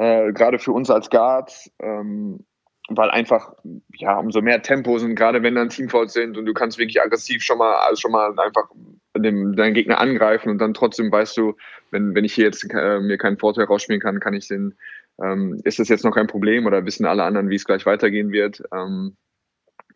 äh, 0.00 0.32
gerade 0.32 0.58
für 0.58 0.72
uns 0.72 0.90
als 0.90 1.10
Guards, 1.10 1.70
ähm, 1.78 2.46
weil 2.88 3.10
einfach 3.10 3.52
ja 3.92 4.18
umso 4.18 4.40
mehr 4.40 4.62
Tempo 4.62 4.98
sind, 4.98 5.14
gerade 5.14 5.42
wenn 5.42 5.54
dann 5.54 5.68
Teamfouls 5.68 6.14
sind 6.14 6.38
und 6.38 6.46
du 6.46 6.54
kannst 6.54 6.78
wirklich 6.78 7.02
aggressiv 7.02 7.42
schon 7.42 7.58
mal, 7.58 7.74
also 7.86 8.00
schon 8.00 8.10
mal 8.10 8.30
einfach 8.38 8.70
dem, 9.14 9.54
deinen 9.54 9.74
Gegner 9.74 9.98
angreifen 9.98 10.48
und 10.48 10.58
dann 10.58 10.72
trotzdem 10.72 11.12
weißt 11.12 11.36
du, 11.36 11.54
wenn, 11.90 12.14
wenn 12.14 12.24
ich 12.24 12.32
hier 12.32 12.46
jetzt 12.46 12.64
äh, 12.72 13.00
mir 13.00 13.18
keinen 13.18 13.36
Vorteil 13.36 13.66
rausspielen 13.66 14.00
kann, 14.00 14.20
kann 14.20 14.32
ich 14.32 14.48
den, 14.48 14.74
ähm, 15.22 15.60
ist 15.64 15.78
das 15.78 15.90
jetzt 15.90 16.04
noch 16.04 16.14
kein 16.14 16.26
Problem 16.26 16.64
oder 16.64 16.86
wissen 16.86 17.04
alle 17.04 17.24
anderen, 17.24 17.50
wie 17.50 17.56
es 17.56 17.66
gleich 17.66 17.84
weitergehen 17.84 18.32
wird? 18.32 18.62
Ähm, 18.72 19.16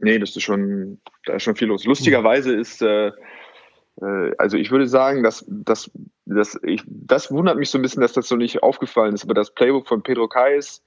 nee, 0.00 0.18
das 0.18 0.36
ist 0.36 0.42
schon, 0.42 1.00
da 1.24 1.34
ist 1.36 1.44
schon 1.44 1.56
viel 1.56 1.68
los. 1.68 1.86
Lustigerweise 1.86 2.54
ist 2.54 2.82
äh, 2.82 3.10
also 4.38 4.56
ich 4.56 4.70
würde 4.70 4.86
sagen, 4.86 5.22
dass, 5.22 5.44
dass, 5.48 5.90
dass 6.26 6.58
ich, 6.62 6.82
das 6.86 7.30
wundert 7.30 7.56
mich 7.56 7.70
so 7.70 7.78
ein 7.78 7.82
bisschen, 7.82 8.02
dass 8.02 8.12
das 8.12 8.28
so 8.28 8.36
nicht 8.36 8.62
aufgefallen 8.62 9.14
ist. 9.14 9.24
Aber 9.24 9.34
das 9.34 9.54
Playbook 9.54 9.86
von 9.86 10.02
Pedro 10.02 10.28
Kais 10.28 10.82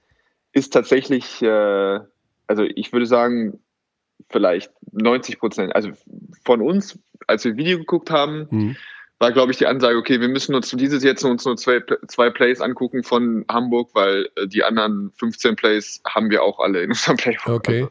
ist 0.52 0.74
tatsächlich, 0.74 1.42
äh, 1.42 2.00
also 2.48 2.64
ich 2.64 2.92
würde 2.92 3.06
sagen, 3.06 3.60
vielleicht 4.30 4.72
90 4.92 5.40
Prozent. 5.40 5.76
Also 5.76 5.92
von 6.44 6.62
uns, 6.62 7.00
als 7.28 7.46
wir 7.46 7.56
Video 7.56 7.78
geguckt 7.78 8.12
haben, 8.12 8.48
mhm 8.50 8.76
war, 9.20 9.32
glaube 9.32 9.52
ich, 9.52 9.58
die 9.58 9.66
Ansage, 9.66 9.98
okay, 9.98 10.22
wir 10.22 10.28
müssen 10.28 10.54
uns 10.54 10.70
dieses 10.70 11.04
jetzt 11.04 11.24
uns 11.24 11.44
nur 11.44 11.58
zwei, 11.58 11.82
zwei 12.08 12.30
Plays 12.30 12.62
angucken 12.62 13.04
von 13.04 13.46
Hamburg, 13.50 13.90
weil 13.94 14.30
äh, 14.36 14.48
die 14.48 14.64
anderen 14.64 15.12
15 15.18 15.56
Plays 15.56 16.02
haben 16.06 16.30
wir 16.30 16.44
auch 16.44 16.60
alle 16.60 16.84
in 16.84 16.90
unserem 16.90 17.18
Playbook. 17.18 17.48
Okay. 17.48 17.88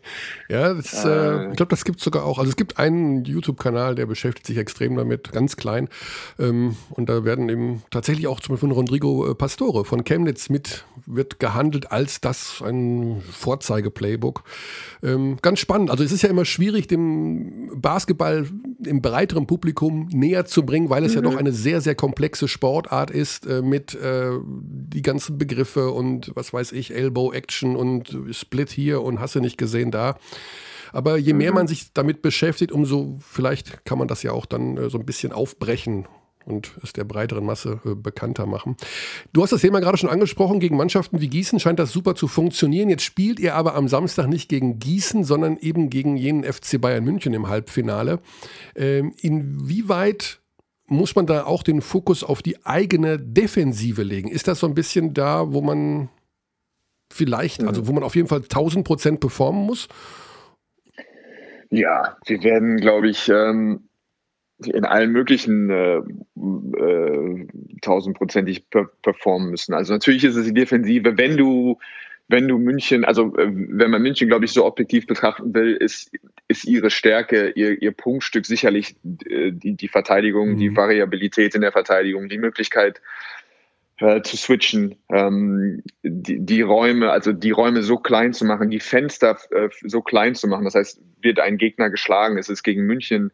Ja, 0.48 0.72
das, 0.72 1.04
äh, 1.04 1.08
äh, 1.08 1.50
ich 1.50 1.56
glaube, 1.56 1.70
das 1.70 1.84
gibt 1.84 1.98
es 1.98 2.04
sogar 2.04 2.24
auch. 2.24 2.38
Also 2.38 2.50
es 2.50 2.56
gibt 2.56 2.78
einen 2.78 3.24
YouTube-Kanal, 3.24 3.96
der 3.96 4.06
beschäftigt 4.06 4.46
sich 4.46 4.56
extrem 4.56 4.96
damit, 4.96 5.32
ganz 5.32 5.56
klein. 5.56 5.88
Ähm, 6.38 6.76
und 6.90 7.08
da 7.08 7.24
werden 7.24 7.48
eben 7.48 7.82
tatsächlich 7.90 8.28
auch 8.28 8.38
zum 8.38 8.54
Beispiel 8.54 8.68
von 8.68 8.76
Rodrigo 8.76 9.28
äh, 9.28 9.34
Pastore 9.34 9.84
von 9.84 10.04
Chemnitz 10.04 10.48
mit, 10.48 10.84
wird 11.06 11.40
gehandelt 11.40 11.90
als 11.90 12.20
das 12.20 12.62
ein 12.64 13.20
Vorzeige-Playbook. 13.32 14.44
Ähm, 15.02 15.38
ganz 15.42 15.58
spannend. 15.58 15.90
Also 15.90 16.04
es 16.04 16.12
ist 16.12 16.22
ja 16.22 16.28
immer 16.28 16.44
schwierig, 16.44 16.86
dem 16.86 17.72
Basketball 17.74 18.46
im 18.84 19.02
breiteren 19.02 19.48
Publikum 19.48 20.08
näher 20.12 20.44
zu 20.44 20.64
bringen, 20.64 20.88
weil 20.88 21.04
es 21.04 21.15
ja 21.16 21.22
doch 21.22 21.32
mhm. 21.32 21.38
eine 21.38 21.52
sehr, 21.52 21.80
sehr 21.80 21.94
komplexe 21.94 22.48
Sportart 22.48 23.10
ist 23.10 23.46
äh, 23.46 23.62
mit 23.62 23.94
äh, 23.94 24.30
die 24.44 25.02
ganzen 25.02 25.38
Begriffe 25.38 25.90
und 25.90 26.30
was 26.34 26.52
weiß 26.52 26.72
ich, 26.72 26.94
Elbow 26.94 27.32
Action 27.32 27.76
und 27.76 28.16
Split 28.30 28.70
hier 28.70 29.02
und 29.02 29.20
hast 29.20 29.34
du 29.34 29.40
nicht 29.40 29.58
gesehen 29.58 29.90
da. 29.90 30.18
Aber 30.92 31.16
je 31.18 31.32
mehr 31.32 31.50
mhm. 31.50 31.56
man 31.56 31.66
sich 31.66 31.92
damit 31.92 32.22
beschäftigt, 32.22 32.72
umso 32.72 33.18
vielleicht 33.20 33.84
kann 33.84 33.98
man 33.98 34.08
das 34.08 34.22
ja 34.22 34.32
auch 34.32 34.46
dann 34.46 34.76
äh, 34.76 34.90
so 34.90 34.98
ein 34.98 35.06
bisschen 35.06 35.32
aufbrechen 35.32 36.06
und 36.46 36.72
es 36.82 36.92
der 36.92 37.04
breiteren 37.04 37.44
Masse 37.44 37.80
äh, 37.84 37.94
bekannter 37.94 38.46
machen. 38.46 38.76
Du 39.32 39.42
hast 39.42 39.50
das 39.50 39.60
Thema 39.60 39.80
gerade 39.80 39.98
schon 39.98 40.08
angesprochen, 40.08 40.60
gegen 40.60 40.76
Mannschaften 40.76 41.20
wie 41.20 41.28
Gießen 41.28 41.60
scheint 41.60 41.78
das 41.78 41.92
super 41.92 42.14
zu 42.14 42.28
funktionieren. 42.28 42.88
Jetzt 42.88 43.02
spielt 43.02 43.40
ihr 43.40 43.54
aber 43.54 43.74
am 43.74 43.88
Samstag 43.88 44.28
nicht 44.28 44.48
gegen 44.48 44.78
Gießen, 44.78 45.24
sondern 45.24 45.56
eben 45.58 45.90
gegen 45.90 46.16
jenen 46.16 46.44
FC 46.44 46.80
Bayern 46.80 47.04
München 47.04 47.34
im 47.34 47.48
Halbfinale. 47.48 48.20
Ähm, 48.74 49.12
inwieweit 49.20 50.40
muss 50.88 51.16
man 51.16 51.26
da 51.26 51.44
auch 51.44 51.62
den 51.62 51.80
Fokus 51.80 52.22
auf 52.22 52.42
die 52.42 52.64
eigene 52.64 53.18
Defensive 53.18 54.02
legen? 54.02 54.28
Ist 54.28 54.48
das 54.48 54.60
so 54.60 54.66
ein 54.66 54.74
bisschen 54.74 55.14
da, 55.14 55.52
wo 55.52 55.60
man 55.60 56.08
vielleicht, 57.12 57.64
also 57.64 57.82
mhm. 57.82 57.88
wo 57.88 57.92
man 57.92 58.02
auf 58.02 58.16
jeden 58.16 58.28
Fall 58.28 58.42
1000 58.42 58.86
Prozent 58.86 59.20
performen 59.20 59.64
muss? 59.64 59.88
Ja, 61.70 62.16
wir 62.26 62.42
werden, 62.42 62.76
glaube 62.76 63.08
ich, 63.08 63.28
ähm, 63.28 63.88
in 64.64 64.84
allen 64.84 65.12
möglichen 65.12 65.68
äh, 65.70 65.96
äh, 65.96 67.46
tausendprozentig 67.82 68.66
performen 69.02 69.50
müssen. 69.50 69.74
Also 69.74 69.92
natürlich 69.92 70.24
ist 70.24 70.36
es 70.36 70.46
die 70.46 70.54
Defensive, 70.54 71.18
wenn 71.18 71.36
du 71.36 71.78
wenn 72.28 72.48
du 72.48 72.58
München, 72.58 73.04
also 73.04 73.36
äh, 73.36 73.48
wenn 73.50 73.90
man 73.90 74.02
München, 74.02 74.28
glaube 74.28 74.44
ich, 74.44 74.52
so 74.52 74.64
objektiv 74.64 75.06
betrachten 75.06 75.54
will, 75.54 75.74
ist, 75.74 76.10
ist 76.48 76.64
ihre 76.64 76.90
Stärke, 76.90 77.50
ihr, 77.50 77.80
ihr 77.80 77.92
Punktstück 77.92 78.46
sicherlich 78.46 78.96
äh, 79.28 79.52
die, 79.52 79.74
die 79.74 79.88
Verteidigung, 79.88 80.52
mhm. 80.52 80.58
die 80.58 80.76
Variabilität 80.76 81.54
in 81.54 81.60
der 81.60 81.72
Verteidigung, 81.72 82.28
die 82.28 82.38
Möglichkeit 82.38 83.00
äh, 83.98 84.22
zu 84.22 84.36
switchen, 84.36 84.96
ähm, 85.10 85.82
die, 86.02 86.44
die 86.44 86.62
Räume, 86.62 87.12
also 87.12 87.32
die 87.32 87.52
Räume 87.52 87.82
so 87.82 87.96
klein 87.96 88.32
zu 88.32 88.44
machen, 88.44 88.70
die 88.70 88.80
Fenster 88.80 89.38
äh, 89.50 89.68
so 89.84 90.02
klein 90.02 90.34
zu 90.34 90.48
machen. 90.48 90.64
Das 90.64 90.74
heißt, 90.74 91.00
wird 91.22 91.38
ein 91.38 91.58
Gegner 91.58 91.90
geschlagen, 91.90 92.38
es 92.38 92.48
ist 92.48 92.62
gegen 92.62 92.82
München 92.82 93.30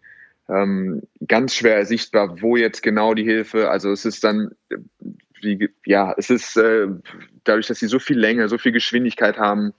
ähm, 0.49 1.03
ganz 1.26 1.55
schwer 1.55 1.86
sichtbar, 1.86 2.43
wo 2.43 2.57
jetzt 2.57 2.82
genau 2.82 3.14
die 3.14 3.24
Hilfe, 3.24 3.70
also 3.70 3.90
es 3.90 4.05
ist 4.05 4.24
dann 4.24 4.51
wie, 5.43 5.70
ja, 5.84 6.14
es 6.16 6.30
ist 6.30 6.57
äh, 6.57 6.88
dadurch, 7.45 7.66
dass 7.66 7.78
sie 7.78 7.88
so 7.88 7.99
viel 7.99 8.18
Länge, 8.18 8.49
so 8.49 8.59
viel 8.59 8.72
Geschwindigkeit 8.72 9.38
haben, 9.38 9.74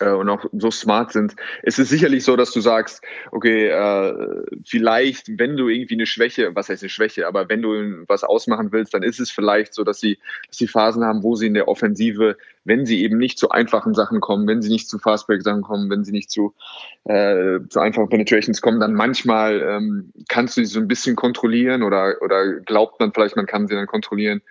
äh, 0.00 0.10
und 0.10 0.28
auch 0.28 0.44
so 0.52 0.70
smart 0.70 1.12
sind. 1.12 1.34
Es 1.62 1.78
ist 1.78 1.88
sicherlich 1.88 2.24
so, 2.24 2.36
dass 2.36 2.52
du 2.52 2.60
sagst, 2.60 3.02
okay, 3.30 3.68
äh, 3.68 4.42
vielleicht, 4.64 5.38
wenn 5.38 5.56
du 5.56 5.68
irgendwie 5.68 5.94
eine 5.94 6.06
Schwäche, 6.06 6.54
was 6.54 6.68
heißt 6.68 6.82
eine 6.82 6.90
Schwäche, 6.90 7.26
aber 7.26 7.48
wenn 7.48 7.62
du 7.62 8.04
was 8.08 8.24
ausmachen 8.24 8.72
willst, 8.72 8.94
dann 8.94 9.02
ist 9.02 9.20
es 9.20 9.30
vielleicht 9.30 9.74
so, 9.74 9.84
dass 9.84 10.00
sie, 10.00 10.18
dass 10.48 10.58
sie 10.58 10.66
Phasen 10.66 11.04
haben, 11.04 11.22
wo 11.22 11.34
sie 11.34 11.46
in 11.46 11.54
der 11.54 11.68
Offensive, 11.68 12.36
wenn 12.64 12.86
sie 12.86 13.02
eben 13.02 13.18
nicht 13.18 13.38
zu 13.38 13.50
einfachen 13.50 13.94
Sachen 13.94 14.20
kommen, 14.20 14.46
wenn 14.46 14.62
sie 14.62 14.70
nicht 14.70 14.88
zu 14.88 14.98
Fastbreak-Sachen 14.98 15.62
kommen, 15.62 15.90
wenn 15.90 16.04
sie 16.04 16.12
nicht 16.12 16.30
zu, 16.30 16.54
äh, 17.04 17.60
zu 17.68 17.80
einfachen 17.80 18.08
Penetrations 18.08 18.60
kommen, 18.60 18.80
dann 18.80 18.94
manchmal 18.94 19.60
ähm, 19.62 20.12
kannst 20.28 20.56
du 20.56 20.64
sie 20.64 20.72
so 20.72 20.80
ein 20.80 20.88
bisschen 20.88 21.16
kontrollieren 21.16 21.82
oder, 21.82 22.16
oder 22.20 22.60
glaubt 22.60 23.00
man 23.00 23.12
vielleicht, 23.12 23.36
man 23.36 23.46
kann 23.46 23.68
sie 23.68 23.74
dann 23.74 23.86
kontrollieren. 23.86 24.42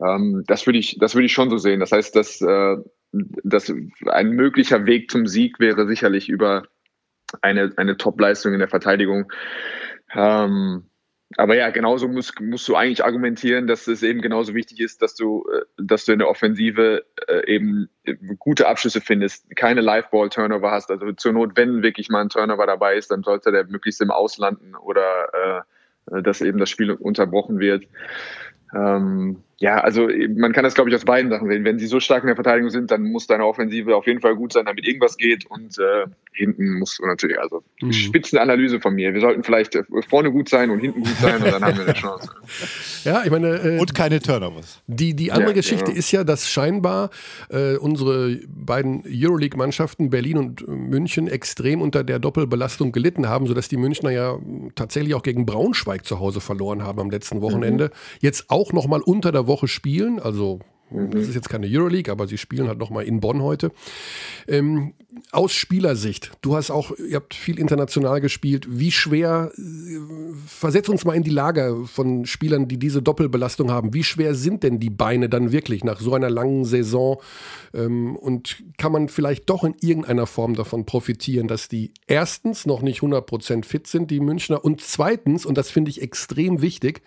Ähm, 0.00 0.44
das 0.46 0.66
würde 0.66 0.78
ich, 0.78 0.98
das 0.98 1.14
würde 1.14 1.26
ich 1.26 1.32
schon 1.32 1.50
so 1.50 1.58
sehen. 1.58 1.80
Das 1.80 1.92
heißt, 1.92 2.14
dass, 2.16 2.40
äh, 2.40 2.76
dass 3.12 3.72
ein 4.06 4.30
möglicher 4.30 4.86
Weg 4.86 5.10
zum 5.10 5.26
Sieg 5.26 5.60
wäre 5.60 5.86
sicherlich 5.86 6.28
über 6.28 6.64
eine, 7.42 7.72
eine 7.76 7.96
Top-Leistung 7.96 8.52
in 8.52 8.60
der 8.60 8.68
Verteidigung. 8.68 9.32
Ähm, 10.14 10.84
aber 11.36 11.56
ja, 11.56 11.70
genauso 11.70 12.06
musst, 12.06 12.40
musst 12.40 12.68
du 12.68 12.76
eigentlich 12.76 13.04
argumentieren, 13.04 13.66
dass 13.66 13.88
es 13.88 14.02
eben 14.02 14.20
genauso 14.20 14.54
wichtig 14.54 14.80
ist, 14.80 15.02
dass 15.02 15.14
du, 15.14 15.44
äh, 15.52 15.64
dass 15.78 16.04
du 16.04 16.12
in 16.12 16.18
der 16.18 16.28
Offensive 16.28 17.04
äh, 17.26 17.52
eben 17.52 17.88
gute 18.38 18.68
Abschlüsse 18.68 19.00
findest, 19.00 19.44
keine 19.56 19.80
Live-Ball-Turnover 19.80 20.70
hast. 20.70 20.90
Also 20.90 21.12
zur 21.12 21.32
Not, 21.32 21.52
wenn 21.56 21.82
wirklich 21.82 22.08
mal 22.08 22.20
ein 22.20 22.28
Turnover 22.28 22.66
dabei 22.66 22.96
ist, 22.96 23.10
dann 23.10 23.22
sollte 23.22 23.50
der 23.50 23.64
möglichst 23.64 24.00
im 24.00 24.10
Auslanden 24.10 24.76
oder 24.76 25.64
äh, 26.12 26.22
dass 26.22 26.40
eben 26.40 26.58
das 26.58 26.70
Spiel 26.70 26.90
unterbrochen 26.92 27.58
wird. 27.58 27.86
Ähm, 28.74 29.42
ja, 29.58 29.78
also 29.78 30.08
man 30.36 30.52
kann 30.52 30.64
das, 30.64 30.74
glaube 30.74 30.90
ich, 30.90 30.96
aus 30.96 31.04
beiden 31.04 31.30
Sachen 31.30 31.48
sehen. 31.48 31.64
Wenn 31.64 31.78
sie 31.78 31.86
so 31.86 32.00
stark 32.00 32.22
in 32.22 32.26
der 32.26 32.36
Verteidigung 32.36 32.70
sind, 32.70 32.90
dann 32.90 33.02
muss 33.02 33.26
deine 33.26 33.46
Offensive 33.46 33.94
auf 33.94 34.06
jeden 34.06 34.20
Fall 34.20 34.34
gut 34.34 34.52
sein, 34.52 34.64
damit 34.64 34.86
irgendwas 34.86 35.16
geht. 35.16 35.46
Und 35.46 35.78
äh, 35.78 36.06
hinten 36.32 36.78
musst 36.78 36.98
du 36.98 37.06
natürlich, 37.06 37.38
also 37.38 37.62
mhm. 37.80 37.92
Spitzenanalyse 37.92 38.80
von 38.80 38.94
mir. 38.94 39.14
Wir 39.14 39.20
sollten 39.20 39.44
vielleicht 39.44 39.76
äh, 39.76 39.84
vorne 40.08 40.32
gut 40.32 40.48
sein 40.48 40.70
und 40.70 40.80
hinten 40.80 41.02
gut 41.02 41.16
sein 41.20 41.36
und 41.36 41.52
dann 41.52 41.64
haben 41.64 41.78
wir 41.78 41.84
eine 41.84 41.94
Chance. 41.94 42.30
Ja, 43.04 43.22
ich 43.22 43.30
meine. 43.30 43.48
Äh, 43.48 43.78
und 43.78 43.94
keine 43.94 44.18
Turnovers. 44.18 44.82
Die, 44.86 45.14
die 45.14 45.30
andere 45.30 45.50
ja, 45.50 45.56
Geschichte 45.56 45.90
ja. 45.90 45.96
ist 45.96 46.10
ja, 46.10 46.24
dass 46.24 46.48
scheinbar 46.48 47.10
äh, 47.50 47.76
unsere 47.76 48.40
beiden 48.48 49.04
Euroleague-Mannschaften 49.06 50.08
Berlin 50.08 50.38
und 50.38 50.66
München 50.66 51.28
extrem 51.28 51.82
unter 51.82 52.02
der 52.02 52.18
Doppelbelastung 52.18 52.92
gelitten 52.92 53.28
haben, 53.28 53.46
sodass 53.46 53.68
die 53.68 53.76
Münchner 53.76 54.10
ja 54.10 54.38
tatsächlich 54.74 55.14
auch 55.14 55.22
gegen 55.22 55.44
Braunschweig 55.44 56.06
zu 56.06 56.18
Hause 56.18 56.40
verloren 56.40 56.82
haben 56.82 56.98
am 56.98 57.10
letzten 57.10 57.42
Wochenende. 57.42 57.86
Mhm. 57.86 58.18
Jetzt 58.20 58.46
auch 58.48 58.72
nochmal 58.72 59.02
unter 59.02 59.32
der 59.32 59.43
Woche 59.46 59.68
spielen, 59.68 60.20
also 60.20 60.60
Mhm. 60.94 61.10
Das 61.10 61.22
ist 61.22 61.34
jetzt 61.34 61.48
keine 61.48 61.66
Euroleague, 61.66 62.10
aber 62.10 62.26
sie 62.26 62.38
spielen 62.38 62.68
halt 62.68 62.78
nochmal 62.78 63.04
in 63.04 63.20
Bonn 63.20 63.42
heute. 63.42 63.72
Ähm, 64.46 64.94
aus 65.30 65.52
Spielersicht, 65.52 66.32
du 66.42 66.56
hast 66.56 66.70
auch, 66.70 66.92
ihr 66.98 67.16
habt 67.16 67.34
viel 67.34 67.58
international 67.58 68.20
gespielt. 68.20 68.66
Wie 68.68 68.90
schwer, 68.90 69.52
äh, 69.56 69.62
versetz 70.46 70.88
uns 70.88 71.04
mal 71.04 71.14
in 71.14 71.22
die 71.22 71.30
Lage 71.30 71.84
von 71.86 72.26
Spielern, 72.26 72.68
die 72.68 72.78
diese 72.78 73.02
Doppelbelastung 73.02 73.70
haben. 73.70 73.94
Wie 73.94 74.04
schwer 74.04 74.34
sind 74.34 74.62
denn 74.62 74.78
die 74.78 74.90
Beine 74.90 75.28
dann 75.28 75.52
wirklich 75.52 75.84
nach 75.84 76.00
so 76.00 76.14
einer 76.14 76.30
langen 76.30 76.64
Saison? 76.64 77.20
Ähm, 77.72 78.16
und 78.16 78.62
kann 78.78 78.92
man 78.92 79.08
vielleicht 79.08 79.48
doch 79.50 79.64
in 79.64 79.74
irgendeiner 79.80 80.26
Form 80.26 80.54
davon 80.54 80.84
profitieren, 80.84 81.48
dass 81.48 81.68
die 81.68 81.92
erstens 82.06 82.66
noch 82.66 82.82
nicht 82.82 83.00
100% 83.00 83.64
fit 83.64 83.86
sind, 83.86 84.10
die 84.10 84.20
Münchner, 84.20 84.64
und 84.64 84.80
zweitens, 84.80 85.46
und 85.46 85.56
das 85.58 85.70
finde 85.70 85.90
ich 85.90 86.02
extrem 86.02 86.60
wichtig, 86.60 87.02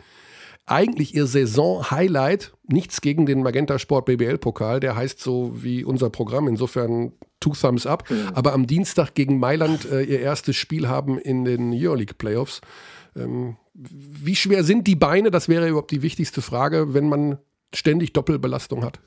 eigentlich 0.68 1.15
ihr 1.15 1.26
Saison-Highlight, 1.26 2.53
nichts 2.68 3.01
gegen 3.01 3.26
den 3.26 3.41
Magenta 3.41 3.80
Sport 3.80 4.05
BBL-Pokal, 4.05 4.80
der 4.80 4.95
heißt 4.95 5.20
so 5.20 5.51
wie 5.55 5.84
unser 5.84 6.09
Programm, 6.09 6.47
insofern 6.47 7.13
two 7.39 7.53
thumbs 7.53 7.88
up, 7.88 8.09
mhm. 8.09 8.30
aber 8.34 8.53
am 8.53 8.68
Dienstag 8.68 9.15
gegen 9.15 9.39
Mailand 9.39 9.89
äh, 9.89 10.01
ihr 10.01 10.20
erstes 10.20 10.57
Spiel 10.57 10.88
haben 10.88 11.18
in 11.18 11.45
den 11.45 11.72
Euroleague-Playoffs. 11.74 12.61
Ähm, 13.15 13.57
wie 13.74 14.36
schwer 14.36 14.63
sind 14.63 14.88
die 14.88 14.95
Beine? 14.95 15.32
Das 15.32 15.47
wäre 15.49 15.68
überhaupt 15.68 15.91
die 15.91 16.01
wichtigste 16.01 16.41
Frage, 16.41 16.93
wenn 16.93 17.07
man 17.07 17.38
ständig 17.74 18.13
Doppelbelastung 18.13 18.84
hat. 18.84 18.99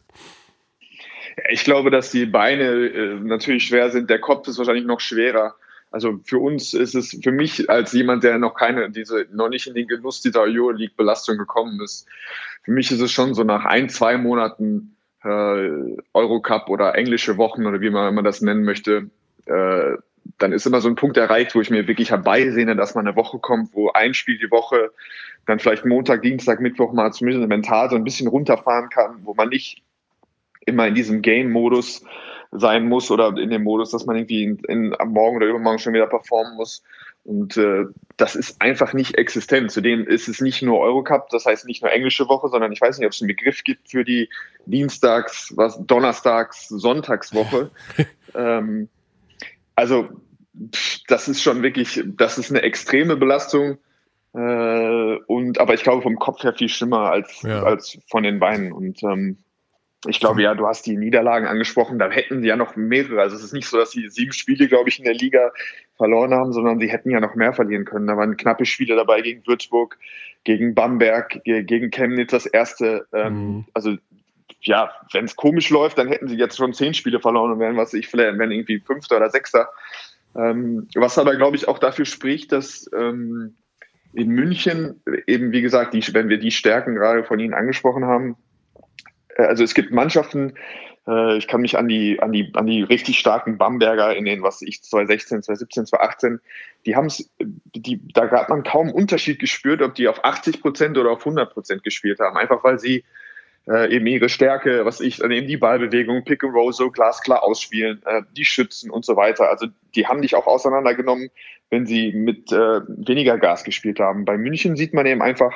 Ich 1.50 1.64
glaube, 1.64 1.90
dass 1.90 2.10
die 2.10 2.26
Beine 2.26 2.64
äh, 2.64 3.14
natürlich 3.20 3.66
schwer 3.66 3.90
sind. 3.90 4.10
Der 4.10 4.20
Kopf 4.20 4.48
ist 4.48 4.58
wahrscheinlich 4.58 4.86
noch 4.86 5.00
schwerer. 5.00 5.54
Also 5.90 6.20
für 6.24 6.38
uns 6.38 6.72
ist 6.72 6.94
es, 6.94 7.18
für 7.22 7.32
mich 7.32 7.68
als 7.68 7.92
jemand, 7.92 8.22
der 8.22 8.38
noch 8.38 8.54
keine, 8.54 8.90
diese, 8.90 9.26
noch 9.32 9.48
nicht 9.48 9.66
in 9.66 9.74
den 9.74 9.88
Genuss 9.88 10.22
dieser 10.22 10.42
Euroleague-Belastung 10.42 11.36
gekommen 11.36 11.80
ist, 11.80 12.06
für 12.62 12.72
mich 12.72 12.92
ist 12.92 13.00
es 13.00 13.10
schon 13.10 13.34
so 13.34 13.42
nach 13.42 13.64
ein, 13.64 13.88
zwei 13.88 14.16
Monaten 14.16 14.96
äh, 15.24 15.96
Eurocup 16.14 16.68
oder 16.68 16.94
englische 16.94 17.36
Wochen 17.36 17.66
oder 17.66 17.80
wie 17.80 17.90
man, 17.90 18.14
man 18.14 18.24
das 18.24 18.40
nennen 18.40 18.64
möchte, 18.64 19.10
äh, 19.46 19.96
dann 20.38 20.52
ist 20.52 20.66
immer 20.66 20.80
so 20.80 20.88
ein 20.88 20.94
Punkt 20.94 21.16
erreicht, 21.16 21.54
wo 21.54 21.60
ich 21.60 21.70
mir 21.70 21.88
wirklich 21.88 22.10
herbeisehne, 22.10 22.76
dass 22.76 22.94
man 22.94 23.06
eine 23.06 23.16
Woche 23.16 23.38
kommt, 23.38 23.74
wo 23.74 23.90
ein 23.90 24.14
Spiel 24.14 24.38
die 24.38 24.50
Woche, 24.50 24.92
dann 25.46 25.58
vielleicht 25.58 25.84
Montag, 25.84 26.22
Dienstag, 26.22 26.60
Mittwoch 26.60 26.92
mal 26.92 27.12
zumindest 27.12 27.48
mental 27.48 27.90
so 27.90 27.96
ein 27.96 28.04
bisschen 28.04 28.28
runterfahren 28.28 28.90
kann, 28.90 29.20
wo 29.24 29.34
man 29.34 29.48
nicht 29.48 29.82
immer 30.66 30.86
in 30.86 30.94
diesem 30.94 31.22
Game-Modus 31.22 32.04
sein 32.52 32.88
muss 32.88 33.10
oder 33.10 33.36
in 33.36 33.50
dem 33.50 33.62
Modus, 33.62 33.90
dass 33.90 34.06
man 34.06 34.16
irgendwie 34.16 34.44
in, 34.44 34.58
in, 34.68 34.94
am 34.98 35.12
Morgen 35.12 35.36
oder 35.36 35.46
übermorgen 35.46 35.78
schon 35.78 35.92
wieder 35.92 36.06
performen 36.06 36.56
muss. 36.56 36.82
Und 37.22 37.56
äh, 37.56 37.84
das 38.16 38.34
ist 38.34 38.60
einfach 38.60 38.92
nicht 38.92 39.16
existent. 39.16 39.70
Zudem 39.70 40.06
ist 40.06 40.28
es 40.28 40.40
nicht 40.40 40.62
nur 40.62 40.80
Eurocup, 40.80 41.28
das 41.28 41.44
heißt 41.44 41.66
nicht 41.66 41.82
nur 41.82 41.92
englische 41.92 42.28
Woche, 42.28 42.48
sondern 42.48 42.72
ich 42.72 42.80
weiß 42.80 42.98
nicht, 42.98 43.06
ob 43.06 43.12
es 43.12 43.20
einen 43.20 43.28
Begriff 43.28 43.62
gibt 43.62 43.90
für 43.90 44.04
die 44.04 44.28
Dienstags, 44.66 45.52
was 45.54 45.78
Donnerstags, 45.86 46.68
Sonntagswoche. 46.68 47.70
ähm, 48.34 48.88
also 49.76 50.08
das 51.08 51.28
ist 51.28 51.42
schon 51.42 51.62
wirklich, 51.62 52.02
das 52.04 52.38
ist 52.38 52.50
eine 52.50 52.62
extreme 52.62 53.16
Belastung. 53.16 53.78
Äh, 54.32 55.16
und 55.26 55.60
aber 55.60 55.74
ich 55.74 55.82
glaube 55.82 56.02
vom 56.02 56.18
Kopf 56.18 56.42
her 56.42 56.54
viel 56.54 56.68
schlimmer 56.68 57.10
als, 57.10 57.42
ja. 57.42 57.62
als 57.62 57.98
von 58.08 58.22
den 58.22 58.38
Beinen. 58.40 58.72
Und 58.72 59.02
ähm, 59.02 59.38
ich 60.06 60.18
glaube, 60.18 60.42
ja, 60.42 60.54
du 60.54 60.66
hast 60.66 60.86
die 60.86 60.96
Niederlagen 60.96 61.46
angesprochen, 61.46 61.98
da 61.98 62.10
hätten 62.10 62.40
sie 62.40 62.48
ja 62.48 62.56
noch 62.56 62.74
mehrere. 62.74 63.20
Also 63.20 63.36
es 63.36 63.44
ist 63.44 63.52
nicht 63.52 63.68
so, 63.68 63.76
dass 63.76 63.90
sie 63.90 64.08
sieben 64.08 64.32
Spiele, 64.32 64.66
glaube 64.66 64.88
ich, 64.88 64.98
in 64.98 65.04
der 65.04 65.14
Liga 65.14 65.52
verloren 65.96 66.32
haben, 66.32 66.52
sondern 66.52 66.80
sie 66.80 66.90
hätten 66.90 67.10
ja 67.10 67.20
noch 67.20 67.34
mehr 67.34 67.52
verlieren 67.52 67.84
können. 67.84 68.06
Da 68.06 68.16
waren 68.16 68.38
knappe 68.38 68.64
Spiele 68.64 68.96
dabei 68.96 69.20
gegen 69.20 69.46
Würzburg, 69.46 69.98
gegen 70.44 70.74
Bamberg, 70.74 71.42
gegen 71.44 71.90
Chemnitz 71.90 72.30
das 72.30 72.46
erste. 72.46 73.06
Ähm, 73.12 73.34
mhm. 73.34 73.64
Also 73.74 73.96
ja, 74.62 74.90
wenn 75.12 75.26
es 75.26 75.36
komisch 75.36 75.68
läuft, 75.68 75.98
dann 75.98 76.08
hätten 76.08 76.28
sie 76.28 76.36
jetzt 76.36 76.56
schon 76.56 76.72
zehn 76.72 76.94
Spiele 76.94 77.20
verloren 77.20 77.52
und 77.52 77.60
wären, 77.60 77.76
was 77.76 77.92
ich 77.92 78.08
vielleicht, 78.08 78.38
wären 78.38 78.50
irgendwie 78.50 78.80
Fünfter 78.80 79.18
oder 79.18 79.30
Sechster. 79.30 79.68
Ähm, 80.34 80.88
was 80.94 81.18
aber, 81.18 81.36
glaube 81.36 81.56
ich, 81.56 81.68
auch 81.68 81.78
dafür 81.78 82.06
spricht, 82.06 82.52
dass 82.52 82.88
ähm, 82.96 83.56
in 84.12 84.28
München 84.28 85.02
eben, 85.26 85.52
wie 85.52 85.62
gesagt, 85.62 85.92
die, 85.92 86.02
wenn 86.14 86.28
wir 86.28 86.38
die 86.38 86.50
Stärken 86.50 86.94
gerade 86.94 87.24
von 87.24 87.38
Ihnen 87.38 87.54
angesprochen 87.54 88.04
haben, 88.04 88.36
also 89.46 89.64
es 89.64 89.74
gibt 89.74 89.92
Mannschaften, 89.92 90.54
äh, 91.06 91.36
ich 91.36 91.48
kann 91.48 91.60
mich 91.60 91.78
an 91.78 91.88
die, 91.88 92.20
an 92.20 92.32
die, 92.32 92.52
an 92.54 92.66
die 92.66 92.82
richtig 92.82 93.18
starken 93.18 93.58
Bamberger 93.58 94.14
in 94.14 94.24
den, 94.24 94.42
was 94.42 94.62
ich, 94.62 94.82
2016, 94.82 95.42
2017, 95.42 95.86
2018, 95.86 96.40
die 96.86 96.96
haben 96.96 97.06
es, 97.06 97.30
die, 97.74 98.00
da 98.12 98.30
hat 98.30 98.48
man 98.48 98.62
kaum 98.62 98.90
Unterschied 98.90 99.38
gespürt, 99.38 99.82
ob 99.82 99.94
die 99.94 100.08
auf 100.08 100.24
80 100.24 100.60
Prozent 100.60 100.98
oder 100.98 101.10
auf 101.10 101.20
100 101.20 101.52
Prozent 101.52 101.82
gespielt 101.82 102.20
haben. 102.20 102.36
Einfach 102.36 102.64
weil 102.64 102.78
sie 102.78 103.04
äh, 103.68 103.94
eben 103.94 104.06
ihre 104.06 104.28
Stärke, 104.28 104.84
was 104.84 105.00
ich, 105.00 105.18
dann 105.18 105.30
eben 105.30 105.46
die 105.46 105.56
Ballbewegung, 105.56 106.24
Pick 106.24 106.44
and 106.44 106.54
Roll 106.54 106.72
so 106.72 106.90
glasklar 106.90 107.42
ausspielen, 107.42 108.02
äh, 108.04 108.22
die 108.36 108.44
Schützen 108.44 108.90
und 108.90 109.04
so 109.04 109.16
weiter. 109.16 109.50
Also 109.50 109.66
die 109.94 110.06
haben 110.06 110.22
dich 110.22 110.34
auch 110.34 110.46
auseinandergenommen, 110.46 111.30
wenn 111.68 111.86
sie 111.86 112.12
mit 112.12 112.52
äh, 112.52 112.80
weniger 112.86 113.38
Gas 113.38 113.64
gespielt 113.64 114.00
haben. 114.00 114.24
Bei 114.24 114.38
München 114.38 114.76
sieht 114.76 114.94
man 114.94 115.06
eben 115.06 115.22
einfach, 115.22 115.52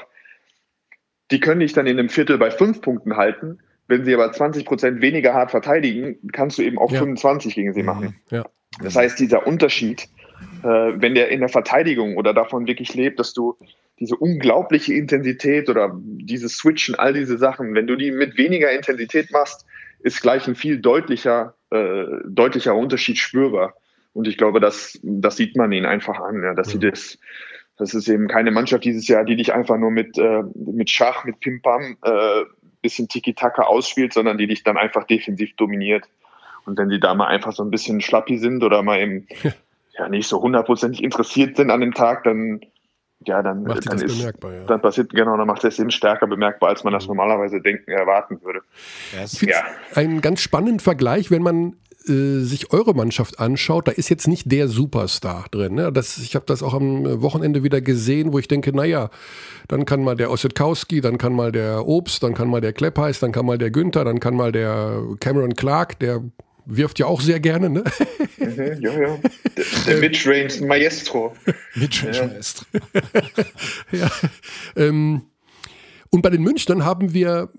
die 1.31 1.41
können 1.41 1.61
dich 1.61 1.73
dann 1.73 1.87
in 1.87 1.99
einem 1.99 2.11
Viertel 2.11 2.39
bei 2.39 2.51
fünf 2.51 2.83
Punkten 2.83 3.17
halten. 3.17 3.59
Wenn 3.87 4.05
sie 4.05 4.15
aber 4.15 4.33
20 4.33 4.65
Prozent 4.65 5.03
weniger 5.03 5.35
hart 5.35 5.51
verteidigen, 5.51 6.17
kannst 6.33 6.59
du 6.59 6.63
eben 6.63 6.79
auch 6.79 6.91
ja. 6.91 7.01
25 7.01 7.55
gegen 7.55 7.75
sie 7.75 7.83
machen. 7.83 8.17
Ja. 8.31 8.45
Das 8.83 8.97
heißt, 8.97 9.19
dieser 9.19 9.47
Unterschied, 9.47 10.09
äh, 10.63 10.67
wenn 10.67 11.15
der 11.15 11.29
in 11.29 11.41
der 11.41 11.49
Verteidigung 11.49 12.17
oder 12.17 12.35
davon 12.35 12.67
wirklich 12.67 12.95
lebt, 12.95 13.21
dass 13.21 13.35
du 13.35 13.57
diese 14.01 14.17
unglaubliche 14.17 14.95
Intensität 14.95 15.69
oder 15.69 15.97
dieses 16.03 16.57
Switchen, 16.57 16.95
all 16.95 17.13
diese 17.13 17.39
Sachen, 17.39 17.75
wenn 17.75 17.87
du 17.87 17.97
die 17.97 18.11
mit 18.11 18.37
weniger 18.37 18.73
Intensität 18.73 19.31
machst, 19.31 19.67
ist 20.01 20.21
gleich 20.21 20.49
ein 20.49 20.57
viel 20.57 20.81
deutlicher, 20.81 21.55
äh, 21.71 22.05
deutlicher 22.27 22.75
Unterschied 22.75 23.19
spürbar. 23.19 23.75
Und 24.13 24.29
ich 24.29 24.37
glaube, 24.37 24.61
das, 24.61 24.99
das 25.03 25.37
sieht 25.37 25.57
man 25.57 25.73
ihnen 25.73 25.87
einfach 25.87 26.21
an, 26.21 26.43
ja, 26.43 26.55
dass 26.55 26.71
sie 26.71 26.79
das, 26.79 27.19
das 27.77 27.95
ist 27.95 28.09
eben 28.09 28.29
keine 28.29 28.51
Mannschaft 28.51 28.85
dieses 28.85 29.09
Jahr, 29.09 29.25
die 29.25 29.37
dich 29.37 29.53
einfach 29.53 29.77
nur 29.77 29.91
mit, 29.91 30.19
äh, 30.19 30.43
mit 30.55 30.91
Schach, 30.91 31.25
mit 31.25 31.41
Pim-Pam, 31.41 31.97
äh, 32.03 32.45
bisschen 32.85 33.09
Tiki-Taka 33.09 33.63
ausspielt, 33.63 34.13
sondern 34.13 34.39
die 34.39 34.47
dich 34.47 34.63
dann 34.63 34.77
einfach 34.77 35.05
defensiv 35.05 35.57
dominiert. 35.57 36.05
Und 36.67 36.79
wenn 36.79 36.89
die 36.89 37.01
da 37.01 37.15
mal 37.15 37.27
einfach 37.27 37.53
so 37.53 37.65
ein 37.65 37.71
bisschen 37.71 38.01
schlappi 38.01 38.39
sind 38.39 38.63
oder 38.63 38.83
mal 38.83 39.01
eben 39.01 39.27
ja, 39.99 40.09
nicht 40.09 40.29
so 40.29 40.41
hundertprozentig 40.41 41.03
interessiert 41.03 41.57
sind 41.57 41.71
an 41.71 41.81
dem 41.81 41.95
Tag, 41.95 42.25
dann 42.25 42.61
ja, 43.27 43.43
dann, 43.43 43.63
macht 43.63 43.91
dann 43.91 44.01
ist, 44.01 44.19
bemerkbar, 44.19 44.53
ja. 44.53 44.65
dann 44.65 44.83
passiert, 44.83 45.11
genau, 45.11 45.37
dann 45.37 45.47
macht 45.47 45.65
es 45.65 45.79
eben 45.79 45.91
stärker 45.91 46.27
bemerkbar, 46.27 46.69
als 46.69 46.85
man 46.85 46.93
das 46.93 47.07
normalerweise 47.07 47.61
denken, 47.61 47.91
erwarten 47.91 48.41
würde. 48.43 48.61
Ja, 49.13 49.25
ja. 49.49 49.65
Einen 49.95 50.21
ganz 50.21 50.41
spannenden 50.43 50.81
Vergleich, 50.81 51.31
wenn 51.31 51.43
man 51.43 51.77
äh, 52.09 52.41
sich 52.41 52.73
eure 52.73 52.95
Mannschaft 52.95 53.39
anschaut, 53.39 53.89
da 53.89 53.93
ist 53.93 54.09
jetzt 54.09 54.29
nicht 54.29 54.51
der 54.53 54.69
Superstar 54.69 55.47
drin. 55.51 55.75
Ne? 55.75 55.93
Das, 55.93 56.19
ich 56.19 56.35
habe 56.35 56.45
das 56.47 56.63
auch 56.63 56.75
am 56.75 57.23
Wochenende 57.23 57.63
wieder 57.63 57.81
gesehen, 57.81 58.33
wo 58.33 58.39
ich 58.39 58.49
denke, 58.49 58.75
naja, 58.75 59.11
dann 59.69 59.85
kann 59.85 60.03
mal 60.03 60.17
der 60.17 60.31
Ossetkowski, 60.31 61.01
dann 61.01 61.19
kann 61.19 61.33
mal 61.33 61.53
der 61.53 61.87
Obst, 61.87 62.23
dann 62.23 62.35
kann 62.35 62.49
mal 62.49 62.61
der 62.61 62.73
Kleppheiß, 62.73 63.21
dann 63.21 63.33
kann 63.33 63.47
mal 63.47 63.59
der 63.59 63.71
Günther, 63.71 64.05
dann 64.05 64.21
kann 64.21 64.35
mal 64.35 64.53
der 64.53 65.03
Cameron 65.21 65.55
Clark, 65.55 65.99
der 65.99 66.23
wirft 66.67 66.99
ja 66.99 67.07
auch 67.07 67.21
sehr 67.21 67.41
gerne, 67.41 67.71
ne? 67.71 67.85
Mhm, 68.39 68.81
ja, 68.81 68.93
ja. 68.93 69.19
Der, 69.57 69.65
der 69.87 69.97
Midrange 69.99 70.67
Maestro. 70.67 71.35
Midrange 71.75 72.17
ja. 72.17 72.27
Maestro. 72.27 72.67
ja. 73.93 74.11
Ähm, 74.77 75.23
und 76.11 76.23
bei 76.23 76.31
den 76.31 76.43
Münchnern 76.43 76.85
haben 76.85 77.13
wir 77.13 77.51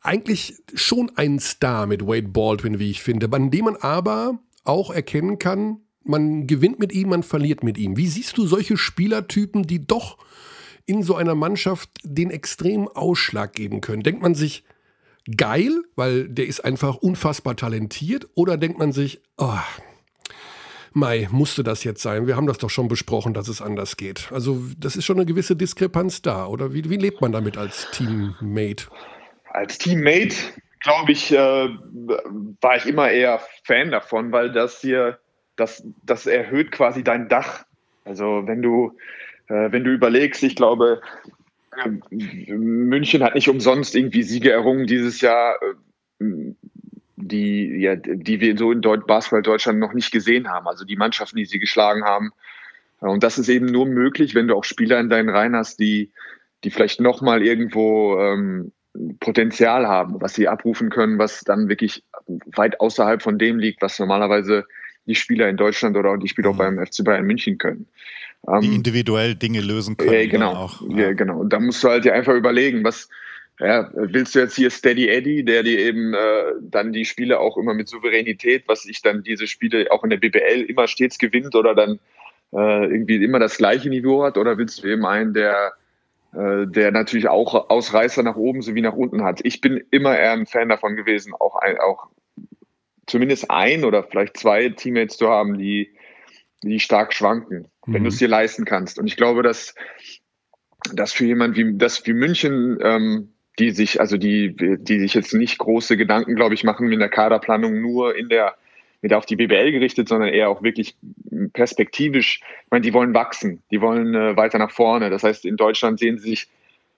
eigentlich 0.00 0.54
schon 0.74 1.10
einen 1.16 1.40
Star 1.40 1.86
mit 1.86 2.06
Wade 2.06 2.28
Baldwin, 2.28 2.78
wie 2.78 2.90
ich 2.90 3.02
finde, 3.02 3.28
an 3.32 3.50
dem 3.50 3.64
man 3.66 3.76
aber 3.76 4.38
auch 4.64 4.90
erkennen 4.90 5.38
kann, 5.38 5.80
man 6.04 6.46
gewinnt 6.46 6.78
mit 6.78 6.92
ihm, 6.92 7.10
man 7.10 7.22
verliert 7.22 7.62
mit 7.62 7.78
ihm. 7.78 7.96
Wie 7.96 8.06
siehst 8.06 8.38
du 8.38 8.46
solche 8.46 8.76
Spielertypen, 8.76 9.64
die 9.64 9.86
doch 9.86 10.18
in 10.86 11.02
so 11.02 11.16
einer 11.16 11.34
Mannschaft 11.34 11.90
den 12.02 12.30
extremen 12.30 12.88
Ausschlag 12.88 13.52
geben 13.52 13.80
können? 13.80 14.02
Denkt 14.02 14.22
man 14.22 14.34
sich, 14.34 14.64
geil, 15.36 15.82
weil 15.96 16.28
der 16.28 16.46
ist 16.46 16.64
einfach 16.64 16.96
unfassbar 16.96 17.56
talentiert, 17.56 18.28
oder 18.34 18.56
denkt 18.56 18.78
man 18.78 18.92
sich, 18.92 19.20
oh, 19.36 19.58
Mai, 20.94 21.28
musste 21.30 21.62
das 21.62 21.84
jetzt 21.84 22.02
sein? 22.02 22.26
Wir 22.26 22.36
haben 22.36 22.46
das 22.46 22.58
doch 22.58 22.70
schon 22.70 22.88
besprochen, 22.88 23.34
dass 23.34 23.48
es 23.48 23.60
anders 23.60 23.96
geht. 23.96 24.32
Also, 24.32 24.62
das 24.78 24.96
ist 24.96 25.04
schon 25.04 25.16
eine 25.16 25.26
gewisse 25.26 25.54
Diskrepanz 25.54 26.22
da, 26.22 26.46
oder 26.46 26.72
wie, 26.72 26.88
wie 26.88 26.96
lebt 26.96 27.20
man 27.20 27.32
damit 27.32 27.58
als 27.58 27.86
Teammate? 27.92 28.86
Als 29.50 29.78
Teammate, 29.78 30.36
glaube 30.80 31.12
ich, 31.12 31.32
äh, 31.32 31.68
war 32.60 32.76
ich 32.76 32.86
immer 32.86 33.10
eher 33.10 33.40
Fan 33.64 33.90
davon, 33.90 34.32
weil 34.32 34.52
das 34.52 34.80
hier, 34.80 35.18
das, 35.56 35.84
das 36.04 36.26
erhöht 36.26 36.72
quasi 36.72 37.02
dein 37.02 37.28
Dach. 37.28 37.64
Also 38.04 38.46
wenn 38.46 38.62
du, 38.62 38.96
äh, 39.48 39.72
wenn 39.72 39.84
du 39.84 39.92
überlegst, 39.92 40.42
ich 40.42 40.56
glaube, 40.56 41.00
äh, 41.76 42.14
München 42.54 43.22
hat 43.22 43.34
nicht 43.34 43.48
umsonst 43.48 43.94
irgendwie 43.94 44.22
Siege 44.22 44.52
errungen 44.52 44.86
dieses 44.86 45.20
Jahr, 45.20 45.56
äh, 46.20 46.54
die, 47.16 47.80
ja, 47.80 47.96
die 47.96 48.40
wir 48.40 48.56
so 48.56 48.72
in 48.72 48.80
Deut 48.80 49.06
Basketball 49.06 49.42
Deutschland 49.42 49.78
noch 49.78 49.92
nicht 49.92 50.12
gesehen 50.12 50.48
haben. 50.48 50.68
Also 50.68 50.84
die 50.84 50.96
Mannschaften, 50.96 51.36
die 51.36 51.44
sie 51.44 51.58
geschlagen 51.58 52.04
haben. 52.04 52.32
Und 53.00 53.22
das 53.22 53.38
ist 53.38 53.48
eben 53.48 53.66
nur 53.66 53.86
möglich, 53.86 54.34
wenn 54.34 54.48
du 54.48 54.56
auch 54.56 54.64
Spieler 54.64 54.98
in 54.98 55.10
deinen 55.10 55.28
Reihen 55.28 55.56
hast, 55.56 55.78
die, 55.78 56.10
die 56.64 56.70
vielleicht 56.70 57.00
nochmal 57.00 57.42
irgendwo 57.42 58.18
ähm, 58.18 58.72
Potenzial 59.20 59.86
haben, 59.86 60.20
was 60.20 60.34
sie 60.34 60.48
abrufen 60.48 60.90
können, 60.90 61.18
was 61.18 61.42
dann 61.42 61.68
wirklich 61.68 62.02
weit 62.54 62.80
außerhalb 62.80 63.22
von 63.22 63.38
dem 63.38 63.58
liegt, 63.58 63.82
was 63.82 63.98
normalerweise 63.98 64.64
die 65.06 65.14
Spieler 65.14 65.48
in 65.48 65.56
Deutschland 65.56 65.96
oder 65.96 66.16
die 66.16 66.28
Spieler 66.28 66.50
auch 66.50 66.54
mhm. 66.54 66.76
beim 66.76 66.86
FC 66.86 67.04
Bayern 67.04 67.24
München 67.24 67.58
können. 67.58 67.86
Die 68.60 68.66
ähm, 68.66 68.72
individuell 68.72 69.34
Dinge 69.34 69.60
lösen 69.60 69.96
können. 69.96 70.12
Ja, 70.12 70.26
genau. 70.26 70.52
Auch, 70.52 70.82
ja. 70.90 70.98
ja. 70.98 71.12
genau. 71.12 71.38
Und 71.38 71.52
da 71.52 71.60
musst 71.60 71.82
du 71.82 71.88
halt 71.88 72.04
dir 72.04 72.14
einfach 72.14 72.34
überlegen, 72.34 72.84
was 72.84 73.08
ja, 73.60 73.90
willst 73.92 74.34
du 74.34 74.38
jetzt 74.38 74.54
hier 74.54 74.70
Steady 74.70 75.08
Eddie, 75.08 75.44
der 75.44 75.64
dir 75.64 75.80
eben 75.80 76.14
äh, 76.14 76.52
dann 76.60 76.92
die 76.92 77.04
Spiele 77.04 77.40
auch 77.40 77.56
immer 77.56 77.74
mit 77.74 77.88
Souveränität, 77.88 78.64
was 78.68 78.82
sich 78.82 79.02
dann 79.02 79.24
diese 79.24 79.48
Spiele 79.48 79.90
auch 79.90 80.04
in 80.04 80.10
der 80.10 80.18
BBL 80.18 80.62
immer 80.68 80.86
stets 80.86 81.18
gewinnt 81.18 81.56
oder 81.56 81.74
dann 81.74 81.98
äh, 82.52 82.84
irgendwie 82.84 83.16
immer 83.16 83.40
das 83.40 83.56
gleiche 83.56 83.88
Niveau 83.88 84.22
hat, 84.22 84.38
oder 84.38 84.58
willst 84.58 84.84
du 84.84 84.88
eben 84.88 85.04
einen, 85.04 85.34
der 85.34 85.72
der 86.32 86.90
natürlich 86.92 87.28
auch 87.28 87.70
Ausreißer 87.70 88.22
nach 88.22 88.36
oben 88.36 88.60
sowie 88.60 88.82
nach 88.82 88.94
unten 88.94 89.24
hat. 89.24 89.40
Ich 89.44 89.60
bin 89.60 89.82
immer 89.90 90.18
eher 90.18 90.32
ein 90.32 90.46
Fan 90.46 90.68
davon 90.68 90.94
gewesen, 90.94 91.32
auch, 91.32 91.56
ein, 91.56 91.78
auch 91.78 92.08
zumindest 93.06 93.50
ein 93.50 93.84
oder 93.84 94.02
vielleicht 94.02 94.36
zwei 94.36 94.68
Teammates 94.68 95.16
zu 95.16 95.28
haben, 95.28 95.56
die, 95.56 95.94
die 96.62 96.80
stark 96.80 97.14
schwanken, 97.14 97.68
mhm. 97.86 97.94
wenn 97.94 98.02
du 98.02 98.08
es 98.10 98.18
dir 98.18 98.28
leisten 98.28 98.64
kannst. 98.66 98.98
Und 98.98 99.06
ich 99.06 99.16
glaube, 99.16 99.42
dass, 99.42 99.74
dass 100.92 101.12
für 101.12 101.24
jemand 101.24 101.56
wie, 101.56 101.76
das 101.76 102.06
wie 102.06 102.12
München, 102.12 102.78
ähm, 102.82 103.32
die 103.58 103.70
sich, 103.70 104.00
also 104.00 104.16
die, 104.16 104.54
die 104.54 105.00
sich 105.00 105.14
jetzt 105.14 105.34
nicht 105.34 105.58
große 105.58 105.96
Gedanken, 105.96 106.36
glaube 106.36 106.54
ich, 106.54 106.62
machen 106.62 106.88
mit 106.88 107.00
der 107.00 107.08
Kaderplanung 107.08 107.80
nur 107.80 108.16
in 108.16 108.28
der 108.28 108.54
nicht 109.02 109.14
auf 109.14 109.26
die 109.26 109.36
BBL 109.36 109.70
gerichtet, 109.72 110.08
sondern 110.08 110.30
eher 110.30 110.50
auch 110.50 110.62
wirklich 110.62 110.96
perspektivisch. 111.52 112.40
Ich 112.64 112.70
meine, 112.70 112.82
die 112.82 112.92
wollen 112.92 113.14
wachsen, 113.14 113.62
die 113.70 113.80
wollen 113.80 114.14
äh, 114.14 114.36
weiter 114.36 114.58
nach 114.58 114.70
vorne. 114.70 115.10
Das 115.10 115.22
heißt, 115.22 115.44
in 115.44 115.56
Deutschland 115.56 115.98
sehen 116.00 116.18
sie 116.18 116.30
sich, 116.30 116.48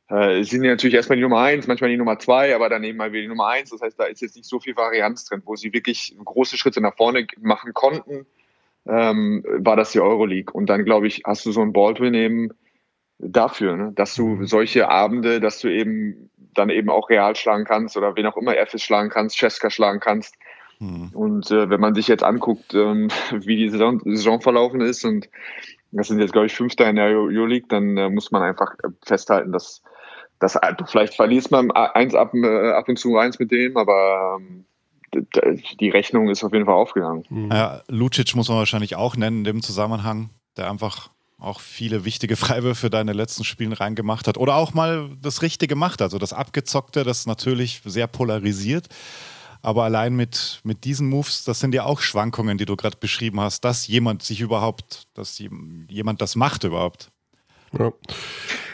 äh, 0.08 0.42
sind 0.42 0.64
ja 0.64 0.70
natürlich 0.70 0.94
erstmal 0.94 1.16
die 1.16 1.22
Nummer 1.22 1.40
eins, 1.40 1.66
manchmal 1.66 1.90
die 1.90 1.96
Nummer 1.96 2.18
zwei, 2.18 2.54
aber 2.54 2.68
dann 2.68 2.84
eben 2.84 2.96
mal 2.96 3.12
wieder 3.12 3.22
die 3.22 3.28
Nummer 3.28 3.48
eins. 3.48 3.70
Das 3.70 3.82
heißt, 3.82 4.00
da 4.00 4.04
ist 4.04 4.22
jetzt 4.22 4.36
nicht 4.36 4.48
so 4.48 4.60
viel 4.60 4.76
Varianz 4.76 5.26
drin, 5.26 5.42
wo 5.44 5.56
sie 5.56 5.72
wirklich 5.72 6.16
große 6.24 6.56
Schritte 6.56 6.80
nach 6.80 6.96
vorne 6.96 7.26
machen 7.40 7.74
konnten, 7.74 8.26
ähm, 8.88 9.44
war 9.58 9.76
das 9.76 9.92
die 9.92 10.00
Euroleague. 10.00 10.52
Und 10.52 10.66
dann, 10.66 10.84
glaube 10.84 11.06
ich, 11.06 11.22
hast 11.26 11.44
du 11.44 11.52
so 11.52 11.60
einen 11.60 11.74
Baldwin 11.74 12.14
eben 12.14 12.48
dafür, 13.18 13.76
ne? 13.76 13.92
dass 13.94 14.14
du 14.14 14.28
mhm. 14.28 14.46
solche 14.46 14.88
Abende, 14.88 15.40
dass 15.40 15.60
du 15.60 15.68
eben 15.68 16.30
dann 16.54 16.70
eben 16.70 16.88
auch 16.88 17.10
Real 17.10 17.36
schlagen 17.36 17.64
kannst 17.64 17.96
oder 17.98 18.16
wen 18.16 18.26
auch 18.26 18.38
immer 18.38 18.56
FS 18.56 18.82
schlagen 18.82 19.10
kannst, 19.10 19.38
Cesca 19.38 19.68
schlagen 19.68 20.00
kannst 20.00 20.34
hm. 20.80 21.10
Und 21.12 21.50
äh, 21.50 21.68
wenn 21.68 21.80
man 21.80 21.94
sich 21.94 22.08
jetzt 22.08 22.24
anguckt, 22.24 22.74
ähm, 22.74 23.08
wie 23.32 23.56
die 23.56 23.68
Saison, 23.68 24.00
Saison, 24.04 24.40
verlaufen 24.40 24.80
ist, 24.80 25.04
und 25.04 25.28
das 25.92 26.08
sind 26.08 26.20
jetzt, 26.20 26.32
glaube 26.32 26.46
ich, 26.46 26.54
Fünfter 26.54 26.88
in 26.88 26.96
der 26.96 27.06
Euroleague, 27.06 27.68
dann 27.68 27.96
äh, 27.96 28.08
muss 28.08 28.30
man 28.32 28.42
einfach 28.42 28.72
äh, 28.82 28.88
festhalten, 29.02 29.52
dass, 29.52 29.82
dass 30.38 30.56
äh, 30.56 30.74
vielleicht 30.86 31.14
verliest 31.14 31.50
man 31.50 31.70
eins 31.70 32.14
ab, 32.14 32.32
äh, 32.34 32.70
ab 32.70 32.88
und 32.88 32.98
zu 32.98 33.18
eins 33.18 33.38
mit 33.38 33.50
dem, 33.50 33.76
aber 33.76 34.38
ähm, 34.40 34.64
die 35.80 35.90
Rechnung 35.90 36.28
ist 36.30 36.44
auf 36.44 36.52
jeden 36.52 36.66
Fall 36.66 36.74
aufgegangen. 36.74 37.24
Mhm. 37.28 37.50
Ja, 37.50 37.82
Lucic 37.88 38.34
muss 38.34 38.48
man 38.48 38.58
wahrscheinlich 38.58 38.96
auch 38.96 39.16
nennen 39.16 39.38
in 39.38 39.44
dem 39.44 39.62
Zusammenhang, 39.62 40.30
der 40.56 40.70
einfach 40.70 41.10
auch 41.38 41.60
viele 41.60 42.04
wichtige 42.04 42.36
Freiwürfe 42.36 42.88
deine 42.88 43.12
letzten 43.12 43.44
Spielen 43.44 43.72
reingemacht 43.72 44.28
hat 44.28 44.38
oder 44.38 44.54
auch 44.54 44.72
mal 44.72 45.10
das 45.20 45.42
Richtige 45.42 45.74
macht, 45.74 46.00
also 46.00 46.18
das 46.18 46.32
Abgezockte, 46.32 47.04
das 47.04 47.26
natürlich 47.26 47.82
sehr 47.84 48.06
polarisiert. 48.06 48.88
Aber 49.62 49.84
allein 49.84 50.16
mit, 50.16 50.60
mit 50.64 50.84
diesen 50.84 51.08
Moves, 51.08 51.44
das 51.44 51.60
sind 51.60 51.74
ja 51.74 51.84
auch 51.84 52.00
Schwankungen, 52.00 52.58
die 52.58 52.64
du 52.64 52.76
gerade 52.76 52.96
beschrieben 52.98 53.40
hast, 53.40 53.64
dass 53.64 53.86
jemand 53.86 54.22
sich 54.22 54.40
überhaupt, 54.40 55.08
dass 55.14 55.38
jemand 55.38 56.22
das 56.22 56.36
macht 56.36 56.64
überhaupt. 56.64 57.10
Ja. 57.78 57.92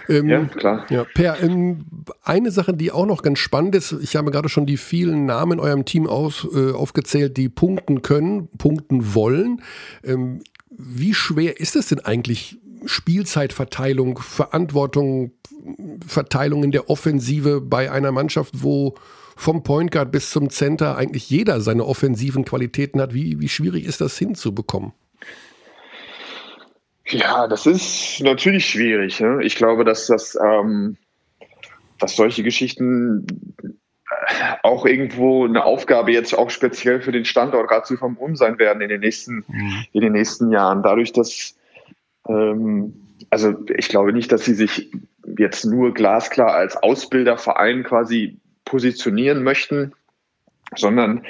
Ähm, 0.08 0.28
ja, 0.28 0.44
klar. 0.44 0.86
Ja, 0.88 1.04
per, 1.04 1.42
ähm, 1.42 1.84
eine 2.22 2.50
Sache, 2.50 2.72
die 2.72 2.92
auch 2.92 3.06
noch 3.06 3.22
ganz 3.22 3.40
spannend 3.40 3.74
ist, 3.74 3.92
ich 3.92 4.16
habe 4.16 4.30
gerade 4.30 4.48
schon 4.48 4.66
die 4.66 4.76
vielen 4.76 5.26
Namen 5.26 5.54
in 5.54 5.60
eurem 5.60 5.84
Team 5.84 6.06
aus, 6.06 6.46
äh, 6.54 6.72
aufgezählt, 6.72 7.36
die 7.36 7.48
punkten 7.48 8.02
können, 8.02 8.48
punkten 8.56 9.14
wollen. 9.14 9.62
Ähm, 10.04 10.42
wie 10.70 11.14
schwer 11.14 11.58
ist 11.58 11.76
es 11.76 11.88
denn 11.88 12.00
eigentlich, 12.00 12.58
Spielzeitverteilung, 12.84 14.18
Verantwortung, 14.18 15.32
Verteilung 16.06 16.62
in 16.62 16.70
der 16.70 16.88
Offensive 16.88 17.60
bei 17.60 17.90
einer 17.90 18.12
Mannschaft, 18.12 18.62
wo 18.62 18.94
vom 19.36 19.62
Point 19.62 19.92
Guard 19.92 20.10
bis 20.10 20.30
zum 20.30 20.50
Center 20.50 20.96
eigentlich 20.96 21.30
jeder 21.30 21.60
seine 21.60 21.84
offensiven 21.84 22.44
Qualitäten 22.44 23.00
hat. 23.00 23.14
Wie, 23.14 23.38
wie 23.38 23.48
schwierig 23.48 23.84
ist 23.84 24.00
das 24.00 24.18
hinzubekommen? 24.18 24.92
Ja, 27.06 27.46
das 27.46 27.66
ist 27.66 28.20
natürlich 28.22 28.66
schwierig. 28.66 29.20
Ne? 29.20 29.40
Ich 29.44 29.54
glaube, 29.54 29.84
dass 29.84 30.06
das, 30.06 30.36
ähm, 30.42 30.96
dass 32.00 32.16
solche 32.16 32.42
Geschichten 32.42 33.26
äh, 33.62 33.68
auch 34.64 34.86
irgendwo 34.86 35.44
eine 35.44 35.64
Aufgabe 35.64 36.10
jetzt 36.10 36.36
auch 36.36 36.50
speziell 36.50 37.00
für 37.00 37.12
den 37.12 37.24
Standort 37.24 37.70
Ratiofarm 37.70 38.16
sein 38.34 38.58
werden 38.58 38.80
in 38.82 38.88
den 38.88 39.00
nächsten, 39.00 39.44
mhm. 39.46 39.84
in 39.92 40.00
den 40.00 40.14
nächsten 40.14 40.50
Jahren. 40.50 40.82
Dadurch, 40.82 41.12
dass 41.12 41.54
ähm, 42.28 42.94
also 43.30 43.54
ich 43.76 43.88
glaube 43.88 44.12
nicht, 44.12 44.32
dass 44.32 44.44
sie 44.44 44.54
sich 44.54 44.90
jetzt 45.38 45.64
nur 45.64 45.94
glasklar 45.94 46.54
als 46.54 46.76
Ausbilderverein 46.76 47.84
quasi 47.84 48.38
positionieren 48.66 49.42
möchten, 49.42 49.94
sondern 50.76 51.24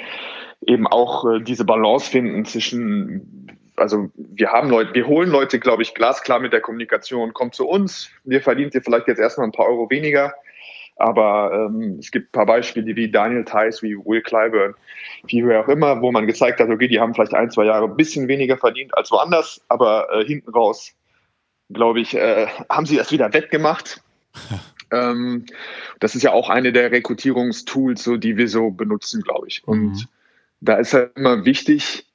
eben 0.65 0.85
auch 0.87 1.25
äh, 1.25 1.39
diese 1.39 1.63
Balance 1.63 2.09
finden 2.09 2.43
zwischen, 2.43 3.47
also 3.77 4.09
wir 4.15 4.51
haben 4.51 4.69
Leute, 4.69 4.93
wir 4.93 5.07
holen 5.07 5.29
Leute, 5.29 5.59
glaube 5.59 5.83
ich, 5.83 5.93
glasklar 5.93 6.39
mit 6.39 6.51
der 6.51 6.61
Kommunikation, 6.61 7.33
kommt 7.33 7.55
zu 7.55 7.67
uns, 7.67 8.09
wir 8.25 8.41
verdient 8.41 8.75
ihr 8.75 8.81
vielleicht 8.81 9.07
jetzt 9.07 9.19
erstmal 9.19 9.47
ein 9.47 9.53
paar 9.53 9.67
Euro 9.67 9.89
weniger, 9.89 10.33
Aber 10.99 11.51
ähm, 11.53 11.97
es 11.99 12.09
gibt 12.09 12.29
ein 12.29 12.31
paar 12.31 12.47
Beispiele 12.47 12.95
wie 12.95 13.11
Daniel 13.11 13.45
Tice, 13.45 13.83
wie 13.83 13.95
Will 13.95 14.21
Clyburn, 14.21 14.73
wie 15.27 15.45
wer 15.45 15.61
auch 15.61 15.67
immer, 15.67 16.01
wo 16.01 16.11
man 16.11 16.25
gezeigt 16.25 16.59
hat, 16.59 16.69
okay, 16.69 16.87
die 16.87 16.99
haben 16.99 17.13
vielleicht 17.13 17.35
ein, 17.35 17.51
zwei 17.51 17.65
Jahre 17.65 17.85
ein 17.85 17.95
bisschen 17.95 18.27
weniger 18.27 18.57
verdient 18.57 18.97
als 18.97 19.11
woanders, 19.11 19.61
aber 19.69 20.07
äh, 20.11 20.25
hinten 20.25 20.49
raus, 20.49 20.93
glaube 21.69 21.99
ich, 21.99 22.15
äh, 22.15 22.47
haben 22.69 22.87
sie 22.87 22.97
das 22.97 23.11
wieder 23.11 23.31
wettgemacht. 23.31 24.01
ähm, 24.91 25.45
das 25.99 26.15
ist 26.15 26.23
ja 26.23 26.31
auch 26.31 26.49
eine 26.49 26.71
der 26.71 26.91
Rekrutierungstools, 26.91 28.03
so, 28.03 28.17
die 28.17 28.37
wir 28.37 28.47
so 28.47 28.71
benutzen, 28.71 29.21
glaube 29.21 29.47
ich. 29.47 29.67
Und 29.67 29.91
mhm. 29.91 30.03
da 30.61 30.75
ist 30.77 30.93
halt 30.93 31.11
immer 31.15 31.45
wichtig, 31.45 32.05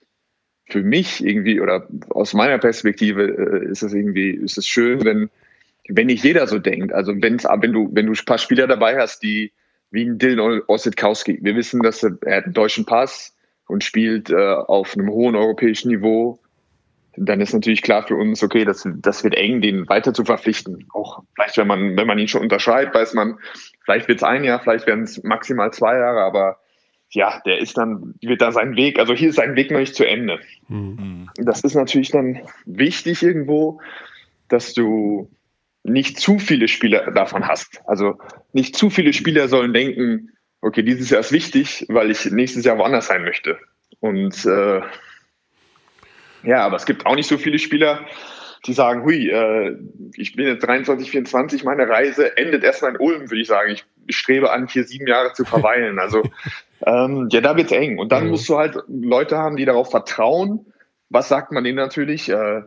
für 0.68 0.82
mich 0.82 1.24
irgendwie 1.24 1.60
oder 1.60 1.86
aus 2.10 2.34
meiner 2.34 2.58
Perspektive 2.58 3.24
äh, 3.24 3.70
ist 3.70 3.82
es 3.82 3.92
irgendwie, 3.92 4.30
ist 4.30 4.56
es 4.56 4.66
schön, 4.66 5.04
wenn, 5.04 5.28
wenn 5.88 6.06
nicht 6.06 6.24
jeder 6.24 6.46
so 6.46 6.58
denkt. 6.58 6.92
Also 6.92 7.12
wenn's, 7.20 7.44
wenn 7.44 7.72
du, 7.72 7.90
wenn 7.92 8.06
du 8.06 8.12
ein 8.12 8.24
paar 8.24 8.38
Spieler 8.38 8.66
dabei 8.66 8.98
hast, 8.98 9.22
die 9.22 9.52
wie 9.90 10.06
ein 10.06 10.18
Dylan 10.18 10.62
Ossetkowski, 10.66 11.40
wir 11.42 11.54
wissen, 11.54 11.82
dass 11.82 12.02
er, 12.02 12.16
er 12.22 12.38
hat 12.38 12.44
einen 12.44 12.54
deutschen 12.54 12.86
Pass 12.86 13.36
und 13.66 13.84
spielt 13.84 14.30
äh, 14.30 14.34
auf 14.36 14.96
einem 14.96 15.10
hohen 15.10 15.36
europäischen 15.36 15.90
Niveau, 15.90 16.38
dann 17.16 17.40
ist 17.40 17.52
natürlich 17.52 17.82
klar 17.82 18.06
für 18.06 18.16
uns, 18.16 18.42
okay, 18.42 18.64
das, 18.64 18.88
das 18.96 19.22
wird 19.24 19.34
eng, 19.34 19.60
den 19.60 19.88
weiter 19.88 20.14
zu 20.14 20.24
verpflichten. 20.24 20.86
Auch 20.92 21.22
vielleicht, 21.34 21.58
wenn 21.58 21.66
man, 21.66 21.96
wenn 21.96 22.06
man 22.06 22.18
ihn 22.18 22.28
schon 22.28 22.42
unterschreibt, 22.42 22.94
weiß 22.94 23.14
man, 23.14 23.38
vielleicht 23.84 24.08
wird 24.08 24.18
es 24.18 24.24
ein 24.24 24.44
Jahr, 24.44 24.60
vielleicht 24.60 24.86
werden 24.86 25.04
es 25.04 25.22
maximal 25.22 25.72
zwei 25.72 25.98
Jahre, 25.98 26.22
aber 26.22 26.58
ja, 27.10 27.42
der 27.44 27.58
ist 27.58 27.76
dann, 27.76 28.14
wird 28.22 28.40
da 28.40 28.52
sein 28.52 28.76
Weg, 28.76 28.98
also 28.98 29.12
hier 29.12 29.28
ist 29.28 29.36
sein 29.36 29.54
Weg 29.54 29.70
noch 29.70 29.80
nicht 29.80 29.94
zu 29.94 30.04
Ende. 30.04 30.40
Mhm. 30.68 31.28
Das 31.36 31.60
ist 31.60 31.74
natürlich 31.74 32.10
dann 32.10 32.40
wichtig 32.64 33.22
irgendwo, 33.22 33.80
dass 34.48 34.72
du 34.72 35.30
nicht 35.84 36.18
zu 36.18 36.38
viele 36.38 36.68
Spieler 36.68 37.10
davon 37.10 37.46
hast. 37.46 37.82
Also 37.86 38.18
nicht 38.52 38.76
zu 38.76 38.88
viele 38.88 39.12
Spieler 39.12 39.48
sollen 39.48 39.74
denken, 39.74 40.30
okay, 40.62 40.82
dieses 40.82 41.10
Jahr 41.10 41.20
ist 41.20 41.32
wichtig, 41.32 41.84
weil 41.88 42.10
ich 42.10 42.30
nächstes 42.30 42.64
Jahr 42.64 42.78
woanders 42.78 43.08
sein 43.08 43.24
möchte. 43.24 43.58
Und 44.00 44.46
äh, 44.46 44.80
ja, 46.42 46.64
aber 46.64 46.76
es 46.76 46.86
gibt 46.86 47.06
auch 47.06 47.14
nicht 47.14 47.28
so 47.28 47.38
viele 47.38 47.58
Spieler, 47.58 48.00
die 48.66 48.72
sagen, 48.72 49.04
hui, 49.04 49.28
äh, 49.28 49.76
ich 50.14 50.36
bin 50.36 50.46
jetzt 50.46 50.66
23, 50.66 51.10
24, 51.10 51.64
meine 51.64 51.88
Reise 51.88 52.36
endet 52.36 52.62
erstmal 52.62 52.92
in 52.92 53.00
Ulm, 53.00 53.30
würde 53.30 53.40
ich 53.40 53.48
sagen. 53.48 53.72
Ich, 53.72 53.84
ich 54.06 54.16
strebe 54.16 54.52
an, 54.52 54.68
hier 54.68 54.84
sieben 54.84 55.06
Jahre 55.06 55.32
zu 55.32 55.44
verweilen. 55.44 55.98
Also 55.98 56.22
ähm, 56.86 57.28
ja, 57.30 57.40
da 57.40 57.56
wird's 57.56 57.72
eng. 57.72 57.98
Und 57.98 58.12
dann 58.12 58.24
mhm. 58.24 58.30
musst 58.30 58.48
du 58.48 58.56
halt 58.56 58.76
Leute 58.88 59.38
haben, 59.38 59.56
die 59.56 59.64
darauf 59.64 59.90
vertrauen. 59.90 60.66
Was 61.08 61.28
sagt 61.28 61.50
man 61.50 61.64
denen 61.64 61.76
natürlich? 61.76 62.28
Äh, 62.28 62.62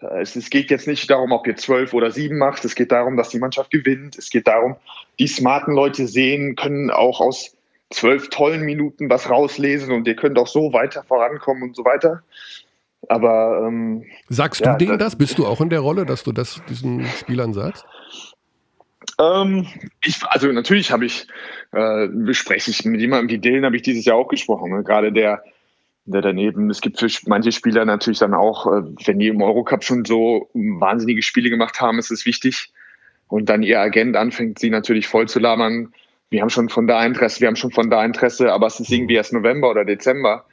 es, 0.00 0.36
es, 0.36 0.50
geht 0.50 0.70
jetzt 0.70 0.86
nicht 0.86 1.08
darum, 1.10 1.32
ob 1.32 1.46
ihr 1.46 1.56
zwölf 1.56 1.92
oder 1.92 2.10
sieben 2.10 2.38
macht. 2.38 2.64
Es 2.64 2.74
geht 2.74 2.92
darum, 2.92 3.16
dass 3.16 3.30
die 3.30 3.38
Mannschaft 3.38 3.70
gewinnt. 3.70 4.18
Es 4.18 4.30
geht 4.30 4.46
darum, 4.46 4.76
die 5.18 5.28
smarten 5.28 5.74
Leute 5.74 6.06
sehen, 6.06 6.56
können 6.56 6.90
auch 6.90 7.20
aus 7.20 7.56
zwölf 7.90 8.28
tollen 8.28 8.62
Minuten 8.62 9.08
was 9.08 9.30
rauslesen 9.30 9.92
und 9.92 10.06
ihr 10.06 10.14
könnt 10.14 10.38
auch 10.38 10.46
so 10.46 10.72
weiter 10.72 11.02
vorankommen 11.04 11.62
und 11.62 11.76
so 11.76 11.84
weiter. 11.84 12.22
Aber 13.08 13.64
ähm, 13.66 14.04
sagst 14.28 14.64
ja, 14.64 14.72
du 14.72 14.84
denen 14.84 14.98
das? 14.98 15.16
Bist 15.16 15.38
du 15.38 15.46
auch 15.46 15.60
in 15.60 15.70
der 15.70 15.80
Rolle, 15.80 16.04
dass 16.04 16.24
du 16.24 16.32
das 16.32 16.60
diesen 16.68 17.06
Spielern 17.06 17.52
sagst? 17.52 17.86
Ähm, 19.20 19.66
ich, 20.04 20.22
also 20.24 20.50
natürlich 20.52 20.90
habe 20.90 21.06
ich, 21.06 21.26
äh, 21.72 22.08
bespreche 22.08 22.70
ich 22.70 22.84
mit 22.84 23.00
jemandem 23.00 23.30
wie 23.30 23.38
Dylan, 23.38 23.64
habe 23.64 23.76
ich 23.76 23.82
dieses 23.82 24.04
Jahr 24.04 24.16
auch 24.16 24.28
gesprochen. 24.28 24.72
Ne? 24.72 24.82
Gerade 24.82 25.12
der, 25.12 25.42
der 26.04 26.22
daneben, 26.22 26.70
es 26.70 26.80
gibt 26.80 26.98
für 26.98 27.08
manche 27.26 27.52
Spieler 27.52 27.84
natürlich 27.84 28.18
dann 28.18 28.34
auch, 28.34 28.66
äh, 28.66 28.82
wenn 29.04 29.18
die 29.18 29.28
im 29.28 29.42
Eurocup 29.42 29.84
schon 29.84 30.04
so 30.04 30.50
wahnsinnige 30.54 31.22
Spiele 31.22 31.50
gemacht 31.50 31.80
haben, 31.80 31.98
ist 31.98 32.10
es 32.10 32.26
wichtig. 32.26 32.72
Und 33.28 33.48
dann 33.48 33.62
ihr 33.62 33.80
Agent 33.80 34.16
anfängt, 34.16 34.58
sie 34.58 34.70
natürlich 34.70 35.06
voll 35.06 35.28
zu 35.28 35.38
labern. 35.38 35.92
Wir 36.30 36.40
haben 36.40 36.50
schon 36.50 36.68
von 36.68 36.86
da 36.86 37.04
Interesse, 37.04 37.40
wir 37.40 37.48
haben 37.48 37.56
schon 37.56 37.72
von 37.72 37.90
da 37.90 38.04
Interesse, 38.04 38.52
aber 38.52 38.66
es 38.66 38.80
ist 38.80 38.90
irgendwie 38.90 39.14
erst 39.14 39.32
November 39.32 39.70
oder 39.70 39.84
Dezember. 39.84 40.44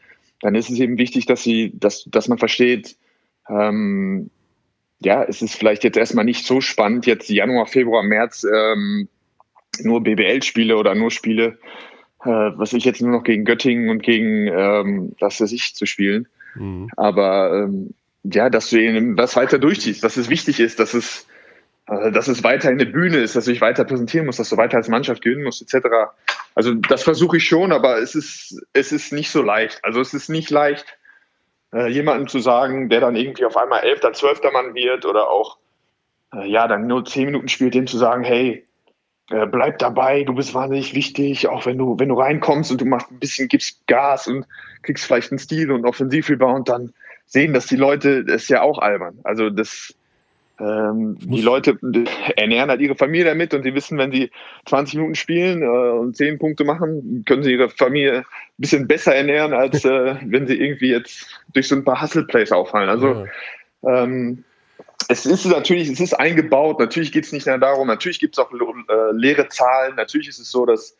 Dann 0.41 0.55
ist 0.55 0.69
es 0.69 0.79
eben 0.79 0.97
wichtig, 0.97 1.25
dass 1.25 1.43
sie, 1.43 1.71
dass, 1.75 2.03
dass 2.05 2.27
man 2.27 2.37
versteht, 2.37 2.97
ähm, 3.49 4.29
ja, 4.99 5.23
es 5.23 5.41
ist 5.41 5.55
vielleicht 5.55 5.83
jetzt 5.83 5.97
erstmal 5.97 6.25
nicht 6.25 6.45
so 6.45 6.61
spannend, 6.61 7.05
jetzt 7.05 7.29
Januar, 7.29 7.67
Februar, 7.67 8.03
März 8.03 8.45
ähm, 8.51 9.07
nur 9.81 10.03
BBL-Spiele 10.03 10.77
oder 10.77 10.95
nur 10.95 11.11
Spiele, 11.11 11.57
äh, 12.23 12.29
was 12.29 12.73
ich 12.73 12.85
jetzt 12.85 13.01
nur 13.01 13.11
noch 13.11 13.23
gegen 13.23 13.45
Göttingen 13.45 13.89
und 13.89 14.03
gegen 14.03 14.47
ähm, 14.47 15.15
das 15.19 15.37
für 15.37 15.47
sich 15.47 15.75
zu 15.75 15.85
spielen. 15.85 16.27
Mhm. 16.55 16.89
Aber 16.95 17.65
ähm, 17.65 17.93
ja, 18.23 18.49
dass 18.49 18.69
du 18.69 18.81
eben 18.81 19.15
das 19.15 19.35
weiter 19.35 19.59
durchziehst, 19.59 20.03
dass 20.03 20.17
es 20.17 20.29
wichtig 20.29 20.59
ist, 20.59 20.79
dass 20.79 20.93
es, 20.93 21.27
dass 21.87 22.27
es 22.27 22.43
weiter 22.43 22.69
eine 22.69 22.85
Bühne 22.85 23.17
ist, 23.17 23.35
dass 23.35 23.45
du 23.45 23.51
dich 23.51 23.61
weiter 23.61 23.85
präsentieren 23.85 24.25
musst, 24.25 24.39
dass 24.39 24.49
du 24.49 24.57
weiter 24.57 24.77
als 24.77 24.87
Mannschaft 24.87 25.21
gewinnen 25.21 25.43
musst, 25.43 25.61
etc. 25.61 25.87
Also 26.55 26.73
das 26.73 27.03
versuche 27.03 27.37
ich 27.37 27.45
schon, 27.45 27.71
aber 27.71 27.99
es 27.99 28.15
ist, 28.15 28.59
es 28.73 28.91
ist 28.91 29.13
nicht 29.13 29.29
so 29.29 29.43
leicht. 29.43 29.83
Also 29.83 30.01
es 30.01 30.13
ist 30.13 30.29
nicht 30.29 30.49
leicht, 30.49 30.97
äh, 31.73 31.87
jemandem 31.87 32.27
zu 32.27 32.39
sagen, 32.39 32.89
der 32.89 33.01
dann 33.01 33.15
irgendwie 33.15 33.45
auf 33.45 33.57
einmal 33.57 33.83
elfter, 33.83 34.13
zwölfter 34.13 34.51
Mann 34.51 34.73
wird 34.73 35.05
oder 35.05 35.29
auch 35.29 35.57
äh, 36.33 36.49
ja 36.49 36.67
dann 36.67 36.87
nur 36.87 37.05
zehn 37.05 37.25
Minuten 37.25 37.49
spielt, 37.49 37.75
dem 37.75 37.85
zu 37.85 37.97
sagen, 37.97 38.23
hey, 38.23 38.65
äh, 39.29 39.45
bleib 39.45 39.79
dabei, 39.79 40.23
du 40.23 40.33
bist 40.33 40.53
wahnsinnig 40.53 40.93
wichtig, 40.93 41.47
auch 41.47 41.65
wenn 41.65 41.77
du, 41.77 41.99
wenn 41.99 42.09
du 42.09 42.15
reinkommst 42.15 42.71
und 42.71 42.81
du 42.81 42.85
machst 42.85 43.11
ein 43.11 43.19
bisschen, 43.19 43.47
gibst 43.47 43.85
Gas 43.87 44.27
und 44.27 44.45
kriegst 44.83 45.05
vielleicht 45.05 45.31
einen 45.31 45.39
Stil 45.39 45.71
und 45.71 45.85
Offensivrebound, 45.85 46.69
dann 46.69 46.93
sehen 47.25 47.53
das 47.53 47.65
die 47.65 47.75
Leute, 47.75 48.23
das 48.23 48.43
ist 48.43 48.49
ja 48.49 48.61
auch 48.61 48.77
albern. 48.77 49.19
Also 49.23 49.49
das, 49.49 49.95
ähm, 50.59 51.17
die 51.19 51.41
Leute 51.41 51.77
ernähren 52.37 52.69
halt 52.69 52.81
ihre 52.81 52.95
Familie 52.95 53.25
damit 53.25 53.53
und 53.53 53.63
sie 53.63 53.75
wissen, 53.75 53.97
wenn 53.97 54.11
sie 54.11 54.31
20 54.65 54.95
Minuten 54.95 55.15
spielen 55.15 55.61
äh, 55.61 55.65
und 55.65 56.15
10 56.15 56.39
Punkte 56.39 56.63
machen, 56.63 57.23
können 57.25 57.43
sie 57.43 57.53
ihre 57.53 57.69
Familie 57.69 58.19
ein 58.19 58.25
bisschen 58.57 58.87
besser 58.87 59.15
ernähren, 59.15 59.53
als 59.53 59.83
äh, 59.85 60.15
wenn 60.25 60.47
sie 60.47 60.55
irgendwie 60.55 60.89
jetzt 60.89 61.27
durch 61.53 61.67
so 61.67 61.75
ein 61.75 61.83
paar 61.83 62.01
Hustle-Plays 62.01 62.51
auffallen. 62.51 62.89
Also 62.89 63.25
ja. 63.83 64.03
ähm, 64.03 64.43
es 65.09 65.25
ist 65.25 65.45
natürlich, 65.45 65.89
es 65.89 65.99
ist 65.99 66.13
eingebaut, 66.13 66.79
natürlich 66.79 67.11
geht 67.11 67.25
es 67.25 67.31
nicht 67.31 67.45
mehr 67.45 67.57
darum, 67.57 67.87
natürlich 67.87 68.19
gibt 68.19 68.37
es 68.37 68.43
auch 68.43 68.51
äh, 68.51 69.11
leere 69.11 69.49
Zahlen, 69.49 69.95
natürlich 69.95 70.29
ist 70.29 70.39
es 70.39 70.49
so, 70.49 70.65
dass, 70.65 70.97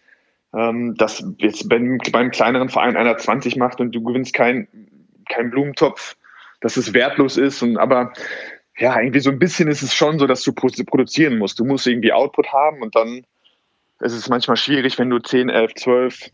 ähm, 0.53 0.95
dass 0.95 1.24
jetzt 1.38 1.70
beim, 1.70 1.97
beim 2.12 2.30
kleineren 2.30 2.70
Verein 2.70 2.97
einer 2.97 3.18
20 3.18 3.56
macht 3.56 3.80
und 3.80 3.93
du 3.93 4.03
gewinnst 4.03 4.34
keinen 4.34 4.68
kein 5.30 5.49
Blumentopf, 5.49 6.16
dass 6.62 6.78
es 6.78 6.93
wertlos 6.93 7.38
ist. 7.38 7.62
Und 7.62 7.78
aber 7.78 8.14
ja, 8.78 8.99
irgendwie 8.99 9.19
so 9.19 9.30
ein 9.30 9.39
bisschen 9.39 9.67
ist 9.67 9.82
es 9.82 9.93
schon 9.93 10.19
so, 10.19 10.28
dass 10.28 10.43
du 10.43 10.53
produzieren 10.53 11.38
musst. 11.38 11.59
Du 11.59 11.65
musst 11.65 11.88
irgendwie 11.88 12.11
Output 12.11 12.51
haben 12.51 12.82
und 12.82 12.95
dann 12.95 13.26
ist 14.01 14.13
es 14.13 14.30
manchmal 14.30 14.57
schwierig, 14.57 14.99
wenn 14.99 15.09
du 15.09 15.19
10, 15.19 15.49
11, 15.49 15.76
12 15.76 16.32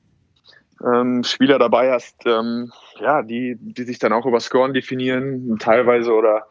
ähm, 0.84 1.24
Spieler 1.24 1.60
dabei 1.60 1.92
hast, 1.92 2.26
ähm, 2.26 2.72
ja, 3.00 3.22
die, 3.22 3.56
die 3.60 3.84
sich 3.84 4.00
dann 4.00 4.14
auch 4.14 4.26
über 4.26 4.40
Scoren 4.40 4.74
definieren, 4.74 5.58
teilweise 5.60 6.14
oder 6.14 6.48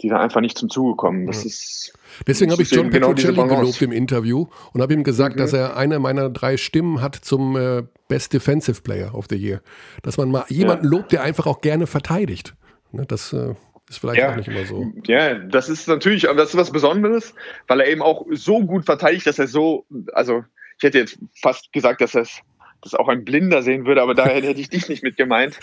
die 0.00 0.08
dann 0.08 0.20
einfach 0.20 0.40
nicht 0.40 0.56
zum 0.56 0.70
Zuge 0.70 0.96
kommen. 0.96 1.26
Das 1.26 1.44
ist, 1.44 1.92
Deswegen 2.26 2.52
habe 2.52 2.62
ich 2.62 2.70
John 2.70 2.90
genau 2.90 3.08
Petrocelli 3.08 3.48
gelobt 3.48 3.82
im 3.82 3.90
Interview 3.90 4.46
und 4.72 4.80
habe 4.80 4.94
ihm 4.94 5.02
gesagt, 5.02 5.36
mhm. 5.36 5.40
dass 5.40 5.52
er 5.52 5.76
eine 5.76 5.98
meiner 5.98 6.30
drei 6.30 6.56
Stimmen 6.56 7.00
hat 7.00 7.16
zum 7.16 7.56
äh, 7.56 7.82
Best 8.06 8.32
Defensive 8.32 8.82
Player 8.82 9.14
of 9.14 9.26
the 9.28 9.36
Year. 9.36 9.60
Dass 10.02 10.16
man 10.16 10.30
mal 10.30 10.44
jemanden 10.48 10.84
ja. 10.84 10.90
lobt, 10.90 11.12
der 11.12 11.22
einfach 11.22 11.46
auch 11.46 11.60
gerne 11.60 11.86
verteidigt. 11.86 12.54
Ne, 12.92 13.04
das 13.06 13.32
äh, 13.32 13.54
ist 13.88 13.98
vielleicht 13.98 14.20
ja. 14.20 14.32
auch 14.32 14.36
nicht 14.36 14.48
immer 14.48 14.64
so. 14.64 14.92
Ja, 15.06 15.34
das 15.34 15.68
ist 15.68 15.88
natürlich, 15.88 16.22
das 16.22 16.50
ist 16.50 16.56
was 16.56 16.70
Besonderes, 16.70 17.34
weil 17.66 17.80
er 17.80 17.88
eben 17.88 18.02
auch 18.02 18.26
so 18.32 18.60
gut 18.60 18.84
verteidigt, 18.84 19.26
dass 19.26 19.38
er 19.38 19.46
so, 19.46 19.86
also 20.12 20.44
ich 20.76 20.84
hätte 20.84 20.98
jetzt 20.98 21.18
fast 21.34 21.72
gesagt, 21.72 22.00
dass 22.00 22.14
er 22.14 22.22
es 22.22 22.40
das 22.80 22.94
auch 22.94 23.08
ein 23.08 23.24
Blinder 23.24 23.62
sehen 23.62 23.86
würde, 23.86 24.02
aber 24.02 24.14
daher 24.14 24.40
hätte 24.40 24.60
ich 24.60 24.68
dich 24.68 24.88
nicht 24.88 25.02
mit 25.02 25.16
gemeint, 25.16 25.58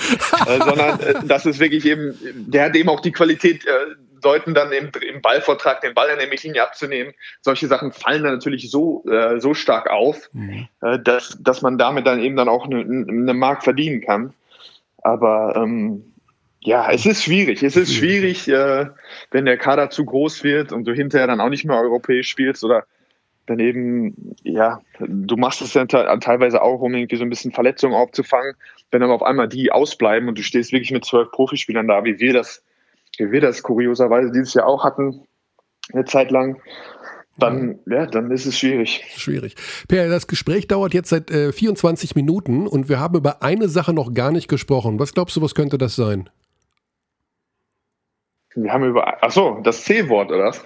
äh, 0.48 0.58
sondern 0.66 1.00
äh, 1.00 1.14
das 1.24 1.46
ist 1.46 1.60
wirklich 1.60 1.86
eben, 1.86 2.18
der 2.36 2.66
hat 2.66 2.76
eben 2.76 2.90
auch 2.90 3.00
die 3.00 3.14
Qualität, 3.14 3.66
äh, 3.66 3.96
Leuten 4.26 4.54
dann 4.54 4.72
im, 4.74 4.92
im 5.08 5.22
Ballvortrag 5.22 5.82
den 5.82 5.94
Ball 5.94 6.10
in 6.10 6.18
der 6.18 6.28
Mittellinie 6.28 6.64
abzunehmen. 6.64 7.14
Solche 7.42 7.68
Sachen 7.68 7.94
fallen 7.94 8.24
dann 8.24 8.34
natürlich 8.34 8.70
so, 8.70 9.06
äh, 9.06 9.40
so 9.40 9.54
stark 9.54 9.90
auf, 9.90 10.30
mhm. 10.34 10.68
äh, 10.82 11.00
dass, 11.00 11.38
dass 11.40 11.62
man 11.62 11.78
damit 11.78 12.06
dann 12.06 12.20
eben 12.20 12.36
dann 12.36 12.50
auch 12.50 12.66
eine, 12.66 12.80
eine 12.80 13.34
Mark 13.34 13.64
verdienen 13.64 14.02
kann. 14.02 14.34
Aber 15.04 15.56
ähm, 15.56 16.15
ja, 16.66 16.92
es 16.92 17.06
ist 17.06 17.24
schwierig. 17.24 17.64
Es 17.64 17.76
ist 17.76 17.94
schwierig, 17.94 18.48
äh, 18.48 18.88
wenn 19.32 19.46
der 19.46 19.58
Kader 19.58 19.90
zu 19.90 20.06
groß 20.06 20.44
wird 20.44 20.72
und 20.72 20.86
du 20.86 20.94
hinterher 20.94 21.28
dann 21.28 21.42
auch 21.42 21.50
nicht 21.50 21.66
mehr 21.66 21.78
europäisch 21.78 22.28
spielst 22.28 22.64
oder 22.64 22.86
daneben, 23.46 24.36
ja, 24.44 24.82
du 25.00 25.38
machst 25.38 25.62
es 25.62 25.74
dann 25.74 25.88
teilweise 25.88 26.62
auch, 26.62 26.82
um 26.82 26.94
irgendwie 26.96 27.16
so 27.16 27.24
ein 27.24 27.30
bisschen 27.30 27.52
Verletzungen 27.52 27.94
aufzufangen. 27.94 28.56
Wenn 28.92 29.04
aber 29.04 29.14
auf 29.14 29.24
einmal 29.24 29.48
die 29.48 29.72
ausbleiben 29.72 30.28
und 30.28 30.38
du 30.38 30.44
stehst 30.44 30.72
wirklich 30.72 30.92
mit 30.92 31.06
zwölf 31.06 31.32
Profispielern 31.32 31.88
da, 31.88 32.04
wie 32.04 32.20
wir 32.20 32.34
das 32.34 32.64
wie 33.18 33.32
wir 33.32 33.42
das 33.42 33.64
kurioserweise 33.64 34.32
dieses 34.32 34.54
Jahr 34.54 34.68
auch 34.68 34.84
hatten, 34.84 35.22
eine 35.94 36.06
Zeit 36.06 36.32
lang, 36.32 36.62
dann, 37.38 37.80
ja, 37.86 38.06
dann 38.06 38.32
ist 38.32 38.46
es 38.46 38.58
schwierig. 38.58 39.04
Schwierig. 39.16 39.56
Per, 39.88 40.08
das 40.08 40.28
Gespräch 40.28 40.68
dauert 40.68 40.94
jetzt 40.94 41.10
seit 41.10 41.30
äh, 41.32 41.52
24 41.52 42.16
Minuten 42.16 42.66
und 42.66 42.88
wir 42.88 43.00
haben 43.00 43.16
über 43.18 43.44
eine 43.44 43.68
Sache 43.68 43.94
noch 43.94 44.14
gar 44.14 44.32
nicht 44.32 44.48
gesprochen. 44.48 45.00
Was 45.00 45.14
glaubst 45.14 45.36
du, 45.36 45.42
was 45.42 45.54
könnte 45.54 45.78
das 45.78 45.96
sein? 45.96 46.30
Wir 48.56 48.72
haben 48.72 48.84
über, 48.86 49.18
ach 49.22 49.32
so, 49.32 49.60
das 49.64 49.84
C-Wort, 49.84 50.32
oder 50.32 50.46
was? 50.46 50.66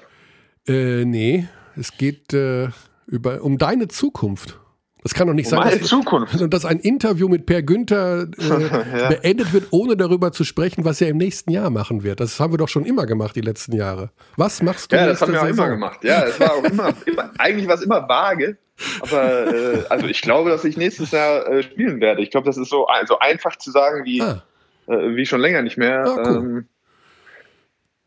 Äh, 0.68 1.06
nee, 1.06 1.48
es 1.76 1.98
geht 1.98 2.34
äh, 2.34 2.68
über, 3.08 3.42
um 3.42 3.58
deine 3.58 3.88
Zukunft. 3.88 4.60
Das 5.02 5.14
kann 5.14 5.28
doch 5.28 5.34
nicht 5.34 5.46
Um 5.48 5.52
sein, 5.52 5.60
meine 5.60 5.78
dass, 5.80 5.88
Zukunft. 5.88 6.36
dass 6.54 6.66
ein 6.66 6.80
Interview 6.80 7.30
mit 7.30 7.46
Per 7.46 7.64
Günther 7.64 8.28
äh, 8.38 8.98
Ja. 9.00 9.08
beendet 9.10 9.54
wird, 9.54 9.68
ohne 9.72 9.96
darüber 9.96 10.32
zu 10.34 10.44
sprechen, 10.44 10.84
was 10.86 11.00
er 11.02 11.08
im 11.08 11.18
nächsten 11.18 11.52
Jahr 11.52 11.70
machen 11.70 12.04
wird. 12.04 12.20
Das 12.20 12.40
haben 12.40 12.52
wir 12.54 12.58
doch 12.58 12.68
schon 12.68 12.86
immer 12.86 13.06
gemacht, 13.06 13.36
die 13.36 13.42
letzten 13.42 13.74
Jahre. 13.76 14.12
Was 14.36 14.62
machst 14.62 14.92
du 14.92 14.98
Ja, 14.98 15.08
das 15.08 15.22
haben 15.22 15.32
wir 15.32 15.42
auch 15.42 15.46
Saison? 15.48 15.66
immer 15.66 15.74
gemacht. 15.76 16.04
Ja, 16.04 16.26
es 16.26 16.40
war 16.40 16.54
auch 16.54 16.64
immer, 16.64 16.94
immer 17.06 17.32
eigentlich 17.38 17.68
war 17.68 17.76
es 17.76 17.82
immer 17.82 18.08
vage. 18.10 18.58
Aber 19.02 19.54
äh, 19.54 19.84
also 19.90 20.06
ich 20.06 20.22
glaube, 20.22 20.50
dass 20.50 20.64
ich 20.66 20.78
nächstes 20.78 21.12
Jahr 21.12 21.48
äh, 21.50 21.64
spielen 21.64 22.00
werde. 22.02 22.22
Ich 22.22 22.30
glaube, 22.30 22.46
das 22.46 22.58
ist 22.58 22.70
so 22.70 22.86
also 22.88 23.18
einfach 23.20 23.56
zu 23.56 23.72
sagen 23.72 24.04
wie, 24.06 24.22
Ah. 24.22 24.44
äh, 24.88 25.16
wie 25.16 25.26
schon 25.26 25.40
länger 25.42 25.62
nicht 25.62 25.78
mehr. 25.78 26.04
Ah, 26.06 26.24
cool. 26.30 26.36
ähm, 26.38 26.68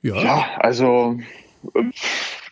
Ja. 0.03 0.23
ja, 0.23 0.45
also 0.59 1.19
äh, 1.75 1.83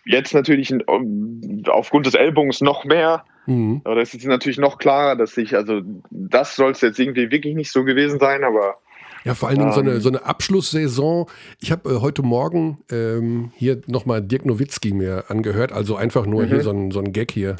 jetzt 0.05 0.35
natürlich 0.35 0.71
ähm, 0.71 1.63
aufgrund 1.69 2.07
des 2.07 2.15
Ellbogens 2.15 2.61
noch 2.61 2.85
mehr. 2.85 3.25
Mhm. 3.47 3.81
Aber 3.85 3.97
das 3.97 4.15
ist 4.15 4.25
natürlich 4.25 4.59
noch 4.59 4.79
klarer, 4.79 5.17
dass 5.17 5.37
ich, 5.37 5.55
also 5.57 5.81
das 6.11 6.57
soll 6.57 6.73
es 6.73 6.81
jetzt 6.81 6.99
irgendwie 6.99 7.31
wirklich 7.31 7.55
nicht 7.55 7.73
so 7.73 7.85
gewesen 7.85 8.19
sein, 8.21 8.45
aber 8.45 8.77
Ja, 9.25 9.35
vor 9.35 9.49
allen 9.49 9.59
Dingen 9.59 9.73
so, 9.73 9.81
eine, 9.81 9.93
Ähm. 9.93 10.01
so 10.01 10.09
eine 10.11 10.25
Abschlusssaison. 10.25 11.27
Ich 11.61 11.73
habe 11.73 11.91
äh, 11.91 12.01
heute 12.01 12.23
Morgen 12.23 12.79
ähm, 12.91 13.51
hier 13.57 13.81
nochmal 13.87 14.23
Dirk 14.23 14.47
Nowitzki 14.47 14.93
mir 14.93 15.25
angehört, 15.29 15.73
also 15.73 15.97
einfach 15.97 16.27
nur 16.27 16.45
Mhm. 16.45 16.49
hier 16.49 16.61
so 16.63 16.71
ein, 16.71 16.91
so 16.91 17.01
ein 17.01 17.13
Gag 17.13 17.31
hier. 17.33 17.57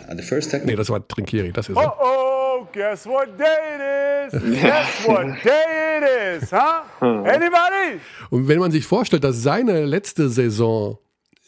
Nee, 0.65 0.77
das 0.77 0.89
war 0.91 1.07
Trinkieri, 1.07 1.53
das 1.53 1.69
ist 1.69 1.77
er. 1.77 1.95
Oh, 2.01 2.30
guess 2.73 3.07
what 3.07 3.29
day 3.39 3.45
it 3.75 4.33
is? 4.35 4.61
Guess 4.61 5.07
what 5.07 5.27
day 5.45 5.99
it 5.99 6.43
is, 6.43 6.51
huh? 6.53 6.83
Anybody? 7.01 8.01
Und 8.31 8.49
wenn 8.49 8.59
man 8.59 8.71
sich 8.71 8.87
vorstellt, 8.87 9.25
dass 9.25 9.43
seine 9.43 9.85
letzte 9.85 10.29
Saison 10.29 10.99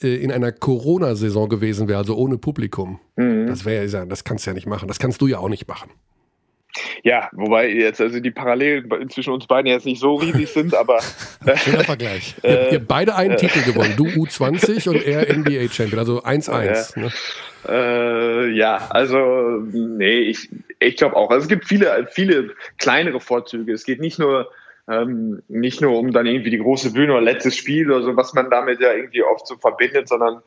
äh, 0.03 0.17
in 0.17 0.33
einer 0.33 0.53
Corona-Saison 0.53 1.49
gewesen 1.49 1.89
wäre, 1.89 1.99
also 1.99 2.17
ohne 2.17 2.39
Publikum, 2.39 2.99
Mhm. 3.17 3.47
das 3.47 3.65
wäre 3.65 3.87
ja, 3.87 4.05
das 4.07 4.25
kannst 4.25 4.47
du 4.47 4.51
ja 4.51 4.55
nicht 4.55 4.67
machen. 4.67 4.89
Das 4.89 4.99
kannst 4.99 5.21
du 5.21 5.27
ja 5.27 5.39
auch 5.39 5.49
nicht 5.51 5.69
machen. 5.69 5.91
Ja, 7.03 7.29
wobei 7.33 7.69
jetzt 7.69 8.01
also 8.01 8.21
die 8.21 8.31
Parallelen 8.31 8.89
zwischen 9.11 9.33
uns 9.33 9.47
beiden 9.47 9.71
jetzt 9.71 9.87
nicht 9.87 10.01
so 10.01 10.15
riesig 10.15 10.49
sind, 10.49 10.75
aber 10.75 11.01
Schöner 11.57 11.85
Vergleich. 11.85 12.35
Ihr, 12.43 12.51
Äh, 12.53 12.73
ihr 12.73 12.79
habt 12.79 12.89
beide 12.89 13.15
einen 13.15 13.37
Titel 13.37 13.63
gewonnen. 13.63 13.95
Du 13.97 14.05
U20 14.05 14.89
und 14.89 15.05
er 15.07 15.35
NBA-Champion, 15.35 15.99
also 15.99 16.23
1-1. 16.23 16.99
Ne? 16.99 17.11
Äh, 17.69 18.51
ja, 18.51 18.89
also 18.91 19.61
nee, 19.73 20.21
ich, 20.21 20.49
ich 20.81 20.97
glaube 20.97 21.17
auch. 21.17 21.31
Also 21.31 21.45
es 21.45 21.49
gibt 21.49 21.67
viele, 21.67 22.09
viele 22.11 22.55
kleinere 22.79 23.21
Vorzüge. 23.21 23.73
Es 23.73 23.85
geht 23.85 24.01
nicht 24.01 24.19
nur 24.19 24.51
ähm, 24.89 25.43
nicht 25.49 25.81
nur 25.81 25.97
um 25.99 26.13
dann 26.13 26.27
irgendwie 26.27 26.51
die 26.51 26.59
große 26.59 26.93
Bühne 26.93 27.13
oder 27.13 27.23
letztes 27.23 27.57
Spiel 27.57 27.91
oder 27.91 28.03
so, 28.03 28.17
was 28.17 28.35
man 28.35 28.51
damit 28.51 28.81
ja 28.81 28.93
irgendwie 28.93 29.23
oft 29.23 29.47
so 29.47 29.57
verbindet, 29.57 30.09
sondern 30.09 30.43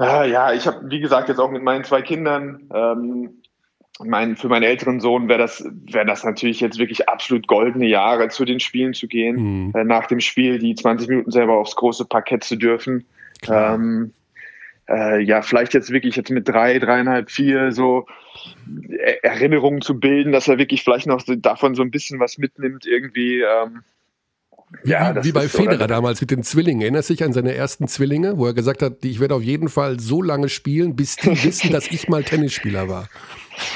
äh, 0.00 0.30
ja, 0.30 0.52
ich 0.52 0.66
habe 0.66 0.90
wie 0.90 1.00
gesagt 1.00 1.28
jetzt 1.28 1.38
auch 1.38 1.50
mit 1.50 1.62
meinen 1.62 1.84
zwei 1.84 2.02
Kindern. 2.02 2.68
Ähm, 2.74 3.42
mein, 4.04 4.36
für 4.36 4.48
meinen 4.48 4.62
älteren 4.64 5.00
Sohn 5.00 5.28
wäre 5.28 5.38
das, 5.38 5.64
wäre 5.90 6.04
das 6.06 6.22
natürlich 6.24 6.60
jetzt 6.60 6.78
wirklich 6.78 7.08
absolut 7.08 7.46
goldene 7.46 7.86
Jahre, 7.86 8.28
zu 8.28 8.44
den 8.44 8.60
Spielen 8.60 8.92
zu 8.94 9.06
gehen, 9.08 9.36
Mhm. 9.68 9.72
äh, 9.74 9.84
nach 9.84 10.06
dem 10.06 10.20
Spiel 10.20 10.58
die 10.58 10.74
20 10.74 11.08
Minuten 11.08 11.30
selber 11.30 11.54
aufs 11.58 11.76
große 11.76 12.04
Parkett 12.04 12.44
zu 12.44 12.56
dürfen. 12.56 13.04
Ähm, 13.48 14.12
äh, 14.88 15.20
ja, 15.22 15.42
vielleicht 15.42 15.74
jetzt 15.74 15.90
wirklich 15.90 16.14
jetzt 16.16 16.30
mit 16.30 16.46
drei, 16.48 16.78
dreieinhalb, 16.78 17.30
vier 17.30 17.72
so 17.72 18.06
Er- 19.04 19.24
Erinnerungen 19.24 19.80
zu 19.80 19.98
bilden, 19.98 20.30
dass 20.32 20.46
er 20.46 20.58
wirklich 20.58 20.82
vielleicht 20.84 21.06
noch 21.06 21.20
so 21.20 21.34
davon 21.34 21.74
so 21.74 21.82
ein 21.82 21.90
bisschen 21.90 22.20
was 22.20 22.38
mitnimmt 22.38 22.86
irgendwie. 22.86 23.40
Ähm, 23.40 23.82
Wie, 24.84 24.90
ja, 24.90 25.24
wie, 25.24 25.32
bei 25.32 25.44
ist 25.44 25.52
so- 25.52 25.58
Federer 25.62 25.86
damals 25.86 26.20
mit 26.20 26.30
den 26.30 26.42
Zwillingen. 26.42 26.82
Erinnerst 26.82 27.08
du 27.10 27.14
dich 27.14 27.24
an 27.24 27.32
seine 27.32 27.54
ersten 27.54 27.88
Zwillinge, 27.88 28.36
wo 28.38 28.46
er 28.46 28.52
gesagt 28.54 28.82
hat, 28.82 29.04
ich 29.04 29.20
werde 29.20 29.34
auf 29.34 29.42
jeden 29.42 29.68
Fall 29.68 29.98
so 30.00 30.22
lange 30.22 30.48
spielen, 30.48 30.96
bis 30.96 31.16
die 31.16 31.30
wissen, 31.44 31.72
dass 31.72 31.86
ich 31.90 32.08
mal 32.08 32.22
Tennisspieler 32.24 32.88
war. 32.88 33.08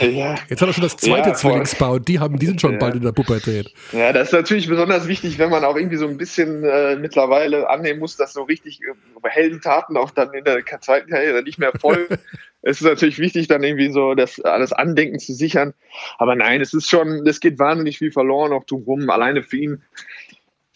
Ja, 0.00 0.34
Jetzt 0.48 0.60
hat 0.60 0.68
er 0.68 0.72
schon 0.72 0.82
das 0.82 0.96
zweite 0.96 1.30
Ja. 1.30 1.34
Zwillingspaar 1.34 1.92
und 1.92 2.08
die, 2.08 2.18
haben, 2.18 2.38
die 2.38 2.46
sind 2.46 2.60
schon 2.60 2.72
Ja. 2.72 2.78
bald 2.78 2.96
in 2.96 3.02
der 3.02 3.12
Pubertät. 3.12 3.72
Ja, 3.92 4.12
das 4.12 4.28
ist 4.28 4.32
natürlich 4.32 4.68
besonders 4.68 5.08
wichtig, 5.08 5.38
wenn 5.38 5.50
man 5.50 5.64
auch 5.64 5.76
irgendwie 5.76 5.96
so 5.96 6.06
ein 6.06 6.16
bisschen 6.16 6.64
äh, 6.64 6.96
mittlerweile 6.96 7.68
annehmen 7.68 8.00
muss, 8.00 8.16
dass 8.16 8.32
so 8.32 8.42
richtig 8.42 8.80
äh, 8.82 9.28
Heldentaten 9.28 9.96
auch 9.96 10.10
dann 10.10 10.32
in 10.34 10.44
der 10.44 10.64
zweiten 10.80 11.10
Karriere 11.10 11.42
nicht 11.42 11.58
mehr 11.58 11.72
folgen. 11.78 12.16
es 12.62 12.80
ist 12.80 12.86
natürlich 12.86 13.18
wichtig, 13.18 13.48
dann 13.48 13.62
irgendwie 13.62 13.90
so 13.92 14.14
das 14.14 14.40
alles 14.40 14.72
Andenken 14.72 15.18
zu 15.18 15.32
sichern. 15.32 15.72
Aber 16.18 16.34
nein, 16.34 16.60
es 16.60 16.74
ist 16.74 16.88
schon, 16.88 17.26
es 17.26 17.40
geht 17.40 17.58
wahnsinnig 17.58 17.98
viel 17.98 18.12
verloren 18.12 18.52
auch 18.52 18.64
drumherum. 18.64 19.08
Alleine 19.08 19.42
für 19.42 19.56
ihn, 19.56 19.82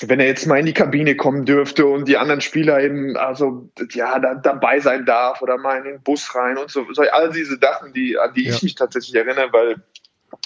wenn 0.03 0.19
er 0.21 0.27
jetzt 0.27 0.47
mal 0.47 0.59
in 0.59 0.66
die 0.66 0.73
Kabine 0.73 1.16
kommen 1.16 1.45
dürfte 1.45 1.87
und 1.87 2.09
die 2.09 2.16
anderen 2.16 2.41
Spieler 2.41 2.81
eben, 2.81 3.16
also 3.16 3.71
ja, 3.93 4.19
da, 4.19 4.35
dabei 4.35 4.81
sein 4.81 5.07
darf 5.07 5.41
oder 5.41 5.57
mal 5.57 5.79
in 5.79 5.85
den 5.85 6.03
Bus 6.03 6.35
rein 6.35 6.59
und 6.59 6.71
so, 6.71 6.85
so 6.93 7.03
all 7.03 7.31
diese 7.31 7.59
Sachen, 7.59 7.93
die, 7.93 8.19
an 8.19 8.33
die 8.35 8.45
Ja. 8.45 8.55
ich 8.55 8.62
mich 8.62 8.75
tatsächlich 8.75 9.15
erinnere, 9.15 9.53
weil 9.53 9.77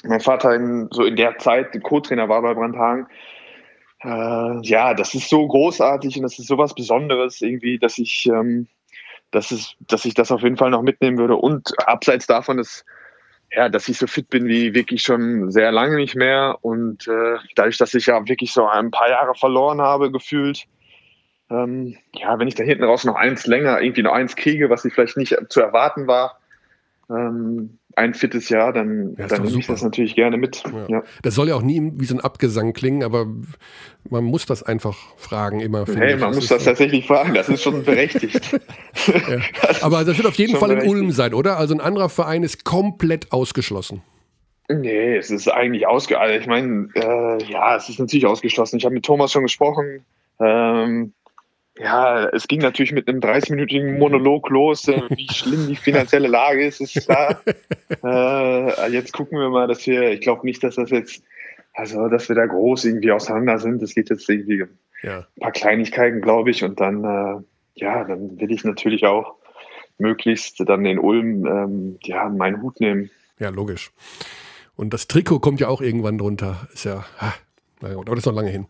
mein 0.04 0.20
Vater 0.20 0.54
in, 0.54 0.88
so 0.90 1.04
in 1.04 1.16
der 1.16 1.38
Zeit 1.38 1.82
Co-Trainer 1.82 2.28
war 2.28 2.42
bei 2.42 2.52
Brandhagen. 2.52 3.06
Äh, 4.02 4.60
ja, 4.62 4.94
das 4.94 5.14
ist 5.14 5.30
so 5.30 5.46
großartig 5.48 6.16
und 6.16 6.22
das 6.22 6.38
ist 6.38 6.46
sowas 6.46 6.74
Besonderes 6.74 7.40
irgendwie, 7.40 7.78
dass 7.78 7.98
ich, 7.98 8.26
ähm, 8.26 8.68
dass, 9.30 9.50
es, 9.50 9.74
dass 9.80 10.04
ich 10.04 10.14
das 10.14 10.30
auf 10.30 10.42
jeden 10.42 10.58
Fall 10.58 10.70
noch 10.70 10.82
mitnehmen 10.82 11.18
würde. 11.18 11.36
Und 11.36 11.72
abseits 11.88 12.26
davon 12.26 12.58
ist, 12.58 12.84
ja, 13.50 13.68
dass 13.68 13.88
ich 13.88 13.98
so 13.98 14.06
fit 14.06 14.28
bin 14.28 14.46
wie 14.46 14.74
wirklich 14.74 15.02
schon 15.02 15.50
sehr 15.50 15.72
lange 15.72 15.96
nicht 15.96 16.14
mehr. 16.14 16.58
Und 16.60 17.08
äh, 17.08 17.36
dadurch, 17.54 17.78
dass 17.78 17.94
ich 17.94 18.06
ja 18.06 18.28
wirklich 18.28 18.52
so 18.52 18.66
ein 18.66 18.90
paar 18.90 19.08
Jahre 19.08 19.34
verloren 19.34 19.80
habe, 19.80 20.10
gefühlt, 20.10 20.66
ähm, 21.50 21.96
ja, 22.14 22.38
wenn 22.38 22.48
ich 22.48 22.54
da 22.54 22.64
hinten 22.64 22.84
raus 22.84 23.04
noch 23.04 23.16
eins 23.16 23.46
länger, 23.46 23.80
irgendwie 23.80 24.02
noch 24.02 24.12
eins 24.12 24.36
kriege, 24.36 24.68
was 24.68 24.84
ich 24.84 24.92
vielleicht 24.92 25.16
nicht 25.16 25.36
zu 25.48 25.60
erwarten 25.60 26.06
war, 26.06 26.38
ähm, 27.10 27.78
ein 27.96 28.14
fittes 28.14 28.48
Jahr, 28.48 28.72
dann, 28.72 29.16
Ja, 29.18 29.26
dann 29.26 29.42
nehme 29.42 29.58
ich 29.58 29.66
das 29.66 29.82
natürlich 29.82 30.14
gerne 30.14 30.36
mit. 30.36 30.62
Ja. 30.64 30.86
Ja. 30.88 31.02
Das 31.22 31.34
soll 31.34 31.48
ja 31.48 31.56
auch 31.56 31.62
nie 31.62 31.92
wie 31.96 32.04
so 32.04 32.14
ein 32.14 32.20
Abgesang 32.20 32.72
klingen, 32.72 33.02
aber 33.02 33.26
man 34.08 34.24
muss 34.24 34.46
das 34.46 34.62
einfach 34.62 34.96
fragen 35.16 35.60
immer. 35.60 35.84
Hey, 35.86 36.16
man 36.16 36.28
Das 36.30 36.36
muss 36.36 36.48
das 36.48 36.64
so. 36.64 36.70
tatsächlich 36.70 37.06
fragen, 37.06 37.34
das 37.34 37.48
ist 37.48 37.62
schon 37.62 37.82
berechtigt. 37.84 38.58
Ja. 39.06 39.40
Aber 39.82 40.04
das 40.04 40.16
wird 40.16 40.28
auf 40.28 40.36
jeden 40.36 40.56
Fall 40.56 40.70
in. 40.72 40.88
Ulm 40.88 41.10
sein, 41.10 41.34
oder? 41.34 41.56
Also 41.58 41.74
ein 41.74 41.80
anderer 41.80 42.08
Verein 42.08 42.42
ist 42.42 42.64
komplett 42.64 43.32
ausgeschlossen. 43.32 44.02
Nee, 44.70 45.16
es 45.16 45.30
ist 45.30 45.48
eigentlich 45.48 45.86
ausge... 45.86 46.20
Also 46.20 46.38
ich 46.38 46.46
meine, 46.46 46.88
äh, 46.94 47.42
ja, 47.50 47.76
es 47.76 47.88
ist 47.88 47.98
natürlich 47.98 48.26
ausgeschlossen. 48.26 48.76
Ich 48.76 48.84
habe 48.84 48.94
mit 48.94 49.04
Thomas 49.04 49.32
schon 49.32 49.42
gesprochen. 49.42 50.04
Ähm, 50.40 51.14
ja, 51.80 52.28
es 52.28 52.48
ging 52.48 52.60
natürlich 52.60 52.92
mit 52.92 53.08
einem 53.08 53.20
30-minütigen 53.20 53.98
Monolog 53.98 54.48
los, 54.50 54.88
äh, 54.88 55.02
wie 55.10 55.28
schlimm 55.32 55.68
die 55.68 55.76
finanzielle 55.76 56.28
Lage 56.28 56.66
ist, 56.66 56.80
ist 56.80 57.06
klar. 57.06 57.40
äh, 58.04 58.90
jetzt 58.92 59.12
gucken 59.12 59.38
wir 59.38 59.48
mal, 59.50 59.66
dass 59.68 59.86
wir, 59.86 60.10
ich 60.12 60.20
glaube 60.20 60.46
nicht, 60.46 60.62
dass 60.64 60.76
das 60.76 60.90
jetzt, 60.90 61.22
also 61.74 62.08
dass 62.08 62.28
wir 62.28 62.36
da 62.36 62.46
groß 62.46 62.84
irgendwie 62.86 63.12
auseinander 63.12 63.58
sind. 63.58 63.82
Es 63.82 63.94
geht 63.94 64.10
jetzt 64.10 64.28
irgendwie 64.28 64.62
um 64.62 64.68
Ja. 65.02 65.18
ein 65.18 65.40
paar 65.40 65.52
Kleinigkeiten, 65.52 66.20
glaube 66.20 66.50
ich. 66.50 66.64
Und 66.64 66.80
dann, 66.80 67.04
äh, 67.04 67.42
ja, 67.74 68.04
dann 68.04 68.40
will 68.40 68.50
ich 68.50 68.64
natürlich 68.64 69.06
auch 69.06 69.36
möglichst 69.98 70.60
dann 70.68 70.84
in 70.84 70.98
Ulm 70.98 71.46
ähm, 71.46 71.98
ja, 72.02 72.28
meinen 72.28 72.62
Hut 72.62 72.80
nehmen. 72.80 73.10
Ja, 73.38 73.50
logisch. 73.50 73.90
Und 74.76 74.94
das 74.94 75.08
Trikot 75.08 75.40
kommt 75.40 75.60
ja 75.60 75.68
auch 75.68 75.80
irgendwann 75.80 76.18
drunter. 76.18 76.68
Ist 76.72 76.84
ja, 76.84 77.04
ha, 77.20 77.34
na 77.80 77.94
gut, 77.94 78.08
aber 78.08 78.16
das 78.16 78.22
ist 78.22 78.26
noch 78.26 78.34
lange 78.34 78.50
hin. 78.50 78.66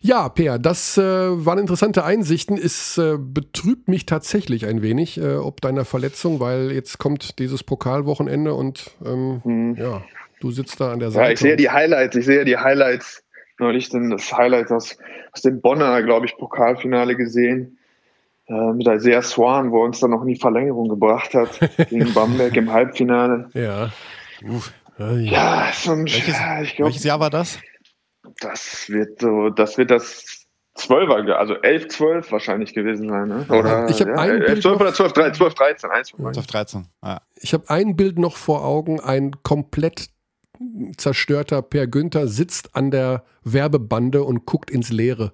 Ja, 0.00 0.28
Peer, 0.28 0.58
das 0.58 0.96
äh, 0.96 1.02
waren 1.02 1.58
interessante 1.58 2.04
Einsichten. 2.04 2.56
Es 2.56 2.96
äh, 2.98 3.16
betrübt 3.18 3.88
mich 3.88 4.06
tatsächlich 4.06 4.66
ein 4.66 4.82
wenig, 4.82 5.20
äh, 5.20 5.36
ob 5.36 5.60
deiner 5.60 5.84
Verletzung, 5.84 6.40
weil 6.40 6.72
jetzt 6.72 6.98
kommt 6.98 7.38
dieses 7.38 7.62
Pokalwochenende 7.62 8.54
und 8.54 8.90
ähm, 9.04 9.76
ja, 9.78 10.02
du 10.40 10.50
sitzt 10.50 10.80
da 10.80 10.92
an 10.92 11.00
der 11.00 11.10
Seite. 11.10 11.20
Mhm. 11.20 11.26
Ja, 11.26 11.32
ich 11.32 11.40
sehe 11.40 11.56
die 11.56 11.70
Highlights, 11.70 12.16
ich 12.16 12.24
sehe 12.24 12.44
die 12.44 12.56
Highlights, 12.56 13.22
neulich 13.58 13.90
denn 13.90 14.10
das 14.10 14.32
Highlight 14.32 14.70
aus, 14.70 14.96
aus 15.32 15.42
dem 15.42 15.60
Bonner, 15.60 16.02
glaube 16.02 16.26
ich, 16.26 16.36
Pokalfinale 16.36 17.16
gesehen. 17.16 17.74
Mit 18.50 18.88
Isaiah 18.88 19.20
Swan, 19.20 19.72
wo 19.72 19.82
er 19.82 19.84
uns 19.84 20.00
dann 20.00 20.08
noch 20.10 20.22
in 20.22 20.28
die 20.28 20.36
Verlängerung 20.36 20.88
gebracht 20.88 21.34
hat, 21.34 21.60
gegen 21.90 22.14
Bamberg 22.14 22.56
im 22.56 22.72
Halbfinale. 22.72 23.50
Ja. 23.52 23.90
Uff. 24.42 24.72
Ja, 24.98 25.12
ja. 25.12 25.32
Ja, 25.32 25.68
so 25.74 25.92
ein, 25.92 26.06
Welches, 26.06 26.38
ja, 26.38 26.62
ich 26.62 26.74
glaube, 26.74 26.88
welches 26.88 27.04
Jahr 27.04 27.20
war 27.20 27.28
das? 27.28 27.58
Das 28.40 28.88
wird 28.88 29.20
so, 29.20 29.50
das 29.50 29.78
wird 29.78 29.90
das 29.90 30.46
Zwölfer, 30.74 31.36
also 31.38 31.54
11, 31.54 31.88
12 31.88 32.30
wahrscheinlich 32.32 32.72
gewesen 32.72 33.08
sein, 33.08 33.28
ne? 33.28 33.46
Oder 33.48 33.88
Ich 33.90 33.98
ja, 33.98 34.06
ein 34.14 34.30
11, 34.42 34.46
Bild 34.46 34.62
12 34.62 34.74
noch- 34.74 34.80
oder 34.80 34.94
12, 34.94 35.12
13, 35.12 35.34
12, 35.34 35.54
13, 35.54 35.90
eins 35.90 36.10
von 36.10 36.18
beiden. 36.22 36.34
12, 36.34 36.46
13. 36.46 36.86
Ja. 37.02 37.20
Ich 37.36 37.52
habe 37.52 37.68
ein 37.68 37.96
Bild 37.96 38.18
noch 38.18 38.36
vor 38.36 38.64
Augen, 38.64 39.00
ein 39.00 39.32
komplett 39.42 40.08
zerstörter 40.96 41.62
Per 41.62 41.86
Günther 41.86 42.26
sitzt 42.28 42.74
an 42.76 42.90
der 42.90 43.24
Werbebande 43.44 44.22
und 44.24 44.44
guckt 44.46 44.70
ins 44.70 44.90
Leere. 44.90 45.32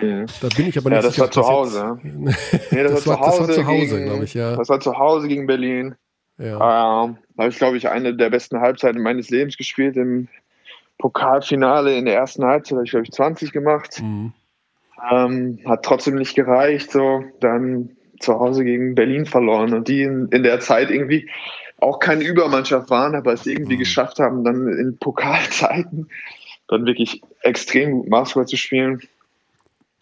Mhm. 0.00 0.26
Da 0.42 0.48
bin 0.56 0.68
ich 0.68 0.76
aber 0.78 0.90
Ja, 0.90 0.96
nicht 0.96 1.06
das 1.08 1.14
sicher. 1.14 1.24
war 1.24 1.30
zu 1.30 1.42
Hause. 1.46 1.98
jetzt- 2.02 2.14
ja. 2.14 2.58
Nee, 2.70 2.82
das, 2.82 2.92
Das 3.04 3.06
war, 3.06 3.16
das 3.18 3.36
zu 3.36 3.40
war 3.40 3.40
Hause. 3.40 3.52
zu 3.54 3.66
Hause, 3.66 3.96
gegen- 3.96 4.04
glaub 4.06 4.22
ich, 4.22 4.34
ja. 4.34 4.56
Das 4.56 4.68
war 4.68 4.80
zu 4.80 4.98
Hause 4.98 5.28
gegen 5.28 5.46
Berlin. 5.46 5.94
Ja. 6.38 7.04
Ähm, 7.04 7.16
da 7.34 7.42
habe 7.44 7.48
ich, 7.50 7.56
glaube 7.58 7.76
ich, 7.78 7.88
eine 7.88 8.14
der 8.14 8.28
besten 8.30 8.60
Halbzeiten 8.60 9.02
meines 9.02 9.30
Lebens 9.30 9.56
gespielt. 9.56 9.96
Im 9.96 10.28
Pokalfinale 10.98 11.96
in 11.96 12.06
der 12.06 12.14
ersten 12.16 12.44
Halbzeit 12.44 12.76
habe 12.76 12.84
ich, 12.84 12.90
glaube 12.90 13.04
ich, 13.04 13.12
20 13.12 13.52
gemacht. 13.52 14.00
Mhm. 14.02 14.32
Ähm, 15.10 15.58
hat 15.66 15.84
trotzdem 15.84 16.14
nicht 16.14 16.34
gereicht. 16.34 16.90
So. 16.90 17.24
Dann 17.40 17.96
zu 18.20 18.34
Hause 18.38 18.64
gegen 18.64 18.94
Berlin 18.94 19.26
verloren 19.26 19.74
und 19.74 19.88
die 19.88 20.02
in, 20.02 20.28
in 20.28 20.42
der 20.42 20.60
Zeit 20.60 20.90
irgendwie 20.90 21.28
auch 21.78 21.98
keine 21.98 22.24
Übermannschaft 22.24 22.88
waren, 22.90 23.14
aber 23.14 23.32
es 23.32 23.46
irgendwie 23.46 23.74
mhm. 23.74 23.80
geschafft 23.80 24.18
haben, 24.18 24.44
dann 24.44 24.68
in 24.68 24.96
Pokalzeiten 24.98 26.08
dann 26.68 26.86
wirklich 26.86 27.22
extrem 27.42 27.92
gut 27.92 28.10
Basketball 28.10 28.46
zu 28.46 28.56
spielen. 28.56 29.00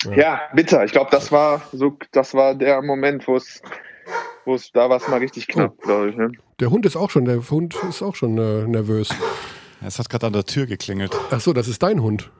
Ja, 0.05 0.13
ja 0.13 0.41
bitter. 0.55 0.85
Ich 0.85 0.93
glaube, 0.93 1.11
das 1.11 1.33
war 1.33 1.63
so, 1.73 1.97
das 2.13 2.35
war 2.35 2.55
der 2.55 2.81
Moment, 2.83 3.27
wo 3.27 3.37
es, 3.37 3.63
wo 4.45 4.55
es, 4.55 4.71
da 4.73 4.89
war 4.89 4.99
es 4.99 5.09
mal 5.09 5.19
richtig 5.19 5.49
knapp, 5.49 5.75
oh. 5.79 5.83
glaube 5.83 6.11
ich. 6.11 6.17
Ne? 6.17 6.33
Der 6.61 6.71
Hund 6.71 6.87
ist 6.87 6.97
auch 6.97 7.11
schon, 7.11 7.25
der 7.25 7.51
Hund 7.51 7.77
ist 7.89 8.03
auch 8.03 8.15
schon 8.15 8.39
äh, 8.39 8.67
nervös. 8.67 9.11
Es 9.83 9.99
hat 9.99 10.09
gerade 10.09 10.27
an 10.27 10.33
der 10.33 10.45
Tür 10.45 10.67
geklingelt. 10.67 11.13
Ach 11.31 11.41
so, 11.41 11.53
das 11.53 11.69
ist 11.69 11.83
dein 11.83 12.03
Hund. 12.03 12.31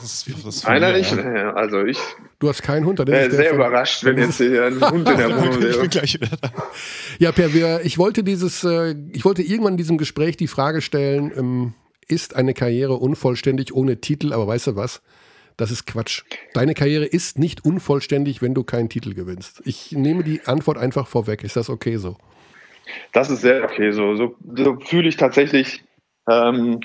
das 0.00 0.26
ist, 0.26 0.46
das 0.46 0.64
Einer 0.64 0.92
nicht, 0.92 1.14
ja. 1.14 1.52
also 1.54 1.84
ich. 1.84 1.98
Du 2.38 2.48
hast 2.48 2.62
keinen 2.62 2.86
Hund, 2.86 2.98
dann 2.98 3.06
ist 3.06 3.32
äh, 3.32 3.36
sehr 3.36 3.54
überrascht, 3.54 4.04
wenn 4.04 4.18
jetzt 4.18 4.38
hier 4.38 4.64
ein 4.64 4.80
Hund 4.80 5.08
in 5.08 5.16
der 5.16 5.30
Wohnung 5.40 5.62
wäre. 5.62 5.70
Ich 5.70 5.80
bin 5.80 5.90
gleich 5.90 6.14
wieder 6.14 6.36
da. 6.40 6.50
Ja, 7.18 7.30
Per, 7.30 7.54
wir, 7.54 7.82
ich 7.84 7.98
wollte 7.98 8.24
dieses, 8.24 8.64
äh, 8.64 8.94
ich 9.12 9.24
wollte 9.24 9.42
irgendwann 9.42 9.74
in 9.74 9.78
diesem 9.78 9.98
Gespräch 9.98 10.36
die 10.36 10.48
Frage 10.48 10.80
stellen, 10.80 11.32
ähm, 11.36 11.74
ist 12.08 12.34
eine 12.34 12.52
Karriere 12.52 12.94
unvollständig 12.94 13.72
ohne 13.72 14.00
Titel, 14.00 14.32
aber 14.32 14.46
weißt 14.46 14.68
du 14.68 14.76
was? 14.76 15.02
Das 15.56 15.70
ist 15.70 15.86
Quatsch. 15.86 16.22
Deine 16.54 16.74
Karriere 16.74 17.04
ist 17.04 17.38
nicht 17.38 17.64
unvollständig, 17.64 18.42
wenn 18.42 18.54
du 18.54 18.64
keinen 18.64 18.88
Titel 18.88 19.14
gewinnst. 19.14 19.62
Ich 19.64 19.92
nehme 19.92 20.24
die 20.24 20.40
Antwort 20.46 20.78
einfach 20.78 21.06
vorweg. 21.06 21.44
Ist 21.44 21.56
das 21.56 21.70
okay 21.70 21.96
so? 21.98 22.16
Das 23.12 23.30
ist 23.30 23.42
sehr 23.42 23.62
okay 23.62 23.92
so. 23.92 24.16
So, 24.16 24.34
so 24.56 24.78
fühle 24.80 25.08
ich 25.08 25.16
tatsächlich. 25.16 25.84
Ähm, 26.28 26.80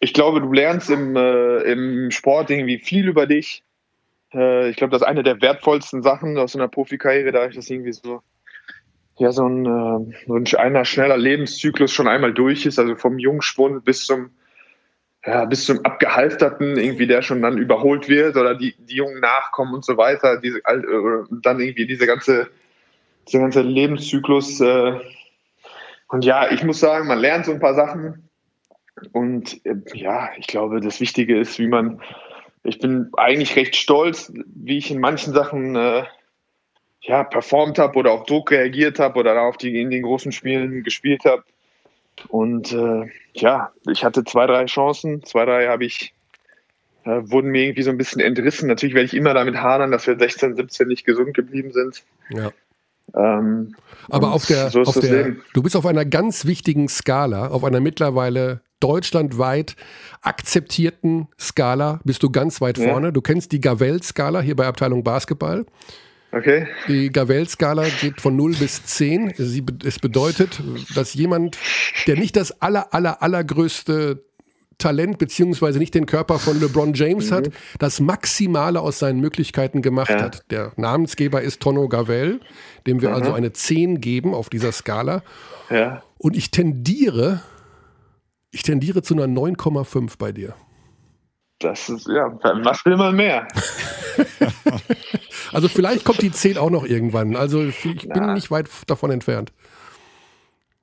ich 0.00 0.12
glaube, 0.14 0.40
du 0.40 0.52
lernst 0.52 0.90
im, 0.90 1.16
äh, 1.16 1.58
im 1.62 2.10
Sport 2.10 2.50
irgendwie 2.50 2.78
viel 2.78 3.08
über 3.08 3.26
dich. 3.26 3.62
Äh, 4.34 4.70
ich 4.70 4.76
glaube, 4.76 4.90
das 4.90 5.02
ist 5.02 5.08
eine 5.08 5.22
der 5.22 5.40
wertvollsten 5.40 6.02
Sachen 6.02 6.38
aus 6.38 6.56
einer 6.56 6.68
Profikarriere, 6.68 7.32
da 7.32 7.46
ich 7.46 7.54
das 7.54 7.70
irgendwie 7.70 7.92
so 7.92 8.22
ja, 9.18 9.30
so 9.30 9.46
ein, 9.46 9.66
äh, 9.66 10.14
so 10.26 10.34
ein 10.34 10.46
einer 10.56 10.84
schneller 10.84 11.16
Lebenszyklus 11.16 11.92
schon 11.92 12.08
einmal 12.08 12.32
durch 12.32 12.66
ist, 12.66 12.78
also 12.78 12.96
vom 12.96 13.18
Jungspund 13.18 13.84
bis 13.84 14.06
zum 14.06 14.30
ja, 15.24 15.44
bis 15.44 15.66
zum 15.66 15.84
Abgehalfterten, 15.84 16.76
irgendwie, 16.76 17.06
der 17.06 17.22
schon 17.22 17.42
dann 17.42 17.56
überholt 17.56 18.08
wird 18.08 18.36
oder 18.36 18.56
die, 18.56 18.74
die 18.76 18.96
Jungen 18.96 19.20
nachkommen 19.20 19.72
und 19.72 19.84
so 19.84 19.96
weiter, 19.96 20.40
diese, 20.40 20.58
äh, 20.58 21.24
dann 21.30 21.60
irgendwie 21.60 21.86
diese 21.86 22.06
ganze, 22.06 22.50
dieser 23.28 23.38
ganze 23.38 23.62
Lebenszyklus. 23.62 24.60
Äh, 24.60 24.98
und 26.08 26.24
ja, 26.24 26.50
ich 26.50 26.64
muss 26.64 26.80
sagen, 26.80 27.06
man 27.06 27.20
lernt 27.20 27.46
so 27.46 27.52
ein 27.52 27.60
paar 27.60 27.74
Sachen. 27.74 28.28
Und 29.12 29.64
äh, 29.64 29.76
ja, 29.94 30.30
ich 30.38 30.46
glaube, 30.46 30.80
das 30.80 31.00
Wichtige 31.00 31.38
ist, 31.38 31.58
wie 31.58 31.66
man, 31.66 32.00
ich 32.62 32.78
bin 32.78 33.10
eigentlich 33.16 33.56
recht 33.56 33.76
stolz, 33.76 34.32
wie 34.54 34.78
ich 34.78 34.90
in 34.90 35.00
manchen 35.00 35.32
Sachen 35.32 35.74
äh, 35.76 36.04
ja, 37.00 37.24
performt 37.24 37.78
habe 37.78 37.98
oder 37.98 38.12
auf 38.12 38.24
Druck 38.24 38.50
reagiert 38.50 38.98
habe 38.98 39.18
oder 39.18 39.40
auf 39.42 39.56
die 39.56 39.80
in 39.80 39.90
den 39.90 40.02
großen 40.02 40.32
Spielen 40.32 40.82
gespielt 40.84 41.24
habe. 41.24 41.42
Und 42.28 42.72
äh, 42.72 43.10
ja, 43.34 43.72
ich 43.90 44.04
hatte 44.04 44.24
zwei, 44.24 44.46
drei 44.46 44.66
Chancen. 44.66 45.24
Zwei, 45.24 45.44
drei 45.44 45.66
habe 45.66 45.84
ich, 45.84 46.14
äh, 47.04 47.22
wurden 47.24 47.50
mir 47.50 47.64
irgendwie 47.64 47.82
so 47.82 47.90
ein 47.90 47.98
bisschen 47.98 48.20
entrissen. 48.20 48.68
Natürlich 48.68 48.94
werde 48.94 49.06
ich 49.06 49.14
immer 49.14 49.34
damit 49.34 49.56
hadern, 49.56 49.90
dass 49.90 50.06
wir 50.06 50.16
16, 50.16 50.56
17 50.56 50.88
nicht 50.88 51.04
gesund 51.04 51.34
geblieben 51.34 51.72
sind. 51.72 52.04
Ja. 52.30 52.52
Ähm, 53.14 53.74
Aber 54.08 54.32
auf 54.32 54.46
der, 54.46 54.70
so 54.70 54.82
auf 54.82 55.00
der 55.00 55.34
du 55.52 55.62
bist 55.62 55.76
auf 55.76 55.86
einer 55.86 56.04
ganz 56.04 56.46
wichtigen 56.46 56.88
Skala, 56.88 57.48
auf 57.48 57.64
einer 57.64 57.80
mittlerweile 57.80 58.60
deutschlandweit 58.82 59.76
akzeptierten 60.22 61.28
Skala, 61.38 62.00
bist 62.04 62.22
du 62.22 62.30
ganz 62.30 62.60
weit 62.60 62.78
vorne. 62.78 63.08
Ja. 63.08 63.10
Du 63.12 63.20
kennst 63.20 63.52
die 63.52 63.60
Gavell-Skala 63.60 64.40
hier 64.40 64.56
bei 64.56 64.66
Abteilung 64.66 65.02
Basketball. 65.04 65.66
Okay. 66.32 66.66
Die 66.88 67.10
Gavell-Skala 67.10 67.84
geht 68.00 68.20
von 68.20 68.36
0 68.36 68.54
bis 68.54 68.84
10. 68.84 69.34
Sie, 69.36 69.64
es 69.84 69.98
bedeutet, 69.98 70.62
dass 70.94 71.12
jemand, 71.14 71.58
der 72.06 72.16
nicht 72.16 72.36
das 72.36 72.62
aller, 72.62 72.94
aller, 72.94 73.22
allergrößte 73.22 74.22
Talent 74.78 75.18
beziehungsweise 75.18 75.78
nicht 75.78 75.94
den 75.94 76.06
Körper 76.06 76.38
von 76.38 76.58
LeBron 76.58 76.94
James 76.94 77.30
mhm. 77.30 77.34
hat, 77.34 77.50
das 77.78 78.00
Maximale 78.00 78.80
aus 78.80 78.98
seinen 78.98 79.20
Möglichkeiten 79.20 79.82
gemacht 79.82 80.10
ja. 80.10 80.22
hat. 80.22 80.50
Der 80.50 80.72
Namensgeber 80.76 81.42
ist 81.42 81.60
Tono 81.60 81.88
Gavell, 81.88 82.40
dem 82.86 83.00
wir 83.00 83.10
mhm. 83.10 83.14
also 83.14 83.32
eine 83.32 83.52
10 83.52 84.00
geben 84.00 84.34
auf 84.34 84.48
dieser 84.48 84.72
Skala. 84.72 85.22
Ja. 85.70 86.02
Und 86.18 86.36
ich 86.36 86.50
tendiere, 86.50 87.42
ich 88.52 88.62
tendiere 88.62 89.02
zu 89.02 89.14
einer 89.14 89.24
9,5 89.24 90.12
bei 90.18 90.30
dir. 90.30 90.54
Das 91.58 91.88
ist, 91.88 92.06
ja, 92.06 92.38
was 92.42 92.84
will 92.84 92.96
man 92.96 93.16
mehr? 93.16 93.48
Also 95.52 95.68
vielleicht 95.68 96.04
kommt 96.04 96.22
die 96.22 96.32
10 96.32 96.56
auch 96.56 96.70
noch 96.70 96.84
irgendwann. 96.84 97.36
Also 97.36 97.62
ich 97.62 97.82
bin 97.82 98.08
Na. 98.14 98.32
nicht 98.32 98.50
weit 98.50 98.68
davon 98.86 99.10
entfernt. 99.10 99.52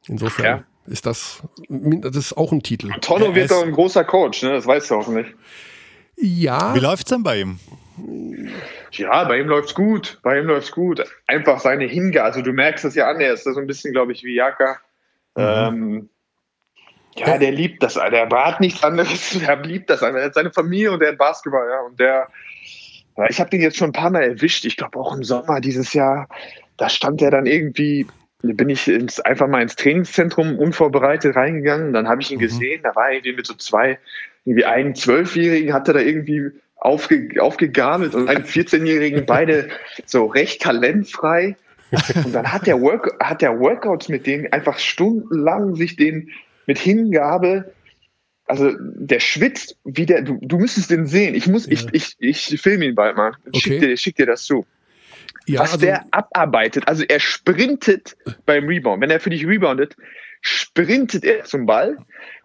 Insofern 0.07 0.45
ja. 0.45 0.63
ist 0.85 1.05
das, 1.07 1.41
das 1.67 2.15
ist 2.15 2.37
auch 2.37 2.51
ein 2.51 2.61
Titel. 2.61 2.91
Tonno 3.01 3.33
wird 3.33 3.51
doch 3.51 3.63
ein 3.63 3.71
großer 3.71 4.03
Coach, 4.03 4.43
ne? 4.43 4.51
das 4.51 4.67
weißt 4.67 4.91
du 4.91 4.95
auch 4.95 5.07
nicht. 5.07 5.33
Ja. 6.17 6.75
Wie 6.75 6.79
läuft 6.79 7.07
es 7.07 7.09
denn 7.09 7.23
bei 7.23 7.41
ihm? 7.41 7.59
Ja, 8.91 9.23
bei 9.23 9.39
ihm 9.39 9.47
läuft's 9.47 9.73
gut. 9.73 10.19
Bei 10.21 10.39
ihm 10.39 10.45
läuft's 10.45 10.71
gut. 10.71 11.03
Einfach 11.27 11.59
seine 11.59 11.85
Hingabe. 11.85 12.25
Also 12.25 12.41
du 12.41 12.53
merkst 12.53 12.85
das 12.85 12.95
ja 12.95 13.09
an, 13.09 13.19
er 13.19 13.33
ist 13.33 13.45
so 13.45 13.59
ein 13.59 13.67
bisschen, 13.67 13.93
glaube 13.93 14.11
ich, 14.11 14.23
wie 14.23 14.35
Jaka. 14.35 14.79
Mhm. 15.35 15.43
Ähm, 15.43 16.09
ja, 17.19 17.37
der 17.37 17.51
liebt 17.51 17.83
das. 17.83 17.95
Der 17.95 18.29
hat 18.29 18.59
nichts 18.59 18.83
anderes. 18.83 19.37
Der 19.39 19.55
liebt 19.63 19.89
das. 19.89 20.01
Er 20.01 20.13
hat 20.23 20.33
seine 20.33 20.51
Familie 20.51 20.91
und 20.91 20.99
der 20.99 21.09
hat 21.09 21.17
Basketball, 21.17 21.67
ja. 21.69 21.81
Und 21.81 21.99
der, 21.99 22.27
ich 23.29 23.39
habe 23.39 23.49
den 23.49 23.61
jetzt 23.61 23.77
schon 23.77 23.89
ein 23.89 23.93
paar 23.93 24.09
Mal 24.09 24.23
erwischt. 24.23 24.65
Ich 24.65 24.77
glaube 24.77 24.99
auch 24.99 25.15
im 25.15 25.23
Sommer 25.23 25.59
dieses 25.61 25.93
Jahr. 25.93 26.27
Da 26.77 26.89
stand 26.89 27.21
er 27.21 27.31
dann 27.31 27.45
irgendwie, 27.45 28.07
bin 28.41 28.69
ich 28.69 28.87
ins, 28.87 29.19
einfach 29.19 29.47
mal 29.47 29.61
ins 29.61 29.75
Trainingszentrum 29.75 30.57
unvorbereitet 30.57 31.35
reingegangen. 31.35 31.93
Dann 31.93 32.07
habe 32.07 32.21
ich 32.21 32.31
ihn 32.31 32.37
mhm. 32.37 32.43
gesehen. 32.43 32.81
Da 32.83 32.95
war 32.95 33.07
er 33.07 33.15
irgendwie 33.15 33.35
mit 33.35 33.47
so 33.47 33.53
zwei, 33.55 33.99
irgendwie 34.45 34.65
einen 34.65 34.95
Zwölfjährigen, 34.95 35.73
hatte 35.73 35.93
da 35.93 35.99
irgendwie 35.99 36.51
aufge, 36.77 37.29
aufgegabelt 37.39 38.15
und 38.15 38.29
einen 38.29 38.45
14-Jährigen, 38.45 39.25
beide 39.25 39.69
so 40.05 40.25
recht 40.25 40.61
talentfrei. 40.61 41.55
Und 42.23 42.35
dann 42.35 42.53
hat 42.53 42.67
der, 42.67 42.79
Work, 42.81 43.17
hat 43.19 43.41
der 43.41 43.59
Workouts 43.59 44.09
mit 44.09 44.27
denen 44.27 44.53
einfach 44.53 44.77
stundenlang 44.77 45.75
sich 45.75 45.95
den 45.95 46.29
mit 46.69 46.77
Hingabe 46.77 47.73
also 48.45 48.71
der 48.79 49.19
schwitzt 49.19 49.77
wie 49.85 50.07
der, 50.07 50.23
du, 50.23 50.39
du 50.41 50.57
müsstest 50.57 50.89
den 50.89 51.05
sehen. 51.05 51.35
Ich 51.35 51.45
muss, 51.45 51.67
ja. 51.67 51.73
ich, 51.73 52.15
ich, 52.19 52.51
ich 52.51 52.59
filme 52.59 52.85
ihn 52.85 52.95
bald 52.95 53.15
mal. 53.15 53.33
Okay. 53.47 53.59
Schick, 53.59 53.79
dir, 53.79 53.97
schick 53.97 54.15
dir 54.15 54.25
das 54.25 54.43
zu. 54.43 54.65
Ja, 55.45 55.59
Was 55.59 55.73
also, 55.73 55.85
der 55.85 56.05
abarbeitet, 56.09 56.87
also 56.87 57.03
er 57.07 57.19
sprintet 57.19 58.17
beim 58.47 58.67
Rebound. 58.67 59.01
Wenn 59.01 59.11
er 59.11 59.19
für 59.19 59.29
dich 59.29 59.45
reboundet, 59.45 59.95
sprintet 60.41 61.23
er 61.25 61.43
zum 61.43 61.67
Ball 61.67 61.97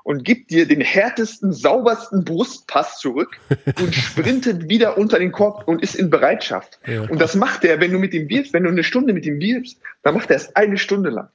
und 0.02 0.24
gibt 0.24 0.50
dir 0.50 0.68
den 0.68 0.82
härtesten, 0.82 1.54
saubersten 1.54 2.22
Brustpass 2.22 2.98
zurück 2.98 3.38
und 3.80 3.94
sprintet 3.94 4.68
wieder 4.68 4.98
unter 4.98 5.18
den 5.18 5.32
Korb 5.32 5.66
und 5.66 5.82
ist 5.82 5.94
in 5.94 6.10
Bereitschaft. 6.10 6.78
Ja. 6.86 7.02
Und 7.02 7.18
das 7.18 7.34
macht 7.34 7.64
er, 7.64 7.80
wenn 7.80 7.92
du 7.92 7.98
mit 7.98 8.12
ihm 8.12 8.28
wirfst, 8.28 8.52
wenn 8.52 8.64
du 8.64 8.68
eine 8.68 8.84
Stunde 8.84 9.14
mit 9.14 9.24
ihm 9.24 9.40
wirfst, 9.40 9.80
dann 10.02 10.14
macht 10.14 10.28
er 10.28 10.36
es 10.36 10.54
eine 10.54 10.76
Stunde 10.76 11.08
lang. 11.08 11.28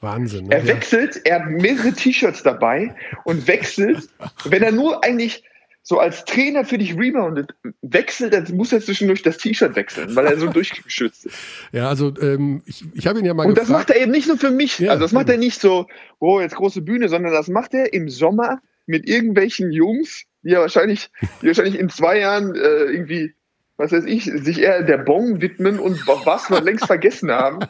Wahnsinn. 0.00 0.46
Ne? 0.46 0.54
Er 0.54 0.66
wechselt, 0.66 1.20
er 1.24 1.40
hat 1.40 1.50
mehrere 1.50 1.92
T-Shirts 1.92 2.42
dabei 2.42 2.94
und 3.24 3.46
wechselt, 3.46 4.08
wenn 4.44 4.62
er 4.62 4.72
nur 4.72 5.04
eigentlich 5.04 5.42
so 5.82 5.98
als 5.98 6.26
Trainer 6.26 6.66
für 6.66 6.76
dich 6.76 6.98
reboundet, 6.98 7.54
wechselt, 7.80 8.34
dann 8.34 8.44
muss 8.54 8.72
er 8.72 8.80
zwischendurch 8.80 9.22
das 9.22 9.38
T-Shirt 9.38 9.74
wechseln, 9.74 10.14
weil 10.14 10.26
er 10.26 10.36
so 10.36 10.46
durchgeschützt 10.52 11.26
ist. 11.26 11.36
Ja, 11.72 11.88
also 11.88 12.12
ähm, 12.20 12.62
ich, 12.66 12.84
ich 12.92 13.06
habe 13.06 13.18
ihn 13.18 13.24
ja 13.24 13.32
mal 13.32 13.46
Und 13.46 13.54
gefragt. 13.54 13.70
das 13.70 13.72
macht 13.72 13.90
er 13.90 14.02
eben 14.02 14.12
nicht 14.12 14.28
nur 14.28 14.36
für 14.36 14.50
mich, 14.50 14.78
ja, 14.78 14.90
also 14.90 15.02
das 15.02 15.12
macht 15.12 15.30
er 15.30 15.38
nicht 15.38 15.60
so, 15.60 15.86
oh, 16.18 16.40
jetzt 16.40 16.56
große 16.56 16.82
Bühne, 16.82 17.08
sondern 17.08 17.32
das 17.32 17.48
macht 17.48 17.72
er 17.72 17.94
im 17.94 18.10
Sommer 18.10 18.60
mit 18.84 19.08
irgendwelchen 19.08 19.72
Jungs, 19.72 20.24
die 20.42 20.50
ja 20.50 20.60
wahrscheinlich, 20.60 21.10
die 21.40 21.46
wahrscheinlich 21.46 21.78
in 21.78 21.88
zwei 21.88 22.18
Jahren 22.18 22.54
äh, 22.54 22.58
irgendwie, 22.58 23.34
was 23.78 23.90
weiß 23.90 24.04
ich, 24.04 24.24
sich 24.24 24.60
eher 24.60 24.82
der 24.82 24.98
Bon 24.98 25.40
widmen 25.40 25.78
und 25.78 26.06
was 26.06 26.50
wir 26.50 26.60
längst 26.60 26.86
vergessen 26.86 27.30
haben. 27.30 27.60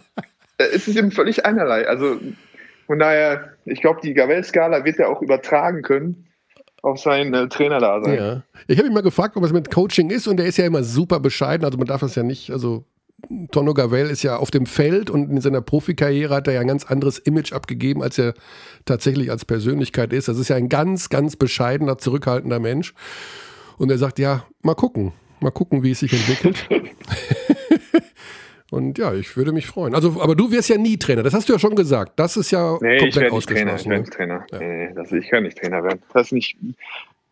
Äh, 0.59 0.65
es 0.75 0.87
ist 0.89 0.97
ihm 0.97 1.11
völlig 1.11 1.47
einerlei. 1.47 1.87
Also 1.89 2.19
von 2.87 2.99
daher, 2.99 3.55
ich 3.65 3.81
glaube, 3.81 4.01
die 4.03 4.15
Gavel-Skala 4.15 4.85
wird 4.85 4.99
er 4.99 5.09
auch 5.11 5.23
übertragen 5.23 5.83
können 5.83 6.29
auf 6.83 7.01
seinen 7.01 7.35
äh, 7.35 7.49
Trainer 7.49 7.81
da 7.81 8.03
sein. 8.03 8.15
Ja. 8.15 8.43
Ich 8.67 8.79
habe 8.79 8.89
ihn 8.89 8.95
mal 8.95 9.03
gefragt, 9.03 9.37
ob 9.37 9.45
es 9.45 9.53
mit 9.53 9.71
Coaching 9.71 10.11
ist 10.11 10.27
und 10.27 10.39
er 10.39 10.47
ist 10.47 10.59
ja 10.59 10.67
immer 10.67 10.83
super 10.85 11.21
bescheiden. 11.21 11.65
Also 11.65 11.79
man 11.79 11.87
darf 11.87 12.01
das 12.01 12.15
ja 12.15 12.23
nicht, 12.23 12.51
also 12.51 12.85
Tono 13.51 13.75
Gavel 13.75 14.09
ist 14.11 14.23
ja 14.23 14.37
auf 14.37 14.51
dem 14.51 14.65
Feld 14.65 15.11
und 15.11 15.31
in 15.31 15.41
seiner 15.41 15.61
Profikarriere 15.61 16.35
hat 16.35 16.47
er 16.47 16.55
ja 16.55 16.61
ein 16.61 16.69
ganz 16.69 16.85
anderes 16.85 17.19
Image 17.19 17.53
abgegeben, 17.53 18.03
als 18.03 18.17
er 18.17 18.35
tatsächlich 18.85 19.31
als 19.31 19.45
Persönlichkeit 19.45 20.13
ist. 20.13 20.29
Das 20.29 20.39
ist 20.39 20.49
ja 20.49 20.57
ein 20.57 20.69
ganz, 20.69 21.09
ganz 21.09 21.35
bescheidener, 21.35 21.99
zurückhaltender 21.99 22.61
Mensch. 22.61 22.95
Und 23.77 23.91
er 23.91 23.99
sagt, 23.99 24.19
ja, 24.19 24.45
mal 24.63 24.75
gucken, 24.75 25.13
mal 25.41 25.51
gucken, 25.51 25.83
wie 25.83 25.91
es 25.91 26.01
sich 26.01 26.13
entwickelt. 26.13 26.69
Und 28.71 28.99
ja, 28.99 29.15
ich 29.15 29.37
würde 29.37 29.53
mich 29.53 29.67
freuen. 29.67 29.95
Also, 29.95 30.21
aber 30.21 30.35
du 30.35 30.51
wirst 30.53 30.69
ja 30.69 30.77
nie 30.77 30.99
Trainer, 30.99 31.23
das 31.23 31.33
hast 31.33 31.49
du 31.49 31.55
ja 31.55 31.59
schon 31.59 31.75
gesagt. 31.75 32.13
Das 32.17 32.37
ist 32.37 32.51
ja 32.51 32.77
nee, 32.81 32.99
komplett 32.99 33.27
ich 33.29 33.33
ausgeschlossen. 33.33 33.91
Trainer. 33.91 34.03
Ich 34.03 34.11
Trainer. 34.11 34.47
Ja. 34.53 34.59
Nee, 34.59 34.93
das, 34.95 35.13
ich 35.13 35.29
kann 35.29 35.45
nicht 35.45 35.59
Trainer 35.59 35.83
werden. 35.83 36.03
Das 36.13 36.27
ist 36.27 36.33
nicht, 36.33 36.57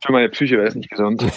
für 0.02 0.12
meine 0.12 0.28
Psyche 0.30 0.56
wäre 0.56 0.68
es 0.68 0.74
nicht 0.74 0.90
gesund. 0.90 1.24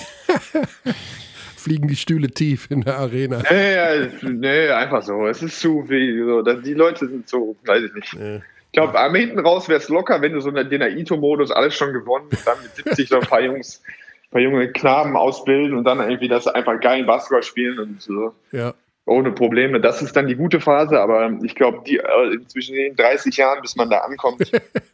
fliegen 1.59 1.87
die 1.87 1.95
Stühle 1.95 2.29
tief 2.29 2.71
in 2.71 2.81
der 2.81 2.97
Arena. 2.97 3.43
Nee, 3.51 4.29
nee 4.31 4.69
einfach 4.69 5.03
so. 5.03 5.27
Es 5.27 5.43
ist 5.43 5.59
zu 5.59 5.83
viel. 5.83 6.25
So. 6.25 6.41
Die 6.41 6.73
Leute 6.73 7.07
sind 7.07 7.27
so, 7.27 7.55
weiß 7.65 7.83
ich 7.83 7.93
nicht. 7.93 8.13
Nee. 8.15 8.41
Ich 8.71 8.73
glaube, 8.73 8.99
am 8.99 9.15
hinten 9.15 9.39
raus 9.39 9.67
wäre 9.67 9.79
es 9.79 9.89
locker, 9.89 10.21
wenn 10.21 10.33
du 10.33 10.41
so 10.41 10.49
in 10.49 10.69
den 10.69 10.81
Ito-Modus 10.81 11.51
alles 11.51 11.75
schon 11.75 11.91
gewonnen 11.91 12.27
und 12.29 12.47
dann 12.47 12.57
mit 12.61 12.75
70 12.75 13.09
so 13.09 13.19
ein 13.19 13.27
paar 13.27 13.41
Jungs, 13.41 13.81
ein 13.85 14.31
paar 14.31 14.41
junge 14.41 14.71
Knaben 14.71 15.17
ausbilden 15.17 15.75
und 15.75 15.83
dann 15.85 15.99
irgendwie 15.99 16.27
das 16.27 16.47
einfach 16.47 16.79
geil 16.79 17.03
Basketball 17.03 17.43
spielen 17.43 17.79
und 17.79 18.01
so. 18.01 18.33
Ja. 18.51 18.73
Ohne 19.09 19.31
Probleme. 19.31 19.81
Das 19.81 20.01
ist 20.01 20.15
dann 20.15 20.27
die 20.27 20.35
gute 20.35 20.59
Phase, 20.59 20.99
aber 20.99 21.31
ich 21.43 21.55
glaube, 21.55 21.81
die 21.85 21.97
äh, 21.97 22.39
zwischen 22.47 22.75
den 22.75 22.95
30 22.95 23.35
Jahren, 23.37 23.61
bis 23.61 23.75
man 23.75 23.89
da 23.89 23.99
ankommt, 23.99 24.51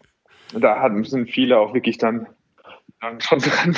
da 0.53 0.79
hat, 0.79 0.93
sind 1.05 1.29
viele 1.29 1.57
auch 1.57 1.73
wirklich 1.73 1.97
dann 1.97 2.27
dann 3.01 3.19
schon 3.19 3.39
dran, 3.39 3.75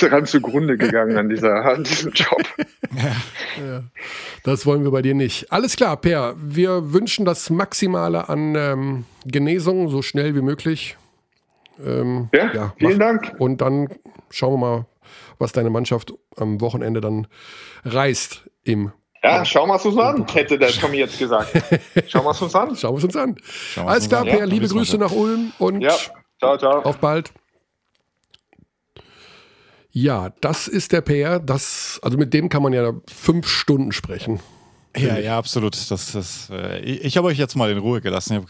dran 0.00 0.26
zugrunde 0.26 0.76
gegangen 0.76 1.16
an, 1.16 1.28
dieser, 1.28 1.64
an 1.64 1.84
diesem 1.84 2.12
Job. 2.12 2.42
Ja, 2.92 3.64
ja. 3.64 3.82
Das 4.42 4.66
wollen 4.66 4.82
wir 4.82 4.90
bei 4.90 5.00
dir 5.00 5.14
nicht. 5.14 5.52
Alles 5.52 5.76
klar, 5.76 5.96
Per. 5.96 6.34
Wir 6.36 6.92
wünschen 6.92 7.24
das 7.24 7.48
Maximale 7.48 8.28
an 8.28 8.56
ähm, 8.56 9.04
Genesung, 9.24 9.88
so 9.88 10.02
schnell 10.02 10.34
wie 10.34 10.40
möglich. 10.40 10.96
Ähm, 11.86 12.30
ja, 12.34 12.52
ja, 12.52 12.74
vielen 12.78 12.98
mach. 12.98 13.06
Dank. 13.06 13.34
Und 13.38 13.60
dann 13.60 13.88
schauen 14.30 14.54
wir 14.54 14.58
mal, 14.58 14.86
was 15.38 15.52
deine 15.52 15.70
Mannschaft 15.70 16.12
am 16.36 16.60
Wochenende 16.60 17.00
dann 17.00 17.28
reißt 17.84 18.50
im 18.64 18.90
ja, 19.22 19.44
schauen 19.44 19.68
wir 19.68 19.76
es 19.76 19.84
uns 19.84 19.98
an, 19.98 20.26
hätte 20.32 20.58
der 20.58 20.70
Tommy 20.70 20.98
jetzt 20.98 21.18
gesagt. 21.18 21.52
Schauen 22.08 22.24
wir 22.24 22.30
es 22.30 22.40
uns 22.40 22.54
an. 22.54 22.74
Schauen 22.76 22.94
wir 22.94 22.98
es 22.98 23.04
uns 23.04 23.16
an. 23.16 23.36
Alles 23.76 24.08
klar, 24.08 24.24
Per, 24.24 24.38
ja, 24.38 24.44
liebe 24.44 24.66
Grüße 24.66 24.96
nach 24.98 25.12
Ulm 25.12 25.52
und 25.58 25.80
ja. 25.82 25.94
ciao, 26.38 26.56
ciao. 26.56 26.82
auf 26.82 26.98
bald. 26.98 27.32
Ja, 29.92 30.30
das 30.40 30.68
ist 30.68 30.92
der 30.92 31.00
PR. 31.00 31.40
Das, 31.40 31.98
also 32.02 32.16
mit 32.16 32.32
dem 32.32 32.48
kann 32.48 32.62
man 32.62 32.72
ja 32.72 32.92
fünf 33.08 33.48
Stunden 33.48 33.92
sprechen. 33.92 34.40
Ja, 34.96 35.18
ja, 35.18 35.38
absolut. 35.38 35.74
Das, 35.90 36.12
das, 36.12 36.50
äh, 36.50 36.80
ich 36.80 37.16
habe 37.16 37.28
euch 37.28 37.38
jetzt 37.38 37.56
mal 37.56 37.70
in 37.70 37.78
Ruhe 37.78 38.00
gelassen. 38.00 38.44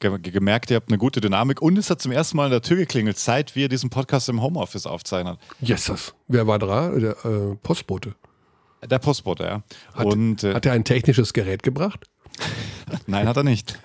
Ich 0.00 0.06
habe 0.06 0.20
gemerkt, 0.20 0.70
ihr 0.70 0.76
habt 0.76 0.88
eine 0.88 0.98
gute 0.98 1.20
Dynamik 1.20 1.62
und 1.62 1.78
es 1.78 1.90
hat 1.90 2.00
zum 2.00 2.12
ersten 2.12 2.36
Mal 2.36 2.46
in 2.46 2.50
der 2.50 2.62
Tür 2.62 2.76
geklingelt, 2.76 3.18
seit 3.18 3.56
wir 3.56 3.68
diesen 3.68 3.90
Podcast 3.90 4.28
im 4.28 4.42
Homeoffice 4.42 4.86
aufzeichnen. 4.86 5.38
Yes, 5.60 6.14
wer 6.28 6.46
war 6.46 6.58
da? 6.58 6.90
Der 6.90 7.24
äh, 7.24 7.56
Postbote. 7.62 8.14
Der 8.86 8.98
Postbote, 8.98 9.44
ja. 9.44 9.62
Hat, 9.94 10.06
und, 10.06 10.44
äh, 10.44 10.54
hat 10.54 10.66
er 10.66 10.72
ein 10.72 10.84
technisches 10.84 11.32
Gerät 11.32 11.62
gebracht? 11.62 12.06
Nein, 13.06 13.28
hat 13.28 13.36
er 13.36 13.44
nicht. 13.44 13.78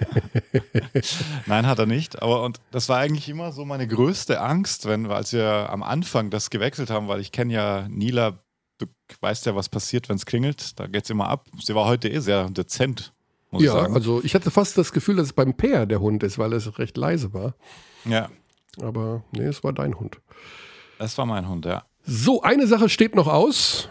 Nein, 1.45 1.67
hat 1.67 1.79
er 1.79 1.85
nicht. 1.85 2.21
Aber 2.21 2.43
und 2.43 2.59
das 2.71 2.89
war 2.89 2.97
eigentlich 2.97 3.29
immer 3.29 3.51
so 3.51 3.65
meine 3.65 3.87
größte 3.87 4.41
Angst, 4.41 4.87
wenn, 4.87 5.05
als 5.07 5.33
wir 5.33 5.69
am 5.69 5.83
Anfang 5.83 6.29
das 6.29 6.49
gewechselt 6.49 6.89
haben, 6.89 7.07
weil 7.07 7.19
ich 7.19 7.31
kenne 7.31 7.53
ja 7.53 7.87
Nila, 7.89 8.39
du 8.77 8.87
weißt 9.21 9.45
ja, 9.45 9.55
was 9.55 9.69
passiert, 9.69 10.09
wenn 10.09 10.15
es 10.15 10.25
klingelt. 10.25 10.79
Da 10.79 10.87
geht 10.87 11.03
es 11.03 11.09
immer 11.09 11.27
ab. 11.27 11.47
Sie 11.61 11.75
war 11.75 11.85
heute 11.85 12.09
eh 12.09 12.19
sehr 12.19 12.49
dezent, 12.49 13.13
muss 13.51 13.63
ja, 13.63 13.73
ich 13.73 13.81
sagen. 13.81 13.93
also 13.93 14.21
ich 14.23 14.35
hatte 14.35 14.51
fast 14.51 14.77
das 14.77 14.91
Gefühl, 14.91 15.17
dass 15.17 15.27
es 15.27 15.33
beim 15.33 15.53
Peer 15.55 15.85
der 15.85 15.99
Hund 15.99 16.23
ist, 16.23 16.37
weil 16.37 16.53
es 16.53 16.79
recht 16.79 16.97
leise 16.97 17.33
war. 17.33 17.55
Ja. 18.05 18.29
Aber 18.81 19.23
nee, 19.31 19.43
es 19.43 19.63
war 19.63 19.73
dein 19.73 19.99
Hund. 19.99 20.19
Es 20.99 21.17
war 21.17 21.25
mein 21.25 21.47
Hund, 21.47 21.65
ja. 21.65 21.85
So, 22.03 22.41
eine 22.41 22.67
Sache 22.67 22.89
steht 22.89 23.15
noch 23.15 23.27
aus. 23.27 23.89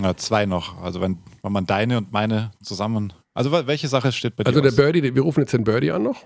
Ja, 0.00 0.16
zwei 0.16 0.46
noch. 0.46 0.80
Also 0.82 1.00
wenn, 1.00 1.18
wenn 1.42 1.52
man 1.52 1.66
deine 1.66 1.98
und 1.98 2.12
meine 2.12 2.52
zusammen 2.62 3.12
also 3.34 3.50
welche 3.50 3.88
Sache 3.88 4.12
steht 4.12 4.36
bei 4.36 4.44
dir? 4.44 4.48
Also 4.48 4.60
der 4.60 4.70
aus? 4.70 4.76
Birdie, 4.76 5.02
wir 5.14 5.22
rufen 5.22 5.40
jetzt 5.40 5.52
den 5.52 5.64
Birdie 5.64 5.90
an 5.90 6.02
noch. 6.02 6.22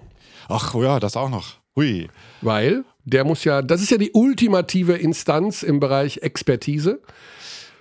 Ach 0.48 0.74
oh 0.74 0.82
ja, 0.82 0.98
das 1.00 1.16
auch 1.16 1.28
noch. 1.28 1.54
Hui. 1.76 2.08
Weil 2.40 2.84
der 3.04 3.24
muss 3.24 3.44
ja, 3.44 3.62
das 3.62 3.82
ist 3.82 3.90
ja 3.90 3.98
die 3.98 4.10
ultimative 4.12 4.94
Instanz 4.94 5.62
im 5.62 5.78
Bereich 5.78 6.18
Expertise. 6.18 7.00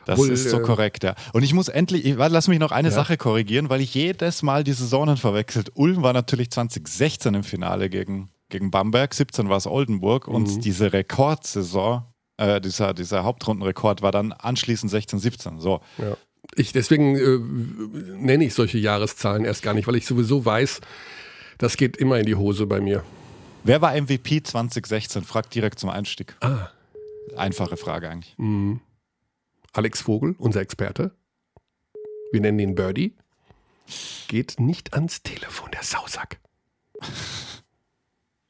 Das 0.05 0.19
Wohl, 0.19 0.29
ist 0.29 0.49
so 0.51 0.59
äh, 0.59 0.61
korrekt, 0.61 1.03
ja. 1.03 1.15
Und 1.33 1.41
ich 1.41 1.55
muss 1.55 1.67
endlich, 1.67 2.05
ich, 2.05 2.15
lass 2.15 2.47
mich 2.47 2.59
noch 2.59 2.71
eine 2.71 2.89
ja. 2.89 2.93
Sache 2.93 3.17
korrigieren, 3.17 3.69
weil 3.69 3.81
ich 3.81 3.95
jedes 3.95 4.43
Mal 4.43 4.63
die 4.63 4.73
Saisonen 4.73 5.17
verwechselt. 5.17 5.71
Ulm 5.73 6.03
war 6.03 6.13
natürlich 6.13 6.51
2016 6.51 7.33
im 7.33 7.43
Finale 7.43 7.89
gegen, 7.89 8.29
gegen 8.49 8.69
Bamberg, 8.69 9.15
17 9.15 9.49
war 9.49 9.57
es 9.57 9.65
Oldenburg 9.65 10.27
mhm. 10.27 10.35
und 10.35 10.65
diese 10.65 10.93
Rekordsaison, 10.93 12.03
äh, 12.37 12.59
dieser, 12.61 12.93
dieser 12.93 13.23
Hauptrundenrekord 13.23 14.01
war 14.01 14.11
dann 14.11 14.31
anschließend 14.31 14.91
16, 14.91 15.19
17. 15.19 15.59
So. 15.59 15.81
Ja. 15.97 16.17
Ich, 16.55 16.73
deswegen 16.73 17.15
äh, 17.15 17.39
nenne 18.17 18.45
ich 18.45 18.53
solche 18.53 18.77
Jahreszahlen 18.77 19.45
erst 19.45 19.63
gar 19.63 19.73
nicht, 19.73 19.87
weil 19.87 19.95
ich 19.95 20.05
sowieso 20.05 20.45
weiß, 20.45 20.81
das 21.57 21.77
geht 21.77 21.97
immer 21.97 22.19
in 22.19 22.25
die 22.25 22.35
Hose 22.35 22.65
bei 22.65 22.81
mir. 22.81 23.03
Wer 23.63 23.81
war 23.81 23.99
MVP 23.99 24.43
2016? 24.43 25.23
Fragt 25.23 25.55
direkt 25.55 25.79
zum 25.79 25.89
Einstieg. 25.89 26.35
Ah. 26.41 26.69
Einfache 27.35 27.77
Frage 27.77 28.09
eigentlich. 28.09 28.35
Mhm. 28.37 28.79
Alex 29.73 30.01
Vogel, 30.01 30.35
unser 30.37 30.61
Experte. 30.61 31.11
Wir 32.31 32.41
nennen 32.41 32.59
ihn 32.59 32.75
Birdie. 32.75 33.15
Geht 34.27 34.59
nicht 34.59 34.93
ans 34.93 35.23
Telefon, 35.23 35.71
der 35.71 35.83
Sausack. 35.83 36.39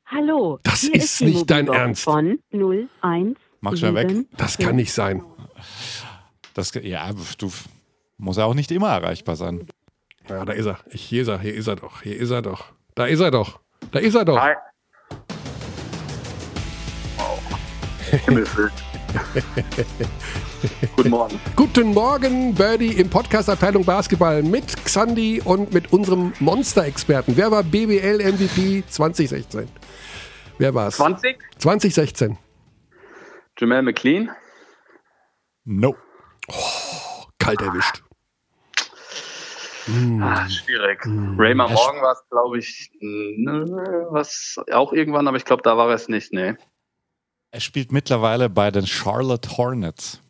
Hallo. 0.06 0.60
Das 0.64 0.84
ist, 0.84 0.96
ist 0.96 1.22
nicht 1.22 1.50
dein 1.50 1.68
Ernst. 1.68 2.04
Von 2.04 2.40
01. 2.52 3.38
Mach 3.66 3.76
schnell 3.76 3.96
weg. 3.96 4.28
Das 4.38 4.60
kann 4.60 4.76
nicht 4.76 4.94
sein. 4.94 5.24
Das, 6.54 6.72
ja, 6.84 7.12
du 7.40 7.52
muss 8.18 8.38
er 8.38 8.46
auch 8.46 8.54
nicht 8.54 8.72
immer 8.72 8.90
erreichbar 8.90 9.36
sein. 9.36 9.66
Ja, 10.30 10.46
da 10.46 10.54
ist 10.54 10.68
er. 10.68 10.78
Ich, 10.92 11.02
hier 11.02 11.24
ist 11.24 11.30
er, 11.30 11.40
hier 11.40 11.56
ist 11.56 11.66
er 11.66 11.76
doch. 11.76 12.04
Hier 12.04 12.16
ist 12.16 12.30
er 12.30 12.44
doch. 12.44 12.66
Da 12.94 13.06
ist 13.06 13.22
er 13.22 13.32
doch. 13.32 13.60
Da 13.92 13.98
ist 13.98 14.14
er 14.14 14.24
doch. 14.24 14.40
Hi. 14.40 14.54
Wow. 17.18 17.40
Guten 20.96 21.10
Morgen. 21.10 21.40
Guten 21.56 21.88
Morgen, 21.88 22.54
Birdie 22.54 22.94
im 22.94 23.10
Podcast 23.10 23.50
Abteilung 23.50 23.84
Basketball 23.84 24.44
mit 24.44 24.78
Xandi 24.86 25.42
und 25.44 25.74
mit 25.74 25.92
unserem 25.92 26.34
Monster-Experten. 26.40 27.36
Wer 27.36 27.50
war 27.50 27.64
BBL 27.64 28.32
MVP 28.32 28.84
2016? 28.88 29.68
Wer 30.60 30.74
war 30.76 30.90
es? 30.90 30.98
20? 30.98 31.38
2016. 31.58 32.38
Jamal 33.58 33.84
McLean? 33.84 34.32
No. 35.64 35.96
Oh, 36.48 37.26
kalt 37.40 37.62
erwischt. 37.62 38.04
Mm. 39.88 40.22
Ah, 40.22 40.50
schwierig. 40.50 41.06
Mm. 41.06 41.40
Raymer 41.40 41.70
Morgan 41.70 42.02
war 42.02 42.14
es, 42.14 42.24
glaube 42.30 42.58
ich, 42.60 42.92
was 44.12 44.60
auch 44.72 44.94
irgendwann, 44.94 45.28
aber 45.28 45.38
ich 45.38 45.46
glaube, 45.46 45.62
da 45.64 45.78
war 45.78 45.90
es 45.90 46.08
nicht, 46.08 46.34
nee. 46.34 46.56
Er 47.52 47.60
spielt 47.62 47.92
mittlerweile 47.92 48.50
bei 48.50 48.72
den 48.72 48.86
Charlotte 48.86 49.58
Hornets. 49.58 50.22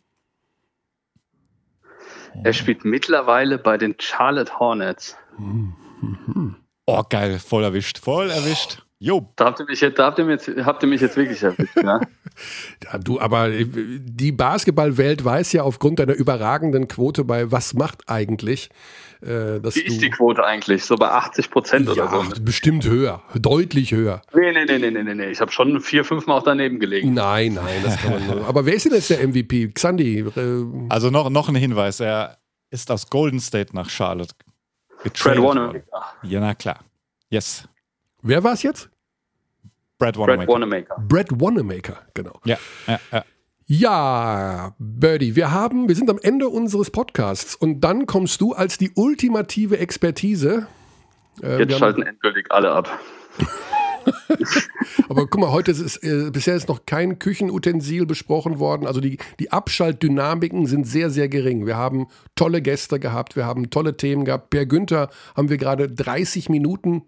Er 2.44 2.52
spielt 2.52 2.84
mittlerweile 2.84 3.58
bei 3.58 3.78
den 3.78 3.96
Charlotte 3.98 4.58
Hornets. 4.58 5.16
Oh, 6.84 7.02
geil, 7.08 7.38
voll 7.38 7.64
erwischt, 7.64 7.98
voll 7.98 8.30
erwischt. 8.30 8.85
Jo. 8.98 9.30
Da 9.36 9.46
habt 9.46 9.60
ihr 9.60 9.66
mich 9.66 9.80
jetzt, 9.80 9.98
da 9.98 10.06
habt 10.06 10.18
ihr 10.18 10.24
mich, 10.24 10.40
habt 10.64 10.82
ihr 10.82 10.88
mich 10.88 11.02
jetzt 11.02 11.16
wirklich 11.18 11.42
erwischt, 11.42 11.76
ja? 11.76 12.00
ja, 12.84 12.98
du, 12.98 13.20
aber 13.20 13.50
äh, 13.50 13.66
die 13.66 14.32
Basketballwelt 14.32 15.22
weiß 15.22 15.52
ja 15.52 15.62
aufgrund 15.64 15.98
deiner 15.98 16.14
überragenden 16.14 16.88
Quote 16.88 17.24
bei 17.24 17.52
Was 17.52 17.74
macht 17.74 18.08
eigentlich, 18.08 18.70
äh, 19.20 19.60
dass 19.60 19.76
Wie 19.76 19.82
ist 19.82 20.00
die 20.00 20.08
Quote 20.08 20.42
eigentlich? 20.44 20.84
So 20.86 20.96
bei 20.96 21.10
80 21.10 21.50
Prozent 21.50 21.88
oder 21.90 22.08
so? 22.08 22.40
bestimmt 22.40 22.88
höher, 22.88 23.22
deutlich 23.34 23.92
höher. 23.92 24.22
Nee, 24.32 24.52
nee, 24.52 24.64
nee, 24.64 24.90
nee, 24.90 25.02
nee, 25.02 25.14
nee. 25.14 25.30
Ich 25.30 25.42
habe 25.42 25.52
schon 25.52 25.78
vier, 25.82 26.02
fünf 26.02 26.26
Mal 26.26 26.38
auch 26.38 26.42
daneben 26.42 26.80
gelegen. 26.80 27.12
Nein, 27.12 27.52
nein, 27.52 27.82
das 27.84 27.98
kann 27.98 28.12
man 28.12 28.26
nur. 28.26 28.46
Aber 28.48 28.64
wer 28.64 28.74
ist 28.74 28.86
denn 28.86 28.94
jetzt 28.94 29.10
der 29.10 29.26
MVP? 29.28 29.72
Xandi? 29.72 30.20
Äh, 30.20 30.64
also 30.88 31.10
noch, 31.10 31.28
noch 31.28 31.50
ein 31.50 31.54
Hinweis. 31.54 32.00
Er 32.00 32.38
ist 32.70 32.90
aus 32.90 33.10
Golden 33.10 33.40
State 33.40 33.76
nach 33.76 33.90
Charlotte 33.90 34.34
getradet. 35.02 35.18
Fred 35.18 35.42
Warner. 35.42 35.74
Ja, 36.22 36.40
na 36.40 36.54
klar. 36.54 36.80
Yes. 37.28 37.68
Wer 38.26 38.42
war 38.42 38.54
es 38.54 38.64
jetzt? 38.64 38.90
Brad 39.98 40.18
Wanamaker. 40.18 40.46
Brad 40.46 40.48
Wanamaker. 40.48 40.96
Brad 40.98 41.40
Wanamaker, 41.40 41.98
genau. 42.12 42.40
Ja, 42.44 42.58
ja, 42.88 42.98
ja. 43.12 43.24
Ja, 43.68 44.74
Birdie, 44.78 45.36
wir 45.36 45.52
haben, 45.52 45.88
wir 45.88 45.94
sind 45.94 46.10
am 46.10 46.18
Ende 46.20 46.48
unseres 46.48 46.90
Podcasts 46.90 47.54
und 47.54 47.82
dann 47.82 48.06
kommst 48.06 48.40
du 48.40 48.52
als 48.52 48.78
die 48.78 48.90
ultimative 48.94 49.78
Expertise. 49.78 50.66
Äh, 51.40 51.60
Jetzt 51.60 51.78
schalten 51.78 52.02
haben, 52.02 52.08
endgültig 52.08 52.50
alle 52.50 52.72
ab. 52.72 52.98
Aber 55.08 55.26
guck 55.26 55.40
mal, 55.40 55.52
heute 55.52 55.70
ist 55.70 56.02
äh, 56.02 56.30
bisher 56.32 56.56
ist 56.56 56.68
noch 56.68 56.84
kein 56.84 57.20
Küchenutensil 57.20 58.06
besprochen 58.06 58.58
worden. 58.58 58.88
Also 58.88 59.00
die, 59.00 59.18
die 59.38 59.52
Abschaltdynamiken 59.52 60.66
sind 60.66 60.86
sehr, 60.86 61.10
sehr 61.10 61.28
gering. 61.28 61.66
Wir 61.66 61.76
haben 61.76 62.08
tolle 62.34 62.60
Gäste 62.60 62.98
gehabt, 62.98 63.36
wir 63.36 63.46
haben 63.46 63.70
tolle 63.70 63.96
Themen 63.96 64.24
gehabt. 64.24 64.50
Per 64.50 64.66
Günther 64.66 65.10
haben 65.36 65.48
wir 65.48 65.58
gerade 65.58 65.88
30 65.88 66.48
Minuten 66.48 67.02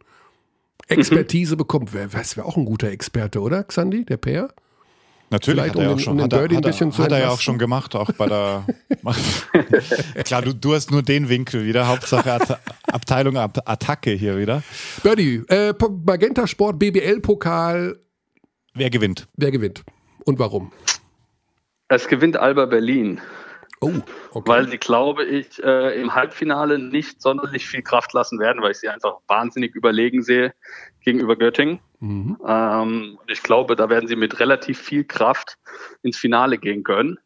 Expertise 0.88 1.54
mhm. 1.54 1.58
bekommen. 1.58 1.88
Wer, 1.92 2.08
das 2.08 2.36
wäre 2.36 2.46
auch 2.46 2.56
ein 2.56 2.64
guter 2.64 2.90
Experte, 2.90 3.40
oder, 3.40 3.64
Xandi, 3.64 4.04
der 4.04 4.16
Per? 4.16 4.48
Natürlich 5.30 5.60
Vielleicht 5.60 5.74
hat 5.74 5.82
er, 5.82 5.90
um 5.90 5.94
auch 5.94 6.00
schon, 6.00 6.12
um 6.14 6.22
hat, 6.22 6.32
er, 6.32 6.42
hat, 6.42 6.50
er, 6.50 7.04
hat 7.04 7.12
er 7.12 7.18
ja 7.18 7.28
auch 7.28 7.40
schon 7.40 7.58
gemacht, 7.58 7.94
auch 7.94 8.10
bei 8.12 8.26
der. 8.26 8.64
Klar, 10.24 10.40
du, 10.40 10.54
du 10.54 10.74
hast 10.74 10.90
nur 10.90 11.02
den 11.02 11.28
Winkel 11.28 11.66
wieder. 11.66 11.86
Hauptsache 11.86 12.32
At 12.32 12.60
Abteilung 12.84 13.36
Ab 13.36 13.58
Attacke 13.66 14.12
hier 14.12 14.38
wieder. 14.38 14.62
Birdie, 15.02 15.42
äh, 15.48 15.74
Magenta 16.06 16.46
Sport 16.46 16.78
BBL-Pokal. 16.78 17.98
Wer 18.72 18.88
gewinnt? 18.88 19.28
Wer 19.36 19.50
gewinnt? 19.50 19.84
Und 20.24 20.38
warum? 20.38 20.72
Es 21.88 22.08
gewinnt 22.08 22.38
Alba 22.38 22.64
Berlin. 22.64 23.20
Oh, 23.80 23.92
okay. 24.32 24.48
Weil 24.48 24.68
sie, 24.68 24.78
glaube 24.78 25.24
ich, 25.24 25.62
äh, 25.62 26.00
im 26.00 26.14
Halbfinale 26.14 26.78
nicht 26.78 27.22
sonderlich 27.22 27.66
viel 27.66 27.82
Kraft 27.82 28.12
lassen 28.12 28.38
werden, 28.38 28.62
weil 28.62 28.72
ich 28.72 28.78
sie 28.78 28.88
einfach 28.88 29.18
wahnsinnig 29.28 29.74
überlegen 29.74 30.22
sehe 30.22 30.52
gegenüber 31.04 31.36
Göttingen. 31.36 31.80
Mhm. 32.00 32.38
Ähm, 32.46 33.18
ich 33.28 33.42
glaube, 33.42 33.76
da 33.76 33.88
werden 33.88 34.08
sie 34.08 34.16
mit 34.16 34.40
relativ 34.40 34.80
viel 34.80 35.04
Kraft 35.04 35.58
ins 36.02 36.16
Finale 36.16 36.58
gehen 36.58 36.82
können. 36.82 37.18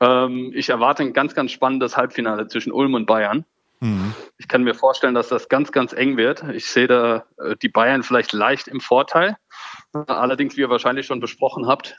Ähm, 0.00 0.52
ich 0.54 0.70
erwarte 0.70 1.02
ein 1.02 1.12
ganz, 1.12 1.34
ganz 1.34 1.50
spannendes 1.50 1.96
Halbfinale 1.96 2.46
zwischen 2.48 2.72
Ulm 2.72 2.94
und 2.94 3.06
Bayern. 3.06 3.44
Mhm. 3.80 4.14
Ich 4.38 4.46
kann 4.46 4.62
mir 4.62 4.74
vorstellen, 4.74 5.14
dass 5.14 5.28
das 5.28 5.48
ganz, 5.48 5.72
ganz 5.72 5.92
eng 5.92 6.16
wird. 6.16 6.44
Ich 6.52 6.66
sehe 6.66 6.86
da 6.86 7.24
äh, 7.38 7.56
die 7.56 7.68
Bayern 7.68 8.02
vielleicht 8.02 8.32
leicht 8.32 8.68
im 8.68 8.80
Vorteil. 8.80 9.36
Allerdings, 9.92 10.56
wie 10.56 10.60
ihr 10.60 10.70
wahrscheinlich 10.70 11.06
schon 11.06 11.20
besprochen 11.20 11.66
habt, 11.66 11.96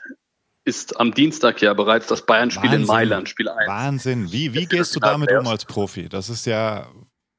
ist 0.64 0.98
am 1.00 1.12
Dienstag 1.12 1.60
ja 1.60 1.74
bereits 1.74 2.06
das 2.06 2.24
Bayern-Spiel 2.24 2.72
in 2.72 2.86
Mailand, 2.86 3.28
Spiel 3.28 3.48
1. 3.48 3.68
Wahnsinn. 3.68 4.32
Wie, 4.32 4.54
wie 4.54 4.66
gehst 4.66 4.94
du 4.94 5.00
damit 5.00 5.32
um 5.32 5.46
als 5.46 5.64
Profi? 5.64 6.08
Das 6.08 6.28
ist 6.28 6.46
ja, 6.46 6.86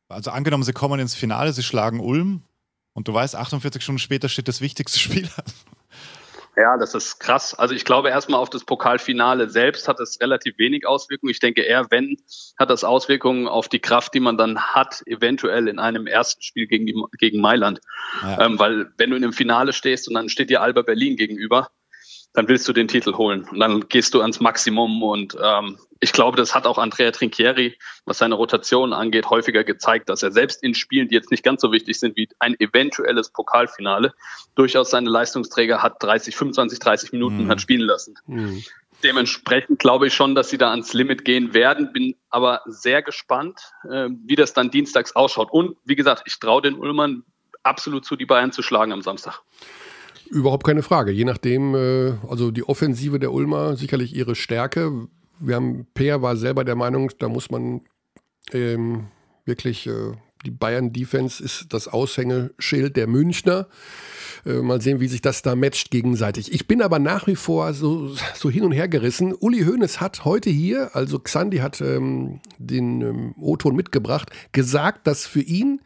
also 0.10 0.32
angenommen, 0.32 0.64
sie 0.64 0.74
kommen 0.74 1.00
ins 1.00 1.16
Finale, 1.16 1.54
sie 1.54 1.64
schlagen 1.64 2.00
Ulm 2.00 2.44
und 2.94 3.08
du 3.08 3.14
weißt, 3.14 3.36
48 3.36 3.82
Stunden 3.82 4.00
später 4.00 4.30
steht 4.30 4.48
das 4.48 4.62
wichtigste 4.62 5.00
Spiel 5.00 5.30
an. 5.38 5.46
Ja, 6.56 6.78
das 6.78 6.94
ist 6.94 7.20
krass. 7.20 7.56
Also 7.56 7.74
ich 7.74 7.84
glaube 7.84 8.10
erstmal 8.10 8.40
auf 8.40 8.50
das 8.50 8.64
Pokalfinale 8.64 9.50
selbst 9.50 9.88
hat 9.88 10.00
es 10.00 10.22
relativ 10.22 10.60
wenig 10.60 10.86
Auswirkungen. 10.86 11.32
Ich 11.32 11.40
denke 11.40 11.62
eher, 11.62 11.88
wenn, 11.90 12.18
hat 12.60 12.70
das 12.70 12.84
Auswirkungen 12.84 13.48
auf 13.48 13.70
die 13.70 13.80
Kraft, 13.80 14.14
die 14.14 14.20
man 14.20 14.38
dann 14.38 14.60
hat, 14.60 15.02
eventuell 15.08 15.68
in 15.68 15.80
einem 15.80 16.06
ersten 16.06 16.44
Spiel 16.44 16.68
gegen, 16.68 16.86
die, 16.86 16.94
gegen 17.18 17.42
Mailand. 17.42 17.80
Ja. 18.22 18.46
Ähm, 18.46 18.60
weil 18.60 18.92
wenn 18.98 19.10
du 19.10 19.16
in 19.16 19.24
einem 19.24 19.34
Finale 19.34 19.74
stehst 19.74 20.08
und 20.08 20.14
dann 20.14 20.30
steht 20.30 20.52
dir 20.52 20.62
Alba 20.62 20.84
Berlin 20.84 21.16
gegenüber, 21.16 21.72
dann 22.34 22.48
willst 22.48 22.68
du 22.68 22.74
den 22.74 22.88
Titel 22.88 23.14
holen. 23.14 23.48
Und 23.50 23.60
dann 23.60 23.88
gehst 23.88 24.14
du 24.14 24.22
ans 24.22 24.40
Maximum. 24.40 25.04
Und 25.04 25.38
ähm, 25.42 25.78
ich 26.00 26.12
glaube, 26.12 26.36
das 26.36 26.56
hat 26.56 26.66
auch 26.66 26.80
Andrea 26.80 27.12
Trinchieri, 27.12 27.78
was 28.06 28.18
seine 28.18 28.36
Rotation 28.36 28.92
angeht, 28.92 29.30
häufiger 29.30 29.64
gezeigt, 29.64 30.10
dass 30.10 30.24
er 30.24 30.32
selbst 30.32 30.64
in 30.64 30.74
Spielen, 30.74 31.08
die 31.08 31.16
jetzt 31.16 31.32
nicht 31.32 31.44
ganz 31.44 31.62
so 31.62 31.72
wichtig 31.72 32.00
sind 32.00 32.18
wie 32.18 32.28
ein 32.40 32.60
eventuelles 32.60 33.30
Pokalfinale, 33.30 34.14
durchaus 34.56 34.90
seine 34.90 35.10
Leistungsträger 35.10 35.84
hat 35.84 36.02
30, 36.02 36.36
25, 36.36 36.80
30 36.80 37.12
Minuten 37.14 37.46
mhm. 37.46 37.50
hat 37.50 37.62
spielen 37.62 37.82
lassen. 37.82 38.16
Mhm. 38.26 38.64
Dementsprechend 39.04 39.80
glaube 39.80 40.08
ich 40.08 40.14
schon, 40.14 40.34
dass 40.34 40.50
sie 40.50 40.58
da 40.58 40.72
ans 40.72 40.94
Limit 40.94 41.26
gehen 41.26 41.54
werden, 41.54 41.92
bin 41.92 42.16
aber 42.30 42.62
sehr 42.66 43.02
gespannt, 43.02 43.74
äh, 43.84 44.08
wie 44.26 44.36
das 44.36 44.54
dann 44.54 44.72
dienstags 44.72 45.16
ausschaut. 45.16 45.52
Und 45.52 45.78
wie 45.84 45.96
gesagt, 45.96 46.24
ich 46.26 46.40
traue 46.40 46.62
den 46.62 46.76
Ullmann 46.76 47.24
absolut 47.64 48.06
zu, 48.06 48.16
die 48.16 48.26
Bayern 48.26 48.52
zu 48.52 48.64
schlagen 48.64 48.92
am 48.92 49.02
Samstag. 49.02 49.42
Überhaupt 50.30 50.66
keine 50.66 50.84
Frage. 50.84 51.12
Je 51.12 51.26
nachdem, 51.26 51.76
äh, 51.76 52.14
also 52.28 52.52
die 52.52 52.64
Offensive 52.64 53.20
der 53.20 53.32
Ulmer 53.32 53.76
sicherlich 53.76 54.16
ihre 54.16 54.36
Stärke. 54.36 55.08
Wir 55.40 55.56
haben, 55.56 55.88
Peer 55.94 56.22
war 56.22 56.38
selber 56.38 56.64
der 56.64 56.76
Meinung, 56.76 57.12
da 57.20 57.28
muss 57.30 57.52
man 57.52 57.82
ähm, 58.52 59.08
wirklich, 59.46 59.88
äh, 59.88 60.14
die 60.46 60.52
Bayern-Defense 60.52 61.44
ist 61.44 61.68
das 61.70 61.88
Aushängeschild 61.88 62.98
der 62.98 63.08
Münchner. 63.08 63.68
Äh, 64.46 64.62
mal 64.62 64.82
sehen, 64.82 65.00
wie 65.00 65.08
sich 65.08 65.22
das 65.22 65.42
da 65.42 65.56
matcht 65.56 65.90
gegenseitig. 65.90 66.52
Ich 66.52 66.68
bin 66.68 66.82
aber 66.82 67.00
nach 67.00 67.28
wie 67.28 67.36
vor 67.36 67.74
so, 67.74 68.14
so 68.36 68.50
hin 68.50 68.64
und 68.64 68.74
her 68.74 68.90
gerissen. 68.90 69.34
Uli 69.34 69.64
Hoeneß 69.64 70.02
hat 70.02 70.26
heute 70.26 70.50
hier, 70.50 70.96
also 70.96 71.20
Xandi 71.20 71.58
hat 71.58 71.80
ähm, 71.80 72.42
den 72.58 73.02
ähm, 73.02 73.36
O-Ton 73.40 73.76
mitgebracht, 73.76 74.32
gesagt, 74.52 75.08
dass 75.08 75.26
für 75.26 75.42
ihn 75.42 75.82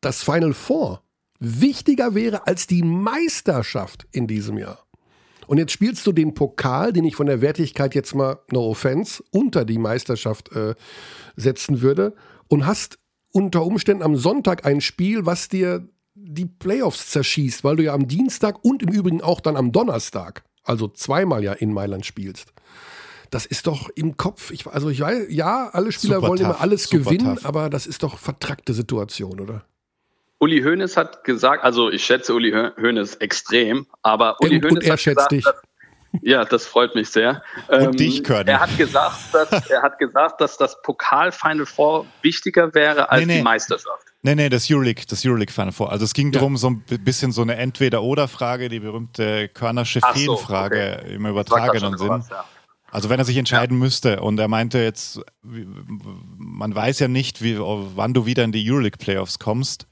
das 0.00 0.22
Final 0.22 0.52
Four 0.52 1.02
wichtiger 1.38 2.14
wäre 2.14 2.46
als 2.46 2.66
die 2.66 2.82
Meisterschaft 2.82 4.06
in 4.12 4.26
diesem 4.26 4.58
Jahr. 4.58 4.86
Und 5.46 5.58
jetzt 5.58 5.72
spielst 5.72 6.06
du 6.06 6.12
den 6.12 6.34
Pokal, 6.34 6.92
den 6.92 7.04
ich 7.04 7.16
von 7.16 7.26
der 7.26 7.40
Wertigkeit 7.40 7.94
jetzt 7.94 8.14
mal, 8.14 8.38
no 8.50 8.70
offense, 8.70 9.22
unter 9.30 9.64
die 9.64 9.78
Meisterschaft 9.78 10.52
äh, 10.52 10.74
setzen 11.36 11.82
würde 11.82 12.14
und 12.48 12.66
hast 12.66 12.98
unter 13.32 13.64
Umständen 13.64 14.02
am 14.02 14.16
Sonntag 14.16 14.64
ein 14.64 14.80
Spiel, 14.80 15.26
was 15.26 15.48
dir 15.48 15.88
die 16.14 16.46
Playoffs 16.46 17.10
zerschießt, 17.10 17.62
weil 17.62 17.76
du 17.76 17.84
ja 17.84 17.94
am 17.94 18.08
Dienstag 18.08 18.64
und 18.64 18.82
im 18.82 18.88
Übrigen 18.88 19.20
auch 19.20 19.40
dann 19.40 19.56
am 19.56 19.70
Donnerstag, 19.70 20.44
also 20.64 20.88
zweimal 20.88 21.44
ja 21.44 21.52
in 21.52 21.72
Mailand 21.72 22.06
spielst. 22.06 22.52
Das 23.30 23.44
ist 23.44 23.66
doch 23.66 23.90
im 23.90 24.16
Kopf, 24.16 24.50
ich, 24.50 24.66
also 24.66 24.88
ich 24.88 25.00
weiß, 25.00 25.26
ja, 25.28 25.68
alle 25.68 25.92
Spieler 25.92 26.16
super 26.16 26.28
wollen 26.28 26.38
tough, 26.38 26.48
immer 26.48 26.60
alles 26.60 26.88
gewinnen, 26.88 27.36
tough. 27.36 27.46
aber 27.46 27.70
das 27.70 27.86
ist 27.86 28.02
doch 28.02 28.18
vertrackte 28.18 28.72
Situation, 28.72 29.40
oder? 29.40 29.66
Uli 30.38 30.62
Hoeneß 30.62 30.96
hat 30.96 31.24
gesagt, 31.24 31.64
also 31.64 31.90
ich 31.90 32.04
schätze 32.04 32.34
Uli 32.34 32.52
Hoeneß 32.52 33.16
extrem, 33.16 33.86
aber 34.02 34.36
Uli 34.40 34.60
Hoeneß 34.60 34.84
er 34.84 34.92
hat 34.92 35.00
schätzt 35.00 35.16
gesagt, 35.16 35.32
dich. 35.32 35.44
Dass, 35.44 35.54
ja, 36.22 36.44
das 36.44 36.66
freut 36.66 36.94
mich 36.94 37.10
sehr. 37.10 37.42
Und 37.68 37.82
ähm, 37.82 37.92
dich, 37.92 38.22
Curdy. 38.22 38.50
Er 38.50 38.60
hat 38.60 38.76
gesagt, 38.76 39.18
dass, 39.32 39.50
er 39.70 39.82
hat 39.82 39.98
gesagt, 39.98 40.40
dass 40.40 40.56
das 40.56 40.80
Pokal 40.82 41.32
Final 41.32 41.66
Four 41.66 42.06
wichtiger 42.22 42.74
wäre 42.74 43.10
als 43.10 43.20
nee, 43.20 43.26
nee. 43.26 43.38
die 43.38 43.44
Meisterschaft. 43.44 44.04
Nee, 44.22 44.34
nee, 44.34 44.48
das 44.48 44.70
Euroleague, 44.70 45.04
das 45.08 45.24
Euroleague 45.24 45.52
Final 45.52 45.72
Four. 45.72 45.92
Also 45.92 46.04
es 46.04 46.14
ging 46.14 46.32
ja. 46.32 46.40
darum, 46.40 46.56
so 46.56 46.68
ein 46.68 46.82
bisschen 46.82 47.32
so 47.32 47.42
eine 47.42 47.56
Entweder-Oder-Frage, 47.56 48.68
die 48.68 48.80
berühmte 48.80 49.48
Körnersche 49.48 50.00
Feen-Frage 50.12 50.98
okay. 51.00 51.14
im 51.14 51.26
übertragenen 51.26 51.96
Sinn. 51.96 52.08
Was, 52.08 52.28
ja. 52.30 52.44
Also 52.90 53.08
wenn 53.08 53.18
er 53.18 53.24
sich 53.24 53.36
entscheiden 53.36 53.78
ja. 53.78 53.84
müsste 53.84 54.20
und 54.20 54.38
er 54.38 54.48
meinte 54.48 54.78
jetzt, 54.78 55.20
man 55.42 56.74
weiß 56.74 56.98
ja 57.00 57.08
nicht, 57.08 57.42
wie, 57.42 57.58
wann 57.58 58.14
du 58.14 58.26
wieder 58.26 58.44
in 58.44 58.52
die 58.52 58.70
Euroleague 58.70 58.98
Playoffs 58.98 59.38
kommst. 59.38 59.86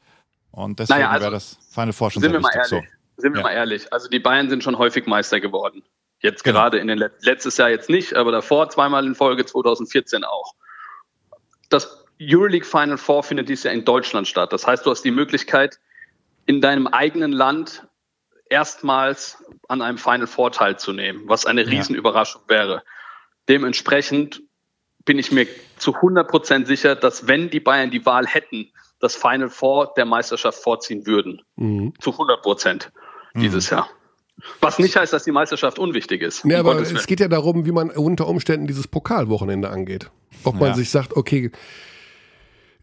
Und 0.54 0.78
deswegen 0.78 1.00
naja, 1.00 1.10
also, 1.10 1.22
wäre 1.22 1.32
das 1.32 1.58
Final 1.70 1.92
Four 1.92 2.10
schon 2.10 2.22
sind 2.22 2.30
sehr 2.30 2.40
wir 2.40 2.42
mal 2.42 2.54
ehrlich, 2.54 2.68
so. 2.68 2.82
Sind 3.16 3.32
wir 3.32 3.40
ja. 3.40 3.42
mal 3.42 3.52
ehrlich. 3.52 3.92
Also 3.92 4.08
die 4.08 4.20
Bayern 4.20 4.48
sind 4.48 4.62
schon 4.62 4.78
häufig 4.78 5.06
Meister 5.06 5.40
geworden. 5.40 5.82
Jetzt 6.20 6.44
genau. 6.44 6.60
gerade 6.60 6.78
in 6.78 6.86
den 6.86 6.98
Let 6.98 7.12
letztes 7.22 7.56
Jahr 7.56 7.70
jetzt 7.70 7.90
nicht, 7.90 8.14
aber 8.14 8.32
davor 8.32 8.70
zweimal 8.70 9.04
in 9.04 9.14
Folge 9.14 9.44
2014 9.44 10.24
auch. 10.24 10.54
Das 11.70 12.04
Euroleague 12.20 12.64
Final 12.64 12.98
Four 12.98 13.24
findet 13.24 13.48
dieses 13.48 13.64
Jahr 13.64 13.74
in 13.74 13.84
Deutschland 13.84 14.28
statt. 14.28 14.52
Das 14.52 14.66
heißt, 14.66 14.86
du 14.86 14.90
hast 14.90 15.02
die 15.02 15.10
Möglichkeit, 15.10 15.80
in 16.46 16.60
deinem 16.60 16.86
eigenen 16.86 17.32
Land 17.32 17.86
erstmals 18.48 19.42
an 19.68 19.82
einem 19.82 19.98
Final 19.98 20.26
Four 20.26 20.52
teilzunehmen, 20.52 21.22
was 21.26 21.46
eine 21.46 21.66
Riesenüberraschung 21.66 22.42
ja. 22.48 22.56
wäre. 22.56 22.82
Dementsprechend 23.48 24.42
bin 25.04 25.18
ich 25.18 25.32
mir 25.32 25.46
zu 25.78 25.96
100 25.96 26.28
Prozent 26.28 26.66
sicher, 26.66 26.94
dass 26.94 27.26
wenn 27.26 27.50
die 27.50 27.60
Bayern 27.60 27.90
die 27.90 28.06
Wahl 28.06 28.26
hätten, 28.26 28.70
das 29.04 29.14
Final 29.14 29.50
Four 29.50 29.92
der 29.96 30.06
Meisterschaft 30.06 30.58
vorziehen 30.58 31.06
würden. 31.06 31.42
Mhm. 31.56 31.92
Zu 32.00 32.12
100 32.12 32.42
Prozent 32.42 32.92
dieses 33.36 33.70
mhm. 33.70 33.76
Jahr. 33.76 33.90
Was 34.60 34.78
nicht 34.78 34.96
heißt, 34.96 35.12
dass 35.12 35.24
die 35.24 35.30
Meisterschaft 35.30 35.78
unwichtig 35.78 36.22
ist. 36.22 36.44
Ja, 36.44 36.60
aber 36.60 36.80
es 36.80 37.06
geht 37.06 37.20
ja 37.20 37.28
darum, 37.28 37.66
wie 37.66 37.72
man 37.72 37.90
unter 37.90 38.26
Umständen 38.26 38.66
dieses 38.66 38.88
Pokalwochenende 38.88 39.70
angeht. 39.70 40.10
Ob 40.42 40.54
man 40.56 40.70
ja. 40.70 40.74
sich 40.74 40.90
sagt, 40.90 41.16
okay, 41.16 41.52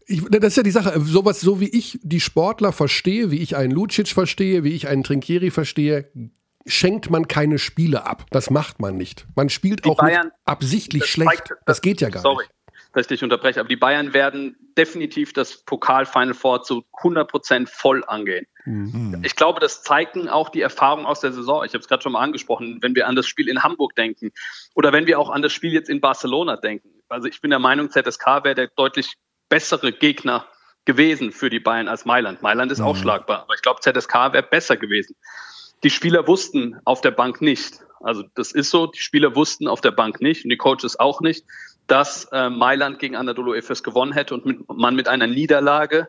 ich, 0.06 0.24
das 0.30 0.48
ist 0.48 0.56
ja 0.56 0.62
die 0.62 0.70
Sache, 0.70 0.98
sowas, 1.00 1.40
so 1.40 1.60
wie 1.60 1.68
ich 1.68 1.98
die 2.02 2.20
Sportler 2.20 2.72
verstehe, 2.72 3.30
wie 3.30 3.38
ich 3.38 3.56
einen 3.56 3.72
Lucic 3.72 4.08
verstehe, 4.08 4.64
wie 4.64 4.72
ich 4.72 4.88
einen 4.88 5.04
Trinkieri 5.04 5.50
verstehe, 5.50 6.10
schenkt 6.66 7.10
man 7.10 7.28
keine 7.28 7.58
Spiele 7.58 8.06
ab. 8.06 8.26
Das 8.30 8.50
macht 8.50 8.80
man 8.80 8.96
nicht. 8.96 9.26
Man 9.36 9.48
spielt 9.48 9.84
die 9.84 9.90
auch 9.90 9.98
Bayern, 9.98 10.30
absichtlich 10.44 11.06
schlecht. 11.06 11.30
Zeigt, 11.30 11.50
das, 11.50 11.58
das, 11.66 11.80
geht 11.82 12.00
ja 12.00 12.08
gar 12.08 12.22
sorry. 12.22 12.44
nicht 12.44 12.61
dass 12.92 13.02
ich 13.02 13.08
dich 13.08 13.24
unterbreche, 13.24 13.60
aber 13.60 13.68
die 13.68 13.76
Bayern 13.76 14.12
werden 14.12 14.56
definitiv 14.76 15.32
das 15.32 15.64
Pokal-Final 15.64 16.34
Four 16.34 16.62
zu 16.62 16.84
100 16.98 17.30
Prozent 17.30 17.70
voll 17.70 18.04
angehen. 18.06 18.46
Mhm. 18.64 19.22
Ich 19.24 19.34
glaube, 19.34 19.60
das 19.60 19.82
zeigen 19.82 20.28
auch 20.28 20.50
die 20.50 20.60
Erfahrungen 20.60 21.06
aus 21.06 21.20
der 21.20 21.32
Saison. 21.32 21.64
Ich 21.64 21.72
habe 21.72 21.80
es 21.80 21.88
gerade 21.88 22.02
schon 22.02 22.12
mal 22.12 22.20
angesprochen, 22.20 22.78
wenn 22.82 22.94
wir 22.94 23.06
an 23.06 23.16
das 23.16 23.26
Spiel 23.26 23.48
in 23.48 23.62
Hamburg 23.62 23.94
denken 23.94 24.30
oder 24.74 24.92
wenn 24.92 25.06
wir 25.06 25.18
auch 25.18 25.30
an 25.30 25.42
das 25.42 25.52
Spiel 25.52 25.72
jetzt 25.72 25.88
in 25.88 26.00
Barcelona 26.00 26.56
denken. 26.56 26.90
Also 27.08 27.28
ich 27.28 27.40
bin 27.40 27.50
der 27.50 27.58
Meinung, 27.58 27.90
ZSK 27.90 28.44
wäre 28.44 28.54
der 28.54 28.68
deutlich 28.68 29.14
bessere 29.48 29.92
Gegner 29.92 30.46
gewesen 30.84 31.32
für 31.32 31.50
die 31.50 31.60
Bayern 31.60 31.88
als 31.88 32.04
Mailand. 32.04 32.42
Mailand 32.42 32.72
ist 32.72 32.78
mhm. 32.78 32.86
auch 32.86 32.96
schlagbar, 32.96 33.42
aber 33.42 33.54
ich 33.54 33.62
glaube, 33.62 33.80
ZSK 33.80 34.32
wäre 34.32 34.42
besser 34.42 34.76
gewesen. 34.76 35.16
Die 35.82 35.90
Spieler 35.90 36.26
wussten 36.26 36.80
auf 36.84 37.00
der 37.00 37.10
Bank 37.10 37.42
nicht. 37.42 37.80
Also 38.00 38.24
das 38.34 38.52
ist 38.52 38.70
so, 38.70 38.86
die 38.86 38.98
Spieler 38.98 39.36
wussten 39.36 39.68
auf 39.68 39.80
der 39.80 39.92
Bank 39.92 40.20
nicht 40.20 40.44
und 40.44 40.50
die 40.50 40.56
Coaches 40.56 40.98
auch 40.98 41.20
nicht, 41.20 41.44
dass 41.86 42.24
äh, 42.32 42.48
Mailand 42.48 42.98
gegen 42.98 43.16
Anadolu 43.16 43.54
Efes 43.54 43.82
gewonnen 43.82 44.12
hätte 44.12 44.34
und 44.34 44.46
mit, 44.46 44.68
man 44.68 44.94
mit 44.94 45.08
einer 45.08 45.26
Niederlage 45.26 46.08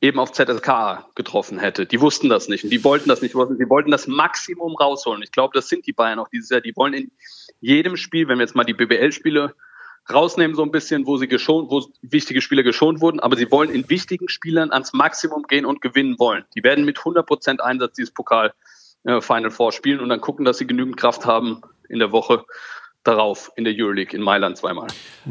eben 0.00 0.18
auf 0.18 0.32
ZSK 0.32 1.04
getroffen 1.14 1.58
hätte. 1.58 1.84
Die 1.86 2.00
wussten 2.00 2.28
das 2.28 2.48
nicht 2.48 2.64
und 2.64 2.70
die 2.70 2.82
wollten 2.84 3.08
das 3.08 3.20
nicht. 3.20 3.34
Die 3.34 3.68
wollten 3.68 3.90
das 3.90 4.06
Maximum 4.06 4.74
rausholen. 4.74 5.22
Ich 5.22 5.32
glaube, 5.32 5.52
das 5.54 5.68
sind 5.68 5.86
die 5.86 5.92
Bayern 5.92 6.18
auch 6.18 6.28
dieses 6.28 6.48
Jahr. 6.48 6.60
Die 6.60 6.74
wollen 6.74 6.94
in 6.94 7.10
jedem 7.60 7.96
Spiel, 7.96 8.28
wenn 8.28 8.38
wir 8.38 8.44
jetzt 8.44 8.54
mal 8.54 8.64
die 8.64 8.72
BBL-Spiele 8.72 9.54
rausnehmen, 10.10 10.56
so 10.56 10.62
ein 10.62 10.70
bisschen, 10.70 11.06
wo 11.06 11.18
sie 11.18 11.28
geschont, 11.28 11.70
wo 11.70 11.86
wichtige 12.02 12.40
Spieler 12.40 12.62
geschont 12.62 13.00
wurden, 13.00 13.20
aber 13.20 13.36
sie 13.36 13.50
wollen 13.50 13.70
in 13.70 13.88
wichtigen 13.90 14.28
Spielern 14.28 14.72
ans 14.72 14.92
Maximum 14.92 15.42
gehen 15.44 15.66
und 15.66 15.82
gewinnen 15.82 16.18
wollen. 16.18 16.44
Die 16.56 16.64
werden 16.64 16.84
mit 16.84 16.98
100% 16.98 17.60
Einsatz 17.60 17.94
dieses 17.94 18.12
Pokal 18.12 18.54
äh, 19.04 19.20
Final 19.20 19.50
Four 19.50 19.72
spielen 19.72 20.00
und 20.00 20.08
dann 20.08 20.20
gucken, 20.20 20.44
dass 20.44 20.58
sie 20.58 20.66
genügend 20.66 20.96
Kraft 20.96 21.26
haben 21.26 21.60
in 21.88 21.98
der 21.98 22.12
Woche, 22.12 22.44
darauf 23.02 23.50
in 23.56 23.64
der 23.64 23.74
Euroleague 23.76 24.14
in 24.16 24.22
Mailand 24.22 24.58
zweimal. 24.58 24.88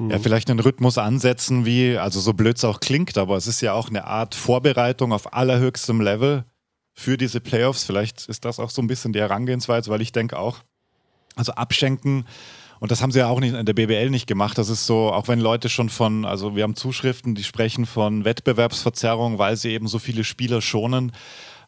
Ja, 0.09 0.17
vielleicht 0.19 0.49
einen 0.49 0.59
Rhythmus 0.59 0.97
ansetzen, 0.97 1.65
wie, 1.65 1.97
also 1.97 2.19
so 2.19 2.33
blöd 2.33 2.57
es 2.57 2.65
auch 2.65 2.79
klingt, 2.79 3.17
aber 3.17 3.37
es 3.37 3.47
ist 3.47 3.61
ja 3.61 3.73
auch 3.73 3.89
eine 3.89 4.05
Art 4.05 4.33
Vorbereitung 4.35 5.13
auf 5.13 5.33
allerhöchstem 5.33 6.01
Level 6.01 6.45
für 6.93 7.17
diese 7.17 7.39
Playoffs. 7.39 7.83
Vielleicht 7.83 8.27
ist 8.27 8.43
das 8.45 8.59
auch 8.59 8.71
so 8.71 8.81
ein 8.81 8.87
bisschen 8.87 9.13
die 9.13 9.19
Herangehensweise, 9.19 9.91
weil 9.91 10.01
ich 10.01 10.11
denke 10.11 10.37
auch, 10.37 10.59
also 11.35 11.53
abschenken 11.53 12.25
Und 12.79 12.91
das 12.91 13.01
haben 13.01 13.11
sie 13.11 13.19
ja 13.19 13.27
auch 13.27 13.39
nicht 13.39 13.53
in 13.53 13.65
der 13.65 13.73
BBL 13.73 14.09
nicht 14.09 14.27
gemacht. 14.27 14.57
Das 14.57 14.69
ist 14.69 14.85
so, 14.85 15.11
auch 15.11 15.27
wenn 15.27 15.39
Leute 15.39 15.69
schon 15.69 15.89
von, 15.89 16.25
also 16.25 16.55
wir 16.55 16.63
haben 16.63 16.75
Zuschriften, 16.75 17.35
die 17.35 17.43
sprechen 17.43 17.85
von 17.85 18.25
Wettbewerbsverzerrung, 18.25 19.37
weil 19.37 19.57
sie 19.57 19.71
eben 19.71 19.87
so 19.87 19.99
viele 19.99 20.23
Spieler 20.23 20.61
schonen 20.61 21.11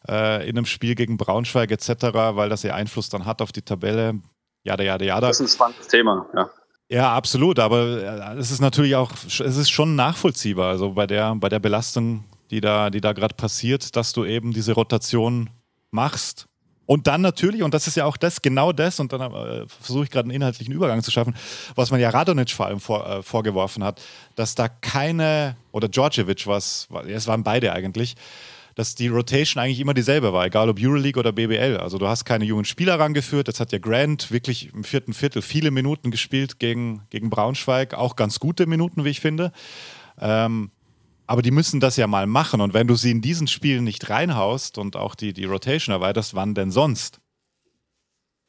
äh, 0.08 0.48
in 0.48 0.56
einem 0.56 0.66
Spiel 0.66 0.94
gegen 0.94 1.16
Braunschweig 1.16 1.70
etc., 1.70 1.88
weil 2.34 2.48
das 2.48 2.62
ja 2.62 2.74
Einfluss 2.74 3.08
dann 3.08 3.26
hat 3.26 3.42
auf 3.42 3.52
die 3.52 3.62
Tabelle. 3.62 4.14
Jada, 4.64 4.84
jada, 4.84 5.04
jada. 5.04 5.26
Das 5.28 5.40
ist 5.40 5.46
ein 5.46 5.54
spannendes 5.54 5.88
Thema, 5.88 6.26
ja. 6.34 6.50
Ja, 6.88 7.14
absolut, 7.14 7.58
aber 7.58 8.34
äh, 8.34 8.38
es 8.38 8.50
ist 8.50 8.60
natürlich 8.60 8.96
auch, 8.96 9.10
es 9.26 9.40
ist 9.40 9.70
schon 9.70 9.96
nachvollziehbar, 9.96 10.68
also 10.70 10.90
bei 10.90 11.06
der, 11.06 11.34
bei 11.36 11.48
der 11.48 11.58
Belastung, 11.58 12.24
die 12.50 12.60
da, 12.60 12.90
die 12.90 13.00
da 13.00 13.14
gerade 13.14 13.34
passiert, 13.34 13.96
dass 13.96 14.12
du 14.12 14.26
eben 14.26 14.52
diese 14.52 14.74
Rotation 14.74 15.48
machst. 15.90 16.48
Und 16.84 17.06
dann 17.06 17.22
natürlich, 17.22 17.62
und 17.62 17.72
das 17.72 17.86
ist 17.86 17.96
ja 17.96 18.04
auch 18.04 18.18
das, 18.18 18.42
genau 18.42 18.72
das, 18.72 19.00
und 19.00 19.10
dann 19.12 19.32
äh, 19.32 19.66
versuche 19.66 20.04
ich 20.04 20.10
gerade 20.10 20.26
einen 20.26 20.34
inhaltlichen 20.34 20.74
Übergang 20.74 21.02
zu 21.02 21.10
schaffen, 21.10 21.34
was 21.74 21.90
man 21.90 21.98
ja 21.98 22.10
Radonic 22.10 22.50
vor 22.50 22.66
allem 22.66 22.80
vor, 22.80 23.08
äh, 23.08 23.22
vorgeworfen 23.22 23.82
hat, 23.82 24.02
dass 24.34 24.54
da 24.54 24.68
keine, 24.68 25.56
oder 25.70 25.88
Djordjevic 25.88 26.46
was, 26.46 26.88
es 27.06 27.26
waren 27.26 27.42
beide 27.42 27.72
eigentlich, 27.72 28.16
dass 28.74 28.94
die 28.94 29.08
Rotation 29.08 29.62
eigentlich 29.62 29.80
immer 29.80 29.94
dieselbe 29.94 30.32
war, 30.32 30.46
egal 30.46 30.68
ob 30.68 30.78
Euroleague 30.80 31.18
oder 31.18 31.32
BBL. 31.32 31.78
Also 31.78 31.98
du 31.98 32.06
hast 32.06 32.24
keine 32.24 32.44
jungen 32.44 32.64
Spieler 32.64 32.98
rangeführt. 32.98 33.48
Jetzt 33.48 33.60
hat 33.60 33.72
ja 33.72 33.78
Grant 33.78 34.30
wirklich 34.30 34.72
im 34.72 34.84
vierten 34.84 35.12
Viertel 35.12 35.42
viele 35.42 35.70
Minuten 35.70 36.10
gespielt 36.10 36.58
gegen, 36.58 37.02
gegen 37.10 37.30
Braunschweig, 37.30 37.94
auch 37.94 38.16
ganz 38.16 38.38
gute 38.38 38.66
Minuten, 38.66 39.04
wie 39.04 39.10
ich 39.10 39.20
finde. 39.20 39.52
Ähm, 40.20 40.70
aber 41.26 41.40
die 41.40 41.50
müssen 41.50 41.80
das 41.80 41.96
ja 41.96 42.06
mal 42.06 42.26
machen. 42.26 42.60
Und 42.60 42.74
wenn 42.74 42.86
du 42.86 42.94
sie 42.94 43.10
in 43.10 43.22
diesen 43.22 43.46
Spielen 43.46 43.84
nicht 43.84 44.10
reinhaust 44.10 44.76
und 44.76 44.96
auch 44.96 45.14
die, 45.14 45.32
die 45.32 45.46
Rotation 45.46 45.94
erweiterst, 45.94 46.34
wann 46.34 46.54
denn 46.54 46.70
sonst? 46.70 47.21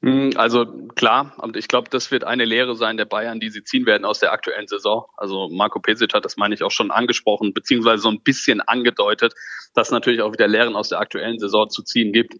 Hm, 0.04 0.32
also 0.36 0.66
klar, 0.96 1.34
und 1.38 1.56
ich 1.56 1.70
glaube, 1.70 1.90
das 1.90 2.12
wird 2.12 2.26
eine 2.26 2.44
Lehre 2.44 2.76
sein 2.76 2.98
der 2.98 3.06
Bayern, 3.06 3.40
die 3.40 3.50
sie 3.50 3.64
ziehen 3.64 3.86
werden 3.86 4.04
aus 4.04 4.20
der 4.20 4.34
aktuellen 4.34 4.68
Saison. 4.68 5.06
Also 5.16 5.48
Marco 5.50 5.80
Pesic 5.80 6.14
hat 6.14 6.26
das, 6.26 6.36
meine 6.36 6.54
ich, 6.54 6.62
auch 6.62 6.72
schon 6.72 6.92
angesprochen, 6.92 7.54
beziehungsweise 7.54 8.04
so 8.04 8.10
ein 8.10 8.20
bisschen 8.20 8.60
angedeutet, 8.60 9.34
dass 9.74 9.92
natürlich 9.92 10.22
auch 10.22 10.34
wieder 10.34 10.50
Lehren 10.50 10.76
aus 10.76 10.90
der 10.90 11.00
aktuellen 11.00 11.40
Saison 11.40 11.70
zu 11.70 11.84
ziehen 11.84 12.12
gibt. 12.12 12.36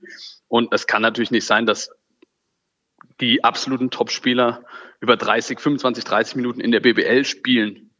Und 0.50 0.74
es 0.74 0.88
kann 0.88 1.02
natürlich 1.02 1.32
nicht 1.32 1.46
sein, 1.46 1.66
dass 1.66 1.90
die 3.22 3.46
absoluten 3.46 3.90
Topspieler 3.90 4.66
über 5.00 5.16
30, 5.16 5.58
25, 5.62 6.04
30 6.04 6.36
Minuten 6.36 6.60
in 6.60 6.72
der 6.72 6.82
BBL 6.82 7.24
spielen 7.24 7.92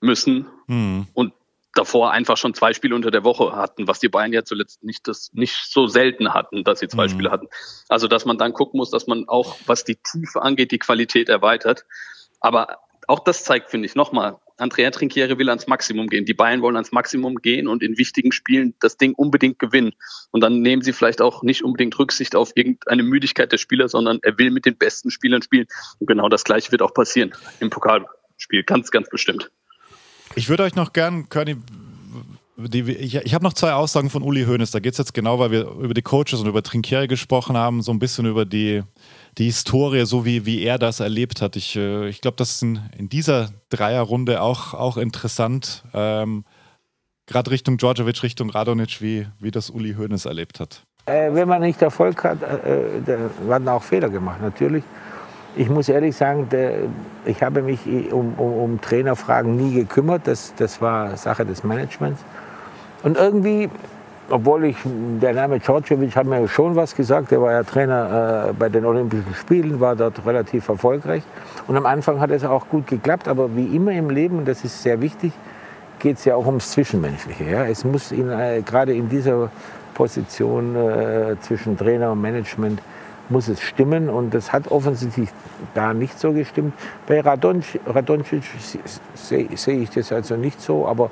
müssen 0.00 0.46
mhm. 0.66 1.08
und 1.12 1.34
davor 1.74 2.10
einfach 2.12 2.36
schon 2.36 2.54
zwei 2.54 2.72
Spiele 2.72 2.94
unter 2.94 3.10
der 3.10 3.24
Woche 3.24 3.54
hatten, 3.56 3.86
was 3.86 4.00
die 4.00 4.08
Bayern 4.08 4.32
ja 4.32 4.44
zuletzt 4.44 4.82
nicht, 4.84 5.06
das, 5.08 5.30
nicht 5.32 5.56
so 5.70 5.86
selten 5.86 6.32
hatten, 6.32 6.64
dass 6.64 6.80
sie 6.80 6.88
zwei 6.88 7.06
mhm. 7.06 7.10
Spiele 7.10 7.30
hatten. 7.30 7.48
Also, 7.88 8.08
dass 8.08 8.24
man 8.24 8.38
dann 8.38 8.52
gucken 8.52 8.78
muss, 8.78 8.90
dass 8.90 9.06
man 9.06 9.28
auch, 9.28 9.56
was 9.66 9.84
die 9.84 9.96
Tiefe 9.96 10.42
angeht, 10.42 10.70
die 10.70 10.78
Qualität 10.78 11.28
erweitert. 11.28 11.84
Aber 12.40 12.78
auch 13.08 13.20
das 13.20 13.44
zeigt, 13.44 13.70
finde 13.70 13.86
ich, 13.86 13.94
nochmal, 13.94 14.38
Andrea 14.56 14.90
Trinchiere 14.90 15.36
will 15.38 15.48
ans 15.48 15.66
Maximum 15.66 16.06
gehen. 16.06 16.24
Die 16.24 16.34
Bayern 16.34 16.62
wollen 16.62 16.76
ans 16.76 16.92
Maximum 16.92 17.36
gehen 17.36 17.66
und 17.66 17.82
in 17.82 17.98
wichtigen 17.98 18.30
Spielen 18.30 18.74
das 18.80 18.96
Ding 18.96 19.14
unbedingt 19.14 19.58
gewinnen. 19.58 19.94
Und 20.30 20.42
dann 20.42 20.60
nehmen 20.60 20.82
sie 20.82 20.92
vielleicht 20.92 21.20
auch 21.20 21.42
nicht 21.42 21.64
unbedingt 21.64 21.98
Rücksicht 21.98 22.36
auf 22.36 22.52
irgendeine 22.54 23.02
Müdigkeit 23.02 23.50
der 23.50 23.58
Spieler, 23.58 23.88
sondern 23.88 24.20
er 24.22 24.38
will 24.38 24.50
mit 24.50 24.64
den 24.64 24.76
besten 24.76 25.10
Spielern 25.10 25.42
spielen. 25.42 25.66
Und 25.98 26.06
genau 26.06 26.28
das 26.28 26.44
Gleiche 26.44 26.70
wird 26.70 26.82
auch 26.82 26.94
passieren 26.94 27.34
im 27.58 27.70
Pokalspiel. 27.70 28.62
Ganz, 28.64 28.90
ganz 28.90 29.08
bestimmt. 29.10 29.50
Ich 30.36 30.48
würde 30.48 30.64
euch 30.64 30.74
noch 30.74 30.92
gern, 30.92 31.28
Körny, 31.28 31.56
ich, 32.72 33.14
ich 33.14 33.34
habe 33.34 33.44
noch 33.44 33.52
zwei 33.52 33.72
Aussagen 33.72 34.10
von 34.10 34.22
Uli 34.22 34.44
Hoeneß. 34.44 34.70
Da 34.70 34.80
geht 34.80 34.92
es 34.92 34.98
jetzt 34.98 35.14
genau, 35.14 35.38
weil 35.38 35.50
wir 35.50 35.66
über 35.66 35.94
die 35.94 36.02
Coaches 36.02 36.40
und 36.40 36.46
über 36.46 36.62
Trinkieri 36.62 37.06
gesprochen 37.06 37.56
haben, 37.56 37.82
so 37.82 37.92
ein 37.92 37.98
bisschen 37.98 38.26
über 38.26 38.44
die, 38.44 38.82
die 39.38 39.44
Historie, 39.44 40.06
so 40.06 40.24
wie, 40.24 40.44
wie 40.46 40.62
er 40.62 40.78
das 40.78 41.00
erlebt 41.00 41.40
hat. 41.40 41.56
Ich, 41.56 41.76
äh, 41.76 42.08
ich 42.08 42.20
glaube, 42.20 42.36
das 42.36 42.52
ist 42.52 42.62
in, 42.62 42.80
in, 42.96 43.08
dieser 43.08 43.50
Dreierrunde 43.70 44.40
auch, 44.40 44.74
auch 44.74 44.96
interessant. 44.96 45.84
Ähm, 45.92 46.44
Gerade 47.26 47.50
Richtung 47.50 47.78
Djordjevic, 47.78 48.22
Richtung 48.22 48.50
Radonic, 48.50 49.00
wie, 49.00 49.26
wie 49.40 49.50
das 49.50 49.70
Uli 49.70 49.94
Hoeneß 49.94 50.26
erlebt 50.26 50.60
hat. 50.60 50.84
Äh, 51.06 51.32
wenn 51.32 51.48
man 51.48 51.60
nicht 51.62 51.80
Erfolg 51.80 52.22
hat, 52.24 52.42
äh, 52.42 53.00
da 53.04 53.30
werden 53.48 53.68
auch 53.68 53.82
Fehler 53.82 54.08
gemacht, 54.08 54.40
natürlich. 54.42 54.84
Ich 55.56 55.70
muss 55.70 55.88
ehrlich 55.88 56.16
sagen, 56.16 56.48
ich 57.24 57.42
habe 57.42 57.62
mich 57.62 57.80
um, 58.12 58.34
um, 58.36 58.52
um, 58.54 58.80
Trainerfragen 58.80 59.56
nie 59.56 59.74
gekümmert. 59.74 60.22
Das, 60.26 60.52
das 60.56 60.80
war 60.80 61.16
Sache 61.16 61.46
des 61.46 61.62
Managements. 61.62 62.24
Und 63.04 63.16
irgendwie, 63.16 63.70
obwohl 64.30 64.64
ich, 64.64 64.76
der 64.84 65.32
Name 65.32 65.60
Djordjevic 65.60 66.16
hat 66.16 66.26
mir 66.26 66.48
schon 66.48 66.74
was 66.74 66.96
gesagt. 66.96 67.30
Der 67.30 67.40
war 67.40 67.52
ja 67.52 67.62
Trainer 67.62 68.48
äh, 68.48 68.52
bei 68.52 68.68
den 68.68 68.84
Olympischen 68.84 69.32
Spielen, 69.34 69.78
war 69.78 69.94
dort 69.94 70.26
relativ 70.26 70.68
erfolgreich. 70.68 71.22
Und 71.68 71.76
am 71.76 71.86
Anfang 71.86 72.18
hat 72.18 72.30
es 72.30 72.44
auch 72.44 72.68
gut 72.68 72.88
geklappt. 72.88 73.28
Aber 73.28 73.54
wie 73.54 73.76
immer 73.76 73.92
im 73.92 74.10
Leben, 74.10 74.38
und 74.38 74.48
das 74.48 74.64
ist 74.64 74.82
sehr 74.82 75.00
wichtig, 75.00 75.32
geht 76.00 76.16
es 76.16 76.24
ja 76.24 76.34
auch 76.34 76.46
ums 76.46 76.72
Zwischenmenschliche. 76.72 77.44
Ja? 77.44 77.66
Es 77.66 77.84
muss 77.84 78.10
in, 78.10 78.28
äh, 78.28 78.62
gerade 78.62 78.92
in 78.92 79.08
dieser 79.08 79.50
Position 79.94 80.74
äh, 80.74 81.36
zwischen 81.40 81.78
Trainer 81.78 82.10
und 82.10 82.20
Management 82.20 82.80
muss 83.28 83.48
es 83.48 83.60
stimmen 83.60 84.08
und 84.08 84.34
das 84.34 84.52
hat 84.52 84.70
offensichtlich 84.70 85.30
da 85.74 85.94
nicht 85.94 86.18
so 86.18 86.32
gestimmt. 86.32 86.74
Bei 87.06 87.20
Radonjic, 87.20 87.80
Radonjic 87.86 88.44
sehe 89.14 89.48
seh 89.54 89.72
ich 89.72 89.90
das 89.90 90.12
also 90.12 90.36
nicht 90.36 90.60
so, 90.60 90.86
aber 90.86 91.10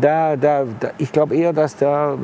da, 0.00 0.36
da, 0.36 0.64
da 0.80 0.90
ich 0.96 1.12
glaube 1.12 1.36
eher, 1.36 1.52
dass 1.52 1.76
da 1.76 2.16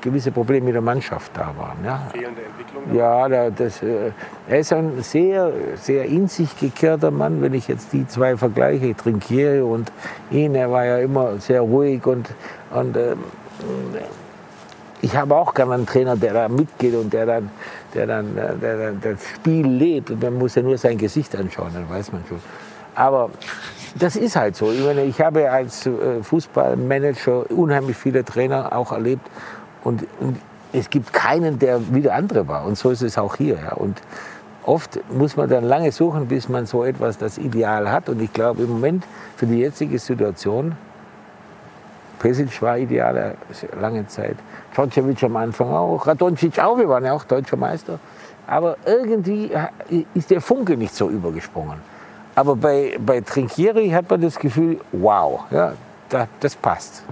gewisse 0.00 0.30
Probleme 0.30 0.66
mit 0.66 0.74
der 0.74 0.82
Mannschaft 0.82 1.32
da 1.34 1.52
waren. 1.56 1.78
Ja. 1.84 2.02
Fehlende 2.12 2.42
Entwicklung? 2.42 2.94
Ja, 2.94 3.28
da, 3.28 3.50
das, 3.50 3.82
äh, 3.82 4.10
er 4.48 4.58
ist 4.58 4.72
ein 4.72 5.02
sehr, 5.02 5.52
sehr 5.76 6.04
in 6.04 6.28
sich 6.28 6.58
gekehrter 6.58 7.10
Mann, 7.10 7.40
wenn 7.40 7.54
ich 7.54 7.68
jetzt 7.68 7.92
die 7.94 8.06
zwei 8.06 8.36
vergleiche, 8.36 8.94
Trinkieri 8.94 9.62
und 9.62 9.90
ihn, 10.30 10.54
er 10.54 10.70
war 10.70 10.84
ja 10.84 10.98
immer 10.98 11.38
sehr 11.38 11.62
ruhig 11.62 12.06
und, 12.06 12.28
und 12.74 12.96
ähm, 12.96 13.18
ich 15.00 15.16
habe 15.16 15.34
auch 15.34 15.54
gerne 15.54 15.74
einen 15.74 15.86
Trainer, 15.86 16.16
der 16.16 16.32
da 16.32 16.48
mitgeht 16.48 16.94
und 16.94 17.12
der 17.12 17.26
dann, 17.26 17.50
der 17.94 18.06
dann 18.06 18.36
äh, 18.36 18.54
der, 18.60 18.76
der, 18.76 18.92
das 18.92 19.26
Spiel 19.36 19.66
lebt. 19.66 20.10
Und 20.10 20.22
man 20.22 20.34
muss 20.34 20.54
ja 20.54 20.62
nur 20.62 20.78
sein 20.78 20.98
Gesicht 20.98 21.34
anschauen, 21.36 21.70
dann 21.74 21.88
weiß 21.88 22.12
man 22.12 22.22
schon. 22.28 22.40
Aber 22.94 23.30
das 23.98 24.16
ist 24.16 24.36
halt 24.36 24.56
so. 24.56 24.70
Ich, 24.70 24.84
meine, 24.84 25.04
ich 25.04 25.20
habe 25.20 25.50
als 25.50 25.86
äh, 25.86 26.22
Fußballmanager 26.22 27.50
unheimlich 27.50 27.96
viele 27.96 28.24
Trainer 28.24 28.74
auch 28.74 28.92
erlebt. 28.92 29.26
Und, 29.84 30.06
und, 30.20 30.38
es 30.74 30.88
gibt 30.88 31.12
keinen, 31.12 31.58
der 31.58 31.80
wie 31.92 32.00
der 32.00 32.14
andere 32.14 32.48
war. 32.48 32.64
Und 32.64 32.78
so 32.78 32.90
ist 32.90 33.02
es 33.02 33.18
auch 33.18 33.36
hier. 33.36 33.58
Ja. 33.62 33.74
Und 33.74 34.00
oft 34.64 34.98
muss 35.12 35.36
man 35.36 35.50
dann 35.50 35.64
lange 35.64 35.92
suchen, 35.92 36.28
bis 36.28 36.48
man 36.48 36.64
so 36.64 36.82
etwas, 36.84 37.18
das 37.18 37.36
Ideal 37.36 37.90
hat. 37.92 38.08
Und 38.08 38.22
ich 38.22 38.32
glaube, 38.32 38.62
im 38.62 38.70
Moment 38.70 39.04
für 39.36 39.46
die 39.46 39.58
jetzige 39.58 39.98
Situation, 39.98 40.74
Pesic 42.22 42.62
war 42.62 42.78
ideal 42.78 43.36
lange 43.80 44.06
Zeit. 44.06 44.36
Djordjevic 44.74 45.24
am 45.24 45.36
Anfang 45.36 45.68
auch, 45.68 46.06
Radoncic 46.06 46.58
auch, 46.60 46.78
wir 46.78 46.88
waren 46.88 47.04
ja 47.04 47.12
auch 47.12 47.24
deutscher 47.24 47.56
Meister. 47.56 47.98
Aber 48.46 48.76
irgendwie 48.86 49.50
ist 50.14 50.30
der 50.30 50.40
Funke 50.40 50.76
nicht 50.76 50.94
so 50.94 51.10
übergesprungen. 51.10 51.78
Aber 52.36 52.54
bei, 52.54 52.96
bei 53.04 53.20
Trinkieri 53.20 53.90
hat 53.90 54.08
man 54.08 54.20
das 54.20 54.38
Gefühl, 54.38 54.80
wow, 54.92 55.40
ja, 55.50 55.74
da, 56.08 56.28
das 56.40 56.54
passt. 56.54 57.02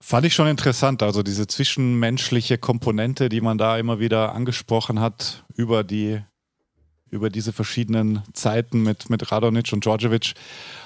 Fand 0.00 0.26
ich 0.26 0.34
schon 0.34 0.46
interessant, 0.46 1.02
also 1.02 1.22
diese 1.22 1.46
zwischenmenschliche 1.46 2.58
Komponente, 2.58 3.30
die 3.30 3.40
man 3.40 3.56
da 3.56 3.78
immer 3.78 3.98
wieder 3.98 4.34
angesprochen 4.34 5.00
hat, 5.00 5.44
über, 5.54 5.84
die, 5.84 6.20
über 7.10 7.30
diese 7.30 7.52
verschiedenen 7.52 8.22
Zeiten 8.34 8.82
mit, 8.82 9.08
mit 9.08 9.32
Radonic 9.32 9.72
und 9.72 9.84
Djordjevic. 9.84 10.34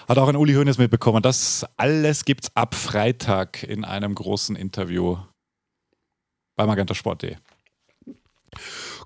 Hat 0.09 0.19
auch 0.19 0.29
ein 0.29 0.37
Uli 0.37 0.55
Hoeneß 0.55 0.79
mitbekommen. 0.79 1.21
Das 1.21 1.67
alles 1.77 2.25
gibt 2.25 2.45
es 2.45 2.57
ab 2.57 2.77
Freitag 2.77 3.65
in 3.65 3.85
einem 3.85 4.15
großen 4.15 4.55
Interview 4.55 5.17
bei 6.57 6.65
magentasport.de. 6.65 7.35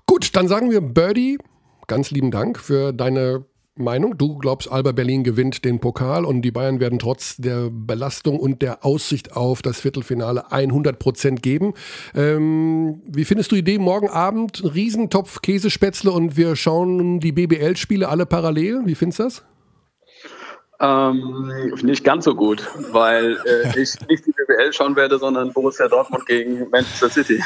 Gut, 0.05 0.35
dann 0.35 0.47
sagen 0.47 0.69
wir 0.69 0.81
Birdie, 0.81 1.39
ganz 1.87 2.11
lieben 2.11 2.29
Dank 2.29 2.59
für 2.59 2.93
deine 2.93 3.45
Meinung. 3.75 4.15
Du 4.15 4.37
glaubst, 4.37 4.71
Alba 4.71 4.91
Berlin 4.91 5.23
gewinnt 5.23 5.65
den 5.65 5.79
Pokal 5.79 6.23
und 6.23 6.43
die 6.43 6.51
Bayern 6.51 6.79
werden 6.79 6.99
trotz 6.99 7.37
der 7.37 7.69
Belastung 7.71 8.39
und 8.39 8.61
der 8.61 8.85
Aussicht 8.85 9.35
auf 9.35 9.63
das 9.63 9.79
Viertelfinale 9.79 10.51
100 10.51 10.99
Prozent 10.99 11.41
geben. 11.41 11.73
Ähm, 12.13 13.01
wie 13.07 13.25
findest 13.25 13.51
du 13.51 13.55
die 13.55 13.61
Idee? 13.61 13.79
Morgen 13.79 14.09
Abend 14.09 14.63
Riesentopf 14.75 15.41
Käsespätzle 15.41 16.11
und 16.11 16.37
wir 16.37 16.55
schauen 16.55 17.19
die 17.19 17.31
BBL-Spiele 17.31 18.07
alle 18.07 18.27
parallel. 18.27 18.85
Wie 18.85 18.95
findest 18.95 19.19
du 19.19 19.23
das? 19.23 19.43
Ähm, 20.83 21.51
nicht 21.83 22.03
ganz 22.03 22.25
so 22.25 22.33
gut, 22.33 22.67
weil 22.91 23.37
äh, 23.45 23.67
ich 23.81 23.99
nicht 24.07 24.25
die 24.25 24.31
BWL 24.31 24.73
schauen 24.73 24.95
werde, 24.95 25.19
sondern 25.19 25.53
Borussia 25.53 25.87
Dortmund 25.87 26.25
gegen 26.25 26.67
Manchester 26.71 27.09
City. 27.09 27.43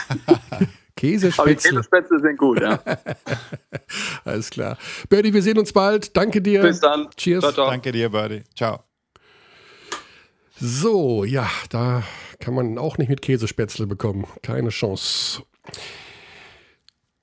Käsespätzle. 0.96 1.42
Aber 1.44 1.50
die 1.50 1.70
Käsespätzle 1.70 2.20
sind 2.22 2.38
gut, 2.38 2.62
ja. 2.62 2.80
Alles 4.24 4.50
klar. 4.50 4.78
Birdie, 5.10 5.34
wir 5.34 5.42
sehen 5.42 5.60
uns 5.60 5.74
bald. 5.74 6.16
Danke 6.16 6.42
dir. 6.42 6.62
Bis 6.62 6.80
dann. 6.80 7.10
Cheers. 7.18 7.42
Ciao, 7.42 7.52
ciao. 7.52 7.70
Danke 7.70 7.92
dir, 7.92 8.10
Birdie. 8.10 8.44
Ciao. 8.56 8.86
So, 10.58 11.26
ja, 11.26 11.50
da 11.70 12.04
kann 12.40 12.54
man 12.54 12.78
auch 12.78 12.98
nicht 12.98 13.10
mit 13.10 13.22
Käsespätzle 13.22 13.88
bekommen. 13.88 14.26
Keine 14.42 14.70
Chance. 14.70 15.44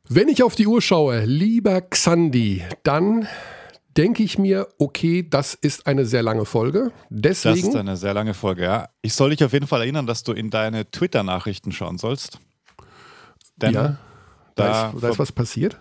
Wenn 0.07 0.29
ich 0.29 0.43
auf 0.43 0.55
die 0.55 0.67
Uhr 0.67 0.83
schaue, 0.83 1.25
lieber 1.25 1.81
Xandi, 1.81 2.63
dann 2.83 3.27
denke 3.97 4.23
ich 4.23 4.39
mir, 4.39 4.69
okay, 4.79 5.27
das 5.29 5.55
ist 5.55 5.87
eine 5.87 6.05
sehr 6.07 6.23
lange 6.23 6.45
Folge. 6.45 6.93
Deswegen, 7.11 7.57
das 7.57 7.69
ist 7.69 7.77
eine 7.77 7.97
sehr 7.97 8.15
lange 8.15 8.35
Folge, 8.35 8.63
ja. 8.65 8.89
Ich 9.03 9.15
soll 9.15 9.31
dich 9.31 9.45
auf 9.45 9.53
jeden 9.53 9.67
Fall 9.67 9.81
erinnern, 9.81 10.07
dass 10.07 10.23
du 10.23 10.33
in 10.33 10.51
deine 10.51 10.91
Twitter-Nachrichten 10.91 11.73
schauen 11.73 11.99
sollst. 11.99 12.39
Denn 13.57 13.75
ja, 13.75 13.99
da, 14.55 14.91
ist, 14.91 15.03
da 15.03 15.09
ist 15.11 15.19
was 15.19 15.33
passiert. 15.33 15.79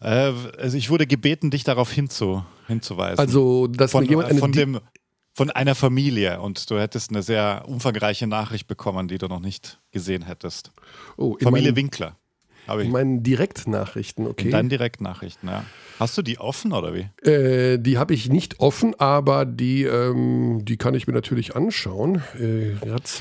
Äh, 0.00 0.32
also 0.58 0.76
ich 0.76 0.90
wurde 0.90 1.06
gebeten, 1.06 1.50
dich 1.50 1.64
darauf 1.64 1.92
hinzu, 1.92 2.44
hinzuweisen. 2.66 3.18
Also, 3.18 3.66
dass 3.66 3.92
von, 3.92 4.04
jemand 4.04 4.28
eine 4.28 4.38
von 4.38 4.52
dem 4.52 4.80
von 5.34 5.50
einer 5.50 5.76
Familie 5.76 6.40
und 6.40 6.68
du 6.68 6.80
hättest 6.80 7.10
eine 7.10 7.22
sehr 7.22 7.62
umfangreiche 7.68 8.26
Nachricht 8.26 8.66
bekommen, 8.66 9.06
die 9.06 9.18
du 9.18 9.28
noch 9.28 9.38
nicht 9.38 9.78
gesehen 9.92 10.22
hättest. 10.22 10.72
Oh, 11.16 11.36
Familie 11.40 11.76
Winkler. 12.72 12.86
In 12.86 12.92
meinen 12.92 13.22
Direktnachrichten, 13.22 14.26
okay. 14.26 14.50
Deinen 14.50 14.68
Direktnachrichten, 14.68 15.48
ja. 15.48 15.64
Hast 15.98 16.16
du 16.16 16.22
die 16.22 16.38
offen 16.38 16.72
oder 16.72 16.94
wie? 16.94 17.08
Äh, 17.28 17.78
die 17.78 17.98
habe 17.98 18.14
ich 18.14 18.28
nicht 18.28 18.60
offen, 18.60 18.94
aber 19.00 19.44
die, 19.44 19.82
ähm, 19.82 20.64
die 20.64 20.76
kann 20.76 20.94
ich 20.94 21.08
mir 21.08 21.12
natürlich 21.12 21.56
anschauen. 21.56 22.22
Äh, 22.38 22.76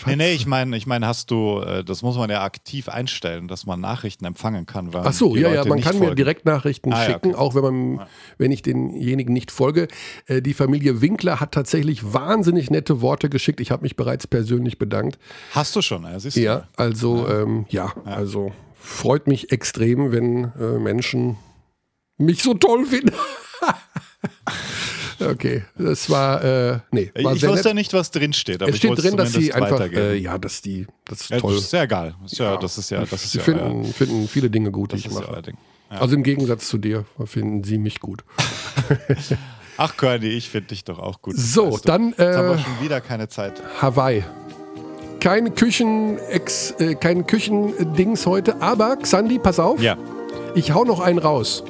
nee, 0.05 0.15
nee, 0.15 0.33
ich 0.33 0.45
meine, 0.45 0.77
ich 0.77 0.85
mein, 0.85 1.03
hast 1.03 1.31
du, 1.31 1.59
äh, 1.59 1.83
das 1.83 2.03
muss 2.03 2.17
man 2.17 2.29
ja 2.29 2.43
aktiv 2.43 2.87
einstellen, 2.87 3.47
dass 3.47 3.65
man 3.65 3.81
Nachrichten 3.81 4.25
empfangen 4.25 4.67
kann. 4.67 4.91
Ach 4.93 5.11
so, 5.11 5.35
ja, 5.35 5.49
Leute 5.49 5.55
ja, 5.55 5.65
man 5.65 5.81
kann 5.81 5.93
folgen. 5.93 6.09
mir 6.09 6.15
Direktnachrichten 6.15 6.93
ah, 6.93 7.03
schicken, 7.03 7.29
ja, 7.29 7.35
okay. 7.35 7.41
auch 7.41 7.55
wenn 7.55 7.63
man, 7.63 7.95
ja. 7.97 8.07
wenn 8.37 8.51
ich 8.51 8.61
denjenigen 8.61 9.33
nicht 9.33 9.49
folge. 9.49 9.87
Äh, 10.27 10.43
die 10.43 10.53
Familie 10.53 11.01
Winkler 11.01 11.39
hat 11.39 11.53
tatsächlich 11.53 12.13
wahnsinnig 12.13 12.69
nette 12.69 13.01
Worte 13.01 13.29
geschickt. 13.29 13.59
Ich 13.59 13.71
habe 13.71 13.81
mich 13.81 13.95
bereits 13.95 14.27
persönlich 14.27 14.77
bedankt. 14.77 15.17
Hast 15.51 15.75
du 15.75 15.81
schon, 15.81 16.03
ja, 16.03 16.19
siehst 16.19 16.37
du. 16.37 16.41
Ja, 16.41 16.67
also, 16.75 17.27
ja, 17.27 17.41
ähm, 17.41 17.65
ja 17.69 17.93
also 18.05 18.51
freut 18.88 19.27
mich 19.27 19.51
extrem, 19.51 20.11
wenn 20.11 20.51
äh, 20.59 20.80
Menschen 20.80 21.38
mich 22.18 22.41
so 22.41 22.53
toll 22.53 22.85
finden. 22.85 23.14
okay, 25.19 25.65
das 25.77 26.09
war, 26.09 26.43
äh, 26.43 26.80
nee. 26.91 27.11
War 27.22 27.35
ich 27.35 27.47
wusste 27.47 27.69
ja 27.69 27.73
nicht, 27.73 27.93
was 27.93 28.11
drin 28.11 28.34
steht. 28.34 28.61
Aber 28.61 28.72
es 28.72 28.77
steht 28.77 28.97
drin, 28.97 29.18
dass 29.18 29.34
sie 29.34 29.53
einfach, 29.53 29.81
äh, 29.91 30.15
ja, 30.15 30.38
dass 30.38 30.61
die, 30.61 30.88
das 31.05 31.22
ist 31.22 31.30
ja, 31.30 31.39
toll. 31.39 31.53
Das 31.53 31.64
ist 31.64 31.69
sehr 31.69 31.84
egal. 31.84 32.15
Ist 32.26 32.38
ja, 32.38 32.57
das 32.57 32.77
ist 32.77 32.89
ja, 32.89 33.05
das 33.05 33.23
ist 33.23 33.31
sie 33.31 33.38
ja, 33.39 33.43
finden, 33.43 33.84
ja. 33.84 33.91
finden 33.91 34.27
viele 34.27 34.49
Dinge 34.49 34.72
gut, 34.72 34.93
die 34.93 34.97
ich 34.97 35.11
mache. 35.11 35.43
Ja 35.89 35.99
also 35.99 36.15
im 36.15 36.23
Gegensatz 36.23 36.68
zu 36.68 36.77
dir 36.77 37.05
finden 37.26 37.64
sie 37.64 37.77
mich 37.77 37.99
gut. 37.99 38.23
Ach, 39.77 39.95
Körny, 39.95 40.27
ich 40.27 40.49
finde 40.49 40.69
dich 40.69 40.84
doch 40.84 40.99
auch 40.99 41.22
gut. 41.22 41.38
So, 41.38 41.72
weißt 41.72 41.85
du. 41.85 41.88
dann. 41.88 42.14
Äh, 42.14 42.26
Jetzt 42.26 42.38
haben 42.38 42.49
wir 42.49 42.55
äh, 42.55 42.59
schon 42.59 42.81
wieder 42.81 42.99
keine 42.99 43.30
Zeit. 43.30 43.61
Hawaii. 43.81 44.23
Kein 45.27 45.55
Küchen, 45.55 46.19
äh, 46.79 46.95
kein 46.95 47.27
Küchendings 47.27 48.25
heute, 48.25 48.61
aber 48.61 48.95
Xandi, 48.95 49.39
pass 49.39 49.59
auf. 49.59 49.81
Ja. 49.81 49.97
Ich 50.55 50.73
hau 50.73 50.85
noch 50.85 51.01
einen 51.01 51.19
raus. 51.19 51.65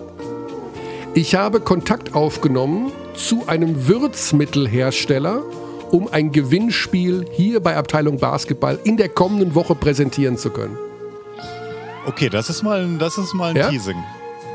Ich 1.15 1.34
habe 1.34 1.59
Kontakt 1.59 2.13
aufgenommen 2.13 2.91
zu 3.15 3.47
einem 3.47 3.88
Würzmittelhersteller, 3.88 5.41
um 5.89 6.07
ein 6.07 6.31
Gewinnspiel 6.31 7.25
hier 7.31 7.59
bei 7.59 7.75
Abteilung 7.75 8.19
Basketball 8.19 8.77
in 8.84 8.95
der 8.95 9.09
kommenden 9.09 9.55
Woche 9.55 9.73
präsentieren 9.73 10.38
zu 10.38 10.51
können. 10.51 10.77
Okay, 12.05 12.29
das 12.29 12.51
ist 12.51 12.61
mal, 12.61 12.88
das 12.99 13.17
ist 13.17 13.34
mal 13.34 13.49
ein 13.49 13.55
ja? 13.55 13.69
Teasing. 13.71 13.97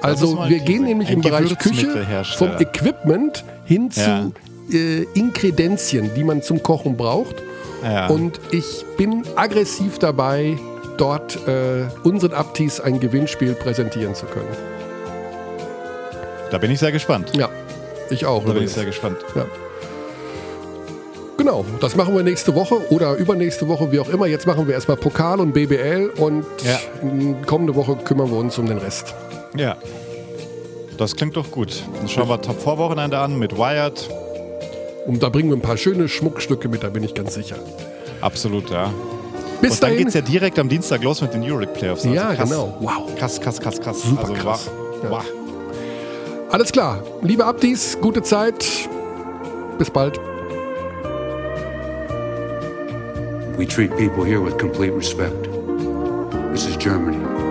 Das 0.01 0.13
also 0.13 0.49
wir 0.49 0.61
gehen 0.61 0.85
nämlich 0.85 1.09
ein 1.09 1.15
im 1.15 1.21
Bereich 1.23 1.59
Küche 1.59 2.07
vom 2.37 2.51
Equipment 2.61 3.43
hin 3.65 3.91
zu 3.91 4.01
ja. 4.01 4.31
äh, 4.73 5.09
Inkredenzien, 5.15 6.13
die 6.15 6.23
man 6.23 6.41
zum 6.41 6.63
Kochen 6.63 6.97
braucht. 6.97 7.43
Ja. 7.83 8.07
Und 8.09 8.41
ich 8.51 8.85
bin 8.97 9.25
aggressiv 9.37 9.99
dabei, 9.99 10.59
dort 10.97 11.37
äh, 11.49 11.87
unseren 12.05 12.33
Abtis 12.33 12.81
ein 12.81 13.01
Gewinnspiel 13.01 13.55
präsentieren 13.55 14.15
zu 14.15 14.27
können. 14.27 14.49
Da 16.51 16.59
bin 16.59 16.71
ich 16.71 16.81
sehr 16.81 16.93
gespannt. 16.93 17.33
Ja, 17.37 17.49
ich 18.11 18.27
auch. 18.27 18.45
Da 18.45 18.51
übrigens. 18.51 18.55
bin 18.55 18.65
ich 18.65 18.73
sehr 18.73 18.85
gespannt. 18.85 19.19
Ja. 19.35 19.47
Genau, 21.39 21.65
das 21.81 21.97
machen 21.97 22.15
wir 22.15 22.23
nächste 22.23 22.55
Woche 22.55 22.89
oder 22.91 23.15
übernächste 23.15 23.67
Woche, 23.67 23.91
wie 23.91 23.99
auch 23.99 24.09
immer. 24.11 24.27
Jetzt 24.27 24.47
machen 24.47 24.67
wir 24.69 24.75
erstmal 24.75 24.97
Pokal 24.97 25.41
und 25.41 25.53
BBL 25.53 26.13
und 26.19 26.45
ja. 26.63 26.79
kommende 27.47 27.75
Woche 27.75 27.97
kümmern 27.97 28.31
wir 28.31 28.37
uns 28.37 28.59
um 28.59 28.67
den 28.67 28.79
Rest. 28.79 29.15
Ja, 29.57 29.77
das 30.99 31.17
klingt 31.17 31.37
doch 31.37 31.51
gut. 31.51 31.83
Dann 31.97 32.09
schauen 32.09 32.29
wir 32.29 32.41
Top 32.41 32.61
4 32.63 32.79
Wochenende 32.79 33.19
an 33.19 33.39
mit 33.39 33.57
Wired. 33.57 34.09
Und 35.07 35.23
da 35.23 35.29
bringen 35.29 35.51
wir 35.51 35.57
ein 35.57 35.63
paar 35.63 35.77
schöne 35.77 36.09
Schmuckstücke 36.09 36.69
mit, 36.69 36.83
da 36.83 36.89
bin 36.89 37.03
ich 37.03 37.15
ganz 37.15 37.35
sicher. 37.35 37.57
Absolut, 38.21 38.71
ja. 38.71 38.91
Bis 39.61 39.75
und 39.75 39.83
dann 39.83 39.97
geht 39.97 40.09
es 40.09 40.15
ja 40.15 40.21
direkt 40.21 40.59
am 40.59 40.69
Dienstag 40.69 41.03
los 41.03 41.23
mit 41.23 41.35
den 41.35 41.43
Euroleague 41.43 41.75
Playoffs. 41.75 42.05
Also 42.05 42.15
ja, 42.15 42.35
krass, 42.35 42.51
genau. 42.51 42.77
Wow. 42.81 43.15
Krass, 43.17 43.41
krass, 43.41 43.61
krass, 43.61 43.81
krass. 43.81 44.03
Super 44.03 44.23
also, 44.23 44.35
krass. 44.35 44.71
Wow. 45.09 45.11
Ja. 45.11 45.25
Alles 46.51 46.73
klar. 46.73 47.03
Liebe 47.23 47.45
Abdis, 47.45 47.99
gute 48.01 48.23
Zeit. 48.23 48.65
Bis 49.79 49.91
bald. 49.91 50.21
We 53.57 53.67
treat 53.67 53.97
people 53.97 54.25
here 54.25 54.41
with 54.41 54.59
complete 54.59 54.93
respect. 54.93 55.49
This 56.53 56.67
is 56.67 56.77
Germany. 56.77 57.42